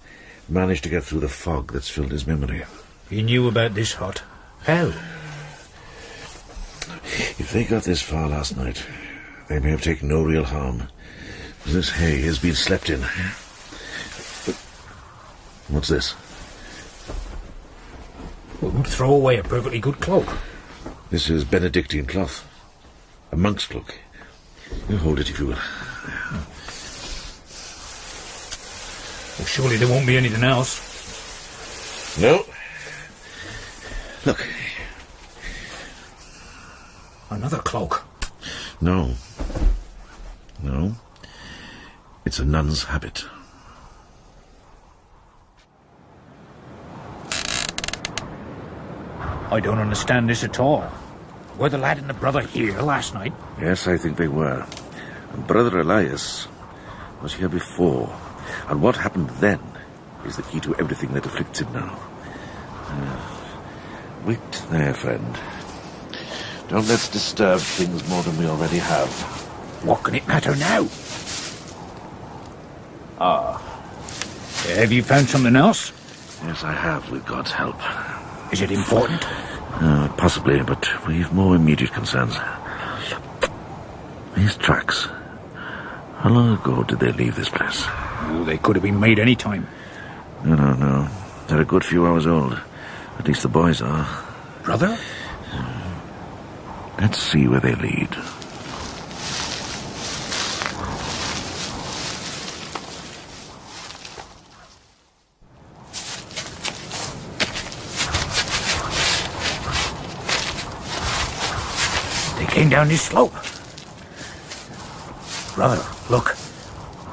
managed 0.48 0.82
to 0.84 0.90
get 0.90 1.04
through 1.04 1.20
the 1.20 1.28
fog 1.28 1.72
that's 1.72 1.88
filled 1.88 2.10
his 2.10 2.26
memory. 2.26 2.64
He 3.08 3.22
knew 3.22 3.46
about 3.46 3.74
this 3.74 3.92
hut. 3.94 4.22
How? 4.64 4.92
If 7.38 7.52
they 7.52 7.64
got 7.64 7.84
this 7.84 8.02
far 8.02 8.28
last 8.28 8.56
night, 8.56 8.84
they 9.48 9.60
may 9.60 9.70
have 9.70 9.82
taken 9.82 10.08
no 10.08 10.22
real 10.22 10.44
harm. 10.44 10.88
This 11.66 11.90
hay 11.90 12.20
has 12.22 12.38
been 12.38 12.54
slept 12.54 12.90
in. 12.90 13.02
What's 15.68 15.88
this? 15.88 16.14
Who'd 18.60 18.86
throw 18.86 19.14
away 19.14 19.38
a 19.38 19.44
perfectly 19.44 19.78
good 19.78 20.00
cloak? 20.00 20.36
This 21.10 21.30
is 21.30 21.44
Benedictine 21.44 22.06
cloth. 22.06 22.44
A 23.30 23.36
monk's 23.36 23.66
cloak. 23.66 23.94
You 24.88 24.96
hold 24.96 25.20
it 25.20 25.30
if 25.30 25.38
you 25.38 25.46
will. 25.46 25.58
Well, 29.38 29.46
surely 29.46 29.76
there 29.76 29.88
won't 29.88 30.06
be 30.06 30.16
anything 30.16 30.42
else. 30.42 32.18
No. 32.20 32.44
Look. 34.26 34.44
Another 37.30 37.58
cloak. 37.58 38.04
No. 38.80 39.14
No. 40.60 40.96
It's 42.24 42.40
a 42.40 42.44
nun's 42.44 42.84
habit. 42.84 43.24
I 49.50 49.60
don't 49.60 49.78
understand 49.78 50.28
this 50.28 50.44
at 50.44 50.60
all. 50.60 50.90
Were 51.56 51.68
the 51.68 51.78
lad 51.78 51.98
and 51.98 52.08
the 52.08 52.14
brother 52.14 52.42
here 52.42 52.80
last 52.80 53.14
night? 53.14 53.32
Yes, 53.60 53.88
I 53.88 53.96
think 53.96 54.16
they 54.16 54.28
were. 54.28 54.66
And 55.32 55.46
Brother 55.46 55.80
Elias 55.80 56.46
was 57.22 57.34
here 57.34 57.48
before. 57.48 58.14
And 58.68 58.82
what 58.82 58.96
happened 58.96 59.30
then 59.40 59.60
is 60.26 60.36
the 60.36 60.42
key 60.42 60.60
to 60.60 60.74
everything 60.76 61.12
that 61.14 61.26
afflicts 61.26 61.60
him 61.60 61.72
now. 61.72 61.98
Uh, 62.86 63.20
wait 64.24 64.52
there, 64.70 64.94
friend. 64.94 65.38
Don't 66.68 66.86
let's 66.86 67.08
disturb 67.08 67.60
things 67.60 68.06
more 68.08 68.22
than 68.22 68.36
we 68.36 68.46
already 68.46 68.78
have. 68.78 69.10
What 69.82 70.04
can 70.04 70.14
it 70.14 70.28
matter 70.28 70.54
now? 70.56 70.86
Ah. 73.18 73.56
Have 74.76 74.92
you 74.92 75.02
found 75.02 75.28
something 75.28 75.56
else? 75.56 75.92
Yes, 76.44 76.62
I 76.62 76.72
have, 76.72 77.10
with 77.10 77.24
God's 77.24 77.50
help. 77.50 77.76
Is 78.52 78.62
it 78.62 78.70
important? 78.70 79.22
Uh, 79.80 80.08
possibly, 80.16 80.62
but 80.62 80.88
we've 81.06 81.32
more 81.32 81.54
immediate 81.54 81.92
concerns. 81.92 82.34
These 84.34 84.56
tracks. 84.56 85.08
How 86.18 86.30
long 86.30 86.54
ago 86.54 86.82
did 86.82 87.00
they 87.00 87.12
leave 87.12 87.36
this 87.36 87.48
place? 87.48 87.84
Oh, 87.86 88.44
they 88.44 88.58
could 88.58 88.76
have 88.76 88.82
been 88.82 88.98
made 88.98 89.18
any 89.18 89.36
time. 89.36 89.68
No, 90.44 90.54
no, 90.54 90.72
no. 90.74 91.08
They're 91.46 91.60
a 91.60 91.64
good 91.64 91.84
few 91.84 92.06
hours 92.06 92.26
old. 92.26 92.58
At 93.18 93.26
least 93.26 93.42
the 93.42 93.48
boys 93.48 93.82
are. 93.82 94.06
Brother? 94.62 94.98
Let's 97.00 97.18
see 97.18 97.46
where 97.46 97.60
they 97.60 97.74
lead. 97.76 98.08
Came 112.68 112.80
down 112.80 112.88
this 112.88 113.00
slope. 113.00 113.32
Brother, 115.54 115.82
look. 116.10 116.36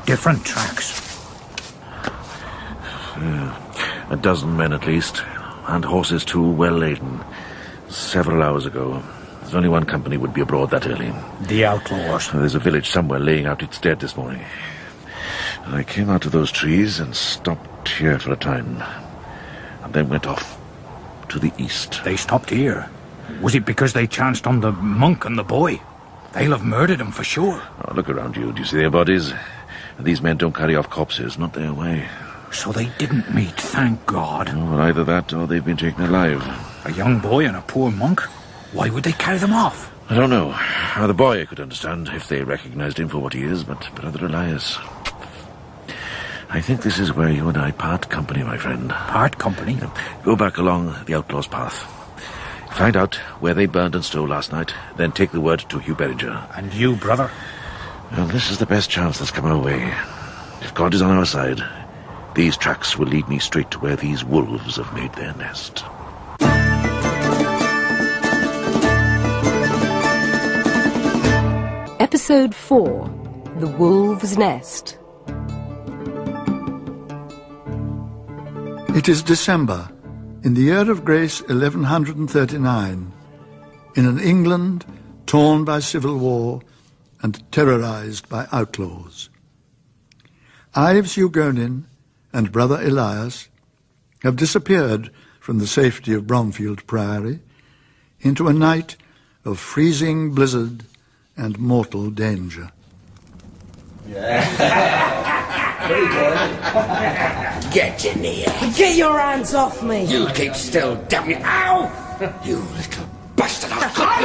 Different 0.06 0.44
tracks. 0.44 0.99
Yeah, 3.18 4.10
a 4.10 4.18
dozen 4.18 4.57
men 4.57 4.73
at 4.73 4.86
least, 4.86 5.23
and 5.69 5.86
horses 5.86 6.26
too, 6.26 6.52
well 6.52 6.73
laden. 6.73 7.23
Several 7.88 8.44
hours 8.44 8.65
ago. 8.65 9.02
There's 9.40 9.56
only 9.56 9.69
one 9.69 9.86
company 9.86 10.18
would 10.18 10.34
be 10.34 10.41
abroad 10.41 10.72
that 10.72 10.88
early. 10.88 11.14
The 11.44 11.64
outlaws. 11.64 12.34
There's 12.34 12.56
a 12.56 12.60
village 12.60 12.90
somewhere 12.90 13.22
laying 13.22 13.45
out 13.45 13.64
its 13.64 13.80
dead 13.80 14.02
this 14.02 14.18
morning. 14.18 14.44
I 15.68 15.84
came 15.84 16.10
out 16.10 16.26
of 16.26 16.34
those 16.34 16.52
trees 16.52 16.99
and 16.99 17.15
stopped 17.15 17.88
here 17.88 18.19
for 18.19 18.34
a 18.34 18.36
time, 18.36 18.84
and 19.84 19.94
then 19.94 20.10
went 20.10 20.27
off 20.27 20.60
to 21.30 21.40
the 21.40 21.53
east. 21.57 22.03
They 22.03 22.18
stopped 22.18 22.49
here. 22.49 22.90
Was 23.45 23.53
it 23.53 23.63
because 23.63 23.93
they 23.93 24.07
chanced 24.07 24.47
on 24.47 24.61
the 24.61 24.72
monk 24.72 25.23
and 25.23 25.38
the 25.38 25.43
boy? 25.43 25.80
They'll 26.34 26.57
have 26.57 26.65
murdered 26.65 26.99
him 26.99 27.11
for 27.11 27.23
sure. 27.23 27.61
Oh, 27.85 27.93
look 27.93 28.09
around 28.09 28.35
you. 28.35 28.51
Do 28.51 28.61
you 28.61 28.65
see 28.65 28.77
their 28.77 28.89
bodies? 28.89 29.31
These 29.99 30.19
men 30.19 30.38
don't 30.38 30.55
carry 30.55 30.76
off 30.76 30.89
corpses, 30.89 31.38
not 31.38 31.53
their 31.53 31.72
way. 31.72 32.09
So 32.51 32.72
they 32.72 32.89
didn't 32.97 33.35
meet, 33.35 33.53
thank 33.53 34.03
God. 34.07 34.49
Oh, 34.51 34.72
well, 34.72 34.81
either 34.81 35.03
that 35.03 35.31
or 35.31 35.45
they've 35.45 35.63
been 35.63 35.77
taken 35.77 36.05
alive. 36.05 36.43
A 36.85 36.91
young 36.93 37.19
boy 37.19 37.45
and 37.45 37.55
a 37.55 37.61
poor 37.61 37.91
monk? 37.91 38.22
Why 38.73 38.89
would 38.89 39.03
they 39.03 39.11
carry 39.11 39.38
them 39.38 39.53
off? 39.53 39.93
I 40.09 40.15
don't 40.15 40.31
know. 40.31 40.49
Now, 40.95 41.05
the 41.05 41.13
boy 41.13 41.41
I 41.41 41.45
could 41.45 41.59
understand 41.59 42.09
if 42.13 42.27
they 42.27 42.41
recognized 42.41 42.97
him 42.97 43.09
for 43.09 43.19
what 43.19 43.34
he 43.34 43.43
is, 43.43 43.63
but 43.63 43.93
Brother 43.93 44.26
Elias. 44.26 44.80
I 46.49 46.61
think 46.61 46.81
this 46.81 46.97
is 46.97 47.13
where 47.13 47.30
you 47.30 47.47
and 47.47 47.59
I 47.59 47.69
part 47.69 48.09
company, 48.09 48.41
my 48.41 48.57
friend. 48.57 48.89
Part 48.89 49.38
company? 49.38 49.80
Go 50.23 50.35
back 50.35 50.57
along 50.57 50.95
the 51.05 51.13
outlaw's 51.13 51.45
path. 51.45 51.94
Find 52.76 52.97
out 52.97 53.15
where 53.39 53.53
they 53.53 53.68
burned 53.68 53.95
and 53.95 54.03
stole 54.03 54.27
last 54.27 54.52
night, 54.52 54.73
then 54.97 55.14
take 55.14 55.31
the 55.31 55.39
word 55.39 55.61
to 55.69 55.80
Hugh 55.80 55.95
Beringer. 55.95 56.45
And 56.57 56.73
you, 56.73 56.97
brother? 56.97 57.31
Well, 58.11 58.27
this 58.27 58.52
is 58.52 58.57
the 58.57 58.65
best 58.65 58.89
chance 58.89 59.18
that's 59.18 59.31
come 59.31 59.45
our 59.45 59.57
way. 59.57 59.93
If 60.60 60.73
God 60.73 60.93
is 60.93 61.02
on 61.02 61.11
our 61.11 61.26
side, 61.26 61.61
these 62.35 62.57
tracks 62.57 62.97
will 62.97 63.07
lead 63.07 63.30
me 63.30 63.39
straight 63.39 63.72
to 63.72 63.80
where 63.80 63.95
these 63.95 64.26
wolves 64.26 64.76
have 64.76 64.93
made 64.93 65.14
their 65.14 65.34
nest. 65.35 65.85
Episode 72.02 72.53
4 72.53 73.10
The 73.60 73.68
Wolves' 73.68 74.38
Nest. 74.38 74.97
It 78.93 79.07
is 79.07 79.23
December, 79.23 79.89
in 80.45 80.53
the 80.53 80.61
year 80.61 80.91
of 80.91 81.03
grace 81.03 81.41
1139, 81.41 83.11
in 83.95 84.05
an 84.05 84.19
England 84.19 84.85
torn 85.26 85.65
by 85.65 85.80
civil 85.80 86.19
war 86.19 86.61
and 87.23 87.51
terrorized 87.51 88.30
by 88.30 88.47
outlaws. 88.51 89.31
Ives 90.76 91.15
Hugonin 91.15 91.85
and 92.31 92.51
brother 92.51 92.80
Elias 92.80 93.49
have 94.22 94.35
disappeared 94.35 95.09
from 95.39 95.57
the 95.57 95.65
safety 95.65 96.13
of 96.13 96.27
Bromfield 96.27 96.85
Priory 96.85 97.39
into 98.19 98.47
a 98.47 98.53
night 98.53 98.97
of 99.45 99.57
freezing 99.57 100.35
blizzard 100.35 100.84
and 101.35 101.57
mortal 101.57 102.11
danger. 102.11 102.72
Get 107.72 108.06
in 108.06 108.24
here. 108.24 108.48
Get 108.76 108.95
your 108.95 109.20
hands 109.20 109.53
off 109.53 109.84
me! 109.84 110.06
You 110.06 110.28
keep 110.30 110.56
still, 110.56 110.95
damn 111.10 111.30
you. 111.30 111.38
Ow! 111.44 111.91
You 112.44 112.57
little 112.57 113.06
bastard. 113.36 113.72
I'll 113.72 113.90
cut 113.91 114.22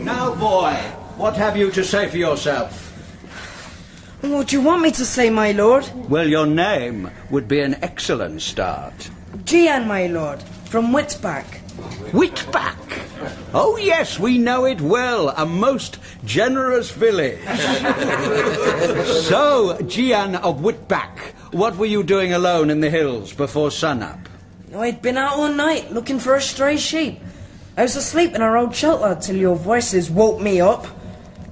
Now, 0.00 0.34
boy, 0.34 0.72
what 1.16 1.36
have 1.36 1.58
you 1.58 1.70
to 1.72 1.84
say 1.84 2.08
for 2.08 2.16
yourself? 2.16 2.88
What 4.22 4.48
do 4.48 4.56
you 4.56 4.62
want 4.62 4.80
me 4.82 4.92
to 4.92 5.04
say, 5.04 5.28
my 5.28 5.52
lord? 5.52 5.90
Well, 6.08 6.26
your 6.28 6.46
name 6.46 7.10
would 7.30 7.46
be 7.46 7.60
an 7.60 7.74
excellent 7.82 8.40
start. 8.40 9.10
Gian, 9.44 9.86
my 9.86 10.06
lord, 10.06 10.40
from 10.70 10.92
Whitback. 10.92 11.61
Whitback? 12.12 12.76
Oh, 13.54 13.76
yes, 13.76 14.18
we 14.18 14.38
know 14.38 14.64
it 14.64 14.80
well. 14.80 15.30
A 15.30 15.46
most 15.46 15.98
generous 16.24 16.90
village. 16.90 17.40
so, 19.24 19.78
Gian 19.86 20.36
of 20.36 20.60
Whitback, 20.60 21.18
what 21.52 21.76
were 21.76 21.86
you 21.86 22.02
doing 22.02 22.32
alone 22.32 22.70
in 22.70 22.80
the 22.80 22.90
hills 22.90 23.32
before 23.32 23.70
sunup? 23.70 24.28
I'd 24.74 25.02
been 25.02 25.18
out 25.18 25.34
all 25.34 25.52
night 25.52 25.92
looking 25.92 26.18
for 26.18 26.34
a 26.34 26.40
stray 26.40 26.76
sheep. 26.76 27.20
I 27.76 27.82
was 27.82 27.96
asleep 27.96 28.34
in 28.34 28.42
our 28.42 28.56
old 28.56 28.74
shelter 28.74 29.18
till 29.20 29.36
your 29.36 29.56
voices 29.56 30.10
woke 30.10 30.40
me 30.40 30.60
up. 30.60 30.86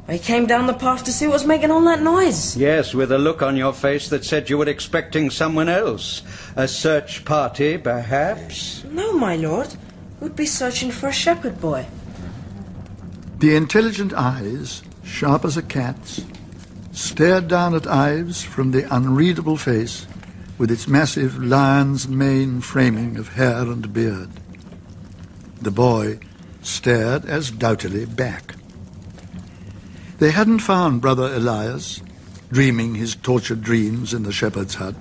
I 0.09 0.19
came 0.19 0.47
down 0.47 0.67
the 0.67 0.75
path 0.75 1.05
to 1.05 1.13
see 1.13 1.27
what 1.27 1.35
was 1.35 1.47
making 1.47 1.71
all 1.71 1.83
that 1.85 2.03
noise. 2.03 2.57
Yes, 2.57 2.95
with 2.95 3.13
a 3.13 3.19
look 3.19 3.43
on 3.43 3.57
your 3.57 3.73
face 3.73 4.09
that 4.09 4.25
said 4.25 4.51
you 4.51 4.59
were 4.59 4.69
expecting 4.69 5.31
someone 5.31 5.69
else. 5.69 6.23
A 6.57 6.67
search 6.67 7.25
party, 7.25 7.79
perhaps? 7.79 8.83
No, 8.85 9.13
my 9.13 9.37
lord. 9.37 9.69
We'd 10.21 10.37
be 10.37 10.45
searching 10.45 10.91
for 10.91 11.09
a 11.09 11.13
shepherd 11.13 11.61
boy. 11.61 11.87
The 13.39 13.57
intelligent 13.57 14.13
eyes, 14.13 14.83
sharp 15.03 15.47
as 15.47 15.57
a 15.57 15.63
cat's, 15.63 16.23
stared 16.93 17.49
down 17.49 17.75
at 17.75 17.87
Ives 17.87 18.43
from 18.43 18.71
the 18.71 18.95
unreadable 18.95 19.57
face 19.57 20.07
with 20.59 20.71
its 20.71 20.87
massive 20.87 21.43
lion's 21.43 22.07
mane 22.07 22.61
framing 22.61 23.17
of 23.17 23.29
hair 23.29 23.63
and 23.63 23.91
beard. 23.95 24.29
The 25.63 25.71
boy 25.71 26.19
stared 26.61 27.25
as 27.25 27.51
doughtily 27.51 28.05
back. 28.05 28.57
They 30.19 30.33
hadn't 30.33 30.59
found 30.59 31.01
Brother 31.01 31.35
Elias, 31.35 32.03
dreaming 32.53 32.95
his 32.95 33.15
tortured 33.15 33.63
dreams 33.63 34.13
in 34.13 34.25
the 34.25 34.33
shepherd's 34.33 34.75
hut. 34.75 34.97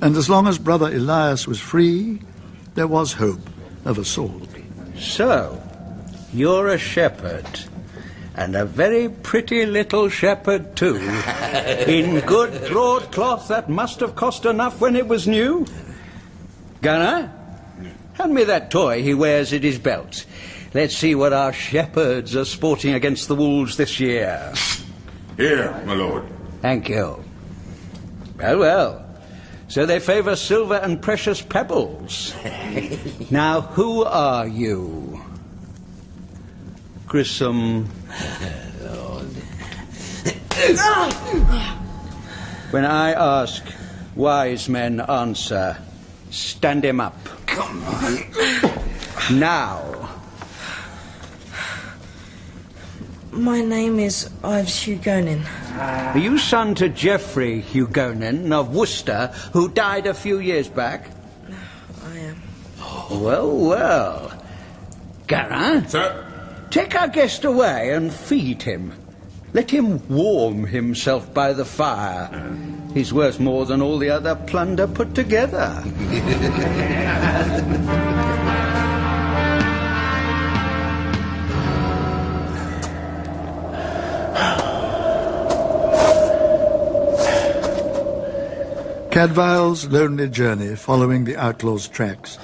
And 0.00 0.16
as 0.16 0.30
long 0.30 0.46
as 0.46 0.58
Brother 0.58 0.86
Elias 0.86 1.46
was 1.46 1.60
free, 1.60 2.20
there 2.74 2.86
was 2.86 3.12
hope 3.12 3.50
of 3.86 3.98
assault. 3.98 4.48
So, 4.98 5.62
you're 6.32 6.68
a 6.68 6.78
shepherd. 6.78 7.46
And 8.34 8.54
a 8.54 8.66
very 8.66 9.08
pretty 9.08 9.64
little 9.64 10.10
shepherd, 10.10 10.76
too. 10.76 10.96
In 11.86 12.20
good 12.20 12.70
broadcloth 12.70 13.48
that 13.48 13.70
must 13.70 14.00
have 14.00 14.14
cost 14.14 14.44
enough 14.44 14.80
when 14.80 14.94
it 14.94 15.08
was 15.08 15.26
new. 15.26 15.66
Gunner, 16.82 17.32
hand 18.12 18.34
me 18.34 18.44
that 18.44 18.70
toy 18.70 19.02
he 19.02 19.14
wears 19.14 19.54
at 19.54 19.62
his 19.62 19.78
belt. 19.78 20.26
Let's 20.74 20.94
see 20.94 21.14
what 21.14 21.32
our 21.32 21.54
shepherds 21.54 22.36
are 22.36 22.44
sporting 22.44 22.92
against 22.92 23.28
the 23.28 23.34
wolves 23.34 23.78
this 23.78 23.98
year. 23.98 24.52
Here, 25.38 25.82
my 25.86 25.94
lord. 25.94 26.24
Thank 26.60 26.90
you. 26.90 27.24
Well, 28.38 28.58
well. 28.58 29.05
So 29.68 29.84
they 29.84 29.98
favour 29.98 30.36
silver 30.36 30.76
and 30.76 31.02
precious 31.02 31.42
pebbles. 31.42 32.34
now, 33.30 33.60
who 33.62 34.04
are 34.04 34.46
you? 34.46 35.20
Grissom. 37.06 37.86
when 42.70 42.84
I 42.84 43.12
ask, 43.12 43.64
wise 44.14 44.68
men 44.68 45.00
answer. 45.00 45.76
Stand 46.30 46.84
him 46.84 47.00
up. 47.00 47.16
Come 47.46 47.82
on. 47.84 48.18
Now. 49.38 50.05
My 53.36 53.60
name 53.60 53.98
is 53.98 54.30
Ives 54.42 54.86
Hugonin. 54.86 55.44
Are 56.14 56.18
you 56.18 56.38
son 56.38 56.74
to 56.76 56.88
Geoffrey 56.88 57.60
Hugonin 57.60 58.50
of 58.50 58.74
Worcester, 58.74 59.26
who 59.52 59.68
died 59.68 60.06
a 60.06 60.14
few 60.14 60.38
years 60.38 60.68
back? 60.68 61.10
No, 61.46 61.56
I 62.06 62.16
am. 62.16 62.42
Well, 63.10 63.54
well. 63.54 64.42
Garra? 65.26 65.86
Sir? 65.86 66.66
Take 66.70 66.94
our 66.94 67.08
guest 67.08 67.44
away 67.44 67.92
and 67.92 68.10
feed 68.10 68.62
him. 68.62 68.92
Let 69.52 69.70
him 69.70 70.00
warm 70.08 70.64
himself 70.64 71.34
by 71.34 71.52
the 71.52 71.66
fire. 71.66 72.56
He's 72.94 73.12
worth 73.12 73.38
more 73.38 73.66
than 73.66 73.82
all 73.82 73.98
the 73.98 74.08
other 74.08 74.34
plunder 74.34 74.86
put 74.86 75.14
together. 75.14 75.84
Cadfael's 89.16 89.86
lonely 89.86 90.28
journey 90.28 90.76
following 90.76 91.24
the 91.24 91.38
outlaw's 91.38 91.88
tracks 91.88 92.36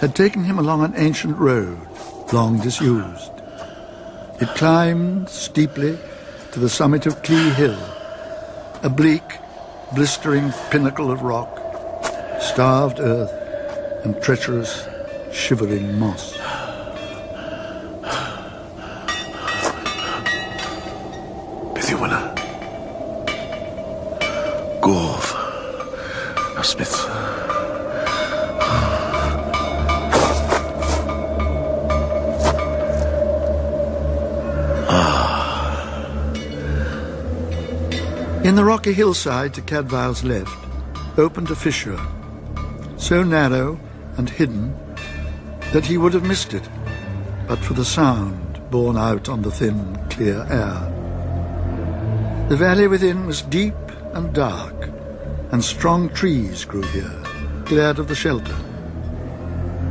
had 0.00 0.16
taken 0.16 0.42
him 0.42 0.58
along 0.58 0.82
an 0.82 0.94
ancient 0.96 1.36
road, 1.36 1.78
long 2.32 2.58
disused. 2.58 3.30
It 4.40 4.48
climbed 4.56 5.28
steeply 5.28 5.98
to 6.52 6.58
the 6.58 6.70
summit 6.70 7.04
of 7.04 7.22
Clee 7.22 7.50
Hill, 7.50 7.78
a 8.82 8.88
bleak, 8.88 9.40
blistering 9.94 10.54
pinnacle 10.70 11.10
of 11.10 11.20
rock, 11.20 11.54
starved 12.40 12.98
earth, 12.98 14.02
and 14.02 14.22
treacherous, 14.22 14.88
shivering 15.34 15.98
moss. 15.98 16.39
In 38.50 38.56
the 38.56 38.64
rocky 38.64 38.92
hillside 38.92 39.54
to 39.54 39.62
Cadfael's 39.62 40.24
left 40.24 40.58
opened 41.16 41.52
a 41.52 41.54
fissure, 41.54 42.00
so 42.96 43.22
narrow 43.22 43.78
and 44.16 44.28
hidden 44.28 44.74
that 45.72 45.86
he 45.86 45.96
would 45.96 46.12
have 46.14 46.26
missed 46.26 46.52
it, 46.52 46.68
but 47.46 47.60
for 47.60 47.74
the 47.74 47.84
sound 47.84 48.60
borne 48.68 48.98
out 48.98 49.28
on 49.28 49.42
the 49.42 49.52
thin, 49.52 49.96
clear 50.10 50.44
air. 50.50 52.46
The 52.48 52.56
valley 52.56 52.88
within 52.88 53.24
was 53.24 53.42
deep 53.42 53.76
and 54.14 54.34
dark, 54.34 54.90
and 55.52 55.64
strong 55.64 56.08
trees 56.08 56.64
grew 56.64 56.82
here, 56.82 57.22
glad 57.66 58.00
of 58.00 58.08
the 58.08 58.16
shelter. 58.16 58.56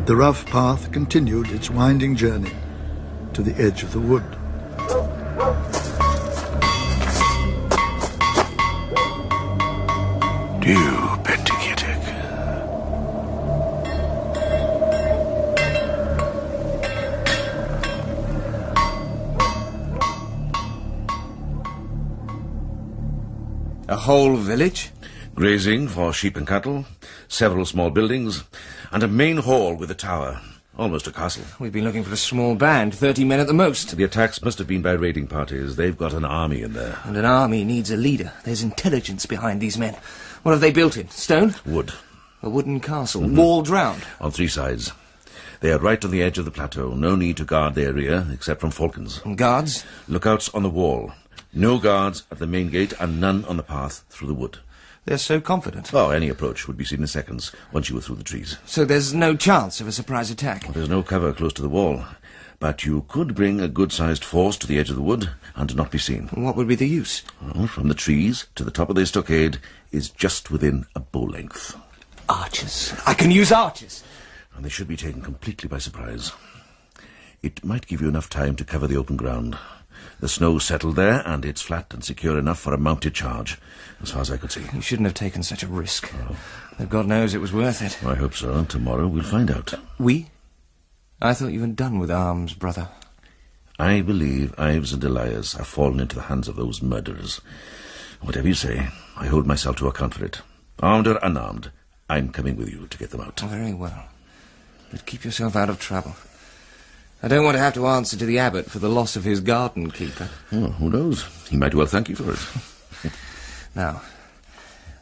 The 0.03 0.18
rough 0.18 0.45
path 0.48 0.91
continued 0.91 1.49
its 1.52 1.69
winding 1.69 2.18
journey 2.18 2.52
to 3.31 3.41
the 3.41 3.56
edge 3.56 3.84
of 3.84 3.94
the 3.94 4.02
wood. 4.02 4.39
Dew 10.70 10.76
Penticietic. 11.24 11.98
A 23.88 23.96
whole 23.96 24.36
village? 24.36 24.91
Grazing 25.34 25.88
for 25.88 26.14
sheep 26.14 26.38
and 26.38 26.46
cattle, 26.46 26.86
several 27.28 27.66
small 27.66 27.90
buildings, 27.90 28.44
and 28.91 29.02
a 29.02 29.08
main 29.08 29.38
hall 29.38 29.74
with 29.74 29.90
a 29.90 29.96
tower. 29.96 30.40
Almost 30.78 31.08
a 31.08 31.12
castle. 31.12 31.46
We've 31.58 31.74
been 31.74 31.84
looking 31.84 32.04
for 32.04 32.14
a 32.14 32.18
small 32.18 32.54
band, 32.54 32.94
thirty 32.94 33.26
men 33.26 33.40
at 33.40 33.48
the 33.48 33.54
most. 33.54 33.98
The 33.98 34.04
attacks 34.04 34.44
must 34.44 34.60
have 34.60 34.68
been 34.68 34.84
by 34.84 34.91
raiding 34.91 35.26
parties. 35.26 35.78
They've 35.78 35.98
got 35.98 36.14
an 36.14 36.24
army 36.24 36.62
in 36.62 36.74
there. 36.74 37.00
And 37.06 37.18
an 37.18 37.26
army 37.26 37.66
needs 37.66 37.90
a 37.90 37.98
leader. 37.98 38.32
There's 38.44 38.62
intelligence 38.62 39.26
behind 39.26 39.62
these 39.62 39.80
men. 39.80 39.98
What 40.44 40.52
have 40.52 40.61
they 40.61 40.72
built 40.72 40.98
in? 40.98 41.10
Stone? 41.10 41.56
Wood. 41.66 41.94
A 42.41 42.49
wooden 42.49 42.80
castle, 42.80 43.22
Mhm. 43.24 43.36
walled 43.36 43.68
round. 43.68 44.02
On 44.22 44.32
three 44.32 44.48
sides. 44.48 44.94
They 45.61 45.72
are 45.74 45.80
right 45.80 46.03
on 46.06 46.11
the 46.11 46.22
edge 46.24 46.38
of 46.38 46.45
the 46.45 46.52
plateau. 46.52 46.91
No 46.95 47.16
need 47.16 47.36
to 47.38 47.44
guard 47.44 47.76
their 47.76 47.91
rear, 47.91 48.26
except 48.32 48.61
from 48.61 48.72
falcons. 48.72 49.20
And 49.26 49.38
guards? 49.38 49.84
Lookouts 50.07 50.49
on 50.53 50.64
the 50.64 50.70
wall. 50.70 51.11
No 51.53 51.78
guards 51.80 52.24
at 52.32 52.40
the 52.40 52.48
main 52.48 52.70
gate, 52.70 52.94
and 52.99 53.20
none 53.20 53.44
on 53.45 53.57
the 53.57 53.64
path 53.64 54.03
through 54.10 54.28
the 54.30 54.34
wood. 54.34 54.60
They're 55.06 55.18
so 55.18 55.41
confident. 55.41 55.90
Oh, 55.94 56.11
any 56.11 56.30
approach 56.30 56.68
would 56.68 56.78
be 56.78 56.86
seen 56.86 57.02
in 57.02 57.07
seconds, 57.07 57.52
once 57.74 57.90
you 57.90 57.95
were 57.95 58.02
through 58.02 58.18
the 58.18 58.24
trees. 58.24 58.57
So 58.66 58.86
there's 58.86 59.14
no 59.14 59.36
chance 59.36 59.82
of 59.82 59.88
a 59.88 59.91
surprise 59.91 60.30
attack. 60.30 60.72
There's 60.74 60.88
no 60.90 61.02
cover 61.03 61.34
close 61.34 61.53
to 61.53 61.61
the 61.61 61.70
wall. 61.70 62.06
But 62.60 62.84
you 62.84 63.06
could 63.07 63.36
bring 63.36 63.61
a 63.61 63.69
good-sized 63.69 64.23
force 64.23 64.57
to 64.57 64.68
the 64.68 64.77
edge 64.77 64.90
of 64.90 64.98
the 64.98 65.02
wood 65.02 65.30
and 65.56 65.76
not 65.76 65.91
be 65.91 65.98
seen. 65.98 66.27
What 66.34 66.57
would 66.57 66.68
be 66.68 66.76
the 66.76 66.88
use? 66.88 67.23
Well, 67.41 67.68
from 67.68 67.88
the 67.88 67.94
trees 67.94 68.48
to 68.56 68.65
the 68.65 68.72
top 68.72 68.90
of 68.90 68.95
the 68.98 69.06
stockade 69.06 69.60
is 69.91 70.10
just 70.10 70.52
within 70.52 70.86
a 70.94 70.99
bow 70.99 71.22
length. 71.23 71.77
Archers. 72.27 72.94
I 73.06 73.14
can 73.14 73.31
use 73.31 73.52
archers. 73.52 74.03
And 74.56 74.65
they 74.65 74.69
should 74.69 74.90
be 74.90 74.98
taken 74.98 75.22
completely 75.22 75.69
by 75.69 75.77
surprise. 75.77 76.34
It 77.41 77.64
might 77.64 77.88
give 77.88 78.02
you 78.02 78.10
enough 78.10 78.30
time 78.30 78.57
to 78.57 78.65
cover 78.65 78.88
the 78.88 78.98
open 78.98 79.15
ground. 79.15 79.57
The 80.19 80.27
snow's 80.27 80.65
settled 80.65 80.98
there, 80.98 81.23
and 81.26 81.45
it's 81.45 81.61
flat 81.61 81.94
and 81.94 82.03
secure 82.03 82.38
enough 82.38 82.60
for 82.60 82.73
a 82.73 82.77
mounted 82.77 83.14
charge, 83.14 83.57
as 84.02 84.11
far 84.11 84.22
as 84.22 84.30
I 84.30 84.36
could 84.36 84.52
see. 84.52 84.65
You 84.73 84.81
shouldn't 84.81 85.07
have 85.07 85.14
taken 85.14 85.44
such 85.44 85.64
a 85.64 85.68
risk. 85.68 86.14
Oh. 86.14 86.36
Though 86.77 86.86
God 86.86 87.07
knows 87.07 87.34
it 87.34 87.40
was 87.40 87.53
worth 87.53 87.81
it. 87.81 88.06
I 88.06 88.15
hope 88.15 88.34
so. 88.34 88.65
Tomorrow 88.65 89.07
we'll 89.07 89.23
find 89.23 89.49
out. 89.49 89.73
We? 89.98 90.27
I 91.22 91.34
thought 91.34 91.52
you 91.52 91.62
had 91.62 91.76
done 91.76 92.00
with 92.00 92.12
arms, 92.12 92.54
brother. 92.54 92.88
I 93.78 94.02
believe 94.02 94.58
Ives 94.58 94.94
and 94.94 95.04
Elias 95.04 95.54
have 95.54 95.68
fallen 95.68 96.00
into 96.00 96.16
the 96.16 96.24
hands 96.24 96.48
of 96.48 96.56
those 96.56 96.82
murderers. 96.82 97.41
Whatever 98.22 98.48
you 98.48 98.54
say, 98.54 98.90
I 99.18 99.28
hold 99.28 99.46
myself 99.48 99.78
to 99.78 99.88
account 99.88 100.14
for 100.14 100.26
it. 100.26 100.41
Armed 100.82 101.08
or 101.08 101.20
unarmed, 101.22 101.72
I'm 102.10 102.30
coming 102.32 102.56
with 102.56 102.70
you 102.70 102.88
to 102.88 102.98
get 102.98 103.12
them 103.12 103.22
out. 103.22 103.41
Oh, 103.44 103.48
very 103.48 103.74
well. 103.74 104.06
But 104.91 105.06
keep 105.06 105.24
yourself 105.24 105.56
out 105.56 105.70
of 105.70 105.80
trouble. 105.80 106.16
I 107.22 107.28
don't 107.28 107.44
want 107.44 107.56
to 107.56 107.62
have 107.62 107.74
to 107.74 107.88
answer 107.88 108.18
to 108.18 108.26
the 108.26 108.40
abbot 108.40 108.72
for 108.72 108.80
the 108.80 108.90
loss 108.90 109.16
of 109.16 109.26
his 109.26 109.41
garden 109.41 109.91
keeper. 109.91 110.30
Oh, 110.54 110.68
who 110.72 110.90
knows? 110.90 111.26
He 111.50 111.58
might 111.58 111.76
well 111.76 111.86
thank 111.86 112.10
you 112.10 112.16
for 112.16 112.32
it. 112.32 113.12
Now, 113.76 114.02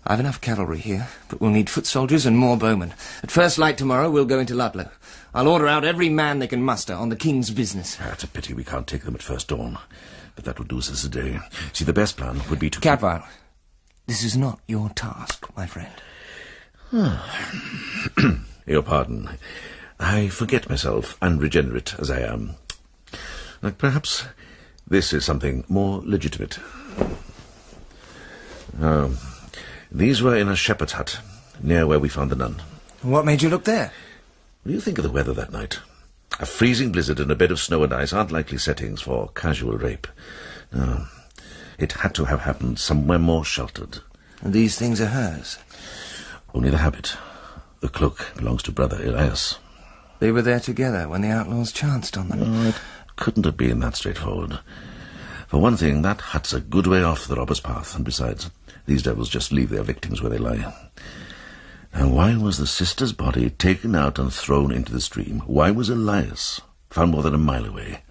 I've 0.09 0.21
enough 0.21 0.39
cavalry 0.39 0.79
here, 0.79 1.09
but 1.27 1.41
we'll 1.41 1.51
need 1.51 1.69
foot 1.69 1.85
soldiers 1.85 2.25
and 2.25 2.37
more 2.37 2.55
bowmen. 2.55 2.93
At 3.21 3.29
first 3.29 3.57
light 3.57 3.77
tomorrow, 3.77 4.09
we'll 4.09 4.23
go 4.23 4.39
into 4.39 4.55
Ludlow. 4.55 4.89
I'll 5.33 5.49
order 5.49 5.67
out 5.67 5.83
every 5.83 6.07
man 6.07 6.39
they 6.39 6.47
can 6.47 6.63
muster 6.63 6.93
on 6.93 7.09
the 7.09 7.17
king's 7.17 7.51
business. 7.51 7.97
Ah, 7.99 8.13
it's 8.13 8.23
a 8.23 8.27
pity 8.27 8.53
we 8.53 8.63
can't 8.63 8.87
take 8.87 9.03
them 9.03 9.15
at 9.15 9.21
first 9.21 9.49
dawn. 9.49 9.77
But 10.35 10.45
that 10.45 10.59
would 10.59 10.69
do 10.69 10.77
us 10.77 10.89
as 10.89 11.03
a 11.03 11.09
day. 11.09 11.39
See, 11.73 11.83
the 11.83 11.91
best 11.91 12.15
plan 12.15 12.41
would 12.49 12.57
be 12.57 12.69
to... 12.69 12.79
Cadfael, 12.79 13.25
this 14.05 14.23
is 14.23 14.37
not 14.37 14.61
your 14.65 14.89
task, 14.89 15.45
my 15.57 15.65
friend. 15.67 15.91
Your 18.65 18.81
pardon. 18.81 19.29
I 19.99 20.29
forget 20.29 20.69
myself, 20.69 21.17
unregenerate 21.21 21.95
as 21.99 22.09
I 22.09 22.21
am. 22.21 22.55
Uh, 23.61 23.71
Perhaps 23.71 24.25
this 24.87 25.11
is 25.11 25.25
something 25.25 25.65
more 25.67 26.01
legitimate. 26.05 26.59
Um, 28.79 29.17
these 29.91 30.21
were 30.21 30.35
in 30.35 30.47
a 30.49 30.55
shepherd's 30.55 30.93
hut, 30.93 31.19
near 31.61 31.87
where 31.87 31.99
we 31.99 32.09
found 32.09 32.31
the 32.31 32.35
nun. 32.35 32.61
What 33.01 33.25
made 33.25 33.41
you 33.41 33.49
look 33.49 33.63
there? 33.63 33.91
What 34.63 34.69
do 34.69 34.73
you 34.73 34.81
think 34.81 34.97
of 34.97 35.03
the 35.03 35.11
weather 35.11 35.33
that 35.33 35.51
night? 35.51 35.79
A 36.39 36.45
freezing 36.45 36.91
blizzard 36.91 37.19
and 37.19 37.31
a 37.31 37.35
bed 37.35 37.51
of 37.51 37.59
snow 37.59 37.83
and 37.83 37.93
ice 37.93 38.13
aren't 38.13 38.31
likely 38.31 38.57
settings 38.57 39.01
for 39.01 39.29
casual 39.29 39.77
rape. 39.77 40.07
No. 40.71 41.05
It 41.79 41.93
had 41.93 42.13
to 42.15 42.25
have 42.25 42.41
happened 42.41 42.79
somewhere 42.79 43.19
more 43.19 43.45
sheltered. 43.45 43.99
And 44.41 44.53
these 44.53 44.77
things 44.77 45.01
are 45.01 45.07
hers? 45.07 45.57
Only 46.53 46.69
the 46.69 46.77
habit. 46.77 47.15
The 47.79 47.89
cloak 47.89 48.33
belongs 48.35 48.63
to 48.63 48.71
Brother 48.71 49.01
Elias. 49.03 49.57
They 50.19 50.31
were 50.31 50.41
there 50.41 50.59
together 50.59 51.07
when 51.07 51.21
the 51.21 51.29
outlaws 51.29 51.71
chanced 51.71 52.17
on 52.17 52.29
them. 52.29 52.39
No, 52.39 52.69
it 52.69 52.75
couldn't 53.15 53.45
have 53.45 53.57
been 53.57 53.79
that 53.79 53.95
straightforward. 53.95 54.59
For 55.47 55.59
one 55.59 55.77
thing, 55.77 56.01
that 56.01 56.21
hut's 56.21 56.53
a 56.53 56.59
good 56.59 56.87
way 56.87 57.03
off 57.03 57.27
the 57.27 57.35
robber's 57.35 57.59
path, 57.59 57.95
and 57.95 58.03
besides, 58.03 58.49
these 58.87 59.03
devils 59.03 59.29
just 59.29 59.51
leave 59.51 59.69
their 59.69 59.83
victims 59.83 60.21
where 60.21 60.31
they 60.31 60.37
lie. 60.37 60.73
And 61.93 62.15
why 62.15 62.35
was 62.37 62.57
the 62.57 62.65
sister's 62.67 63.13
body 63.13 63.49
taken 63.49 63.95
out 63.95 64.17
and 64.17 64.33
thrown 64.33 64.71
into 64.71 64.91
the 64.91 65.01
stream? 65.01 65.41
Why 65.41 65.71
was 65.71 65.89
Elias 65.89 66.61
found 66.89 67.11
more 67.11 67.21
than 67.21 67.35
a 67.35 67.37
mile 67.37 67.65
away? 67.65 68.03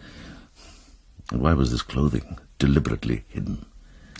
And 1.32 1.40
why 1.40 1.54
was 1.54 1.70
this 1.70 1.82
clothing 1.82 2.38
deliberately 2.58 3.24
hidden? 3.28 3.66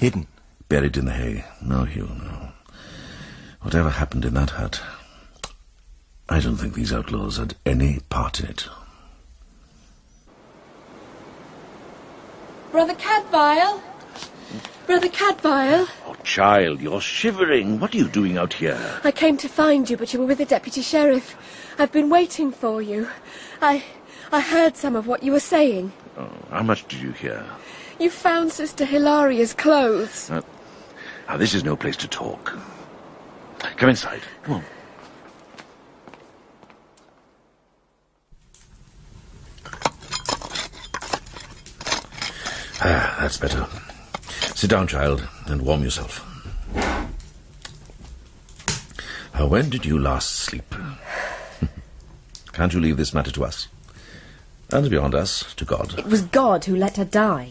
Hidden? 0.00 0.26
Buried 0.68 0.96
in 0.96 1.04
the 1.04 1.12
hay. 1.12 1.44
No, 1.62 1.84
Hugh, 1.84 2.10
no. 2.18 2.52
Whatever 3.60 3.90
happened 3.90 4.24
in 4.24 4.34
that 4.34 4.50
hut, 4.50 4.80
I 6.28 6.40
don't 6.40 6.56
think 6.56 6.74
these 6.74 6.92
outlaws 6.92 7.36
had 7.36 7.54
any 7.64 8.00
part 8.08 8.40
in 8.40 8.46
it. 8.46 8.66
Brother 12.72 12.94
Cadfael? 12.94 13.80
Brother 14.86 15.08
Cadfael? 15.08 15.88
Oh, 16.06 16.16
child, 16.22 16.80
you're 16.80 17.00
shivering. 17.00 17.80
What 17.80 17.94
are 17.94 17.98
you 17.98 18.08
doing 18.08 18.38
out 18.38 18.52
here? 18.52 18.78
I 19.02 19.10
came 19.10 19.36
to 19.38 19.48
find 19.48 19.90
you, 19.90 19.96
but 19.96 20.12
you 20.12 20.20
were 20.20 20.26
with 20.26 20.38
the 20.38 20.44
deputy 20.44 20.80
sheriff. 20.80 21.36
I've 21.78 21.92
been 21.92 22.08
waiting 22.08 22.52
for 22.52 22.80
you. 22.80 23.08
I. 23.60 23.84
I 24.32 24.40
heard 24.40 24.76
some 24.76 24.96
of 24.96 25.06
what 25.06 25.22
you 25.22 25.30
were 25.30 25.40
saying. 25.40 25.92
Oh, 26.18 26.28
how 26.50 26.62
much 26.62 26.86
did 26.88 27.00
you 27.00 27.12
hear? 27.12 27.44
You 28.00 28.10
found 28.10 28.50
Sister 28.50 28.84
Hilaria's 28.84 29.54
clothes. 29.54 30.30
Uh, 30.30 30.40
now, 31.28 31.36
this 31.36 31.54
is 31.54 31.62
no 31.62 31.76
place 31.76 31.96
to 31.98 32.08
talk. 32.08 32.58
Come 33.76 33.88
inside. 33.88 34.22
Come 34.42 34.54
on. 34.56 34.64
Ah, 42.80 43.16
that's 43.20 43.38
better. 43.38 43.66
Sit 44.56 44.70
down, 44.70 44.86
child, 44.86 45.28
and 45.44 45.60
warm 45.60 45.82
yourself. 45.82 46.24
Uh, 49.34 49.46
when 49.46 49.68
did 49.68 49.84
you 49.84 49.98
last 49.98 50.30
sleep? 50.30 50.74
Can't 52.54 52.72
you 52.72 52.80
leave 52.80 52.96
this 52.96 53.12
matter 53.12 53.30
to 53.32 53.44
us? 53.44 53.68
And 54.72 54.88
beyond 54.88 55.14
us, 55.14 55.52
to 55.56 55.66
God. 55.66 55.98
It 55.98 56.06
was 56.06 56.22
God 56.22 56.64
who 56.64 56.74
let 56.74 56.96
her 56.96 57.04
die. 57.04 57.50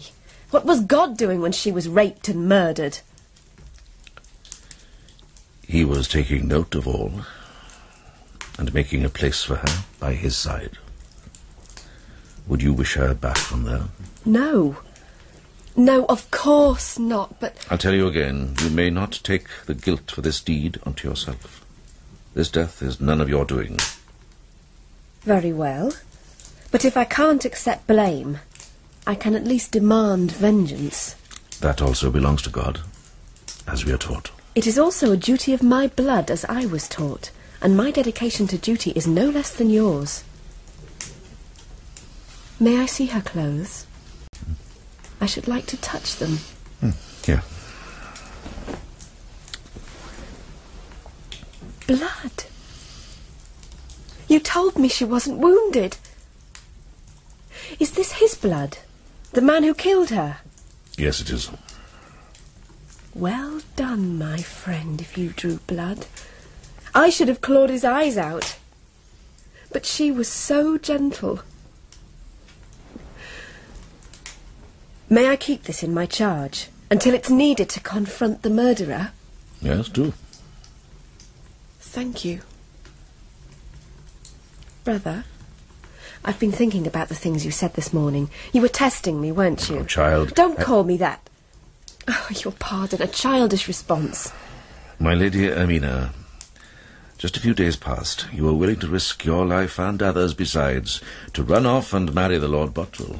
What 0.49 0.65
was 0.65 0.81
God 0.81 1.15
doing 1.15 1.41
when 1.41 1.51
she 1.51 1.71
was 1.71 1.87
raped 1.87 2.27
and 2.27 2.49
murdered? 2.49 2.97
He 5.67 5.85
was 5.85 6.07
taking 6.07 6.47
note 6.47 6.73
of 6.73 6.87
all 6.87 7.21
and 8.57 8.73
making 8.73 9.05
a 9.05 9.09
place 9.09 9.43
for 9.43 9.57
her 9.57 9.83
by 9.99 10.13
his 10.13 10.35
side. 10.35 10.71
Would 12.47 12.63
you 12.63 12.73
wish 12.73 12.95
her 12.95 13.13
back 13.13 13.37
from 13.37 13.65
there? 13.65 13.83
No. 14.25 14.77
No, 15.75 16.05
of 16.07 16.31
course 16.31 16.97
not, 16.97 17.39
but 17.39 17.57
I'll 17.69 17.77
tell 17.77 17.93
you 17.93 18.07
again, 18.07 18.55
you 18.61 18.69
may 18.69 18.89
not 18.89 19.19
take 19.23 19.47
the 19.65 19.73
guilt 19.73 20.11
for 20.11 20.21
this 20.21 20.39
deed 20.39 20.79
onto 20.85 21.07
yourself. 21.07 21.65
This 22.33 22.49
death 22.49 22.81
is 22.81 23.01
none 23.01 23.19
of 23.21 23.29
your 23.29 23.45
doing. 23.45 23.77
very 25.23 25.51
well. 25.51 25.93
But 26.71 26.85
if 26.85 26.95
I 26.97 27.03
can't 27.03 27.45
accept 27.45 27.87
blame, 27.87 28.39
I 29.07 29.15
can 29.15 29.33
at 29.35 29.43
least 29.47 29.71
demand 29.71 30.31
vengeance. 30.31 31.15
That 31.61 31.81
also 31.81 32.11
belongs 32.11 32.41
to 32.43 32.49
God, 32.49 32.81
as 33.67 33.85
we 33.85 33.91
are 33.91 33.97
taught. 33.97 34.31
It 34.55 34.67
is 34.67 34.77
also 34.77 35.11
a 35.11 35.17
duty 35.17 35.53
of 35.53 35.63
my 35.63 35.87
blood, 35.87 36.29
as 36.29 36.45
I 36.45 36.65
was 36.65 36.87
taught, 36.87 37.31
and 37.61 37.75
my 37.75 37.91
dedication 37.91 38.47
to 38.47 38.57
duty 38.57 38.91
is 38.91 39.07
no 39.07 39.29
less 39.29 39.51
than 39.51 39.69
yours. 39.69 40.23
May 42.59 42.77
I 42.79 42.85
see 42.85 43.07
her 43.07 43.21
clothes? 43.21 43.84
I 45.25 45.27
should 45.27 45.47
like 45.47 45.65
to 45.65 45.77
touch 45.77 46.17
them. 46.17 46.37
Hmm, 46.81 46.91
Here. 47.25 47.41
Blood. 51.87 52.43
You 54.27 54.39
told 54.39 54.77
me 54.77 54.87
she 54.87 55.03
wasn't 55.03 55.39
wounded. 55.39 55.97
Is 57.79 57.93
this 57.93 58.11
his 58.11 58.35
blood? 58.35 58.77
The 59.31 59.41
man 59.41 59.63
who 59.63 59.73
killed 59.73 60.11
her? 60.11 60.37
Yes, 60.95 61.19
it 61.21 61.31
is. 61.31 61.49
Well 63.15 63.61
done, 63.75 64.19
my 64.19 64.43
friend, 64.43 65.01
if 65.01 65.17
you 65.17 65.29
drew 65.29 65.57
blood. 65.65 66.05
I 66.93 67.09
should 67.09 67.29
have 67.29 67.41
clawed 67.41 67.71
his 67.71 67.83
eyes 67.83 68.15
out. 68.15 68.57
But 69.73 69.87
she 69.87 70.11
was 70.11 70.27
so 70.27 70.77
gentle. 70.77 71.39
May 75.09 75.29
I 75.29 75.35
keep 75.35 75.63
this 75.63 75.83
in 75.83 75.93
my 75.93 76.05
charge 76.05 76.69
until 76.89 77.13
it's 77.13 77.29
needed 77.29 77.69
to 77.69 77.79
confront 77.79 78.41
the 78.41 78.49
murderer? 78.49 79.11
Yes, 79.61 79.87
do. 79.87 80.13
Thank 81.79 82.25
you. 82.25 82.41
Brother, 84.83 85.25
I've 86.23 86.39
been 86.39 86.51
thinking 86.51 86.87
about 86.87 87.09
the 87.09 87.15
things 87.15 87.45
you 87.45 87.51
said 87.51 87.75
this 87.75 87.93
morning. 87.93 88.29
You 88.51 88.61
were 88.61 88.67
testing 88.67 89.21
me, 89.21 89.31
weren't 89.31 89.69
oh, 89.69 89.75
you? 89.75 89.79
Oh, 89.81 89.85
child. 89.85 90.33
Don't 90.33 90.59
I- 90.59 90.63
call 90.63 90.83
me 90.83 90.97
that. 90.97 91.29
Oh, 92.07 92.27
your 92.43 92.53
pardon, 92.53 93.01
a 93.01 93.07
childish 93.07 93.67
response. 93.67 94.31
My 94.99 95.13
lady 95.13 95.47
Ermina, 95.47 96.11
just 97.17 97.35
a 97.35 97.39
few 97.39 97.53
days 97.53 97.75
past, 97.75 98.27
you 98.31 98.43
were 98.43 98.53
willing 98.53 98.79
to 98.79 98.87
risk 98.87 99.25
your 99.25 99.45
life 99.45 99.79
and 99.79 100.01
others 100.01 100.33
besides 100.33 101.01
to 101.33 101.43
run 101.43 101.65
off 101.65 101.93
and 101.93 102.13
marry 102.13 102.37
the 102.37 102.47
Lord 102.47 102.73
Boterel. 102.73 103.19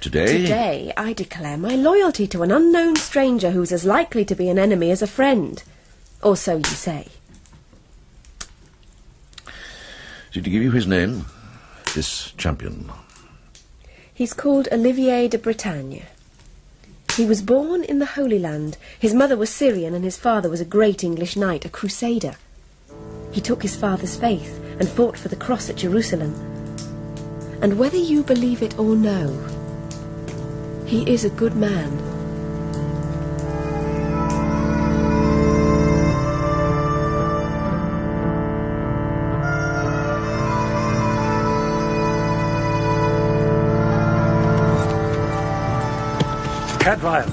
Today, 0.00 0.42
Today, 0.42 0.92
I 0.96 1.12
declare 1.12 1.56
my 1.56 1.74
loyalty 1.76 2.26
to 2.28 2.42
an 2.42 2.50
unknown 2.50 2.96
stranger 2.96 3.50
who's 3.50 3.72
as 3.72 3.84
likely 3.84 4.24
to 4.24 4.34
be 4.34 4.48
an 4.48 4.58
enemy 4.58 4.90
as 4.90 5.02
a 5.02 5.06
friend. 5.06 5.62
Or 6.22 6.36
so 6.36 6.56
you 6.56 6.64
say. 6.64 7.08
did 10.32 10.46
he 10.46 10.52
give 10.52 10.62
you 10.62 10.70
his 10.70 10.86
name? 10.86 11.26
This 11.94 12.32
champion. 12.32 12.90
He's 14.14 14.32
called 14.32 14.68
Olivier 14.70 15.28
de 15.28 15.38
Bretagne. 15.38 16.02
He 17.16 17.24
was 17.26 17.42
born 17.42 17.82
in 17.82 17.98
the 17.98 18.06
Holy 18.06 18.38
Land. 18.38 18.76
His 18.98 19.12
mother 19.12 19.36
was 19.36 19.50
Syrian 19.50 19.94
and 19.94 20.04
his 20.04 20.16
father 20.16 20.48
was 20.48 20.60
a 20.60 20.64
great 20.64 21.02
English 21.02 21.36
knight, 21.36 21.64
a 21.64 21.68
crusader. 21.68 22.36
He 23.32 23.40
took 23.40 23.62
his 23.62 23.76
father's 23.76 24.16
faith 24.16 24.60
and 24.78 24.88
fought 24.88 25.18
for 25.18 25.28
the 25.28 25.36
cross 25.36 25.68
at 25.68 25.76
Jerusalem. 25.76 26.34
And 27.60 27.78
whether 27.78 27.96
you 27.96 28.22
believe 28.22 28.62
it 28.62 28.78
or 28.78 28.96
no, 28.96 29.28
he 30.90 31.08
is 31.08 31.24
a 31.24 31.30
good 31.30 31.54
man. 31.54 31.88
Cadfael, 46.80 47.30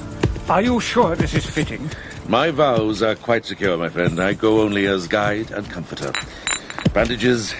are 0.48 0.62
you 0.62 0.78
sure 0.78 1.16
this 1.16 1.34
is 1.34 1.44
fitting? 1.44 1.90
My 2.28 2.52
vows 2.52 3.02
are 3.02 3.16
quite 3.16 3.44
secure, 3.44 3.76
my 3.76 3.88
friend. 3.88 4.20
I 4.20 4.34
go 4.34 4.60
only 4.60 4.86
as 4.86 5.08
guide 5.08 5.50
and 5.50 5.68
comforter. 5.68 6.12
Bandages 6.94 7.56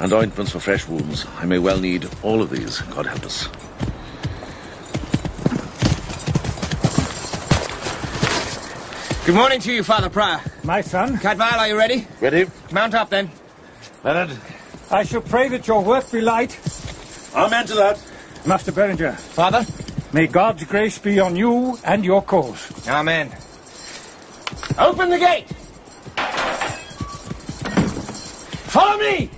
and 0.00 0.12
ointments 0.12 0.50
for 0.50 0.58
fresh 0.58 0.88
wounds. 0.88 1.26
I 1.36 1.46
may 1.46 1.60
well 1.60 1.78
need 1.78 2.08
all 2.24 2.42
of 2.42 2.50
these, 2.50 2.80
God 2.80 3.06
help 3.06 3.24
us. 3.24 3.48
Good 9.28 9.34
morning 9.34 9.60
to 9.60 9.70
you, 9.74 9.84
Father 9.84 10.08
Prior. 10.08 10.40
My 10.64 10.80
son? 10.80 11.18
Cadfael, 11.18 11.58
are 11.58 11.68
you 11.68 11.76
ready? 11.76 12.06
Ready. 12.18 12.46
Mount 12.72 12.94
up, 12.94 13.10
then. 13.10 13.30
Leonard. 14.02 14.34
I 14.90 15.04
shall 15.04 15.20
pray 15.20 15.50
that 15.50 15.68
your 15.68 15.84
work 15.84 16.10
be 16.10 16.22
light. 16.22 16.58
Amen 17.34 17.66
to 17.66 17.74
that. 17.74 18.02
Master 18.46 18.72
Beringer. 18.72 19.12
Father? 19.12 19.66
May 20.14 20.28
God's 20.28 20.64
grace 20.64 20.96
be 20.98 21.20
on 21.20 21.36
you 21.36 21.78
and 21.84 22.06
your 22.06 22.22
cause. 22.22 22.88
Amen. 22.88 23.30
Open 24.78 25.10
the 25.10 25.18
gate! 25.18 25.46
Follow 28.70 28.96
me! 28.96 29.28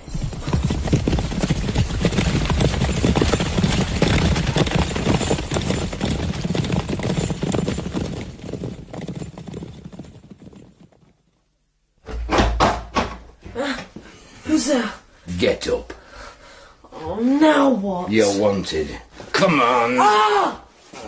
Now 17.39 17.69
what? 17.71 18.11
You're 18.11 18.39
wanted. 18.39 18.89
Come 19.31 19.59
on. 19.59 19.97
Ah! 19.97 20.63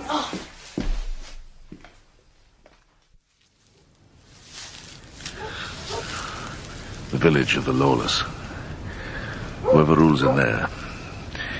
Oh. 0.09 0.39
The 7.11 7.17
village 7.17 7.55
of 7.55 7.65
the 7.65 7.73
lawless. 7.73 8.23
Whoever 9.61 9.95
rules 9.95 10.23
in 10.23 10.35
there, 10.35 10.67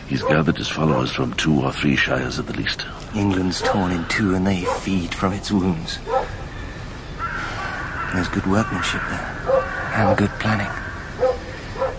he's 0.07 0.23
gathered 0.23 0.57
his 0.57 0.67
followers 0.67 1.11
from 1.11 1.33
two 1.35 1.61
or 1.61 1.71
three 1.71 1.95
shires 1.95 2.39
at 2.39 2.47
the 2.47 2.53
least. 2.53 2.85
England's 3.15 3.61
torn 3.61 3.91
in 3.91 4.05
two 4.07 4.33
and 4.33 4.47
they 4.47 4.65
feed 4.81 5.13
from 5.13 5.33
its 5.33 5.51
wounds. 5.51 5.99
There's 8.13 8.29
good 8.29 8.45
workmanship 8.47 9.01
there, 9.09 9.93
and 9.95 10.17
good 10.17 10.31
planning. 10.39 10.82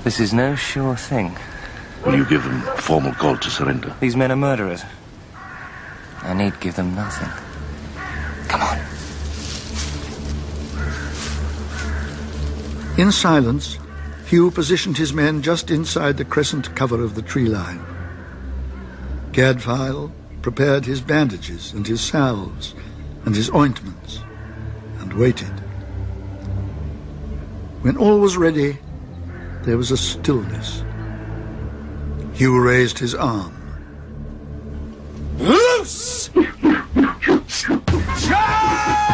This 0.04 0.20
is 0.20 0.34
no 0.34 0.54
sure 0.54 0.96
thing. 0.96 1.34
Will 2.04 2.14
you 2.14 2.26
give 2.26 2.44
them 2.44 2.60
formal 2.76 3.14
call 3.14 3.38
to 3.38 3.48
surrender? 3.50 3.96
These 4.00 4.16
men 4.16 4.30
are 4.30 4.36
murderers. 4.36 4.84
I 6.20 6.34
need 6.34 6.60
give 6.60 6.76
them 6.76 6.94
nothing. 6.94 7.30
Come 8.46 8.60
on. 8.60 8.78
In 12.98 13.10
silence, 13.10 13.78
Hugh 14.26 14.50
positioned 14.50 14.98
his 14.98 15.14
men 15.14 15.40
just 15.40 15.70
inside 15.70 16.18
the 16.18 16.24
crescent 16.26 16.76
cover 16.76 17.02
of 17.02 17.14
the 17.14 17.22
tree 17.22 17.46
line. 17.46 17.82
Cadfael 19.32 20.12
prepared 20.42 20.84
his 20.84 21.00
bandages 21.00 21.72
and 21.72 21.86
his 21.86 22.02
salves 22.02 22.74
and 23.24 23.34
his 23.34 23.50
ointments 23.50 24.20
and 24.98 25.14
waited. 25.14 25.48
When 27.80 27.96
all 27.96 28.20
was 28.20 28.36
ready, 28.36 28.78
there 29.64 29.78
was 29.78 29.90
a 29.90 29.96
stillness. 29.96 30.84
Hugh 32.34 32.60
raised 32.60 32.98
his 32.98 33.14
arm. 33.14 33.52
Loose! 35.38 36.30
Hold, 38.26 39.13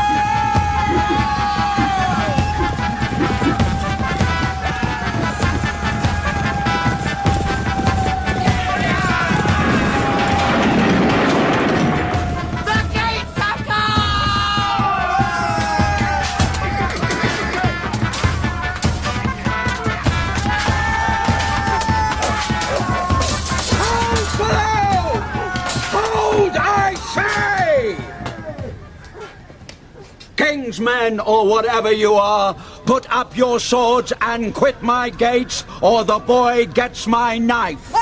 Kingsmen, 30.50 31.24
or 31.24 31.46
whatever 31.46 31.92
you 31.92 32.14
are, 32.14 32.54
put 32.84 33.08
up 33.14 33.36
your 33.36 33.60
swords 33.60 34.12
and 34.20 34.52
quit 34.52 34.82
my 34.82 35.08
gates, 35.08 35.64
or 35.80 36.02
the 36.02 36.18
boy 36.18 36.66
gets 36.66 37.06
my 37.06 37.38
knife. 37.38 37.94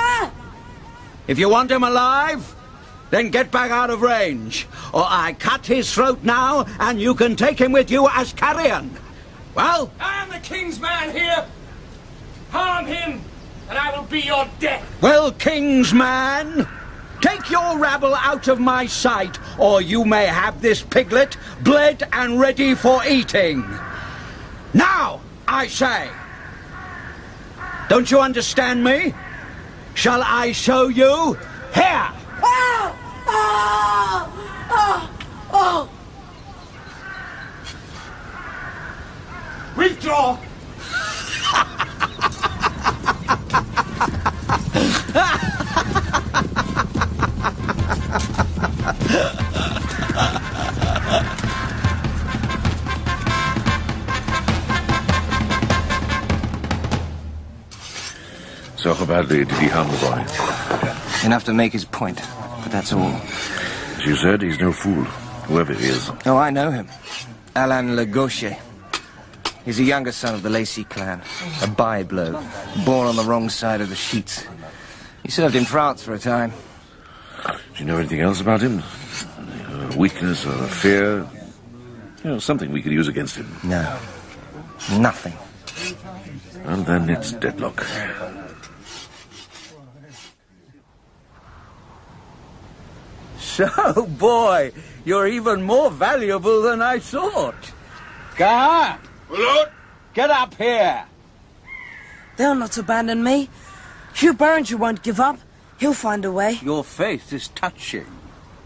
If 1.26 1.38
you 1.38 1.50
want 1.50 1.70
him 1.70 1.82
alive, 1.82 2.56
then 3.10 3.28
get 3.28 3.50
back 3.50 3.70
out 3.70 3.90
of 3.90 4.00
range, 4.00 4.66
or 4.94 5.04
I 5.06 5.34
cut 5.38 5.66
his 5.66 5.92
throat 5.92 6.20
now, 6.22 6.64
and 6.80 6.98
you 6.98 7.14
can 7.14 7.36
take 7.36 7.58
him 7.60 7.72
with 7.72 7.90
you 7.90 8.08
as 8.08 8.32
carrion. 8.32 8.96
Well, 9.54 9.90
I 10.00 10.22
am 10.22 10.30
the 10.30 10.38
king's 10.38 10.80
man 10.80 11.10
here. 11.10 11.44
Harm 12.50 12.86
him, 12.86 13.20
and 13.68 13.76
I 13.76 13.94
will 13.94 14.06
be 14.06 14.20
your 14.22 14.48
death. 14.58 14.82
well, 15.02 15.32
Kingsman, 15.32 16.66
take 17.20 17.50
your 17.50 17.78
rabble 17.78 18.14
out 18.14 18.48
of 18.48 18.60
my 18.60 18.86
sight, 18.86 19.38
or 19.58 19.80
you 19.80 20.04
may 20.04 20.26
have 20.26 20.60
this 20.60 20.82
piglet 20.82 21.36
bled 21.62 22.08
and 22.12 22.40
ready 22.40 22.74
for 22.74 23.04
eating. 23.06 23.64
Now, 24.74 25.20
I 25.46 25.66
say. 25.66 26.10
Don't 27.88 28.10
you 28.10 28.20
understand 28.20 28.84
me? 28.84 29.14
Shall 29.94 30.22
I 30.22 30.52
show 30.52 30.88
you? 30.88 31.34
Here! 31.74 32.12
Ah! 32.42 32.94
Ah! 33.26 34.30
Ah! 34.70 35.10
Oh! 35.52 35.88
Withdraw. 39.76 40.38
So 49.08 49.14
how 58.94 59.06
badly 59.06 59.44
did 59.44 59.58
he 59.58 59.68
harm 59.68 59.88
the 59.88 59.96
boy? 59.96 60.24
Enough 61.26 61.44
to 61.44 61.54
make 61.54 61.72
his 61.72 61.84
point, 61.84 62.20
but 62.62 62.70
that's 62.70 62.92
all. 62.92 63.20
As 63.96 64.04
you 64.04 64.14
said, 64.14 64.42
he's 64.42 64.60
no 64.60 64.72
fool, 64.72 65.04
whoever 65.48 65.72
he 65.72 65.86
is. 65.86 66.10
Oh, 66.26 66.36
I 66.36 66.50
know 66.50 66.70
him. 66.70 66.86
Alain 67.56 67.96
Le 67.96 68.06
Gaucher. 68.06 68.56
He's 69.64 69.80
a 69.80 69.84
younger 69.84 70.12
son 70.12 70.34
of 70.34 70.42
the 70.42 70.50
Lacey 70.50 70.84
clan. 70.84 71.22
A 71.62 71.66
by-blow. 71.66 72.38
Born 72.84 73.08
on 73.08 73.16
the 73.16 73.24
wrong 73.24 73.48
side 73.48 73.80
of 73.80 73.88
the 73.88 73.96
sheets. 73.96 74.44
He 75.22 75.30
served 75.30 75.54
in 75.56 75.64
France 75.64 76.02
for 76.02 76.12
a 76.14 76.18
time. 76.18 76.52
Do 77.48 77.58
you 77.76 77.84
know 77.84 77.96
anything 77.96 78.20
else 78.20 78.40
about 78.40 78.60
him? 78.60 78.82
A 79.92 79.96
weakness 79.96 80.44
or 80.44 80.52
a 80.52 80.68
fear? 80.68 81.26
You 82.24 82.30
know, 82.30 82.38
something 82.38 82.72
we 82.72 82.82
could 82.82 82.92
use 82.92 83.08
against 83.08 83.36
him. 83.36 83.48
No. 83.64 83.98
Nothing. 84.98 85.34
Well, 86.64 86.82
then 86.82 87.08
it's 87.08 87.32
deadlock. 87.32 87.84
So, 93.38 94.06
boy, 94.18 94.72
you're 95.04 95.26
even 95.26 95.62
more 95.62 95.90
valuable 95.90 96.62
than 96.62 96.80
I 96.82 96.98
thought. 96.98 97.72
Gahan! 98.36 98.98
Lord! 99.30 99.68
Get 100.14 100.30
up 100.30 100.54
here! 100.54 101.04
They'll 102.36 102.54
not 102.54 102.76
abandon 102.78 103.22
me. 103.24 103.48
Hugh 104.14 104.34
Beringer 104.34 104.76
won't 104.76 105.02
give 105.02 105.18
up. 105.18 105.38
He'll 105.78 105.94
find 105.94 106.24
a 106.24 106.32
way. 106.32 106.58
Your 106.62 106.84
face 106.84 107.32
is 107.32 107.48
touching. 107.48 108.06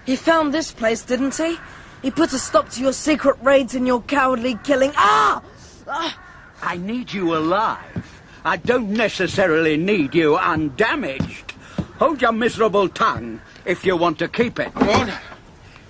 He 0.05 0.17
found 0.17 0.53
this 0.53 0.73
place, 0.73 1.03
didn't 1.03 1.37
he? 1.37 1.59
He 2.01 2.11
put 2.11 2.33
a 2.33 2.39
stop 2.39 2.69
to 2.71 2.81
your 2.81 2.93
secret 2.93 3.37
raids 3.43 3.75
and 3.75 3.87
your 3.87 4.03
cowardly 4.03 4.59
killing. 4.65 4.93
Ah! 4.97 5.43
ah! 5.87 6.19
I 6.63 6.77
need 6.77 7.13
you 7.13 7.37
alive. 7.37 8.23
I 8.45 8.57
don't 8.57 8.91
necessarily 8.91 9.77
need 9.77 10.15
you 10.15 10.37
undamaged. 10.37 11.53
Hold 11.99 12.21
your 12.23 12.33
miserable 12.33 12.89
tongue 12.89 13.41
if 13.65 13.85
you 13.85 13.97
want 13.97 14.19
to 14.19 14.29
keep 14.29 14.59
it. 14.59 14.75
Lord? 14.75 15.13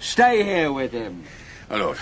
Stay 0.01 0.43
here 0.43 0.73
with 0.73 0.93
him. 0.93 1.25
My 1.71 1.77
lord. 1.77 1.99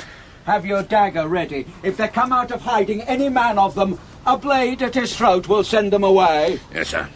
Have 0.47 0.67
your 0.67 0.83
dagger 0.83 1.29
ready. 1.29 1.67
If 1.85 1.99
they 1.99 2.09
come 2.09 2.33
out 2.33 2.51
of 2.51 2.63
hiding, 2.63 3.03
any 3.03 3.29
man 3.29 3.59
of 3.59 3.75
them, 3.75 4.01
a 4.27 4.37
blade 4.37 4.83
at 4.83 4.95
his 4.95 5.15
throat 5.15 5.47
will 5.47 5.63
send 5.63 5.93
them 5.93 6.03
away. 6.03 6.59
Yes, 6.75 6.89
sir. 6.89 7.09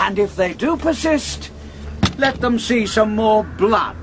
And 0.00 0.18
if 0.18 0.34
they 0.34 0.54
do 0.54 0.76
persist, 0.76 1.50
let 2.18 2.40
them 2.40 2.58
see 2.58 2.86
some 2.86 3.14
more 3.14 3.44
blood. 3.44 3.96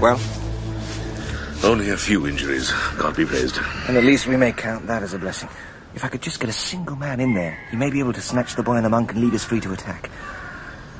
Well, 0.00 0.18
Only 1.62 1.90
a 1.90 1.96
few 1.96 2.26
injuries, 2.26 2.72
God 2.96 3.16
be 3.16 3.26
praised. 3.26 3.58
and 3.86 3.96
at 3.98 4.04
least 4.04 4.26
we 4.26 4.36
may 4.36 4.50
count 4.52 4.86
that 4.86 5.02
as 5.02 5.12
a 5.12 5.18
blessing. 5.18 5.50
If 5.94 6.04
I 6.04 6.08
could 6.08 6.22
just 6.22 6.40
get 6.40 6.48
a 6.48 6.54
single 6.54 6.96
man 6.96 7.20
in 7.20 7.34
there, 7.34 7.58
he 7.70 7.76
may 7.76 7.90
be 7.90 7.98
able 7.98 8.14
to 8.14 8.22
snatch 8.22 8.54
the 8.56 8.62
boy 8.62 8.76
and 8.76 8.84
the 8.84 8.88
monk 8.88 9.12
and 9.12 9.20
lead 9.20 9.34
us 9.34 9.44
free 9.44 9.60
to 9.60 9.72
attack. 9.72 10.08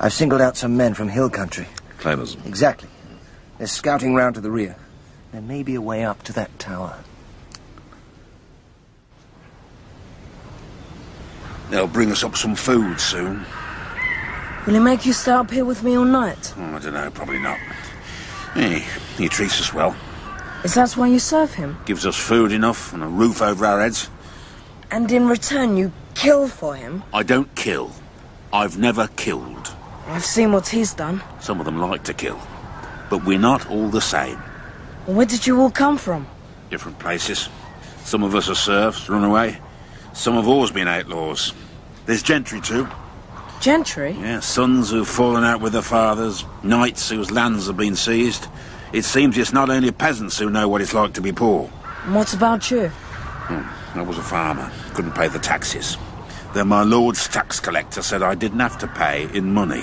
I've 0.03 0.15
singled 0.15 0.41
out 0.41 0.57
some 0.57 0.79
men 0.79 0.95
from 0.95 1.09
hill 1.09 1.29
country. 1.29 1.67
Climbers. 1.99 2.35
Exactly. 2.47 2.89
They're 3.59 3.67
scouting 3.67 4.15
round 4.15 4.37
to 4.37 4.41
the 4.41 4.51
rear. 4.51 4.77
There 5.31 5.43
may 5.43 5.63
be 5.63 5.75
a 5.75 5.81
way 5.83 6.05
up 6.05 6.23
to 6.23 6.33
that 6.33 6.59
tower. 6.59 6.97
They'll 11.69 11.87
bring 11.87 12.11
us 12.11 12.25
up 12.25 12.35
some 12.35 12.55
food 12.55 12.99
soon. 12.99 13.45
Will 14.67 14.73
he 14.73 14.81
make 14.81 15.05
you 15.05 15.13
stay 15.13 15.33
up 15.33 15.51
here 15.51 15.67
with 15.67 15.83
me 15.83 15.97
all 15.97 16.05
night? 16.07 16.55
Oh, 16.57 16.77
I 16.77 16.79
don't 16.79 16.95
know, 16.95 17.11
probably 17.11 17.39
not. 17.39 17.59
Hey, 18.55 18.87
he 19.19 19.29
treats 19.29 19.61
us 19.61 19.75
well. 19.75 19.95
Is 20.65 20.75
that 20.75 20.93
why 20.93 21.09
you 21.09 21.19
serve 21.19 21.53
him? 21.53 21.77
Gives 21.85 22.07
us 22.07 22.17
food 22.17 22.53
enough 22.53 22.95
and 22.95 23.03
a 23.03 23.07
roof 23.07 23.43
over 23.43 23.67
our 23.67 23.81
heads. 23.81 24.09
And 24.91 25.13
in 25.13 25.29
return 25.29 25.77
you 25.77 25.93
kill 26.15 26.49
for 26.49 26.75
him? 26.75 27.03
I 27.13 27.23
don't 27.23 27.55
kill. 27.55 27.93
I've 28.51 28.79
never 28.79 29.07
killed. 29.17 29.75
I've 30.11 30.25
seen 30.25 30.51
what 30.51 30.67
he's 30.67 30.93
done. 30.93 31.23
Some 31.39 31.61
of 31.61 31.67
them 31.67 31.79
like 31.79 32.03
to 32.05 32.15
kill. 32.15 32.39
But 33.11 33.25
we're 33.25 33.39
not 33.39 33.71
all 33.71 33.89
the 33.89 34.01
same. 34.01 34.37
Where 35.07 35.25
did 35.25 35.47
you 35.47 35.61
all 35.61 35.71
come 35.71 35.99
from? 35.99 36.27
Different 36.69 36.99
places. 36.99 37.49
Some 38.05 38.25
of 38.25 38.35
us 38.35 38.49
are 38.49 38.57
serfs, 38.57 39.09
run 39.09 39.23
away. 39.23 39.59
Some 40.13 40.35
have 40.35 40.49
always 40.49 40.73
been 40.73 40.89
outlaws. 40.89 41.55
There's 42.07 42.25
gentry 42.25 42.61
too. 42.61 42.89
Gentry? 43.61 44.17
Yeah, 44.19 44.41
sons 44.41 44.91
who've 44.91 45.07
fallen 45.07 45.45
out 45.45 45.61
with 45.61 45.75
their 45.75 45.83
fathers, 45.83 46.45
knights 46.65 47.09
whose 47.09 47.31
lands 47.31 47.69
have 47.69 47.77
been 47.77 47.95
seized. 47.95 48.49
It 48.93 49.05
seems 49.05 49.39
it's 49.39 49.53
not 49.53 49.71
only 49.71 49.93
peasants 49.93 50.39
who 50.39 50.51
know 50.51 50.69
what 50.69 50.81
it's 50.81 50.93
like 50.93 51.13
to 51.15 51.21
be 51.21 51.31
poor. 51.31 51.71
And 52.05 52.17
what 52.17 52.35
about 52.35 52.69
you? 52.69 52.89
Hmm, 52.89 53.99
I 53.99 54.03
was 54.03 54.19
a 54.19 54.23
farmer, 54.23 54.73
couldn't 54.95 55.13
pay 55.15 55.29
the 55.29 55.39
taxes. 55.39 55.97
Then 56.55 56.69
my 56.69 56.83
lord's 56.83 57.29
tax 57.29 57.61
collector 57.61 58.03
said 58.03 58.23
I 58.23 58.35
didn't 58.35 58.61
have 58.61 58.79
to 58.79 58.89
pay 58.89 59.29
in 59.33 59.55
money. 59.55 59.83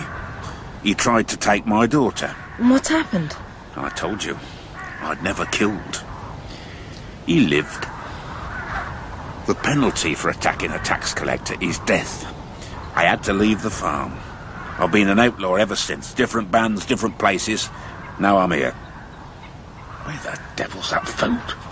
He 0.83 0.93
tried 0.93 1.27
to 1.29 1.37
take 1.37 1.65
my 1.65 1.87
daughter. 1.87 2.27
What 2.59 2.87
happened? 2.87 3.35
I 3.75 3.89
told 3.89 4.23
you, 4.23 4.37
I'd 5.01 5.23
never 5.23 5.45
killed. 5.45 6.03
He 7.25 7.41
lived. 7.41 7.87
The 9.47 9.55
penalty 9.55 10.13
for 10.13 10.29
attacking 10.29 10.71
a 10.71 10.79
tax 10.79 11.13
collector 11.13 11.55
is 11.61 11.79
death. 11.79 12.25
I 12.95 13.03
had 13.03 13.23
to 13.23 13.33
leave 13.33 13.61
the 13.61 13.69
farm. 13.69 14.13
I've 14.79 14.91
been 14.91 15.09
an 15.09 15.19
outlaw 15.19 15.55
ever 15.55 15.75
since. 15.75 16.13
Different 16.13 16.51
bands, 16.51 16.85
different 16.85 17.17
places. 17.17 17.69
Now 18.19 18.37
I'm 18.37 18.51
here. 18.51 18.71
Where 20.03 20.17
the 20.17 20.39
devil's 20.55 20.89
that 20.89 21.07
food? 21.07 21.66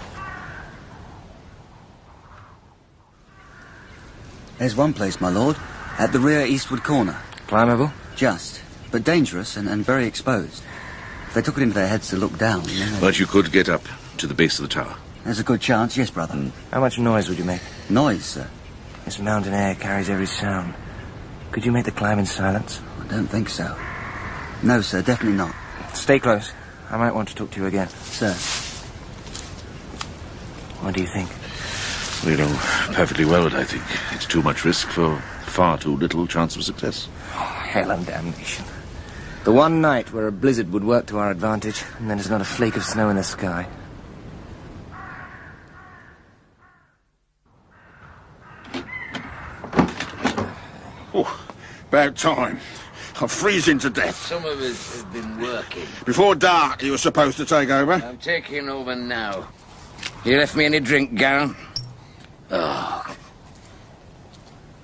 There's 4.58 4.76
one 4.76 4.94
place, 4.94 5.20
my 5.20 5.30
lord, 5.30 5.58
at 5.98 6.12
the 6.12 6.20
rear 6.20 6.46
eastward 6.46 6.84
corner. 6.84 7.18
Climbable? 7.48 7.92
Just, 8.16 8.62
but 8.92 9.04
dangerous 9.04 9.58
and, 9.58 9.68
and 9.68 9.84
very 9.86 10.06
exposed. 10.06 10.64
If 11.28 11.34
they 11.34 11.42
took 11.42 11.58
it 11.58 11.64
into 11.64 11.76
their 11.76 11.88
heads 11.88 12.10
to 12.10 12.18
look 12.18 12.38
down, 12.38 12.64
you 12.70 12.86
know, 12.86 12.98
But 13.02 13.20
you 13.20 13.26
could 13.26 13.52
get 13.52 13.68
up 13.70 13.84
to 14.18 14.28
the 14.28 14.34
base 14.34 14.58
of 14.60 14.64
the 14.68 14.74
tower. 14.74 14.96
there's 15.26 15.40
a 15.40 15.44
good 15.44 15.60
chance, 15.62 15.98
yes, 15.98 16.10
brother. 16.10 16.34
Hmm. 16.36 16.50
How 16.72 16.80
much 16.80 16.98
noise 16.98 17.28
would 17.28 17.38
you 17.38 17.44
make? 17.44 17.62
Noise, 17.90 18.26
sir? 18.26 18.48
This 19.04 19.20
mountain 19.20 19.54
air 19.54 19.76
carries 19.76 20.10
every 20.10 20.26
sound. 20.28 20.74
Could 21.52 21.66
you 21.66 21.72
make 21.72 21.86
the 21.86 21.92
climb 21.92 22.18
in 22.20 22.26
silence? 22.26 22.82
I 23.02 23.08
don't 23.08 23.28
think 23.28 23.50
so. 23.50 23.76
No, 24.64 24.82
sir, 24.82 25.02
definitely 25.02 25.38
not. 25.38 25.54
Stay 25.94 26.20
close. 26.20 26.52
I 26.90 26.98
might 26.98 27.14
want 27.14 27.28
to 27.30 27.36
talk 27.36 27.52
to 27.52 27.60
you 27.62 27.68
again. 27.68 27.90
Sir. 27.90 28.34
What 30.84 30.94
do 30.96 31.02
you 31.02 31.08
think? 31.08 31.30
We 32.24 32.36
know 32.36 32.48
perfectly 32.94 33.26
well 33.26 33.44
what 33.44 33.54
I 33.54 33.64
think. 33.64 33.84
It's 34.14 34.26
too 34.26 34.42
much 34.42 34.66
risk 34.66 34.88
for 34.90 35.20
far 35.46 35.78
too 35.78 35.96
little 35.96 36.26
chance 36.28 36.56
of 36.56 36.64
success. 36.64 37.08
Oh, 37.34 37.38
Hell 37.38 37.92
and 37.92 38.06
damnation. 38.06 38.66
The 39.44 39.52
one 39.52 39.80
night 39.82 40.12
where 40.12 40.28
a 40.28 40.32
blizzard 40.32 40.72
would 40.72 40.84
work 40.84 41.06
to 41.08 41.20
our 41.20 41.30
advantage, 41.30 41.84
and 42.00 42.10
then 42.10 42.18
there's 42.18 42.30
not 42.30 42.42
a 42.42 42.46
flake 42.46 42.76
of 42.76 42.84
snow 42.84 43.10
in 43.10 43.16
the 43.16 43.24
sky. 43.24 43.68
Oh, 51.14 51.48
about 51.90 52.16
time. 52.16 52.60
I'm 53.22 53.30
freezing 53.30 53.80
to 53.80 53.90
death. 53.90 54.16
Some 54.16 54.44
of 54.46 54.60
us 54.60 55.02
have 55.02 55.14
been 55.14 55.40
working. 55.40 55.86
Before 56.06 56.36
dark, 56.36 56.84
you 56.84 56.92
were 56.92 56.98
supposed 56.98 57.38
to 57.38 57.46
take 57.46 57.70
over. 57.70 57.94
I'm 57.94 58.18
taking 58.18 58.68
over 58.68 58.94
now. 58.96 59.48
You 60.26 60.38
left 60.38 60.56
me 60.56 60.66
any 60.66 60.82
drink, 60.82 61.16
Garen? 61.16 61.56
Oh. 62.52 63.16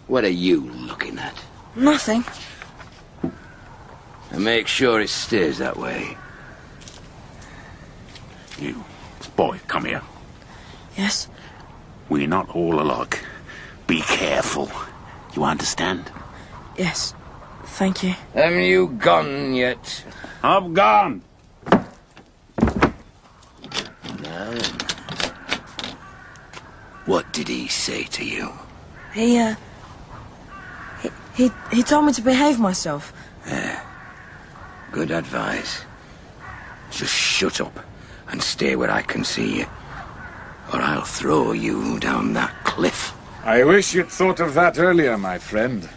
What 0.08 0.24
are 0.24 0.30
you 0.30 0.62
looking 0.62 1.18
at? 1.20 1.36
Nothing. 1.76 2.24
And 4.32 4.44
make 4.44 4.68
sure 4.68 5.02
it 5.02 5.10
stays 5.10 5.58
that 5.60 5.78
way. 5.78 6.18
You, 8.60 8.84
boy, 9.36 9.60
come 9.68 9.86
here. 9.86 10.02
Yes? 10.98 11.28
We're 12.10 12.28
not 12.28 12.50
all 12.56 12.82
alike. 12.82 13.24
Be 13.88 14.02
careful. 14.02 14.70
You 15.34 15.44
understand? 15.44 16.12
Yes. 16.78 17.14
Thank 17.64 18.04
you. 18.04 18.14
Haven't 18.34 18.64
you 18.64 18.88
gone 18.88 19.54
yet? 19.54 20.04
I've 20.44 20.74
gone. 20.74 21.22
Now, 24.22 24.52
what 27.12 27.34
did 27.34 27.50
he 27.50 27.68
say 27.68 28.04
to 28.06 28.24
you? 28.24 28.54
He, 29.14 29.38
uh... 29.38 29.56
He, 31.02 31.10
he, 31.36 31.52
he 31.70 31.84
told 31.84 32.06
me 32.06 32.14
to 32.14 32.22
behave 32.22 32.58
myself. 32.58 33.12
Good 34.94 35.12
advice. 35.12 35.82
Just 36.90 37.14
shut 37.14 37.60
up 37.60 37.78
and 38.30 38.42
stay 38.42 38.78
where 38.78 38.90
I 38.90 39.02
can 39.02 39.26
see 39.26 39.60
you. 39.60 39.66
Or 40.72 40.80
I'll 40.80 41.04
throw 41.04 41.52
you 41.52 42.00
down 42.00 42.32
that 42.32 42.54
cliff. 42.64 43.14
I 43.44 43.66
wish 43.66 43.94
you'd 43.94 44.08
thought 44.08 44.40
of 44.40 44.54
that 44.54 44.80
earlier, 44.80 45.18
my 45.18 45.38
friend. 45.38 45.90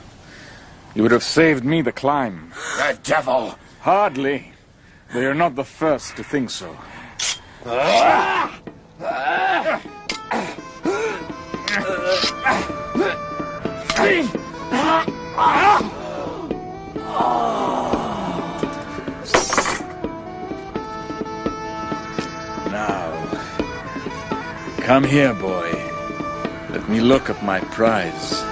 You 0.96 1.02
would 1.02 1.12
have 1.12 1.22
saved 1.22 1.64
me 1.64 1.80
the 1.80 1.92
climb. 1.92 2.50
The 2.78 2.98
devil! 3.04 3.56
Hardly. 3.82 4.50
But 5.12 5.20
you're 5.20 5.34
not 5.34 5.54
the 5.54 5.62
first 5.62 6.16
to 6.16 6.24
think 6.24 6.50
so. 6.50 6.76
Now, 22.70 23.10
come 24.82 25.02
here, 25.02 25.34
boy. 25.34 25.72
Let 26.70 26.88
me 26.88 27.00
look 27.00 27.28
at 27.28 27.42
my 27.42 27.58
prize. 27.58 28.42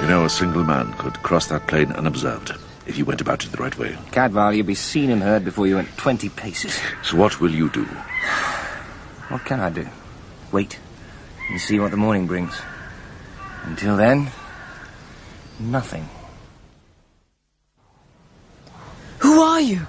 You 0.00 0.08
know, 0.08 0.24
a 0.26 0.30
single 0.30 0.62
man 0.62 0.92
could 0.92 1.20
cross 1.24 1.48
that 1.48 1.66
plain 1.66 1.90
unobserved 1.90 2.52
if 2.94 2.98
you 2.98 3.04
went 3.04 3.20
about 3.20 3.44
it 3.44 3.50
the 3.50 3.56
right 3.60 3.76
way. 3.76 3.90
Cadfael, 4.12 4.54
you'd 4.56 4.66
be 4.66 4.76
seen 4.76 5.10
and 5.10 5.20
heard 5.20 5.44
before 5.44 5.66
you 5.66 5.74
went 5.74 5.88
20 5.96 6.28
paces. 6.28 6.80
So 7.02 7.16
what 7.16 7.40
will 7.40 7.50
you 7.50 7.68
do? 7.68 7.82
What 9.30 9.44
can 9.44 9.58
I 9.58 9.68
do? 9.68 9.88
Wait 10.52 10.78
and 11.50 11.60
see 11.60 11.80
what 11.80 11.90
the 11.90 11.96
morning 11.96 12.28
brings. 12.28 12.56
Until 13.64 13.96
then, 13.96 14.28
nothing. 15.58 16.08
Who 19.18 19.40
are 19.40 19.60
you? 19.60 19.80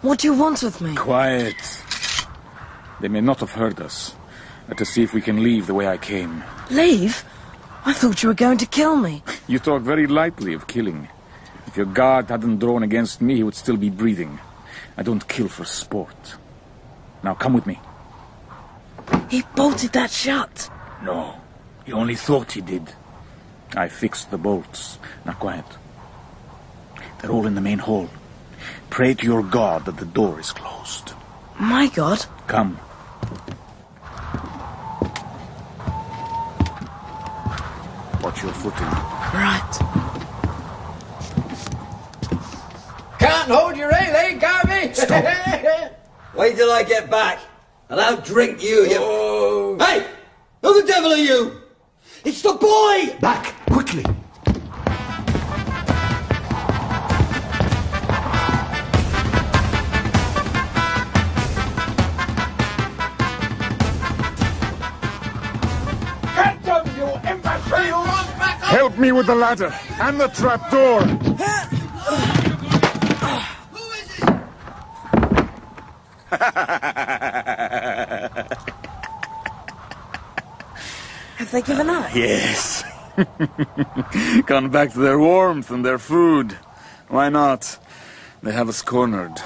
What 0.00 0.20
do 0.20 0.28
you 0.28 0.32
want 0.32 0.62
with 0.62 0.80
me? 0.80 0.94
Quiet. 0.94 1.56
They 3.02 3.08
may 3.08 3.20
not 3.20 3.40
have 3.40 3.52
heard 3.52 3.82
us. 3.82 4.14
Uh, 4.14 4.68
Let 4.68 4.80
us 4.80 4.88
see 4.88 5.02
if 5.02 5.12
we 5.12 5.20
can 5.20 5.42
leave 5.42 5.66
the 5.66 5.74
way 5.74 5.88
I 5.88 5.98
came. 5.98 6.42
Leave? 6.70 7.22
I 7.84 7.92
thought 7.92 8.22
you 8.22 8.30
were 8.30 8.34
going 8.46 8.56
to 8.58 8.66
kill 8.66 8.96
me. 8.96 9.22
You 9.46 9.58
talk 9.60 9.82
very 9.82 10.06
lightly 10.06 10.54
of 10.54 10.66
killing. 10.66 11.08
If 11.76 11.84
your 11.84 11.92
guard 11.92 12.30
hadn't 12.30 12.60
drawn 12.60 12.82
against 12.82 13.20
me, 13.20 13.36
he 13.36 13.42
would 13.42 13.54
still 13.54 13.76
be 13.76 13.90
breathing. 13.90 14.38
I 14.96 15.02
don't 15.02 15.28
kill 15.28 15.46
for 15.46 15.66
sport. 15.66 16.36
Now 17.22 17.34
come 17.34 17.52
with 17.52 17.66
me. 17.66 17.78
He 19.28 19.42
bolted 19.54 19.92
that 19.92 20.10
shut. 20.10 20.70
No, 21.04 21.34
he 21.84 21.92
only 21.92 22.14
thought 22.14 22.52
he 22.52 22.62
did. 22.62 22.94
I 23.76 23.88
fixed 23.88 24.30
the 24.30 24.38
bolts. 24.38 24.98
Now 25.26 25.34
quiet. 25.34 25.66
They're 27.20 27.30
all 27.30 27.46
in 27.46 27.54
the 27.54 27.60
main 27.60 27.80
hall. 27.80 28.08
Pray 28.88 29.12
to 29.12 29.26
your 29.26 29.42
god 29.42 29.84
that 29.84 29.98
the 29.98 30.06
door 30.06 30.40
is 30.40 30.52
closed. 30.52 31.12
My 31.60 31.88
God. 31.88 32.24
Come. 32.46 32.80
Watch 38.22 38.42
your 38.42 38.54
footing. 38.54 38.86
Right. 39.34 40.05
Can't 43.18 43.50
hold 43.50 43.76
your 43.76 43.88
ale, 43.94 44.16
eh, 44.16 44.32
Garvey? 44.34 44.92
Wait 46.38 46.56
till 46.56 46.70
I 46.70 46.82
get 46.82 47.10
back, 47.10 47.40
and 47.88 47.98
I'll 47.98 48.20
drink 48.20 48.62
you, 48.62 48.84
you... 48.84 49.78
Hey! 49.80 50.06
Who 50.60 50.80
the 50.82 50.86
devil 50.86 51.12
are 51.12 51.16
you? 51.16 51.62
It's 52.24 52.42
the 52.42 52.52
boy! 52.52 53.16
Back, 53.20 53.54
quickly! 53.70 54.02
Get 66.34 66.62
them, 66.64 66.86
you 66.98 67.30
imbecile! 67.30 68.04
Help 68.66 68.98
me 68.98 69.12
with 69.12 69.26
the 69.26 69.34
ladder 69.34 69.72
and 70.00 70.20
the 70.20 70.28
trap 70.28 70.68
Have 81.36 81.50
they 81.52 81.62
given 81.62 81.88
up? 81.88 82.14
Yes. 82.14 82.82
Gone 84.46 84.70
back 84.70 84.92
to 84.92 84.98
their 84.98 85.18
warmth 85.18 85.70
and 85.70 85.84
their 85.84 85.98
food. 85.98 86.52
Why 87.08 87.28
not? 87.28 87.78
They 88.42 88.52
have 88.52 88.68
us 88.68 88.82
cornered. 88.82 89.40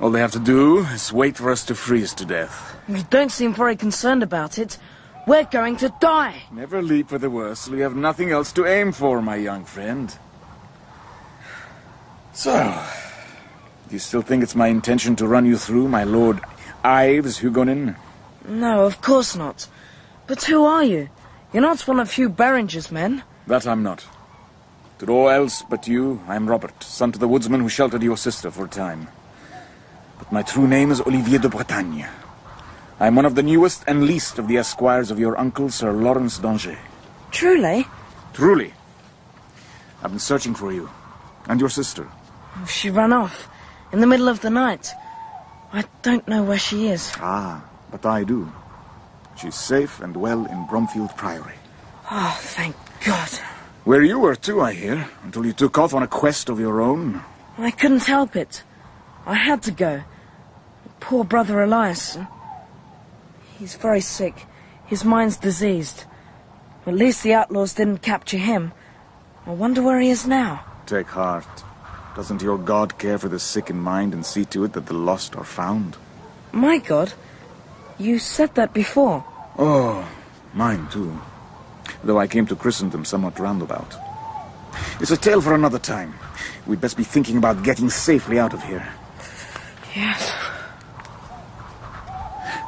All 0.00 0.10
they 0.10 0.20
have 0.20 0.32
to 0.32 0.40
do 0.40 0.78
is 0.78 1.12
wait 1.12 1.36
for 1.36 1.50
us 1.50 1.64
to 1.66 1.74
freeze 1.74 2.12
to 2.14 2.24
death. 2.24 2.76
You 2.88 3.04
don't 3.10 3.30
seem 3.30 3.54
very 3.54 3.76
concerned 3.76 4.22
about 4.22 4.58
it. 4.58 4.78
We're 5.26 5.44
going 5.44 5.76
to 5.76 5.94
die. 6.00 6.42
Never 6.50 6.82
leap 6.82 7.08
for 7.10 7.18
the 7.18 7.30
worst. 7.30 7.68
We 7.68 7.80
have 7.80 7.94
nothing 7.94 8.30
else 8.30 8.50
to 8.54 8.66
aim 8.66 8.90
for, 8.90 9.22
my 9.22 9.36
young 9.36 9.64
friend. 9.64 10.12
So, 12.32 12.52
you 13.92 13.98
still 13.98 14.22
think 14.22 14.42
it's 14.42 14.54
my 14.54 14.68
intention 14.68 15.16
to 15.16 15.26
run 15.26 15.46
you 15.46 15.56
through, 15.56 15.88
my 15.88 16.04
lord 16.04 16.40
Ives 16.84 17.40
Hugonin? 17.40 17.96
No, 18.48 18.84
of 18.84 19.00
course 19.00 19.36
not. 19.36 19.68
But 20.26 20.44
who 20.44 20.64
are 20.64 20.84
you? 20.84 21.08
You're 21.52 21.62
not 21.62 21.86
one 21.86 22.00
of 22.00 22.12
Hugh 22.12 22.28
Beringer's 22.28 22.90
men. 22.90 23.22
That 23.46 23.66
I'm 23.66 23.82
not. 23.82 24.06
To 24.98 25.08
all 25.10 25.28
else 25.28 25.62
but 25.62 25.88
you, 25.88 26.22
I 26.28 26.36
am 26.36 26.48
Robert, 26.48 26.82
son 26.82 27.12
to 27.12 27.18
the 27.18 27.28
woodsman 27.28 27.60
who 27.60 27.68
sheltered 27.68 28.02
your 28.02 28.16
sister 28.16 28.50
for 28.50 28.64
a 28.64 28.68
time. 28.68 29.08
But 30.18 30.32
my 30.32 30.42
true 30.42 30.66
name 30.66 30.90
is 30.90 31.00
Olivier 31.00 31.38
de 31.38 31.48
Bretagne. 31.48 32.06
I 33.00 33.06
am 33.08 33.16
one 33.16 33.26
of 33.26 33.34
the 33.34 33.42
newest 33.42 33.84
and 33.88 34.04
least 34.04 34.38
of 34.38 34.46
the 34.46 34.58
esquires 34.58 35.10
of 35.10 35.18
your 35.18 35.36
uncle, 35.36 35.70
Sir 35.70 35.92
Lawrence 35.92 36.38
d'Angers. 36.38 36.78
Truly? 37.32 37.86
Truly. 38.32 38.72
I've 40.02 40.10
been 40.10 40.20
searching 40.20 40.54
for 40.54 40.72
you. 40.72 40.88
And 41.48 41.58
your 41.58 41.68
sister. 41.68 42.08
Oh, 42.56 42.66
she 42.66 42.90
ran 42.90 43.12
off. 43.12 43.48
In 43.92 44.00
the 44.00 44.06
middle 44.06 44.28
of 44.28 44.40
the 44.40 44.50
night. 44.50 44.92
I 45.72 45.84
don't 46.02 46.26
know 46.28 46.42
where 46.42 46.58
she 46.58 46.88
is. 46.88 47.12
Ah, 47.16 47.64
but 47.90 48.04
I 48.04 48.24
do. 48.24 48.50
She's 49.36 49.54
safe 49.54 50.00
and 50.00 50.16
well 50.16 50.44
in 50.46 50.66
Bromfield 50.66 51.16
Priory. 51.16 51.54
Oh, 52.10 52.36
thank 52.40 52.76
God. 53.04 53.30
Where 53.84 54.02
you 54.02 54.18
were 54.18 54.36
too, 54.36 54.60
I 54.60 54.74
hear, 54.74 55.08
until 55.24 55.46
you 55.46 55.52
took 55.52 55.78
off 55.78 55.94
on 55.94 56.02
a 56.02 56.06
quest 56.06 56.48
of 56.48 56.60
your 56.60 56.80
own. 56.80 57.22
I 57.58 57.70
couldn't 57.70 58.04
help 58.04 58.36
it. 58.36 58.62
I 59.26 59.34
had 59.34 59.62
to 59.64 59.70
go. 59.72 60.02
Poor 61.00 61.24
brother 61.24 61.62
Elias. 61.62 62.18
He's 63.58 63.74
very 63.74 64.00
sick. 64.00 64.46
His 64.86 65.04
mind's 65.04 65.36
diseased. 65.36 66.04
At 66.86 66.94
least 66.94 67.22
the 67.22 67.34
outlaws 67.34 67.74
didn't 67.74 68.02
capture 68.02 68.38
him. 68.38 68.72
I 69.46 69.50
wonder 69.50 69.82
where 69.82 70.00
he 70.00 70.10
is 70.10 70.26
now. 70.26 70.64
Take 70.86 71.08
heart. 71.08 71.64
Doesn't 72.14 72.42
your 72.42 72.58
God 72.58 72.98
care 72.98 73.18
for 73.18 73.28
the 73.28 73.38
sick 73.38 73.70
in 73.70 73.78
mind 73.78 74.12
and 74.12 74.24
see 74.24 74.44
to 74.46 74.64
it 74.64 74.74
that 74.74 74.86
the 74.86 74.94
lost 74.94 75.34
are 75.36 75.44
found? 75.44 75.96
My 76.52 76.78
God? 76.78 77.14
You 77.98 78.18
said 78.18 78.54
that 78.54 78.74
before. 78.74 79.24
Oh, 79.58 80.06
mine 80.52 80.88
too. 80.90 81.18
Though 82.04 82.18
I 82.18 82.26
came 82.26 82.46
to 82.46 82.56
Christendom 82.56 83.04
somewhat 83.04 83.38
roundabout. 83.38 83.96
It's 85.00 85.10
a 85.10 85.16
tale 85.16 85.40
for 85.40 85.54
another 85.54 85.78
time. 85.78 86.14
We'd 86.66 86.80
best 86.80 86.96
be 86.96 87.04
thinking 87.04 87.36
about 87.36 87.62
getting 87.62 87.88
safely 87.88 88.38
out 88.38 88.52
of 88.52 88.62
here. 88.62 88.86
Yes. 89.96 90.32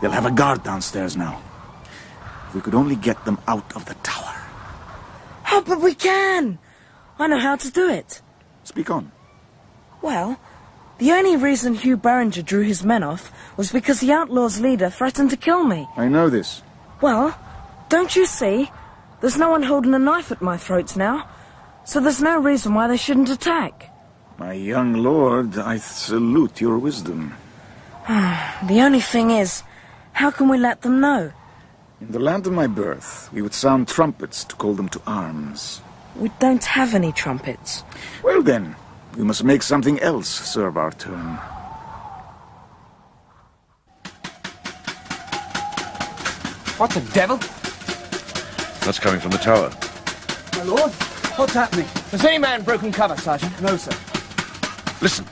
They'll 0.01 0.11
have 0.11 0.27
a 0.27 0.31
guard 0.31 0.62
downstairs 0.62 1.16
now. 1.16 1.41
If 2.49 2.55
we 2.55 2.61
could 2.61 2.75
only 2.75 2.97
get 2.97 3.25
them 3.25 3.39
out 3.47 3.77
of 3.77 3.85
the 3.85 3.95
tower. 4.03 4.35
Oh, 5.51 5.62
but 5.66 5.81
we 5.81 5.95
can! 5.95 6.59
I 7.19 7.27
know 7.29 7.39
how 7.39 7.57
to 7.57 7.71
do 7.71 7.89
it. 7.89 8.21
Speak 8.65 8.91
on. 8.91 9.12
Well, 10.05 10.39
the 10.99 11.13
only 11.13 11.35
reason 11.35 11.73
Hugh 11.75 11.97
Beringer 11.97 12.43
drew 12.43 12.61
his 12.61 12.85
men 12.85 13.03
off 13.03 13.33
was 13.57 13.73
because 13.73 14.01
the 14.01 14.13
outlaw's 14.13 14.61
leader 14.61 14.91
threatened 14.91 15.31
to 15.31 15.37
kill 15.39 15.65
me. 15.65 15.89
I 15.97 16.09
know 16.09 16.29
this. 16.29 16.61
Well, 17.01 17.35
don't 17.89 18.15
you 18.15 18.27
see? 18.27 18.71
There's 19.23 19.39
no 19.39 19.49
one 19.49 19.63
holding 19.63 19.95
a 19.95 19.99
knife 19.99 20.31
at 20.31 20.43
my 20.43 20.59
throat 20.59 20.95
now, 20.95 21.27
so 21.87 22.01
there's 22.01 22.21
no 22.21 22.39
reason 22.39 22.75
why 22.75 22.87
they 22.87 22.99
shouldn't 22.99 23.31
attack. 23.31 23.91
My 24.37 24.53
young 24.53 24.93
lord, 24.93 25.57
I 25.57 25.79
salute 25.79 26.61
your 26.61 26.77
wisdom. 26.77 27.33
the 28.07 28.83
only 28.83 29.01
thing 29.01 29.31
is, 29.31 29.63
how 30.13 30.31
can 30.31 30.51
we 30.51 30.59
let 30.59 30.83
them 30.83 31.01
know? 31.01 31.33
In 32.03 32.13
the 32.13 32.19
land 32.19 32.47
of 32.47 32.53
my 32.53 32.67
birth, 32.67 33.31
we 33.33 33.41
would 33.41 33.55
sound 33.55 33.89
trumpets 33.89 34.45
to 34.45 34.55
call 34.57 34.75
them 34.75 34.91
to 34.91 35.01
arms. 35.07 35.81
We 36.15 36.31
don't 36.41 36.65
have 36.65 36.95
any 36.95 37.11
trumpets. 37.11 37.85
Well 38.23 38.43
then, 38.43 38.77
we 39.16 39.24
must 39.24 39.45
make 39.45 39.62
something 39.62 40.01
else 40.01 40.28
serve 40.28 40.77
our 40.77 40.91
turn. 40.93 41.36
What 46.77 46.91
the 46.91 47.01
devil? 47.12 47.36
That's 48.85 48.99
coming 48.99 49.20
from 49.20 49.31
the 49.31 49.39
tower. 49.39 49.70
My 50.57 50.65
lord, 50.65 50.91
what's 51.36 51.55
happening? 51.55 51.86
Has 52.11 52.24
any 52.24 52.39
man 52.39 52.62
broken 52.62 52.91
cover, 52.91 53.16
Sergeant? 53.16 53.61
No, 53.62 53.77
sir. 53.77 53.97
Listen. 55.01 55.24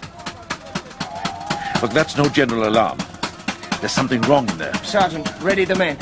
Look, 1.83 1.93
that's 1.93 2.17
no 2.17 2.29
general 2.29 2.69
alarm. 2.69 2.99
There's 3.81 3.93
something 3.93 4.21
wrong 4.23 4.49
in 4.49 4.59
there. 4.59 4.75
Sergeant, 4.85 5.29
ready 5.41 5.65
the 5.65 5.75
men. 5.75 5.97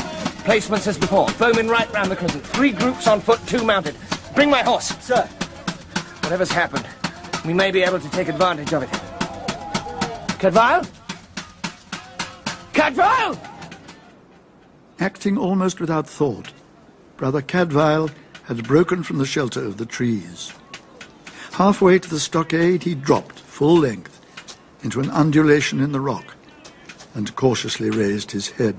Placements 0.44 0.86
as 0.86 0.98
before. 0.98 1.28
Bowmen 1.38 1.68
right 1.68 1.90
round 1.92 2.10
the 2.10 2.16
crescent. 2.16 2.44
Three 2.44 2.72
groups 2.72 3.06
on 3.06 3.20
foot, 3.20 3.40
two 3.46 3.64
mounted. 3.64 3.96
Bring 4.34 4.50
my 4.50 4.62
horse. 4.62 4.88
Sir. 4.98 5.26
Whatever's 6.22 6.52
happened, 6.52 6.86
we 7.44 7.54
may 7.54 7.70
be 7.70 7.82
able 7.82 8.00
to 8.00 8.10
take 8.10 8.28
advantage 8.28 8.72
of 8.72 8.82
it. 8.82 8.90
Cadfael? 10.38 10.86
Cadfael! 12.72 13.38
Acting 14.98 15.38
almost 15.38 15.80
without 15.80 16.06
thought, 16.06 16.52
Brother 17.16 17.42
Cadfael 17.42 18.10
had 18.44 18.66
broken 18.66 19.02
from 19.02 19.18
the 19.18 19.26
shelter 19.26 19.64
of 19.64 19.76
the 19.76 19.86
trees. 19.86 20.52
Halfway 21.52 21.98
to 21.98 22.08
the 22.08 22.20
stockade, 22.20 22.82
he 22.82 22.94
dropped, 22.94 23.38
full 23.38 23.76
length, 23.76 24.20
into 24.82 25.00
an 25.00 25.10
undulation 25.10 25.80
in 25.80 25.92
the 25.92 26.00
rock 26.00 26.34
and 27.14 27.34
cautiously 27.36 27.90
raised 27.90 28.30
his 28.30 28.50
head. 28.50 28.76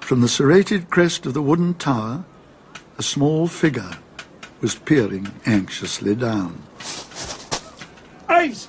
From 0.00 0.20
the 0.20 0.28
serrated 0.28 0.90
crest 0.90 1.26
of 1.26 1.34
the 1.34 1.42
wooden 1.42 1.74
tower, 1.74 2.24
a 2.98 3.02
small 3.02 3.46
figure 3.46 3.98
was 4.60 4.74
peering 4.74 5.32
anxiously 5.46 6.14
down. 6.14 6.62
Ives! 8.28 8.68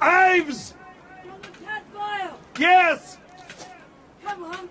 Ives! 0.00 0.74
Yes! 2.58 3.18
Come 4.24 4.44
on, 4.44 4.68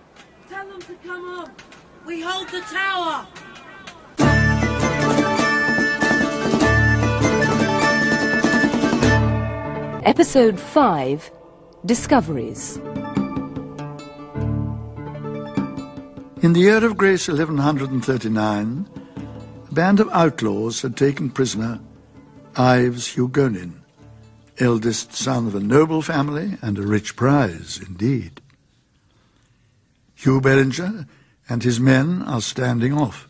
tell 0.49 0.67
them 0.67 0.81
to 0.81 0.93
come 1.05 1.25
on. 1.25 1.51
We 2.05 2.21
hold 2.21 2.49
the 2.49 2.61
tower. 2.61 3.27
Episode 10.05 10.59
5 10.59 11.31
Discoveries. 11.85 12.77
In 16.41 16.51
the 16.51 16.59
year 16.59 16.83
of 16.85 16.97
grace 16.97 17.27
1139, 17.27 18.89
a 19.69 19.73
band 19.73 19.99
of 19.99 20.09
outlaws 20.11 20.81
had 20.81 20.97
taken 20.97 21.29
prisoner 21.29 21.79
Ives 22.55 23.15
Hugonin, 23.15 23.81
eldest 24.59 25.13
son 25.13 25.47
of 25.47 25.55
a 25.55 25.59
noble 25.59 26.03
family 26.03 26.57
and 26.61 26.77
a 26.77 26.83
rich 26.83 27.15
prize 27.15 27.79
indeed. 27.83 28.41
Hugh 30.13 30.39
Beringer 30.39 31.07
and 31.49 31.63
his 31.63 31.79
men 31.79 32.21
are 32.21 32.41
standing 32.41 32.93
off, 32.93 33.27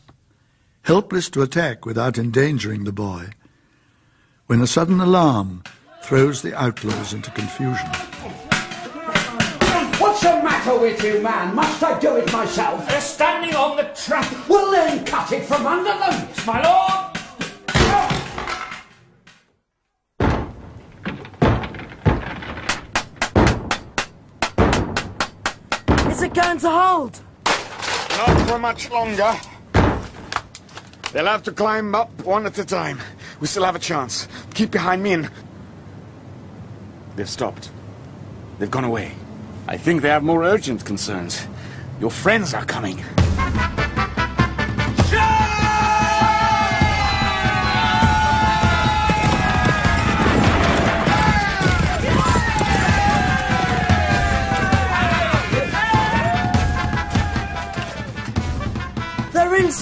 helpless 0.82 1.30
to 1.30 1.42
attack 1.42 1.86
without 1.86 2.18
endangering 2.18 2.84
the 2.84 2.92
boy, 2.92 3.30
when 4.48 4.60
a 4.60 4.68
sudden 4.68 5.00
alarm 5.00 5.64
throws 6.02 6.42
the 6.42 6.54
outlaws 6.62 7.14
into 7.14 7.32
confusion. 7.32 7.88
What's 10.00 10.22
the 10.22 10.44
matter 10.44 10.78
with 10.78 11.02
you, 11.02 11.22
man? 11.22 11.56
Must 11.56 11.82
I 11.82 11.98
do 11.98 12.18
it 12.18 12.30
myself? 12.34 12.86
They're 12.90 13.00
standing 13.00 13.56
on 13.56 13.78
the 13.78 13.84
trap. 13.96 14.50
Well, 14.50 14.70
then 14.72 15.06
cut 15.06 15.32
it 15.32 15.46
from 15.46 15.66
under 15.66 15.98
them. 15.98 16.28
My 16.46 16.62
lord! 16.62 17.13
It 26.24 26.34
going 26.34 26.58
to 26.60 26.70
hold? 26.70 27.20
Not 27.46 28.50
for 28.50 28.60
much 28.60 28.90
longer. 28.90 29.34
They'll 31.12 31.26
have 31.26 31.44
to 31.44 31.52
climb 31.52 31.94
up 31.94 32.10
one 32.24 32.46
at 32.46 32.58
a 32.58 32.66
time. 32.66 33.00
We 33.40 33.48
still 33.48 33.66
have 33.66 33.76
a 33.76 33.80
chance. 33.80 34.28
Keep 34.54 34.72
behind 34.72 35.04
me 35.04 35.14
and... 35.14 35.32
They've 37.16 37.30
stopped. 37.30 37.70
They've 38.58 38.72
gone 38.72 38.86
away. 38.86 39.12
I 39.68 39.78
think 39.78 40.02
they 40.02 40.10
have 40.10 40.24
more 40.24 40.44
urgent 40.44 40.86
concerns. 40.86 41.46
Your 42.00 42.10
friends 42.10 42.54
are 42.54 42.66
coming. 42.66 43.04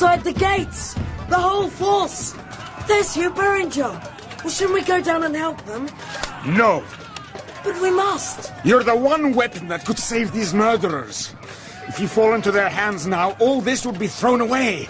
At 0.08 0.24
the 0.24 0.34
gates! 0.34 0.96
The 1.30 1.38
whole 1.38 1.70
force! 1.70 2.36
There's 2.88 3.14
Hugh 3.14 3.30
Beringer! 3.30 4.02
Well, 4.44 4.50
shouldn't 4.50 4.74
we 4.74 4.82
go 4.82 5.02
down 5.02 5.24
and 5.24 5.36
help 5.36 5.64
them? 5.66 5.90
No! 6.46 6.84
But 7.64 7.80
we 7.82 7.92
must! 7.92 8.52
You're 8.64 8.84
the 8.84 8.96
one 8.96 9.34
weapon 9.34 9.68
that 9.68 9.86
could 9.86 10.00
save 10.00 10.32
these 10.32 10.54
murderers. 10.54 11.34
If 11.88 12.00
you 12.00 12.08
fall 12.08 12.34
into 12.34 12.52
their 12.52 12.70
hands 12.70 13.06
now, 13.06 13.32
all 13.40 13.62
this 13.62 13.86
would 13.86 14.00
be 14.00 14.08
thrown 14.08 14.42
away. 14.42 14.88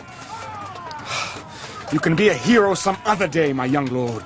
You 1.92 2.00
can 2.00 2.16
be 2.16 2.30
a 2.30 2.34
hero 2.34 2.74
some 2.74 2.98
other 3.06 3.28
day, 3.28 3.52
my 3.52 3.66
young 3.66 3.88
lord. 3.88 4.24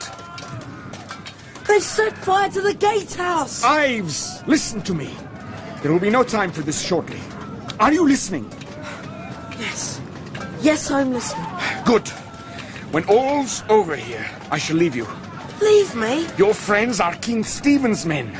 They've 1.67 1.81
set 1.81 2.15
fire 2.19 2.49
to 2.49 2.61
the 2.61 2.75
gatehouse! 2.75 3.63
Ives, 3.63 4.43
listen 4.45 4.81
to 4.83 4.93
me. 4.93 5.09
There 5.81 5.91
will 5.91 5.99
be 5.99 6.11
no 6.11 6.23
time 6.23 6.51
for 6.51 6.61
this 6.61 6.81
shortly. 6.81 7.19
Are 7.79 7.91
you 7.91 8.07
listening? 8.07 8.51
Yes. 9.59 9.99
Yes, 10.61 10.89
I'm 10.91 11.13
listening. 11.13 11.45
Good. 11.85 12.07
When 12.91 13.03
all's 13.05 13.63
over 13.69 13.95
here, 13.95 14.25
I 14.51 14.57
shall 14.57 14.77
leave 14.77 14.95
you. 14.95 15.07
Leave 15.61 15.95
me? 15.95 16.27
Your 16.37 16.53
friends 16.53 16.99
are 16.99 17.15
King 17.15 17.43
Stephen's 17.43 18.05
men. 18.05 18.31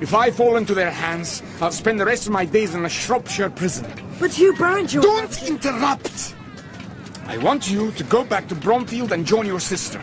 If 0.00 0.14
I 0.14 0.30
fall 0.30 0.56
into 0.56 0.74
their 0.74 0.90
hands, 0.90 1.42
I'll 1.60 1.72
spend 1.72 2.00
the 2.00 2.06
rest 2.06 2.26
of 2.26 2.32
my 2.32 2.44
days 2.44 2.74
in 2.74 2.84
a 2.84 2.88
Shropshire 2.88 3.50
prison. 3.50 3.86
But 4.18 4.32
Hugh 4.32 4.54
Beringer... 4.56 5.00
Don't 5.00 5.42
interrupt! 5.42 6.34
I 7.26 7.38
want 7.38 7.70
you 7.70 7.92
to 7.92 8.04
go 8.04 8.24
back 8.24 8.48
to 8.48 8.54
Bromfield 8.54 9.12
and 9.12 9.26
join 9.26 9.46
your 9.46 9.60
sister. 9.60 10.02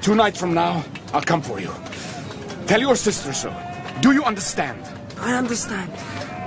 Two 0.00 0.14
nights 0.14 0.38
from 0.38 0.54
now, 0.54 0.84
I'll 1.12 1.20
come 1.20 1.42
for 1.42 1.60
you. 1.60 1.72
Tell 2.66 2.80
your 2.80 2.96
sister 2.96 3.32
so. 3.32 3.54
Do 4.00 4.12
you 4.12 4.22
understand? 4.24 4.80
I 5.18 5.34
understand. 5.34 5.92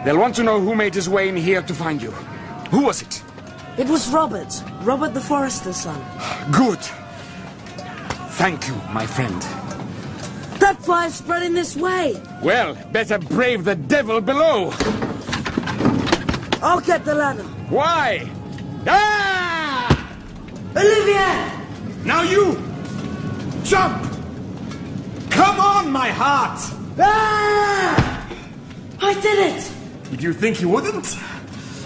They'll 0.05 0.18
want 0.18 0.35
to 0.35 0.43
know 0.43 0.59
who 0.59 0.76
made 0.76 0.95
his 0.95 1.09
way 1.09 1.30
in 1.30 1.35
here 1.35 1.61
to 1.61 1.73
find 1.73 2.01
you. 2.01 2.11
Who 2.72 2.84
was 2.85 3.01
it? 3.01 3.22
It 3.81 3.89
was 3.89 4.07
Robert. 4.09 4.63
Robert 4.83 5.15
the 5.15 5.19
Forester's 5.19 5.77
son. 5.77 5.99
Good. 6.51 6.77
Thank 8.37 8.67
you, 8.67 8.75
my 8.93 9.07
friend. 9.07 9.41
That 10.59 10.77
fire's 10.83 11.15
spreading 11.15 11.53
this 11.53 11.75
way. 11.75 12.21
Well, 12.43 12.77
better 12.91 13.17
brave 13.17 13.63
the 13.63 13.73
devil 13.73 14.21
below. 14.21 14.69
I'll 16.61 16.79
get 16.81 17.05
the 17.05 17.15
ladder. 17.15 17.41
Why? 17.71 18.29
Ah! 18.85 20.15
Olivier! 20.75 22.05
Now 22.05 22.21
you! 22.21 22.61
Jump! 23.63 23.99
Come 25.31 25.59
on, 25.59 25.91
my 25.91 26.09
heart! 26.09 26.59
Ah! 26.99 28.27
I 29.01 29.13
did 29.15 29.55
it! 29.55 29.71
Did 30.11 30.21
you 30.21 30.33
think 30.33 30.61
you 30.61 30.69
wouldn't? 30.69 31.17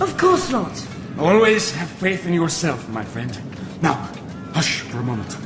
Of 0.01 0.17
course 0.17 0.51
not. 0.51 0.75
Always 1.17 1.71
have 1.75 1.89
faith 1.89 2.25
in 2.25 2.33
yourself, 2.33 2.89
my 2.89 3.03
friend. 3.03 3.31
Now, 3.81 3.93
hush 4.53 4.81
for 4.81 4.99
a 4.99 5.03
moment. 5.03 5.37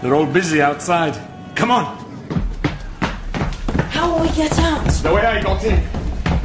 They're 0.00 0.14
all 0.14 0.26
busy 0.26 0.62
outside. 0.62 1.18
Come 1.56 1.72
on! 1.72 1.96
How 3.90 4.12
will 4.12 4.20
we 4.22 4.28
get 4.30 4.56
out? 4.60 4.88
The 4.88 5.12
way 5.12 5.22
I 5.22 5.42
got 5.42 5.64
in. 5.64 5.82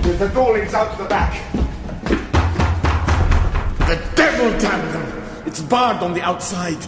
With 0.04 0.18
the 0.18 0.28
door 0.30 0.58
leads 0.58 0.74
out 0.74 0.98
to 0.98 1.04
the 1.04 1.10
back. 1.10 1.40
The 3.88 4.02
devil 4.16 4.60
damn 4.60 4.92
them! 4.92 5.24
It's 5.46 5.62
barred 5.62 6.02
on 6.02 6.14
the 6.14 6.22
outside. 6.22 6.80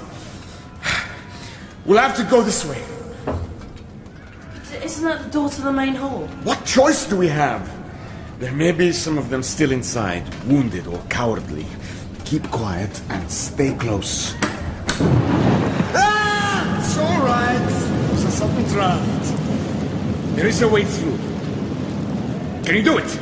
We'll 1.85 1.99
have 1.99 2.15
to 2.15 2.23
go 2.23 2.41
this 2.41 2.65
way. 2.65 2.83
Isn't 4.83 5.03
that 5.03 5.23
the 5.25 5.29
door 5.29 5.49
to 5.49 5.61
the 5.61 5.71
main 5.71 5.93
hall? 5.93 6.25
What 6.43 6.65
choice 6.65 7.05
do 7.05 7.15
we 7.15 7.27
have? 7.27 7.84
There 8.37 8.51
may 8.51 8.73
be 8.73 8.91
some 8.91 9.17
of 9.17 9.29
them 9.29 9.41
still 9.41 9.71
inside, 9.71 10.23
wounded 10.43 10.87
or 10.87 10.99
cowardly. 11.07 11.65
Keep 12.25 12.51
quiet 12.51 13.01
and 13.09 13.31
stay 13.31 13.73
close. 13.75 14.35
Ah! 15.95 16.77
It's 16.77 16.97
all 16.97 17.21
right. 17.23 18.11
It's 18.11 18.23
a 18.25 18.31
sudden 18.31 18.63
draft. 18.65 20.35
There 20.35 20.47
is 20.47 20.61
a 20.61 20.67
way 20.67 20.83
through. 20.83 21.17
Can 22.65 22.75
you 22.75 22.83
do 22.83 22.97
it? 22.97 23.19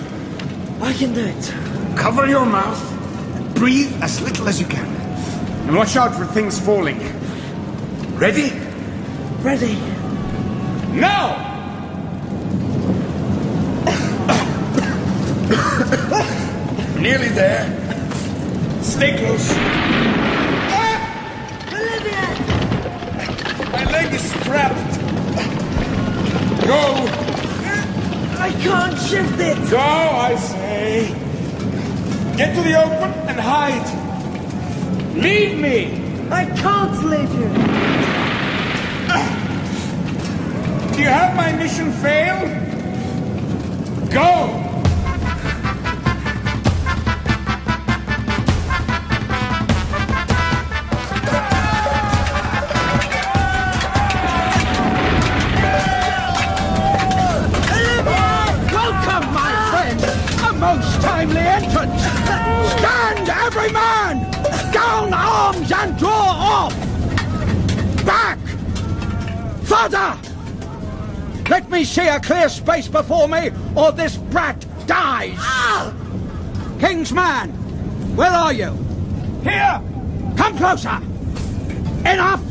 I 0.81 0.93
can 0.93 1.13
do 1.13 1.23
it. 1.23 1.53
Cover 1.95 2.25
your 2.25 2.47
mouth 2.47 2.81
and 3.35 3.53
breathe 3.53 3.93
as 4.01 4.19
little 4.19 4.47
as 4.49 4.59
you 4.59 4.65
can. 4.65 4.87
And 5.67 5.75
watch 5.75 5.95
out 5.95 6.15
for 6.15 6.25
things 6.25 6.57
falling. 6.59 6.97
Ready? 8.17 8.51
Ready. 9.43 9.75
Now! 10.99 11.52
Nearly 17.03 17.27
there. 17.27 17.65
Stay 18.81 19.17
close. 19.17 19.51
Olivier! 21.73 22.29
My 23.73 23.83
leg 23.91 24.13
is 24.13 24.31
trapped. 24.45 24.93
Go! 26.65 27.05
I 28.39 28.51
can't 28.61 28.97
shift 28.97 29.37
it! 29.37 29.69
Go, 29.69 29.79
I 29.79 30.37
say! 30.37 31.09
Get 32.37 32.55
to 32.55 32.61
the 32.61 32.81
open 32.81 33.11
and 33.27 33.37
hide! 33.37 33.85
Leave 35.17 35.59
me! 35.59 36.01
I 36.31 36.45
can't 36.45 37.03
leave 37.03 37.33
you! 37.33 37.49
Do 40.95 41.01
you 41.01 41.09
have 41.09 41.35
my 41.35 41.51
mission 41.51 41.91
fail? 41.91 42.39
Go! 44.09 44.62
Every 63.63 63.73
man! 63.73 64.31
Down 64.71 65.13
arms 65.13 65.71
and 65.71 65.97
draw 65.97 66.09
off! 66.09 66.75
Back! 68.05 68.39
Further! 69.63 70.19
Let 71.49 71.69
me 71.69 71.83
see 71.83 72.07
a 72.07 72.19
clear 72.19 72.49
space 72.49 72.87
before 72.87 73.27
me, 73.27 73.51
or 73.75 73.91
this 73.91 74.17
brat 74.17 74.65
dies! 74.87 75.39
King's 76.79 77.13
man, 77.13 77.51
where 78.15 78.31
are 78.31 78.53
you? 78.53 78.71
Here! 79.43 79.81
Come 80.35 80.57
closer! 80.57 80.99
Enough! 81.99 82.43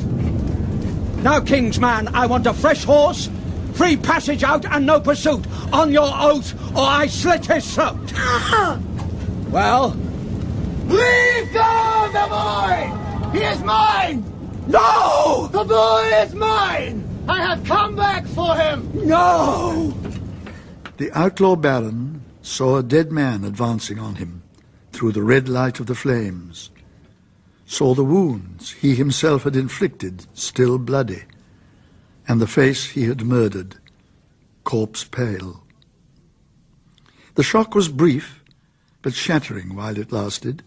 Now, 1.22 1.40
King's 1.40 1.78
man, 1.78 2.09
I 2.09 2.26
want 2.26 2.47
a 2.47 2.55
fresh 2.55 2.84
horse, 2.84 3.28
free 3.74 3.97
passage 3.97 4.43
out, 4.43 4.64
and 4.64 4.86
no 4.86 5.01
pursuit. 5.01 5.47
On 5.72 5.93
your 5.93 6.10
oath, 6.12 6.55
or 6.76 6.82
I 6.82 7.06
slit 7.06 7.47
his 7.47 7.74
throat. 7.74 8.12
Ah! 8.14 8.78
Well? 9.51 9.97
Leave 10.93 11.52
go 11.55 12.10
the 12.12 12.27
boy! 12.28 13.39
He 13.39 13.44
is 13.44 13.62
mine! 13.62 14.23
No! 14.66 15.48
The 15.51 15.64
boy 15.64 16.10
is 16.23 16.35
mine! 16.35 17.24
I 17.27 17.40
have 17.40 17.64
come 17.64 17.97
back 17.97 18.27
for 18.27 18.55
him! 18.56 18.90
No! 19.09 19.94
The 20.98 21.10
outlaw 21.19 21.56
baron 21.56 22.23
saw 22.43 22.77
a 22.77 22.82
dead 22.82 23.10
man 23.10 23.44
advancing 23.44 23.98
on 23.98 24.16
him 24.16 24.43
through 24.93 25.12
the 25.12 25.23
red 25.23 25.48
light 25.48 25.81
of 25.81 25.86
the 25.86 25.94
flames, 25.94 26.70
saw 27.64 27.94
the 27.94 28.05
wounds 28.05 28.73
he 28.73 28.94
himself 28.94 29.44
had 29.44 29.56
inflicted 29.56 30.27
still 30.35 30.77
bloody, 30.77 31.23
and 32.28 32.39
the 32.39 32.47
face 32.47 32.90
he 32.90 33.05
had 33.05 33.24
murdered, 33.24 33.77
corpse 34.64 35.05
pale. 35.05 35.64
The 37.35 37.43
shock 37.43 37.74
was 37.74 37.89
brief, 37.89 38.44
but 39.01 39.14
shattering 39.14 39.74
while 39.74 39.97
it 39.97 40.12
lasted, 40.12 40.62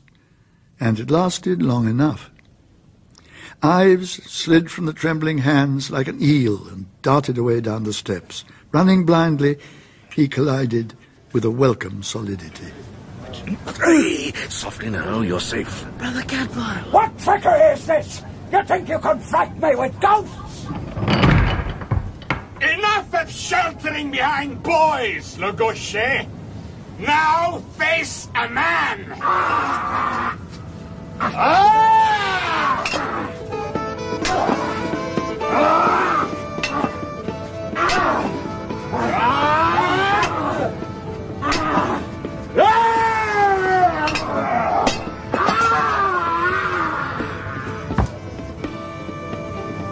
and 0.86 1.00
it 1.00 1.10
lasted 1.10 1.64
long 1.64 1.90
enough. 1.90 2.30
Ives 3.64 4.24
slid 4.32 4.70
from 4.70 4.86
the 4.86 4.94
trembling 4.94 5.40
hands 5.40 5.90
like 5.90 6.08
an 6.08 6.22
eel 6.22 6.68
and 6.68 6.86
darted 7.02 7.40
away 7.40 7.60
down 7.60 7.86
the 7.86 7.92
steps. 7.92 8.46
Running 8.72 9.04
blindly, 9.04 9.58
he 10.14 10.28
collided 10.28 10.94
with 11.34 11.44
a 11.44 11.50
welcome 11.50 12.04
solidity. 12.04 12.72
Hey, 13.84 14.32
softly 14.48 14.92
now, 14.92 15.22
you're 15.22 15.40
safe. 15.40 15.88
Brother 15.98 16.22
Cadfael. 16.22 16.94
What 16.94 17.18
trickery 17.18 17.74
is 17.74 17.88
this? 17.88 18.22
You 18.52 18.64
think 18.64 18.88
you 18.88 19.00
can 19.00 19.20
frighten 19.20 19.60
me 19.60 19.76
with 19.76 20.00
ghosts? 20.00 20.66
Enough 22.62 23.16
of 23.16 23.32
sheltering 23.32 24.12
behind 24.12 24.62
boys, 24.62 25.36
Le 25.40 25.52
Gaucher! 25.52 26.28
Now 27.00 27.58
face 27.76 28.30
a 28.36 28.48
man! 28.50 30.38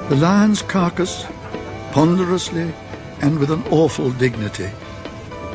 The 0.10 0.20
lion's 0.20 0.62
carcass, 0.62 1.26
ponderously 1.92 2.74
and 3.22 3.40
with 3.40 3.50
an 3.50 3.64
awful 3.72 4.12
dignity, 4.12 4.70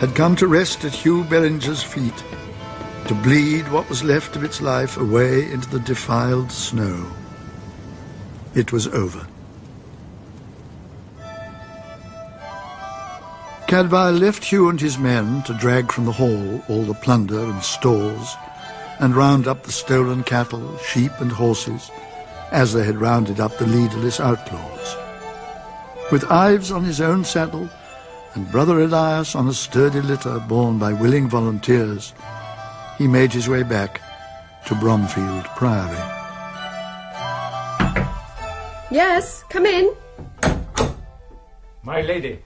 had 0.01 0.15
come 0.15 0.35
to 0.37 0.49
rest 0.49 0.85
at 0.85 0.93
Hugh 0.93 1.25
Beringer's 1.25 1.83
feet 1.83 2.25
to 3.09 3.15
bleed 3.15 3.67
what 3.73 3.89
was 3.89 4.05
left 4.05 4.37
of 4.37 4.45
its 4.45 4.61
life 4.61 4.99
away 4.99 5.51
into 5.51 5.67
the 5.71 5.81
defiled 5.81 6.53
snow. 6.53 7.11
It 8.55 8.71
was 8.71 8.87
over. 8.89 9.27
Cadfael 13.67 14.21
left 14.21 14.45
Hugh 14.45 14.69
and 14.69 14.79
his 14.79 14.99
men 14.99 15.43
to 15.45 15.55
drag 15.55 15.91
from 15.91 16.05
the 16.05 16.13
hall 16.13 16.63
all 16.69 16.83
the 16.83 16.93
plunder 16.93 17.45
and 17.45 17.63
stores, 17.63 18.37
and 19.01 19.17
round 19.17 19.49
up 19.49 19.63
the 19.63 19.73
stolen 19.73 20.23
cattle, 20.23 20.77
sheep 20.79 21.13
and 21.19 21.33
horses, 21.33 21.91
as 22.53 22.75
they 22.75 22.85
had 22.85 23.01
rounded 23.01 23.41
up 23.41 23.57
the 23.57 23.67
leaderless 23.67 24.21
outlaws. 24.21 24.97
With 26.13 26.31
Ives 26.31 26.71
on 26.71 26.85
his 26.85 27.01
own 27.01 27.25
saddle, 27.25 27.71
and 28.35 28.53
Brother 28.53 28.81
Elias 28.81 29.35
on 29.35 29.49
a 29.49 29.55
sturdy 29.55 30.03
litter 30.03 30.39
borne 30.41 30.79
by 30.79 30.93
willing 30.93 31.27
volunteers, 31.27 32.13
he 32.99 33.07
made 33.07 33.33
his 33.33 33.49
way 33.49 33.63
back 33.63 34.01
to 34.67 34.75
Bromfield 34.75 35.45
Priory. 35.57 35.97
Yes, 38.91 39.45
come 39.49 39.67
in. 39.67 39.95
My 41.83 42.03
lady, 42.03 42.41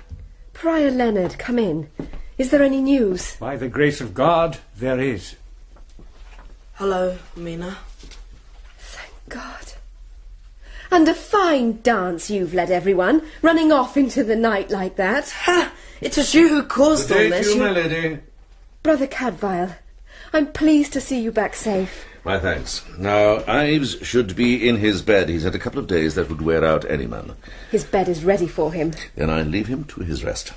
Prior 0.52 0.90
Leonard, 0.90 1.38
come 1.38 1.58
in. 1.58 1.88
Is 2.38 2.50
there 2.50 2.62
any 2.62 2.80
news? 2.80 3.36
by 3.36 3.56
the 3.56 3.68
grace 3.68 4.00
of 4.00 4.14
God, 4.14 4.58
there 4.76 5.00
is. 5.00 5.36
Hello, 6.74 7.18
Mina. 7.36 7.78
Thank 8.78 9.14
God. 9.28 9.72
And 10.90 11.08
a 11.08 11.14
fine 11.14 11.80
dance 11.82 12.30
you've 12.30 12.54
led 12.54 12.70
everyone, 12.70 13.22
running 13.40 13.72
off 13.72 13.96
into 13.96 14.22
the 14.22 14.36
night 14.36 14.70
like 14.70 14.96
that. 14.96 15.30
Ha! 15.30 15.72
It 16.00 16.16
was 16.16 16.34
you 16.34 16.48
who 16.48 16.62
caused 16.64 17.10
all 17.10 17.18
this. 17.18 17.54
You- 17.54 17.62
lady. 17.68 18.18
Brother 18.82 19.06
Cadfael, 19.06 19.76
I'm 20.32 20.46
pleased 20.52 20.92
to 20.94 21.00
see 21.00 21.20
you 21.20 21.30
back 21.30 21.54
safe. 21.54 22.06
My 22.24 22.38
thanks. 22.38 22.84
Now, 22.98 23.44
Ives 23.46 23.98
should 24.06 24.34
be 24.36 24.68
in 24.68 24.76
his 24.76 25.02
bed. 25.02 25.28
He's 25.28 25.42
had 25.42 25.54
a 25.54 25.58
couple 25.58 25.80
of 25.80 25.88
days 25.88 26.14
that 26.14 26.28
would 26.28 26.40
wear 26.40 26.64
out 26.64 26.88
any 26.88 27.06
man. 27.06 27.32
His 27.70 27.84
bed 27.84 28.08
is 28.08 28.24
ready 28.24 28.46
for 28.46 28.72
him. 28.72 28.92
Then 29.16 29.28
I 29.28 29.42
leave 29.42 29.66
him 29.66 29.84
to 29.84 30.00
his 30.00 30.24
rest. 30.24 30.52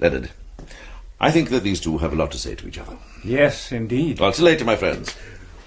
Leonard, 0.00 0.30
I 1.20 1.30
think 1.30 1.50
that 1.50 1.62
these 1.62 1.80
two 1.80 1.98
have 1.98 2.12
a 2.12 2.16
lot 2.16 2.32
to 2.32 2.38
say 2.38 2.54
to 2.54 2.66
each 2.66 2.78
other. 2.78 2.96
Yes, 3.22 3.70
indeed. 3.70 4.18
Well, 4.18 4.32
till 4.32 4.46
later, 4.46 4.64
my 4.64 4.76
friends. 4.76 5.14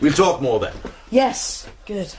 We'll 0.02 0.14
talk 0.14 0.42
more 0.42 0.60
then. 0.60 0.74
Yes, 1.12 1.70
good. 1.86 2.14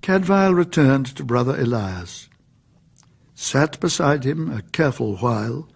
Cadfael 0.00 0.54
returned 0.54 1.06
to 1.16 1.24
Brother 1.24 1.60
Elias, 1.60 2.28
sat 3.34 3.80
beside 3.80 4.22
him 4.24 4.52
a 4.52 4.62
careful 4.62 5.16
while, 5.16 5.68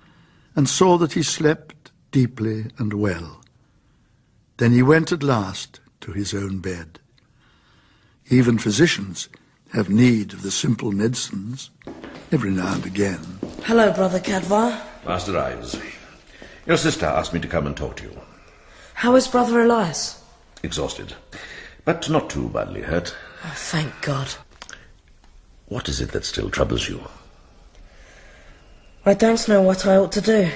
and 0.54 0.68
saw 0.68 0.96
that 0.98 1.14
he 1.14 1.22
slept 1.24 1.74
deeply 2.10 2.66
and 2.78 2.92
well. 2.94 3.40
Then 4.56 4.72
he 4.72 4.82
went 4.82 5.12
at 5.12 5.22
last 5.22 5.80
to 6.00 6.12
his 6.12 6.34
own 6.34 6.58
bed. 6.58 7.00
Even 8.28 8.58
physicians 8.58 9.28
have 9.72 9.88
need 9.88 10.32
of 10.32 10.42
the 10.42 10.50
simple 10.50 10.92
medicines 10.92 11.70
every 12.32 12.50
now 12.50 12.74
and 12.74 12.86
again. 12.86 13.20
Hello, 13.64 13.92
Brother 13.92 14.20
Cadfael. 14.20 14.80
Master 15.06 15.36
Ives, 15.38 15.80
your 16.66 16.76
sister 16.76 17.06
asked 17.06 17.32
me 17.32 17.40
to 17.40 17.48
come 17.48 17.66
and 17.66 17.76
talk 17.76 17.96
to 17.96 18.04
you. 18.04 18.20
How 18.94 19.16
is 19.16 19.26
Brother 19.28 19.62
Elias? 19.62 20.22
Exhausted, 20.62 21.14
but 21.84 22.08
not 22.10 22.28
too 22.28 22.48
badly 22.50 22.82
hurt. 22.82 23.14
Oh, 23.44 23.52
thank 23.56 23.92
God. 24.02 24.28
What 25.66 25.88
is 25.88 26.00
it 26.00 26.12
that 26.12 26.24
still 26.24 26.50
troubles 26.50 26.88
you? 26.88 27.00
I 29.06 29.14
don't 29.14 29.48
know 29.48 29.62
what 29.62 29.86
I 29.86 29.96
ought 29.96 30.12
to 30.12 30.20
do. 30.20 30.50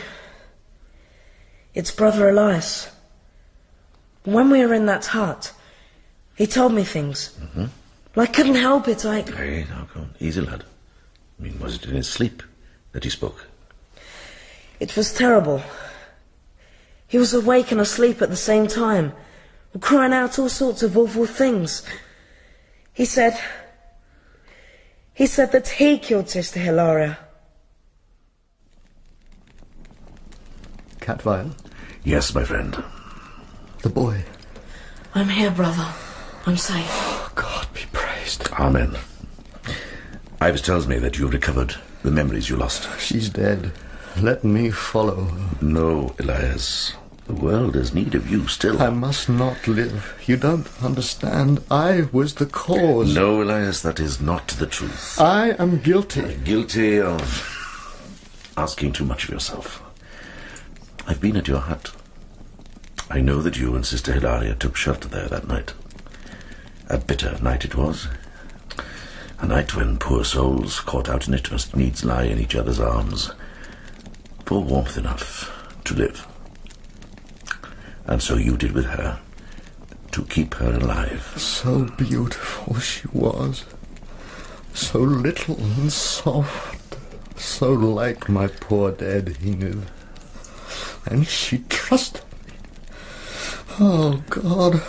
It's 1.75 1.91
Brother 1.91 2.29
Elias. 2.29 2.91
When 4.23 4.49
we 4.49 4.65
were 4.65 4.73
in 4.73 4.87
that 4.87 5.07
hut, 5.07 5.53
he 6.37 6.47
told 6.47 6.73
me 6.73 6.85
things. 6.85 7.37
Mm-hmm. 7.41 7.65
I 8.21 8.27
couldn't 8.27 8.55
help 8.55 8.87
it. 8.89 9.05
I. 9.05 9.23
Hey, 9.23 9.67
now 9.69 9.89
go 9.93 10.01
on. 10.01 10.15
Easy, 10.21 10.41
lad. 10.41 10.65
I 11.39 11.43
mean, 11.43 11.59
was 11.59 11.75
it 11.75 11.85
in 11.87 11.97
his 11.97 12.09
sleep 12.09 12.43
that 12.93 13.03
he 13.03 13.11
spoke? 13.11 13.49
It 14.79 14.97
was 14.97 15.13
terrible. 15.13 15.63
He 17.09 17.19
was 17.19 17.35
awake 17.35 17.73
and 17.73 17.81
asleep 17.81 18.23
at 18.23 18.31
the 18.31 18.37
same 18.37 18.67
time, 18.67 19.13
crying 19.81 20.13
out 20.13 20.39
all 20.39 20.49
sorts 20.49 20.83
of 20.83 20.97
awful 20.97 21.27
things. 21.27 21.83
He 22.93 23.05
said. 23.05 23.39
He 25.13 25.27
said 25.27 25.53
that 25.53 25.69
he 25.69 25.99
killed 25.99 26.29
Sister 26.29 26.61
Hilaria. 26.61 27.19
Cadfael, 31.09 31.51
Yes, 32.03 32.35
my 32.35 32.45
friend. 32.45 32.83
the 33.83 33.91
boy. 33.91 34.25
I'm 35.15 35.29
here, 35.29 35.51
brother. 35.51 35.87
I'm 36.47 36.57
safe. 36.57 36.87
Oh, 36.89 37.31
God 37.35 37.67
be 37.75 37.83
praised. 37.93 38.49
Amen. 38.53 38.97
Ives 40.41 40.63
tells 40.63 40.87
me 40.87 40.99
that 41.01 41.19
you've 41.19 41.35
recovered 41.35 41.75
the 42.03 42.11
memories 42.11 42.49
you 42.49 42.57
lost. 42.57 42.89
She's 42.99 43.29
dead. 43.29 43.73
Let 44.19 44.45
me 44.45 44.71
follow 44.71 45.25
her. 45.25 45.49
No, 45.61 46.15
Elias. 46.19 46.95
The 47.27 47.35
world 47.35 47.75
has 47.75 47.93
need 47.95 48.15
of 48.15 48.31
you 48.31 48.49
still. 48.49 48.81
I 48.83 48.89
must 48.91 49.29
not 49.29 49.67
live. 49.69 50.15
You 50.27 50.39
don't 50.39 50.67
understand. 50.83 51.63
I 51.71 52.09
was 52.13 52.35
the 52.35 52.47
cause. 52.47 53.15
No, 53.15 53.43
Elias, 53.43 53.83
that 53.83 54.01
is 54.01 54.21
not 54.23 54.49
the 54.49 54.67
truth. 54.67 55.21
I 55.21 55.51
am 55.59 55.81
guilty. 55.81 56.35
Guilty 56.45 56.99
of 57.01 57.23
asking 58.57 58.93
too 58.93 59.05
much 59.05 59.25
of 59.25 59.31
yourself. 59.31 59.83
I've 61.07 61.21
been 61.21 61.37
at 61.37 61.49
your 61.49 61.61
hut. 61.61 61.93
I 63.11 63.21
know 63.21 63.43
that 63.43 63.59
you 63.59 63.75
and 63.75 63.85
Sister 63.85 64.13
Hilaria 64.13 64.55
took 64.55 64.77
shelter 64.77 65.09
there 65.09 65.29
that 65.29 65.47
night. 65.47 65.75
A 66.89 66.99
bitter 66.99 67.39
night 67.43 67.65
it 67.65 67.75
was. 67.75 68.09
A 69.39 69.47
night 69.47 69.77
when 69.77 69.99
poor 69.99 70.25
souls 70.25 70.81
caught 70.81 71.09
out 71.09 71.29
in 71.29 71.35
it 71.35 71.53
must 71.53 71.77
needs 71.77 72.05
lie 72.05 72.25
in 72.25 72.39
each 72.39 72.55
other's 72.55 72.81
arms 72.81 73.33
for 74.47 74.63
warmth 74.63 74.97
enough 74.97 75.51
to 75.85 75.95
live. 75.95 76.27
And 78.07 78.23
so 78.23 78.37
you 78.37 78.57
did 78.57 78.73
with 78.73 78.87
her, 78.87 79.21
to 80.13 80.25
keep 80.25 80.55
her 80.55 80.73
alive. 80.73 81.35
So 81.37 81.85
beautiful 81.85 82.79
she 82.79 83.09
was. 83.13 83.65
So 84.73 85.01
little 85.01 85.57
and 85.57 85.93
soft. 85.93 86.97
So 87.37 87.73
like 87.73 88.29
my 88.29 88.47
poor 88.47 88.93
dead 88.93 89.37
Enid. 89.45 89.83
And 91.07 91.27
she 91.27 91.59
trusted 91.69 92.23
me. 92.47 92.55
Oh, 93.81 94.23
God. 94.31 94.83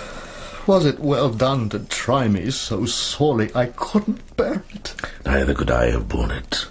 Was 0.68 0.86
it 0.86 1.00
well 1.00 1.30
done 1.30 1.70
to 1.70 1.80
try 1.80 2.28
me 2.28 2.50
so 2.50 2.86
sorely 2.86 3.52
I 3.54 3.68
couldn't 3.68 4.36
bear 4.36 4.64
it? 4.74 4.96
Neither 5.26 5.54
could 5.54 5.70
I 5.70 5.92
have 5.92 6.10
borne 6.10 6.32
it. 6.32 6.68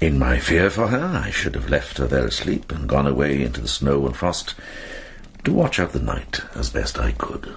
In 0.00 0.18
my 0.18 0.40
fear 0.40 0.68
for 0.68 0.88
her, 0.88 1.04
I 1.04 1.30
should 1.30 1.54
have 1.54 1.70
left 1.70 1.98
her 1.98 2.08
there 2.08 2.26
asleep 2.26 2.72
and 2.72 2.88
gone 2.88 3.06
away 3.06 3.40
into 3.40 3.60
the 3.60 3.68
snow 3.68 4.04
and 4.04 4.16
frost 4.16 4.56
to 5.44 5.52
watch 5.52 5.78
out 5.78 5.92
the 5.92 6.00
night 6.00 6.40
as 6.56 6.70
best 6.70 6.98
I 6.98 7.12
could. 7.12 7.54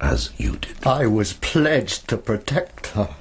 As 0.00 0.30
you 0.38 0.56
did. 0.56 0.86
I 0.86 1.06
was 1.06 1.34
pledged 1.34 2.08
to 2.08 2.16
protect 2.16 2.88
her. 2.88 3.14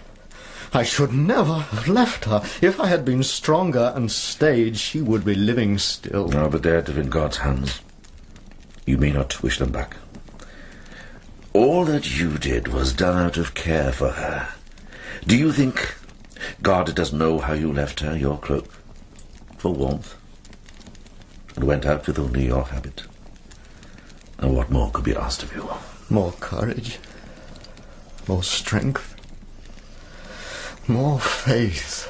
I 0.78 0.84
should 0.84 1.12
never 1.12 1.56
have 1.56 1.88
left 1.88 2.26
her. 2.26 2.44
If 2.62 2.80
I 2.80 2.86
had 2.86 3.04
been 3.04 3.24
stronger 3.24 3.91
and 3.95 4.12
stayed, 4.12 4.78
she 4.78 5.02
would 5.02 5.26
be 5.26 5.34
living 5.34 5.80
still. 5.80 6.28
Now, 6.28 6.49
but 6.49 6.62
they're 6.62 6.88
in 6.88 7.10
God's 7.10 7.38
hands. 7.38 7.82
You 8.86 8.99
may 8.99 9.12
not 9.12 9.41
wish 9.41 9.58
them 9.58 9.72
back. 9.72 9.95
All 11.54 11.84
that 11.86 12.20
you 12.20 12.38
did 12.38 12.68
was 12.68 12.94
done 12.94 13.18
out 13.18 13.38
of 13.38 13.56
care 13.56 13.91
for 13.91 14.12
her. 14.12 14.49
Do 15.26 15.36
you 15.36 15.52
think 15.52 15.95
God 16.62 16.94
doesn't 16.94 17.18
know 17.18 17.40
how 17.40 17.54
you 17.54 17.74
left 17.74 18.02
her 18.02 18.16
your 18.16 18.38
cloak 18.38 18.72
for 19.58 19.74
warmth 19.74 20.14
and 21.56 21.64
went 21.64 21.88
out 21.88 22.06
with 22.06 22.20
only 22.20 22.45
your 22.45 22.66
habit? 22.66 23.02
And 24.38 24.56
what 24.56 24.70
more 24.70 24.91
could 24.91 25.06
be 25.06 25.16
asked 25.16 25.41
of 25.41 25.56
you? 25.56 25.68
More 26.12 26.34
courage. 26.34 26.99
More 28.28 28.44
strength. 28.44 29.16
More 30.88 31.19
faith. 31.19 32.07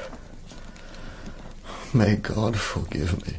May 1.92 2.16
God 2.16 2.56
forgive 2.56 3.26
me. 3.26 3.34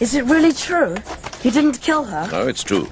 Is 0.00 0.14
it 0.14 0.24
really 0.24 0.52
true? 0.52 0.94
He 1.40 1.50
didn't 1.50 1.80
kill 1.80 2.04
her? 2.04 2.28
No, 2.30 2.46
it's 2.48 2.62
true. 2.62 2.88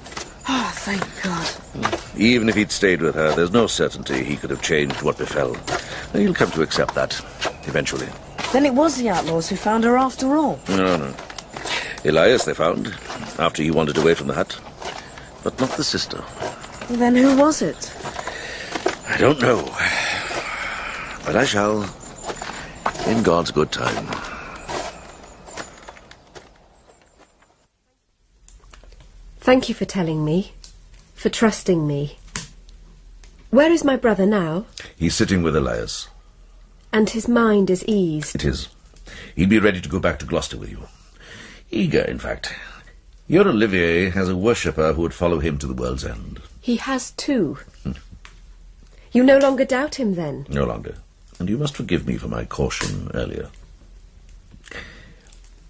Oh, 0.49 0.71
thank 0.75 1.01
God. 1.21 1.45
Hmm. 1.45 2.19
Even 2.19 2.49
if 2.49 2.55
he'd 2.55 2.71
stayed 2.71 3.01
with 3.01 3.15
her, 3.15 3.35
there's 3.35 3.51
no 3.51 3.67
certainty 3.67 4.23
he 4.23 4.37
could 4.37 4.49
have 4.49 4.61
changed 4.61 5.01
what 5.01 5.17
befell. 5.17 5.55
He'll 6.13 6.33
come 6.33 6.51
to 6.51 6.61
accept 6.61 6.95
that, 6.95 7.19
eventually. 7.67 8.07
Then 8.53 8.65
it 8.65 8.73
was 8.73 8.97
the 8.97 9.09
outlaws 9.09 9.49
who 9.49 9.55
found 9.55 9.83
her 9.83 9.97
after 9.97 10.35
all. 10.35 10.59
No, 10.69 10.97
no. 10.97 11.13
Elias 12.05 12.45
they 12.45 12.53
found, 12.53 12.95
after 13.37 13.61
he 13.61 13.71
wandered 13.71 13.97
away 13.97 14.15
from 14.15 14.27
the 14.27 14.33
hut. 14.33 14.59
But 15.43 15.59
not 15.59 15.71
the 15.71 15.83
sister. 15.83 16.23
Then 16.89 17.15
who 17.15 17.37
was 17.37 17.61
it? 17.61 17.91
I 19.07 19.17
don't 19.17 19.41
know. 19.41 19.63
But 21.25 21.35
I 21.35 21.45
shall, 21.45 21.83
in 23.07 23.23
God's 23.23 23.51
good 23.51 23.71
time. 23.71 24.07
Thank 29.39 29.69
you 29.69 29.75
for 29.75 29.85
telling 29.85 30.23
me, 30.23 30.53
for 31.13 31.29
trusting 31.29 31.85
me. 31.85 32.17
Where 33.49 33.71
is 33.71 33.83
my 33.83 33.97
brother 33.97 34.25
now? 34.25 34.65
He's 34.95 35.15
sitting 35.15 35.43
with 35.43 35.55
Elias. 35.55 36.07
And 36.93 37.09
his 37.09 37.27
mind 37.27 37.69
is 37.69 37.83
eased. 37.85 38.35
It 38.35 38.45
is. 38.45 38.69
He'll 39.35 39.49
be 39.49 39.59
ready 39.59 39.81
to 39.81 39.89
go 39.89 39.99
back 39.99 40.19
to 40.19 40.25
Gloucester 40.25 40.57
with 40.57 40.69
you. 40.69 40.83
Eager, 41.69 42.01
in 42.01 42.19
fact. 42.19 42.53
Your 43.27 43.47
Olivier 43.47 44.09
has 44.09 44.27
a 44.29 44.35
worshipper 44.35 44.93
who 44.93 45.01
would 45.03 45.13
follow 45.13 45.39
him 45.39 45.57
to 45.59 45.67
the 45.67 45.73
world's 45.73 46.03
end. 46.05 46.41
He 46.59 46.75
has 46.77 47.11
two. 47.11 47.57
you 49.11 49.23
no 49.23 49.37
longer 49.37 49.65
doubt 49.65 49.95
him, 49.95 50.15
then? 50.15 50.45
No 50.49 50.65
longer. 50.65 50.95
And 51.39 51.49
you 51.49 51.57
must 51.57 51.75
forgive 51.75 52.05
me 52.05 52.17
for 52.17 52.27
my 52.27 52.45
caution 52.45 53.09
earlier. 53.13 53.49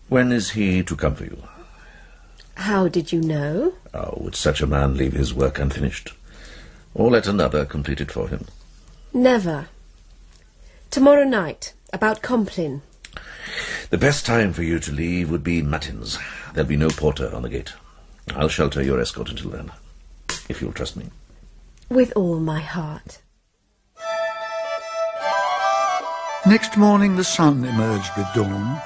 When 0.09 0.31
is 0.31 0.51
he 0.51 0.83
to 0.83 0.95
come 0.95 1.15
for 1.15 1.23
you? 1.25 1.43
How 2.55 2.87
did 2.87 3.11
you 3.11 3.21
know? 3.21 3.73
Oh, 3.93 4.17
would 4.17 4.35
such 4.35 4.61
a 4.61 4.67
man 4.67 4.95
leave 4.97 5.13
his 5.13 5.33
work 5.33 5.57
unfinished? 5.59 6.13
Or 6.93 7.09
let 7.09 7.27
another 7.27 7.63
complete 7.65 8.01
it 8.01 8.11
for 8.11 8.27
him? 8.27 8.45
Never. 9.13 9.67
Tomorrow 10.89 11.23
night, 11.23 11.73
about 11.93 12.21
Compline. 12.21 12.81
The 13.89 13.97
best 13.97 14.25
time 14.25 14.53
for 14.53 14.63
you 14.63 14.79
to 14.79 14.91
leave 14.91 15.29
would 15.29 15.43
be 15.43 15.61
matins. 15.61 16.17
There'll 16.53 16.67
be 16.67 16.77
no 16.77 16.89
porter 16.89 17.33
on 17.35 17.41
the 17.41 17.49
gate. 17.49 17.73
I'll 18.35 18.49
shelter 18.49 18.81
your 18.81 18.99
escort 18.99 19.29
until 19.29 19.49
then, 19.49 19.71
if 20.47 20.61
you'll 20.61 20.71
trust 20.71 20.95
me. 20.95 21.07
With 21.89 22.13
all 22.15 22.39
my 22.39 22.61
heart. 22.61 23.21
Next 26.45 26.77
morning 26.77 27.17
the 27.17 27.23
sun 27.23 27.65
emerged 27.65 28.11
with 28.17 28.27
dawn, 28.33 28.81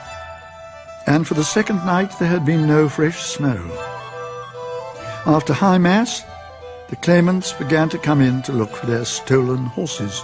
and 1.07 1.27
for 1.27 1.35
the 1.35 1.43
second 1.43 1.85
night 1.85 2.17
there 2.19 2.27
had 2.27 2.45
been 2.45 2.67
no 2.67 2.89
fresh 2.89 3.23
snow. 3.23 3.61
After 5.25 5.53
High 5.53 5.77
Mass, 5.77 6.23
the 6.89 6.97
claimants 6.97 7.53
began 7.53 7.89
to 7.89 7.97
come 7.97 8.21
in 8.21 8.41
to 8.43 8.51
look 8.51 8.71
for 8.71 8.85
their 8.85 9.05
stolen 9.05 9.65
horses. 9.65 10.23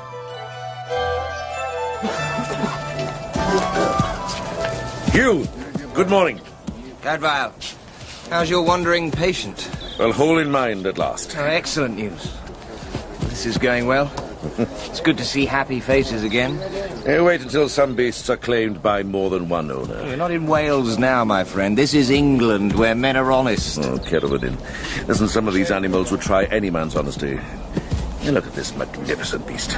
Hugh, 5.11 5.45
good 5.93 6.09
morning. 6.09 6.39
Cadfael, 7.01 7.51
how's 8.29 8.49
your 8.49 8.61
wandering 8.61 9.11
patient? 9.11 9.69
Well, 9.99 10.13
whole 10.13 10.37
in 10.37 10.49
mind 10.49 10.85
at 10.87 10.97
last. 10.97 11.35
Oh, 11.37 11.43
excellent 11.43 11.97
news. 11.97 12.33
This 13.23 13.45
is 13.45 13.57
going 13.57 13.87
well. 13.87 14.09
it's 14.57 15.01
good 15.01 15.17
to 15.17 15.25
see 15.25 15.45
happy 15.45 15.81
faces 15.81 16.23
again. 16.23 16.55
Hey, 17.03 17.19
wait 17.19 17.41
until 17.41 17.67
some 17.67 17.93
beasts 17.93 18.29
are 18.29 18.37
claimed 18.37 18.81
by 18.81 19.03
more 19.03 19.29
than 19.29 19.49
one 19.49 19.69
owner. 19.69 20.01
We're 20.01 20.15
not 20.15 20.31
in 20.31 20.47
Wales 20.47 20.97
now, 20.97 21.25
my 21.25 21.43
friend. 21.43 21.77
This 21.77 21.93
is 21.93 22.09
England, 22.09 22.79
where 22.79 22.95
men 22.95 23.17
are 23.17 23.33
honest. 23.33 23.79
Oh, 23.79 23.97
Cerwydyn. 23.97 24.57
Listen, 25.09 25.27
some 25.27 25.45
of 25.45 25.53
these 25.53 25.71
animals 25.71 26.09
would 26.11 26.21
try 26.21 26.45
any 26.45 26.69
man's 26.69 26.95
honesty. 26.95 27.35
Hey, 28.21 28.31
look 28.31 28.47
at 28.47 28.53
this 28.53 28.73
magnificent 28.77 29.45
beast. 29.45 29.77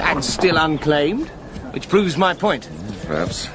And 0.00 0.24
still 0.24 0.58
unclaimed, 0.58 1.28
which 1.72 1.88
proves 1.88 2.16
my 2.16 2.34
point. 2.34 2.68
Perhaps. 3.04 3.48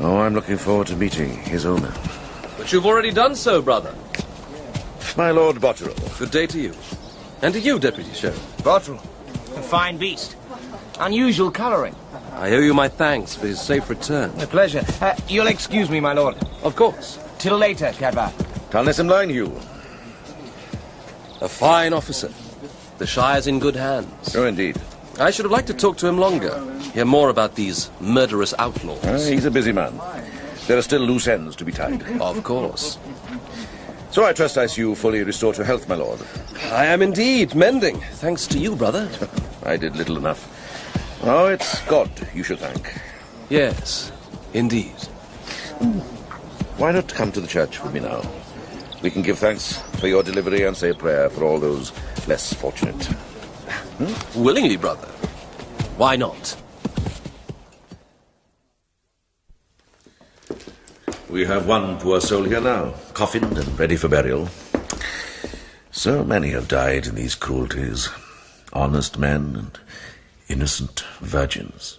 Oh, 0.00 0.18
I'm 0.18 0.34
looking 0.34 0.56
forward 0.56 0.88
to 0.88 0.96
meeting 0.96 1.30
his 1.36 1.64
owner. 1.64 1.92
But 2.58 2.72
you've 2.72 2.86
already 2.86 3.10
done 3.12 3.34
so, 3.34 3.62
brother. 3.62 3.94
My 5.16 5.30
Lord 5.30 5.56
Boterel. 5.56 6.18
Good 6.18 6.30
day 6.30 6.46
to 6.48 6.60
you. 6.60 6.74
And 7.42 7.54
to 7.54 7.60
you, 7.60 7.78
Deputy 7.78 8.12
Sheriff. 8.12 8.56
Boterel, 8.58 9.02
a 9.56 9.62
fine 9.62 9.96
beast. 9.96 10.36
Unusual 10.98 11.50
colouring. 11.50 11.94
I 12.32 12.50
owe 12.52 12.60
you 12.60 12.74
my 12.74 12.88
thanks 12.88 13.34
for 13.34 13.46
his 13.46 13.60
safe 13.60 13.88
return. 13.88 14.30
A 14.40 14.46
pleasure. 14.46 14.84
Uh, 15.00 15.14
you'll 15.28 15.46
excuse 15.46 15.88
me, 15.88 16.00
my 16.00 16.12
lord. 16.12 16.36
Of 16.62 16.74
course. 16.74 17.18
Till 17.38 17.56
later, 17.56 17.86
Cadfael. 17.86 18.32
Talnesim 18.70 19.08
line, 19.08 19.30
Hugh. 19.30 19.54
A 21.40 21.48
fine 21.48 21.92
officer. 21.92 22.32
The 22.98 23.06
Shire's 23.06 23.46
in 23.46 23.58
good 23.58 23.76
hands. 23.76 24.34
Oh, 24.34 24.46
indeed. 24.46 24.80
I 25.18 25.30
should 25.30 25.44
have 25.44 25.52
liked 25.52 25.68
to 25.68 25.74
talk 25.74 25.96
to 25.98 26.06
him 26.08 26.18
longer. 26.18 26.60
Hear 26.92 27.04
more 27.04 27.28
about 27.28 27.54
these 27.54 27.90
murderous 28.00 28.52
outlaws. 28.58 29.04
Uh, 29.04 29.30
he's 29.30 29.44
a 29.44 29.50
busy 29.50 29.72
man. 29.72 30.00
There 30.66 30.76
are 30.76 30.82
still 30.82 31.02
loose 31.02 31.28
ends 31.28 31.54
to 31.56 31.64
be 31.64 31.72
tied. 31.72 32.02
Of 32.20 32.42
course. 32.42 32.98
So 34.10 34.24
I 34.24 34.32
trust 34.32 34.58
I 34.58 34.66
see 34.66 34.82
you 34.82 34.94
fully 34.94 35.22
restored 35.22 35.56
to 35.56 35.64
health, 35.64 35.88
my 35.88 35.94
lord. 35.94 36.20
I 36.70 36.86
am 36.86 37.02
indeed 37.02 37.54
mending, 37.54 38.00
thanks 38.00 38.46
to 38.48 38.58
you, 38.58 38.76
brother. 38.76 39.08
I 39.64 39.76
did 39.76 39.96
little 39.96 40.16
enough. 40.16 40.50
Oh, 41.22 41.46
it's 41.46 41.80
God 41.86 42.10
you 42.34 42.42
should 42.42 42.58
thank. 42.58 43.00
Yes, 43.48 44.12
indeed. 44.52 44.94
Why 46.76 46.92
not 46.92 47.12
come 47.12 47.30
to 47.32 47.40
the 47.40 47.46
church 47.46 47.82
with 47.82 47.92
me 47.92 48.00
now? 48.00 48.22
We 49.02 49.10
can 49.10 49.22
give 49.22 49.38
thanks 49.38 49.78
for 50.00 50.08
your 50.08 50.22
delivery 50.22 50.62
and 50.62 50.76
say 50.76 50.90
a 50.90 50.94
prayer 50.94 51.28
for 51.28 51.44
all 51.44 51.58
those 51.58 51.92
less 52.26 52.52
fortunate. 52.52 53.08
Hmm? 53.70 54.42
Willingly, 54.42 54.76
brother. 54.76 55.08
Why 55.96 56.16
not? 56.16 56.56
We 61.28 61.44
have 61.46 61.66
one 61.66 61.98
poor 61.98 62.20
soul 62.20 62.44
here 62.44 62.60
now, 62.60 62.94
coffined 63.12 63.58
and 63.58 63.78
ready 63.78 63.96
for 63.96 64.08
burial. 64.08 64.48
So 65.90 66.22
many 66.22 66.50
have 66.50 66.68
died 66.68 67.06
in 67.06 67.16
these 67.16 67.34
cruelties. 67.34 68.08
Honest 68.72 69.18
men 69.18 69.56
and 69.56 69.80
innocent 70.48 71.04
virgins. 71.20 71.98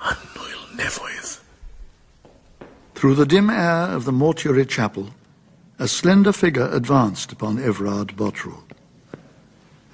Anwyl 0.00 0.76
nefoedd. 0.76 1.40
Through 2.94 3.14
the 3.14 3.24
dim 3.24 3.48
air 3.48 3.88
of 3.94 4.04
the 4.04 4.12
mortuary 4.12 4.66
chapel, 4.66 5.10
a 5.78 5.88
slender 5.88 6.32
figure 6.32 6.68
advanced 6.72 7.32
upon 7.32 7.58
Everard 7.58 8.16
Boterel. 8.16 8.65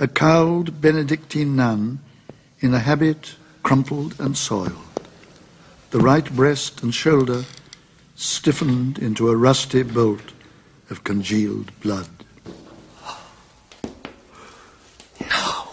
A 0.03 0.09
cowled 0.09 0.81
Benedictine 0.81 1.55
nun 1.55 2.01
in 2.59 2.75
a 2.75 2.81
habit 2.81 3.37
crumpled 3.63 4.19
and 4.19 4.37
soiled. 4.37 4.75
The 5.93 6.01
right 6.01 6.29
breast 6.35 6.83
and 6.83 6.93
shoulder 6.93 7.45
stiffened 8.17 8.99
into 8.99 9.29
a 9.31 9.37
rusty 9.37 9.85
bolt 9.85 10.33
of 10.91 11.05
congealed 11.05 11.71
blood. 11.79 12.09
No. 15.21 15.69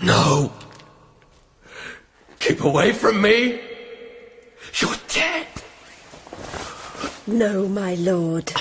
No. 0.00 0.52
Keep 2.38 2.62
away 2.62 2.92
from 2.92 3.20
me. 3.20 3.60
You're 4.80 4.94
dead. 5.08 5.48
No, 7.26 7.66
my 7.66 7.96
lord. 7.96 8.52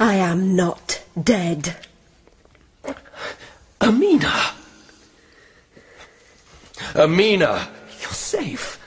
I 0.00 0.14
am 0.14 0.56
not 0.56 1.00
dead. 1.22 1.76
Ermina. 3.82 4.54
Ermina, 6.94 7.68
you're 8.00 8.12
safe. 8.12 8.78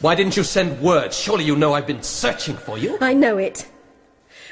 Why 0.00 0.14
didn't 0.14 0.38
you 0.38 0.42
send 0.42 0.80
word? 0.80 1.12
Surely 1.12 1.44
you 1.44 1.54
know 1.54 1.74
I've 1.74 1.86
been 1.86 2.02
searching 2.02 2.56
for 2.56 2.78
you. 2.78 2.96
I 3.02 3.12
know 3.12 3.36
it. 3.36 3.68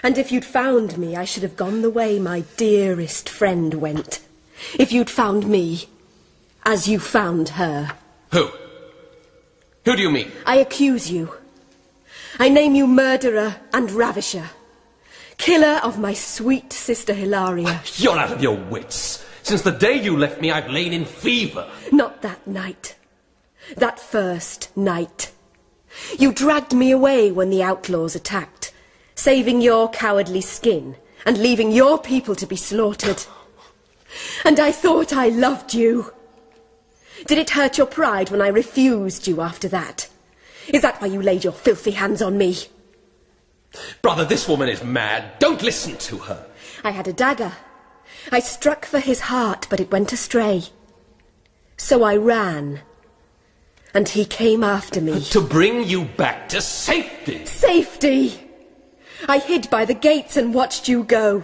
And 0.02 0.18
if 0.18 0.30
you'd 0.30 0.44
found 0.44 0.98
me, 0.98 1.16
I 1.16 1.24
should 1.24 1.42
have 1.42 1.56
gone 1.56 1.80
the 1.80 1.88
way 1.90 2.18
my 2.18 2.40
dearest 2.58 3.28
friend 3.28 3.72
went. 3.74 4.20
If 4.78 4.92
you'd 4.92 5.08
found 5.08 5.48
me, 5.48 5.86
as 6.64 6.86
you 6.86 6.98
found 6.98 7.48
her. 7.50 7.92
Who? 8.32 8.50
Who 9.86 9.96
do 9.96 10.02
you 10.02 10.10
mean? 10.10 10.30
I 10.44 10.56
accuse 10.56 11.10
you. 11.10 11.32
I 12.38 12.50
name 12.50 12.74
you 12.74 12.86
murderer 12.86 13.56
and 13.72 13.90
ravisher. 13.90 14.50
Killer 15.38 15.80
of 15.82 15.98
my 15.98 16.12
sweet 16.12 16.72
sister 16.72 17.14
Hilaria. 17.14 17.80
You're 17.96 18.18
out 18.18 18.32
of 18.32 18.42
your 18.42 18.56
wits. 18.56 19.24
Since 19.48 19.62
the 19.62 19.72
day 19.72 19.94
you 19.94 20.14
left 20.14 20.42
me, 20.42 20.50
I've 20.50 20.68
lain 20.68 20.92
in 20.92 21.06
fever. 21.06 21.66
Not 21.90 22.20
that 22.20 22.46
night. 22.46 22.96
That 23.78 23.98
first 23.98 24.76
night. 24.76 25.32
You 26.18 26.34
dragged 26.34 26.74
me 26.74 26.90
away 26.90 27.32
when 27.32 27.48
the 27.48 27.62
outlaws 27.62 28.14
attacked, 28.14 28.74
saving 29.14 29.62
your 29.62 29.88
cowardly 29.88 30.42
skin 30.42 30.96
and 31.24 31.38
leaving 31.38 31.72
your 31.72 31.98
people 31.98 32.34
to 32.34 32.46
be 32.46 32.56
slaughtered. 32.56 33.24
And 34.44 34.60
I 34.60 34.70
thought 34.70 35.14
I 35.14 35.28
loved 35.28 35.72
you. 35.72 36.12
Did 37.26 37.38
it 37.38 37.48
hurt 37.48 37.78
your 37.78 37.86
pride 37.86 38.28
when 38.28 38.42
I 38.42 38.48
refused 38.48 39.26
you 39.26 39.40
after 39.40 39.68
that? 39.68 40.10
Is 40.68 40.82
that 40.82 41.00
why 41.00 41.08
you 41.08 41.22
laid 41.22 41.42
your 41.42 41.54
filthy 41.54 41.92
hands 41.92 42.20
on 42.20 42.36
me? 42.36 42.58
Brother, 44.02 44.26
this 44.26 44.46
woman 44.46 44.68
is 44.68 44.84
mad. 44.84 45.38
Don't 45.38 45.62
listen 45.62 45.96
to 45.96 46.18
her. 46.18 46.46
I 46.84 46.90
had 46.90 47.08
a 47.08 47.14
dagger. 47.14 47.54
I 48.30 48.40
struck 48.40 48.84
for 48.84 48.98
his 48.98 49.20
heart, 49.20 49.66
but 49.70 49.80
it 49.80 49.90
went 49.90 50.12
astray. 50.12 50.64
So 51.76 52.02
I 52.02 52.16
ran 52.16 52.82
And 53.94 54.09
he 54.09 54.24
came 54.24 54.62
after 54.62 55.00
me. 55.00 55.20
To 55.30 55.40
bring 55.40 55.84
you 55.84 56.05
back 56.05 56.48
to 56.50 56.60
safety. 56.60 57.46
Safety! 57.46 58.38
I 59.26 59.38
hid 59.38 59.70
by 59.70 59.84
the 59.84 59.94
gates 59.94 60.36
and 60.36 60.55
watched 60.55 60.88
you 60.88 61.02
go. 61.05 61.42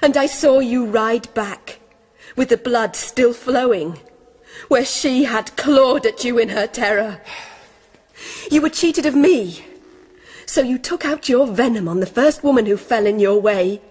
And 0.00 0.16
I 0.16 0.26
saw 0.26 0.60
you 0.60 0.86
ride 0.86 1.32
back, 1.34 1.80
with 2.36 2.48
the 2.48 2.56
blood 2.56 2.96
still 2.96 3.34
flowing, 3.34 4.00
where 4.68 4.84
she 4.84 5.24
had 5.24 5.54
clawed 5.56 6.06
at 6.06 6.24
you 6.24 6.38
in 6.38 6.50
her 6.50 6.66
terror. 6.66 7.20
You 8.50 8.62
were 8.62 8.70
cheated 8.70 9.04
of 9.04 9.14
me, 9.14 9.64
so 10.46 10.62
you 10.62 10.78
took 10.78 11.04
out 11.04 11.28
your 11.28 11.46
venom 11.46 11.88
on 11.88 12.00
the 12.00 12.06
first 12.06 12.42
woman 12.44 12.66
who 12.66 12.76
fell 12.76 13.04
in 13.04 13.18
your 13.18 13.40
way. 13.40 13.82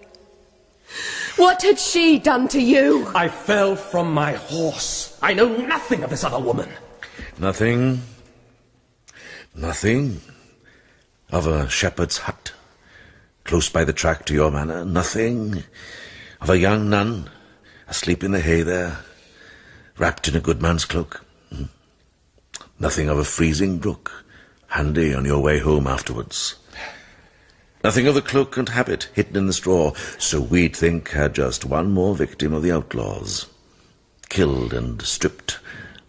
What 1.36 1.62
had 1.62 1.78
she 1.78 2.18
done 2.18 2.48
to 2.48 2.60
you? 2.60 3.10
I 3.14 3.28
fell 3.28 3.74
from 3.74 4.12
my 4.12 4.32
horse. 4.32 5.18
I 5.22 5.32
know 5.32 5.48
nothing 5.56 6.02
of 6.02 6.10
this 6.10 6.24
other 6.24 6.38
woman. 6.38 6.68
Nothing. 7.38 8.02
Nothing. 9.54 10.20
Of 11.30 11.46
a 11.46 11.68
shepherd's 11.70 12.18
hut. 12.18 12.52
Close 13.44 13.68
by 13.68 13.84
the 13.84 13.92
track 13.92 14.26
to 14.26 14.34
your 14.34 14.50
manor. 14.50 14.84
Nothing. 14.84 15.64
Of 16.40 16.50
a 16.50 16.58
young 16.58 16.90
nun. 16.90 17.30
Asleep 17.88 18.22
in 18.22 18.32
the 18.32 18.40
hay 18.40 18.62
there. 18.62 18.98
Wrapped 19.98 20.28
in 20.28 20.36
a 20.36 20.40
good 20.40 20.60
man's 20.60 20.84
cloak. 20.84 21.24
Hmm. 21.50 21.64
Nothing 22.78 23.08
of 23.08 23.18
a 23.18 23.24
freezing 23.24 23.78
brook. 23.78 24.24
Handy 24.68 25.14
on 25.14 25.24
your 25.24 25.40
way 25.40 25.58
home 25.58 25.86
afterwards. 25.86 26.56
Nothing 27.84 28.06
of 28.06 28.14
the 28.14 28.22
cloak 28.22 28.56
and 28.56 28.68
habit 28.68 29.08
hidden 29.12 29.36
in 29.36 29.46
the 29.46 29.52
straw, 29.52 29.92
so 30.18 30.40
we'd 30.40 30.76
think 30.76 31.10
had 31.10 31.34
just 31.34 31.64
one 31.64 31.90
more 31.90 32.14
victim 32.14 32.52
of 32.52 32.62
the 32.62 32.70
outlaws. 32.70 33.46
Killed 34.28 34.72
and 34.72 35.02
stripped 35.02 35.58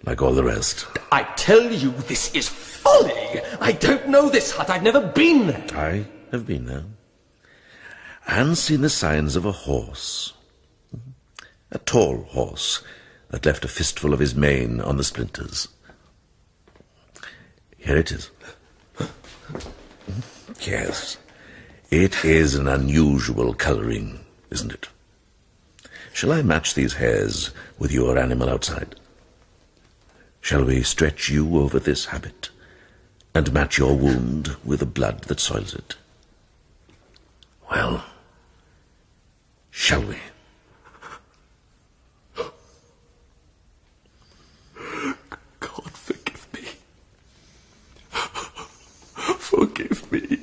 like 0.06 0.22
all 0.22 0.34
the 0.34 0.44
rest. 0.44 0.86
I 1.12 1.24
tell 1.36 1.72
you, 1.72 1.92
this 2.08 2.34
is 2.36 2.48
folly. 2.48 3.42
I 3.60 3.72
don't 3.72 4.10
know 4.10 4.30
this 4.30 4.52
hut. 4.52 4.70
I've 4.70 4.84
never 4.84 5.02
been 5.02 5.48
there. 5.48 5.66
I 5.74 6.06
have 6.32 6.46
been 6.46 6.66
there. 6.66 6.84
And 8.28 8.58
seen 8.58 8.82
the 8.82 8.90
signs 8.90 9.36
of 9.36 9.46
a 9.46 9.52
horse. 9.52 10.34
A 11.72 11.80
tall 11.80 12.24
horse 12.24 12.84
that 13.30 13.46
left 13.46 13.66
a 13.66 13.68
fistful 13.68 14.14
of 14.14 14.20
his 14.20 14.36
mane 14.36 14.80
on 14.80 14.98
the 14.98 15.04
splinters. 15.04 15.68
Here 17.78 17.98
it 17.98 18.12
is. 18.12 18.30
Hmm? 18.96 19.06
Yes. 20.62 21.18
It 21.96 22.26
is 22.26 22.56
an 22.56 22.68
unusual 22.68 23.54
colouring, 23.54 24.26
isn't 24.50 24.74
it? 24.74 24.88
Shall 26.12 26.32
I 26.32 26.42
match 26.42 26.74
these 26.74 26.96
hairs 26.96 27.52
with 27.78 27.92
your 27.92 28.18
animal 28.18 28.50
outside? 28.50 28.96
Shall 30.42 30.64
we 30.66 30.82
stretch 30.82 31.30
you 31.30 31.56
over 31.60 31.80
this 31.80 32.06
habit 32.06 32.50
and 33.36 33.54
match 33.54 33.78
your 33.78 33.96
wound 33.96 34.58
with 34.64 34.80
the 34.80 34.88
blood 34.88 35.26
that 35.26 35.40
soils 35.40 35.76
it? 35.76 35.96
Well, 37.70 38.04
shall 39.70 40.02
we? 40.02 40.18
God, 45.60 45.92
forgive 45.92 46.48
me. 46.56 46.68
Forgive 49.38 50.12
me. 50.12 50.40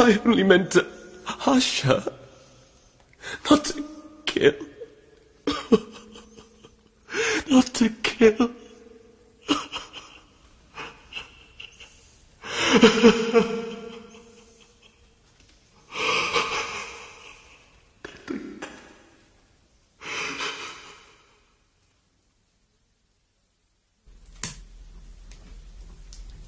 I 0.00 0.18
only 0.24 0.42
meant 0.44 0.70
to 0.72 0.86
hush 1.24 1.82
her, 1.82 2.02
not 3.50 3.66
to 3.66 3.84
kill. 4.24 4.54
not 7.50 7.66
to 7.66 7.90
kill. 8.02 8.50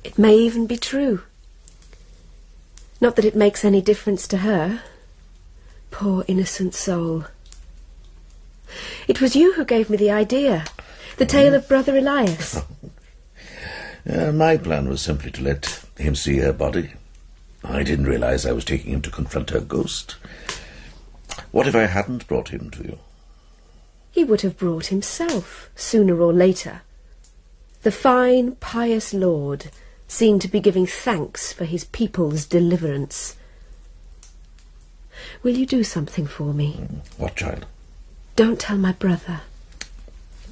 It 0.02 0.16
may 0.16 0.36
even 0.38 0.66
be 0.66 0.78
true. 0.78 1.20
Not 3.02 3.16
that 3.16 3.24
it 3.24 3.34
makes 3.34 3.64
any 3.64 3.82
difference 3.82 4.28
to 4.28 4.38
her. 4.38 4.80
Poor 5.90 6.24
innocent 6.28 6.72
soul. 6.72 7.24
It 9.08 9.20
was 9.20 9.34
you 9.34 9.54
who 9.54 9.64
gave 9.64 9.90
me 9.90 9.96
the 9.96 10.12
idea. 10.12 10.64
The 11.16 11.26
tale 11.26 11.52
of 11.52 11.68
Brother 11.68 11.98
Elias. 11.98 12.62
Uh, 14.04 14.32
my 14.32 14.56
plan 14.56 14.88
was 14.88 15.00
simply 15.00 15.30
to 15.30 15.44
let 15.44 15.84
him 15.96 16.16
see 16.16 16.38
her 16.38 16.52
body. 16.52 16.94
I 17.62 17.84
didn't 17.84 18.08
realize 18.08 18.44
I 18.44 18.50
was 18.50 18.64
taking 18.64 18.92
him 18.92 19.02
to 19.02 19.10
confront 19.12 19.50
her 19.50 19.60
ghost. 19.60 20.16
What 21.52 21.68
if 21.68 21.76
I 21.76 21.86
hadn't 21.86 22.26
brought 22.26 22.48
him 22.48 22.68
to 22.70 22.82
you? 22.82 22.98
He 24.10 24.24
would 24.24 24.40
have 24.40 24.58
brought 24.58 24.86
himself, 24.86 25.70
sooner 25.76 26.20
or 26.20 26.32
later. 26.32 26.82
The 27.84 27.92
fine, 27.92 28.56
pious 28.56 29.14
lord 29.14 29.70
seemed 30.12 30.43
to 30.43 30.48
be 30.48 30.60
giving 30.60 30.86
thanks 30.86 31.52
for 31.52 31.64
his 31.64 31.84
people's 31.86 32.44
deliverance. 32.44 33.36
Will 35.43 35.56
you 35.56 35.64
do 35.64 35.82
something 35.82 36.26
for 36.26 36.52
me? 36.52 36.86
What 37.16 37.34
child? 37.34 37.64
Don't 38.36 38.60
tell 38.60 38.76
my 38.76 38.93
brother. 38.93 39.40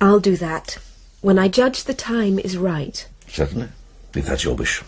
I'll 0.00 0.18
do 0.18 0.36
that 0.36 0.78
when 1.20 1.38
I 1.38 1.48
judge 1.48 1.84
the 1.84 1.94
time 1.94 2.38
is 2.38 2.56
right. 2.56 3.06
Certainly, 3.28 3.68
if 4.14 4.24
that's 4.26 4.44
your 4.44 4.54
wish. 4.54 4.82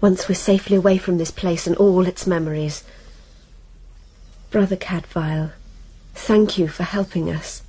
Once 0.00 0.28
we're 0.28 0.34
safely 0.34 0.76
away 0.76 0.98
from 0.98 1.18
this 1.18 1.30
place 1.30 1.68
and 1.68 1.76
all 1.76 2.06
its 2.06 2.26
memories. 2.26 2.82
Brother 4.50 4.76
Cadfael, 4.76 5.52
thank 6.12 6.58
you 6.58 6.66
for 6.66 6.82
helping 6.82 7.30
us. 7.30 7.62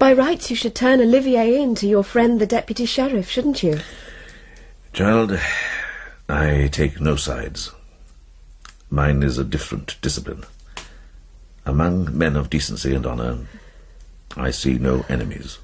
By 0.00 0.12
rights, 0.12 0.50
you 0.50 0.56
should 0.56 0.74
turn 0.74 1.00
Olivier 1.00 1.62
in 1.62 1.76
to 1.76 1.86
your 1.86 2.02
friend 2.02 2.40
the 2.40 2.46
deputy 2.46 2.84
sheriff, 2.84 3.30
shouldn't 3.30 3.62
you? 3.62 3.78
Child, 4.92 5.38
I 6.28 6.68
take 6.72 7.00
no 7.00 7.14
sides. 7.14 7.70
Mine 8.90 9.22
is 9.22 9.38
a 9.38 9.44
different 9.44 10.00
discipline. 10.00 10.44
Among 11.64 12.16
men 12.16 12.34
of 12.34 12.50
decency 12.50 12.92
and 12.94 13.06
honour, 13.06 13.46
I 14.36 14.50
see 14.50 14.78
no 14.78 15.04
enemies. 15.08 15.58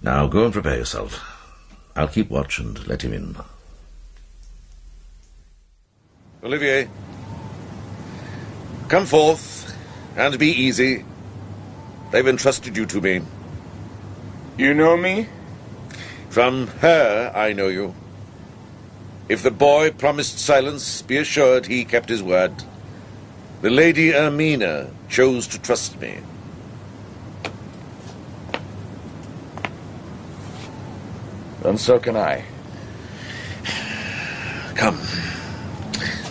Now 0.00 0.28
go 0.28 0.44
and 0.44 0.52
prepare 0.52 0.76
yourself. 0.76 1.20
I'll 1.96 2.06
keep 2.06 2.30
watch 2.30 2.60
and 2.60 2.86
let 2.86 3.02
him 3.02 3.12
in. 3.12 3.36
Olivier, 6.44 6.88
come 8.88 9.04
forth 9.04 9.76
and 10.16 10.38
be 10.38 10.48
easy. 10.48 11.04
They've 12.12 12.28
entrusted 12.28 12.76
you 12.76 12.86
to 12.86 13.00
me. 13.00 13.20
You 14.56 14.74
know 14.74 14.96
me? 14.96 15.26
From 16.30 16.66
her, 16.82 17.32
I 17.34 17.52
know 17.52 17.68
you. 17.68 17.94
If 19.28 19.42
the 19.42 19.50
boy 19.50 19.90
promised 19.90 20.38
silence, 20.38 21.02
be 21.02 21.16
assured 21.16 21.66
he 21.66 21.84
kept 21.84 22.08
his 22.08 22.22
word. 22.22 22.52
The 23.60 23.70
Lady 23.70 24.12
Ermina 24.12 24.90
chose 25.08 25.46
to 25.48 25.58
trust 25.58 26.00
me. 26.00 26.18
And 31.64 31.78
so 31.78 31.98
can 31.98 32.16
I. 32.16 32.44
Come. 34.74 34.98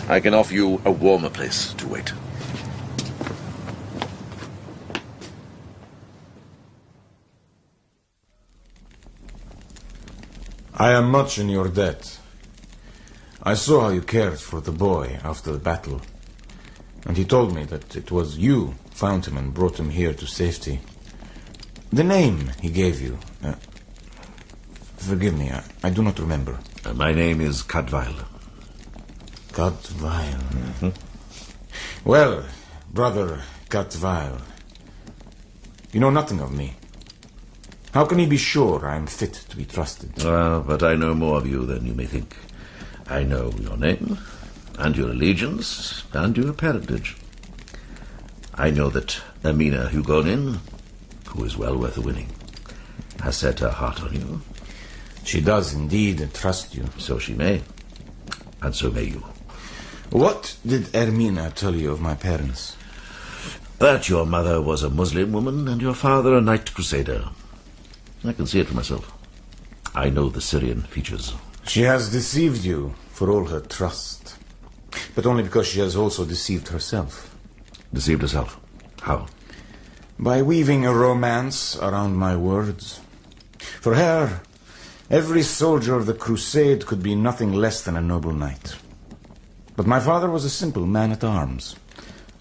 I 0.08 0.20
can 0.22 0.34
offer 0.34 0.54
you 0.54 0.82
a 0.86 0.92
warmer 0.92 1.30
place 1.30 1.74
to 1.74 1.88
wait. 1.88 2.14
I 10.80 10.92
am 10.92 11.10
much 11.10 11.40
in 11.40 11.50
your 11.50 11.70
debt. 11.70 12.20
I 13.42 13.56
saw 13.56 13.82
how 13.82 13.90
you 13.90 14.02
cared 14.04 14.40
for 14.40 14.62
the 14.62 14.72
boy 14.72 15.20
after 15.24 15.52
the 15.52 15.58
battle. 15.58 16.02
And 17.04 17.18
he 17.18 17.26
told 17.26 17.56
me 17.56 17.64
that 17.64 17.96
it 17.96 18.12
was 18.12 18.38
you 18.38 18.76
found 18.92 19.26
him 19.26 19.38
and 19.38 19.56
brought 19.56 19.80
him 19.80 19.90
here 19.90 20.14
to 20.14 20.28
safety. 20.28 20.80
The 21.92 22.04
name 22.04 22.52
he 22.62 22.70
gave 22.70 23.02
you. 23.02 23.18
Uh, 23.44 23.56
forgive 24.98 25.36
me, 25.36 25.50
I, 25.50 25.64
I, 25.82 25.90
do 25.90 26.04
not 26.04 26.20
remember. 26.20 26.60
Uh, 26.86 26.94
my 26.94 27.12
name 27.12 27.42
is 27.42 27.64
Cadfael. 27.64 28.24
Cadfael. 29.54 30.40
Mm-hmm. 30.82 30.90
Well, 32.08 32.46
brother 32.94 33.42
Cadfael, 33.70 34.42
you 35.92 36.00
know 36.00 36.12
nothing 36.12 36.40
of 36.40 36.52
me. 36.52 36.76
How 37.98 38.06
can 38.06 38.20
he 38.20 38.28
be 38.28 38.38
sure 38.38 38.88
I 38.88 38.96
am 38.96 39.08
fit 39.08 39.34
to 39.50 39.58
be 39.58 39.66
trusted? 39.66 40.12
Ah, 40.24 40.60
but 40.60 40.84
I 40.84 40.94
know 40.94 41.16
more 41.16 41.38
of 41.38 41.48
you 41.48 41.66
than 41.66 41.88
you 41.88 41.96
may 41.96 42.06
think. 42.06 42.38
I 43.08 43.24
know 43.24 43.50
your 43.60 43.76
name, 43.76 44.20
and 44.78 44.96
your 44.96 45.10
allegiance, 45.10 46.04
and 46.14 46.38
your 46.38 46.54
parentage. 46.54 47.18
I 48.54 48.70
know 48.70 48.92
that 48.92 49.20
Ermina 49.42 49.90
Hugonin, 49.90 50.60
who 51.30 51.44
is 51.44 51.58
well 51.58 51.76
worth 51.76 51.96
the 51.96 52.02
winning. 52.02 52.30
has 53.24 53.38
set 53.38 53.62
her 53.62 53.72
heart 53.72 54.04
on 54.04 54.14
you. 54.14 54.42
She 55.24 55.42
does 55.42 55.74
indeed 55.74 56.30
trust 56.36 56.76
you. 56.76 56.86
So 57.00 57.18
she 57.18 57.34
may. 57.34 57.64
And 58.62 58.76
so 58.76 58.92
may 58.92 59.06
you. 59.06 59.26
What 60.12 60.56
did 60.64 60.84
Ermina 60.94 61.52
tell 61.52 61.74
you 61.74 61.94
of 61.94 62.00
my 62.00 62.14
parents? 62.14 62.78
That 63.80 64.08
your 64.08 64.28
mother 64.28 64.62
was 64.62 64.84
a 64.84 64.92
Muslim 64.92 65.32
woman 65.32 65.68
and 65.68 65.82
your 65.82 65.96
father 65.96 66.38
a 66.38 66.42
knight 66.42 66.76
crusader. 66.76 67.30
I 68.28 68.34
can 68.34 68.46
see 68.46 68.60
it 68.60 68.68
for 68.68 68.76
myself. 68.76 69.12
I 69.96 70.10
know 70.10 70.30
the 70.30 70.42
Syrian 70.42 70.82
features. 70.82 71.34
She 71.66 71.82
has 71.82 72.12
deceived 72.12 72.64
you 72.64 72.94
for 73.10 73.32
all 73.32 73.46
her 73.46 73.62
trust. 73.62 74.38
But 75.16 75.26
only 75.26 75.44
because 75.44 75.68
she 75.68 75.80
has 75.80 75.96
also 75.96 76.26
deceived 76.26 76.68
herself. 76.70 77.36
Deceived 77.94 78.22
herself? 78.22 78.60
How? 79.02 79.28
By 80.20 80.42
weaving 80.42 80.86
a 80.86 80.94
romance 80.94 81.78
around 81.78 82.16
my 82.16 82.36
words. 82.36 83.00
For 83.82 83.96
her, 83.96 84.42
every 85.10 85.44
soldier 85.44 85.96
of 85.96 86.06
the 86.06 86.14
crusade 86.14 86.86
could 86.86 87.02
be 87.02 87.16
nothing 87.16 87.54
less 87.54 87.82
than 87.82 87.96
a 87.96 88.02
noble 88.02 88.34
knight. 88.34 88.76
But 89.76 89.88
my 89.88 90.00
father 90.00 90.30
was 90.30 90.46
a 90.46 90.50
simple 90.50 90.86
man 90.86 91.12
at 91.12 91.24
arms, 91.24 91.76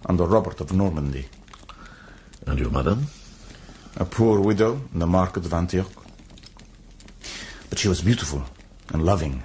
under 0.07 0.25
Robert 0.25 0.61
of 0.61 0.73
Normandy. 0.73 1.27
And 2.47 2.59
your 2.59 2.71
mother? 2.71 2.97
A 3.97 4.05
poor 4.05 4.41
widow 4.41 4.81
in 4.93 4.99
the 4.99 5.07
market 5.07 5.47
of 5.47 5.55
Antioch. 5.55 5.91
But 7.71 7.79
she 7.79 7.89
was 7.89 8.03
beautiful 8.03 8.45
and 8.93 9.05
loving. 9.05 9.43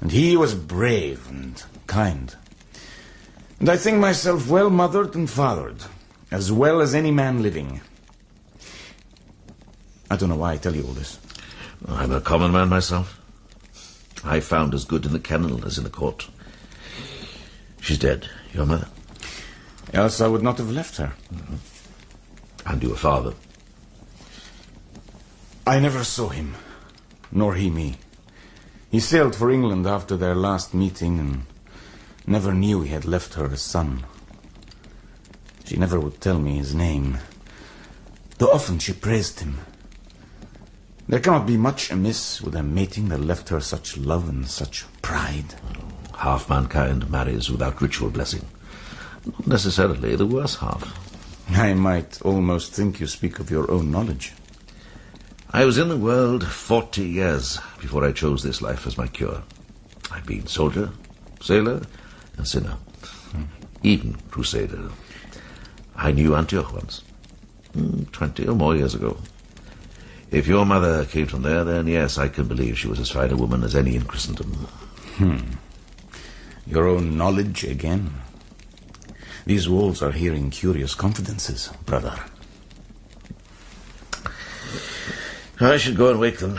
And 0.00 0.10
he 0.10 0.36
was 0.36 0.54
brave 0.54 1.28
and 1.28 1.62
kind. 1.86 2.34
And 3.60 3.68
I 3.68 3.76
think 3.76 3.98
myself 3.98 4.48
well 4.48 4.70
mothered 4.70 5.14
and 5.14 5.30
fathered, 5.30 5.84
as 6.30 6.50
well 6.50 6.80
as 6.80 6.94
any 6.94 7.10
man 7.10 7.42
living. 7.42 7.80
I 10.10 10.16
don't 10.16 10.28
know 10.28 10.36
why 10.36 10.52
I 10.52 10.56
tell 10.56 10.74
you 10.74 10.82
all 10.82 10.92
this. 10.92 11.18
I'm 11.86 12.12
a 12.12 12.20
common 12.20 12.52
man 12.52 12.68
myself. 12.68 13.20
I 14.24 14.40
found 14.40 14.74
as 14.74 14.84
good 14.84 15.06
in 15.06 15.12
the 15.12 15.20
kennel 15.20 15.64
as 15.64 15.78
in 15.78 15.84
the 15.84 15.90
court. 15.90 16.28
She's 17.80 17.98
dead, 17.98 18.28
your 18.52 18.66
mother. 18.66 18.88
Else 19.92 20.20
I 20.20 20.26
would 20.26 20.42
not 20.42 20.58
have 20.58 20.70
left 20.70 20.96
her. 20.96 21.12
Mm-hmm. 21.32 22.70
And 22.70 22.82
your 22.82 22.96
father. 22.96 23.34
I 25.66 25.80
never 25.80 26.04
saw 26.04 26.28
him, 26.28 26.56
nor 27.32 27.54
he 27.54 27.70
me. 27.70 27.96
He 28.90 29.00
sailed 29.00 29.34
for 29.34 29.50
England 29.50 29.86
after 29.86 30.14
their 30.14 30.34
last 30.34 30.74
meeting 30.74 31.18
and 31.18 31.46
never 32.26 32.52
knew 32.52 32.82
he 32.82 32.90
had 32.90 33.06
left 33.06 33.34
her 33.34 33.46
a 33.46 33.56
son. 33.56 34.04
She 35.64 35.78
never 35.78 35.98
would 35.98 36.20
tell 36.20 36.38
me 36.38 36.58
his 36.58 36.74
name, 36.74 37.16
though 38.36 38.52
often 38.52 38.78
she 38.78 38.92
praised 38.92 39.40
him. 39.40 39.60
There 41.08 41.20
cannot 41.20 41.46
be 41.46 41.56
much 41.56 41.90
amiss 41.90 42.42
with 42.42 42.54
a 42.54 42.62
mating 42.62 43.08
that 43.08 43.20
left 43.20 43.48
her 43.48 43.60
such 43.60 43.96
love 43.96 44.28
and 44.28 44.46
such 44.46 44.84
pride. 45.00 45.54
Half 46.18 46.50
mankind 46.50 47.10
marries 47.10 47.50
without 47.50 47.80
ritual 47.80 48.10
blessing. 48.10 48.44
Not 49.24 49.46
necessarily 49.46 50.14
the 50.14 50.26
worse 50.26 50.56
half. 50.56 50.92
I 51.50 51.72
might 51.72 52.20
almost 52.20 52.72
think 52.72 53.00
you 53.00 53.06
speak 53.06 53.38
of 53.38 53.50
your 53.50 53.70
own 53.70 53.90
knowledge. 53.90 54.34
I 55.54 55.64
was 55.64 55.78
in 55.78 55.88
the 55.88 55.96
world 55.96 56.44
forty 56.44 57.06
years 57.06 57.60
before 57.80 58.04
I 58.04 58.10
chose 58.10 58.42
this 58.42 58.60
life 58.60 58.88
as 58.88 58.98
my 58.98 59.06
cure. 59.06 59.40
I've 60.10 60.26
been 60.26 60.48
soldier, 60.48 60.90
sailor, 61.40 61.80
and 62.36 62.46
sinner. 62.46 62.76
Hmm. 63.30 63.44
Even 63.84 64.16
crusader. 64.32 64.90
I 65.94 66.10
knew 66.10 66.34
Antioch 66.34 66.72
once. 66.72 67.04
Hmm, 67.72 68.02
twenty 68.10 68.48
or 68.48 68.56
more 68.56 68.74
years 68.74 68.96
ago. 68.96 69.16
If 70.32 70.48
your 70.48 70.66
mother 70.66 71.04
came 71.04 71.26
from 71.26 71.42
there, 71.42 71.62
then 71.62 71.86
yes, 71.86 72.18
I 72.18 72.26
can 72.26 72.48
believe 72.48 72.76
she 72.76 72.88
was 72.88 72.98
as 72.98 73.12
fine 73.12 73.30
a 73.30 73.36
woman 73.36 73.62
as 73.62 73.76
any 73.76 73.94
in 73.94 74.06
Christendom. 74.06 74.50
Hmm. 75.18 75.38
Your 76.66 76.88
own 76.88 77.16
knowledge 77.16 77.62
again? 77.62 78.12
These 79.46 79.68
walls 79.68 80.02
are 80.02 80.10
hearing 80.10 80.50
curious 80.50 80.96
confidences, 80.96 81.70
brother. 81.86 82.18
I 85.64 85.78
should 85.78 85.96
go 85.96 86.10
and 86.10 86.20
wake 86.20 86.38
them. 86.38 86.58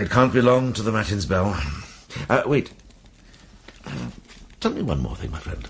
It 0.00 0.10
can't 0.10 0.32
be 0.32 0.40
long 0.40 0.72
to 0.74 0.82
the 0.82 0.92
matins 0.92 1.26
bell. 1.26 1.60
Uh, 2.28 2.42
wait. 2.46 2.72
Uh, 3.84 3.90
tell 4.60 4.72
me 4.72 4.82
one 4.82 5.00
more 5.00 5.16
thing, 5.16 5.30
my 5.30 5.38
friend. 5.38 5.68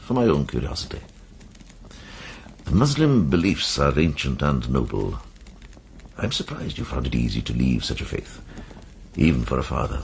For 0.00 0.14
my 0.14 0.24
own 0.24 0.46
curiosity. 0.46 1.00
The 2.64 2.72
Muslim 2.72 3.28
beliefs 3.28 3.78
are 3.78 3.98
ancient 3.98 4.40
and 4.42 4.68
noble. 4.70 5.18
I'm 6.16 6.32
surprised 6.32 6.78
you 6.78 6.84
found 6.84 7.06
it 7.06 7.14
easy 7.14 7.42
to 7.42 7.52
leave 7.52 7.84
such 7.84 8.00
a 8.00 8.06
faith, 8.06 8.40
even 9.16 9.44
for 9.44 9.58
a 9.58 9.62
father. 9.62 10.02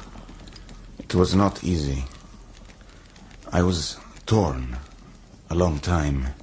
It 0.98 1.15
was 1.15 1.35
not 1.35 1.65
easy. 1.65 2.05
I 3.51 3.62
was 3.62 3.98
torn 4.27 4.77
a 5.48 5.55
long 5.55 5.78
time. 5.78 6.35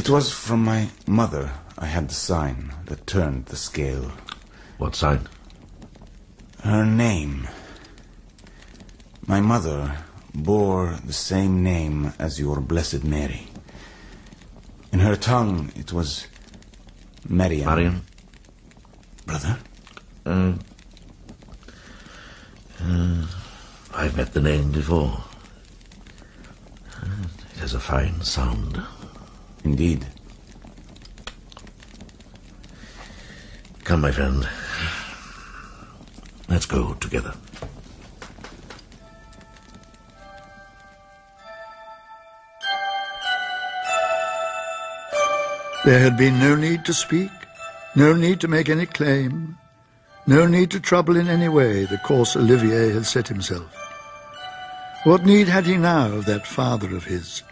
It 0.00 0.08
was 0.08 0.32
from 0.32 0.64
my 0.64 0.88
mother 1.06 1.52
I 1.76 1.84
had 1.84 2.08
the 2.08 2.14
sign 2.14 2.72
that 2.86 3.06
turned 3.06 3.44
the 3.46 3.56
scale. 3.56 4.10
What 4.78 4.96
sign? 4.96 5.28
Her 6.64 6.86
name. 6.86 7.46
My 9.26 9.42
mother 9.42 9.98
bore 10.34 10.98
the 11.04 11.12
same 11.12 11.62
name 11.62 12.14
as 12.18 12.40
your 12.40 12.62
Blessed 12.62 13.04
Mary. 13.04 13.48
In 14.90 15.00
her 15.00 15.16
tongue 15.16 15.70
it 15.76 15.92
was 15.92 16.26
Mariam. 17.28 17.66
Mariam? 17.66 18.02
Brother? 19.26 19.58
Uh, 20.24 20.54
uh, 22.82 23.26
I've 23.92 24.16
met 24.16 24.32
the 24.32 24.40
name 24.40 24.72
before. 24.72 25.24
It 27.52 27.58
has 27.58 27.74
a 27.74 27.80
fine 27.80 28.22
sound. 28.22 28.82
Indeed. 29.64 30.06
Come, 33.84 34.00
my 34.02 34.12
friend. 34.12 34.48
Let's 36.48 36.66
go 36.66 36.94
together. 36.94 37.34
There 45.84 45.98
had 45.98 46.18
been 46.18 46.38
no 46.38 46.56
need 46.56 46.84
to 46.84 46.92
speak, 46.92 47.30
no 47.96 48.12
need 48.14 48.38
to 48.40 48.48
make 48.48 48.68
any 48.68 48.84
claim, 48.84 49.56
no 50.26 50.46
need 50.46 50.70
to 50.72 50.80
trouble 50.80 51.16
in 51.16 51.26
any 51.26 51.48
way 51.48 51.84
the 51.84 51.96
course 51.98 52.36
Olivier 52.36 52.90
had 52.92 53.06
set 53.06 53.28
himself. 53.28 53.74
What 55.04 55.24
need 55.24 55.48
had 55.48 55.64
he 55.64 55.78
now 55.78 56.12
of 56.12 56.26
that 56.26 56.46
father 56.46 56.94
of 56.94 57.04
his? 57.04 57.42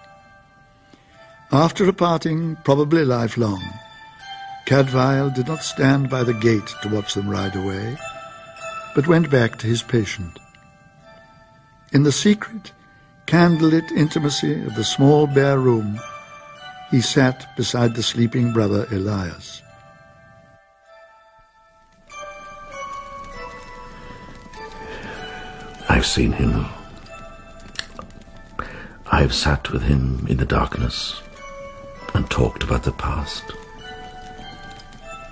After 1.50 1.88
a 1.88 1.94
parting, 1.94 2.56
probably 2.56 3.06
lifelong, 3.06 3.62
Cadfael 4.66 5.34
did 5.34 5.48
not 5.48 5.62
stand 5.62 6.10
by 6.10 6.22
the 6.22 6.34
gate 6.34 6.74
to 6.82 6.90
watch 6.90 7.14
them 7.14 7.26
ride 7.26 7.56
away, 7.56 7.96
but 8.94 9.06
went 9.06 9.30
back 9.30 9.56
to 9.58 9.66
his 9.66 9.82
patient. 9.82 10.38
In 11.90 12.02
the 12.02 12.12
secret, 12.12 12.72
candlelit 13.26 13.90
intimacy 13.92 14.62
of 14.66 14.74
the 14.74 14.84
small 14.84 15.26
bare 15.26 15.58
room, 15.58 15.98
he 16.90 17.00
sat 17.00 17.56
beside 17.56 17.94
the 17.94 18.02
sleeping 18.02 18.52
brother 18.52 18.86
Elias. 18.90 19.62
I've 25.88 26.04
seen 26.04 26.32
him. 26.32 26.66
I've 29.10 29.32
sat 29.34 29.70
with 29.70 29.84
him 29.84 30.26
in 30.28 30.36
the 30.36 30.44
darkness 30.44 31.22
and 32.14 32.28
talked 32.30 32.62
about 32.62 32.82
the 32.82 32.93
past. 32.93 33.44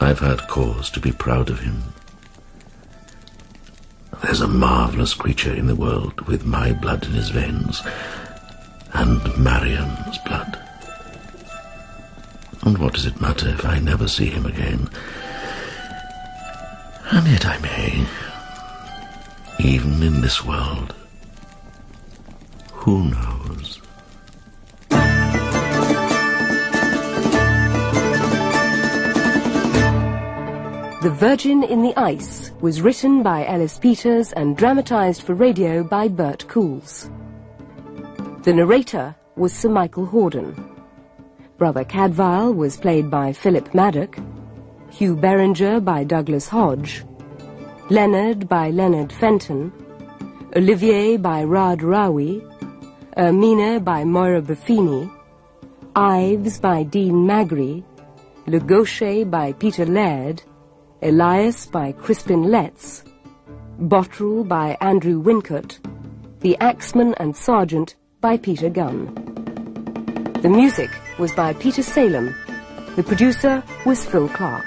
I've 0.01 0.21
had 0.21 0.47
cause 0.49 0.91
to 0.91 1.01
be 1.01 1.13
proud 1.13 1.51
of 1.51 1.61
him. 1.61 1.83
There's 4.23 4.41
a 4.41 4.49
marvelous 4.49 5.15
creature 5.15 5.53
in 5.55 5.67
the 5.67 5.75
world 5.75 6.21
with 6.23 6.45
my 6.45 6.73
blood 6.73 7.05
in 7.05 7.13
his 7.13 7.31
veins 7.31 7.83
and 8.93 9.21
Mariam's 9.39 10.19
blood. 10.27 10.59
And 12.63 12.79
what 12.79 12.95
does 12.95 13.07
it 13.07 13.21
matter 13.21 13.49
if 13.49 13.65
I 13.65 13.79
never 13.79 14.09
see 14.09 14.27
him 14.27 14.47
again? 14.47 14.89
And 17.13 17.27
yet 17.29 17.47
I 17.47 17.59
may, 17.59 18.07
even 19.61 20.03
in 20.03 20.21
this 20.21 20.45
world. 20.45 20.95
Who 22.73 23.11
knows? 23.11 23.81
The 31.07 31.13
Virgin 31.13 31.63
in 31.63 31.83
the 31.83 31.97
Ice 31.97 32.51
was 32.61 32.83
written 32.83 33.23
by 33.23 33.47
Ellis 33.47 33.79
Peters 33.79 34.33
and 34.33 34.57
dramatized 34.57 35.23
for 35.23 35.37
radio 35.37 35.85
by 35.85 36.09
Bert 36.09 36.45
Coules. 36.49 37.09
The 38.43 38.53
narrator 38.53 39.15
was 39.37 39.53
Sir 39.53 39.69
Michael 39.69 40.09
Hordern. 40.09 40.57
Brother 41.59 41.85
Cadfael 41.85 42.53
was 42.57 42.77
played 42.77 43.09
by 43.09 43.33
Philip 43.33 43.73
Madoc. 43.73 44.19
Hugh 44.91 45.15
Beringer 45.15 45.79
by 45.79 46.03
Douglas 46.03 46.49
Hodge, 46.49 47.05
Leonard 47.89 48.49
by 48.49 48.71
Leonard 48.71 49.13
Fenton, 49.13 49.73
Olivier 50.57 51.19
by 51.19 51.45
Raad 51.45 51.83
Rawi, 51.83 52.43
Ermina 53.17 53.79
by 53.79 54.03
Moira 54.03 54.43
Buffini, 54.43 55.09
Ives 55.95 56.59
by 56.59 56.83
Dean 56.83 57.15
Magri, 57.15 57.85
Le 58.49 58.59
Gaucher 58.59 59.25
by 59.25 59.53
Peter 59.53 59.87
Laird, 59.87 60.43
Elias 61.03 61.67
by 61.67 61.93
Crispin 61.93 62.45
Letts, 62.45 63.05
Boterel 63.79 64.49
by 64.49 64.79
Andrew 64.81 65.23
Wincott, 65.23 65.79
The 66.41 66.57
Axeman 66.59 67.15
and 67.19 67.37
Sergeant 67.37 67.97
by 68.23 68.39
Peter 68.39 68.71
Gunn. 68.71 69.13
The 70.41 70.49
music 70.49 70.91
was 71.19 71.33
by 71.33 71.53
Peter 71.53 71.83
Salem. 71.83 72.35
The 72.97 73.03
producer 73.03 73.63
was 73.85 74.07
Phil 74.07 74.29
Clark. 74.31 74.65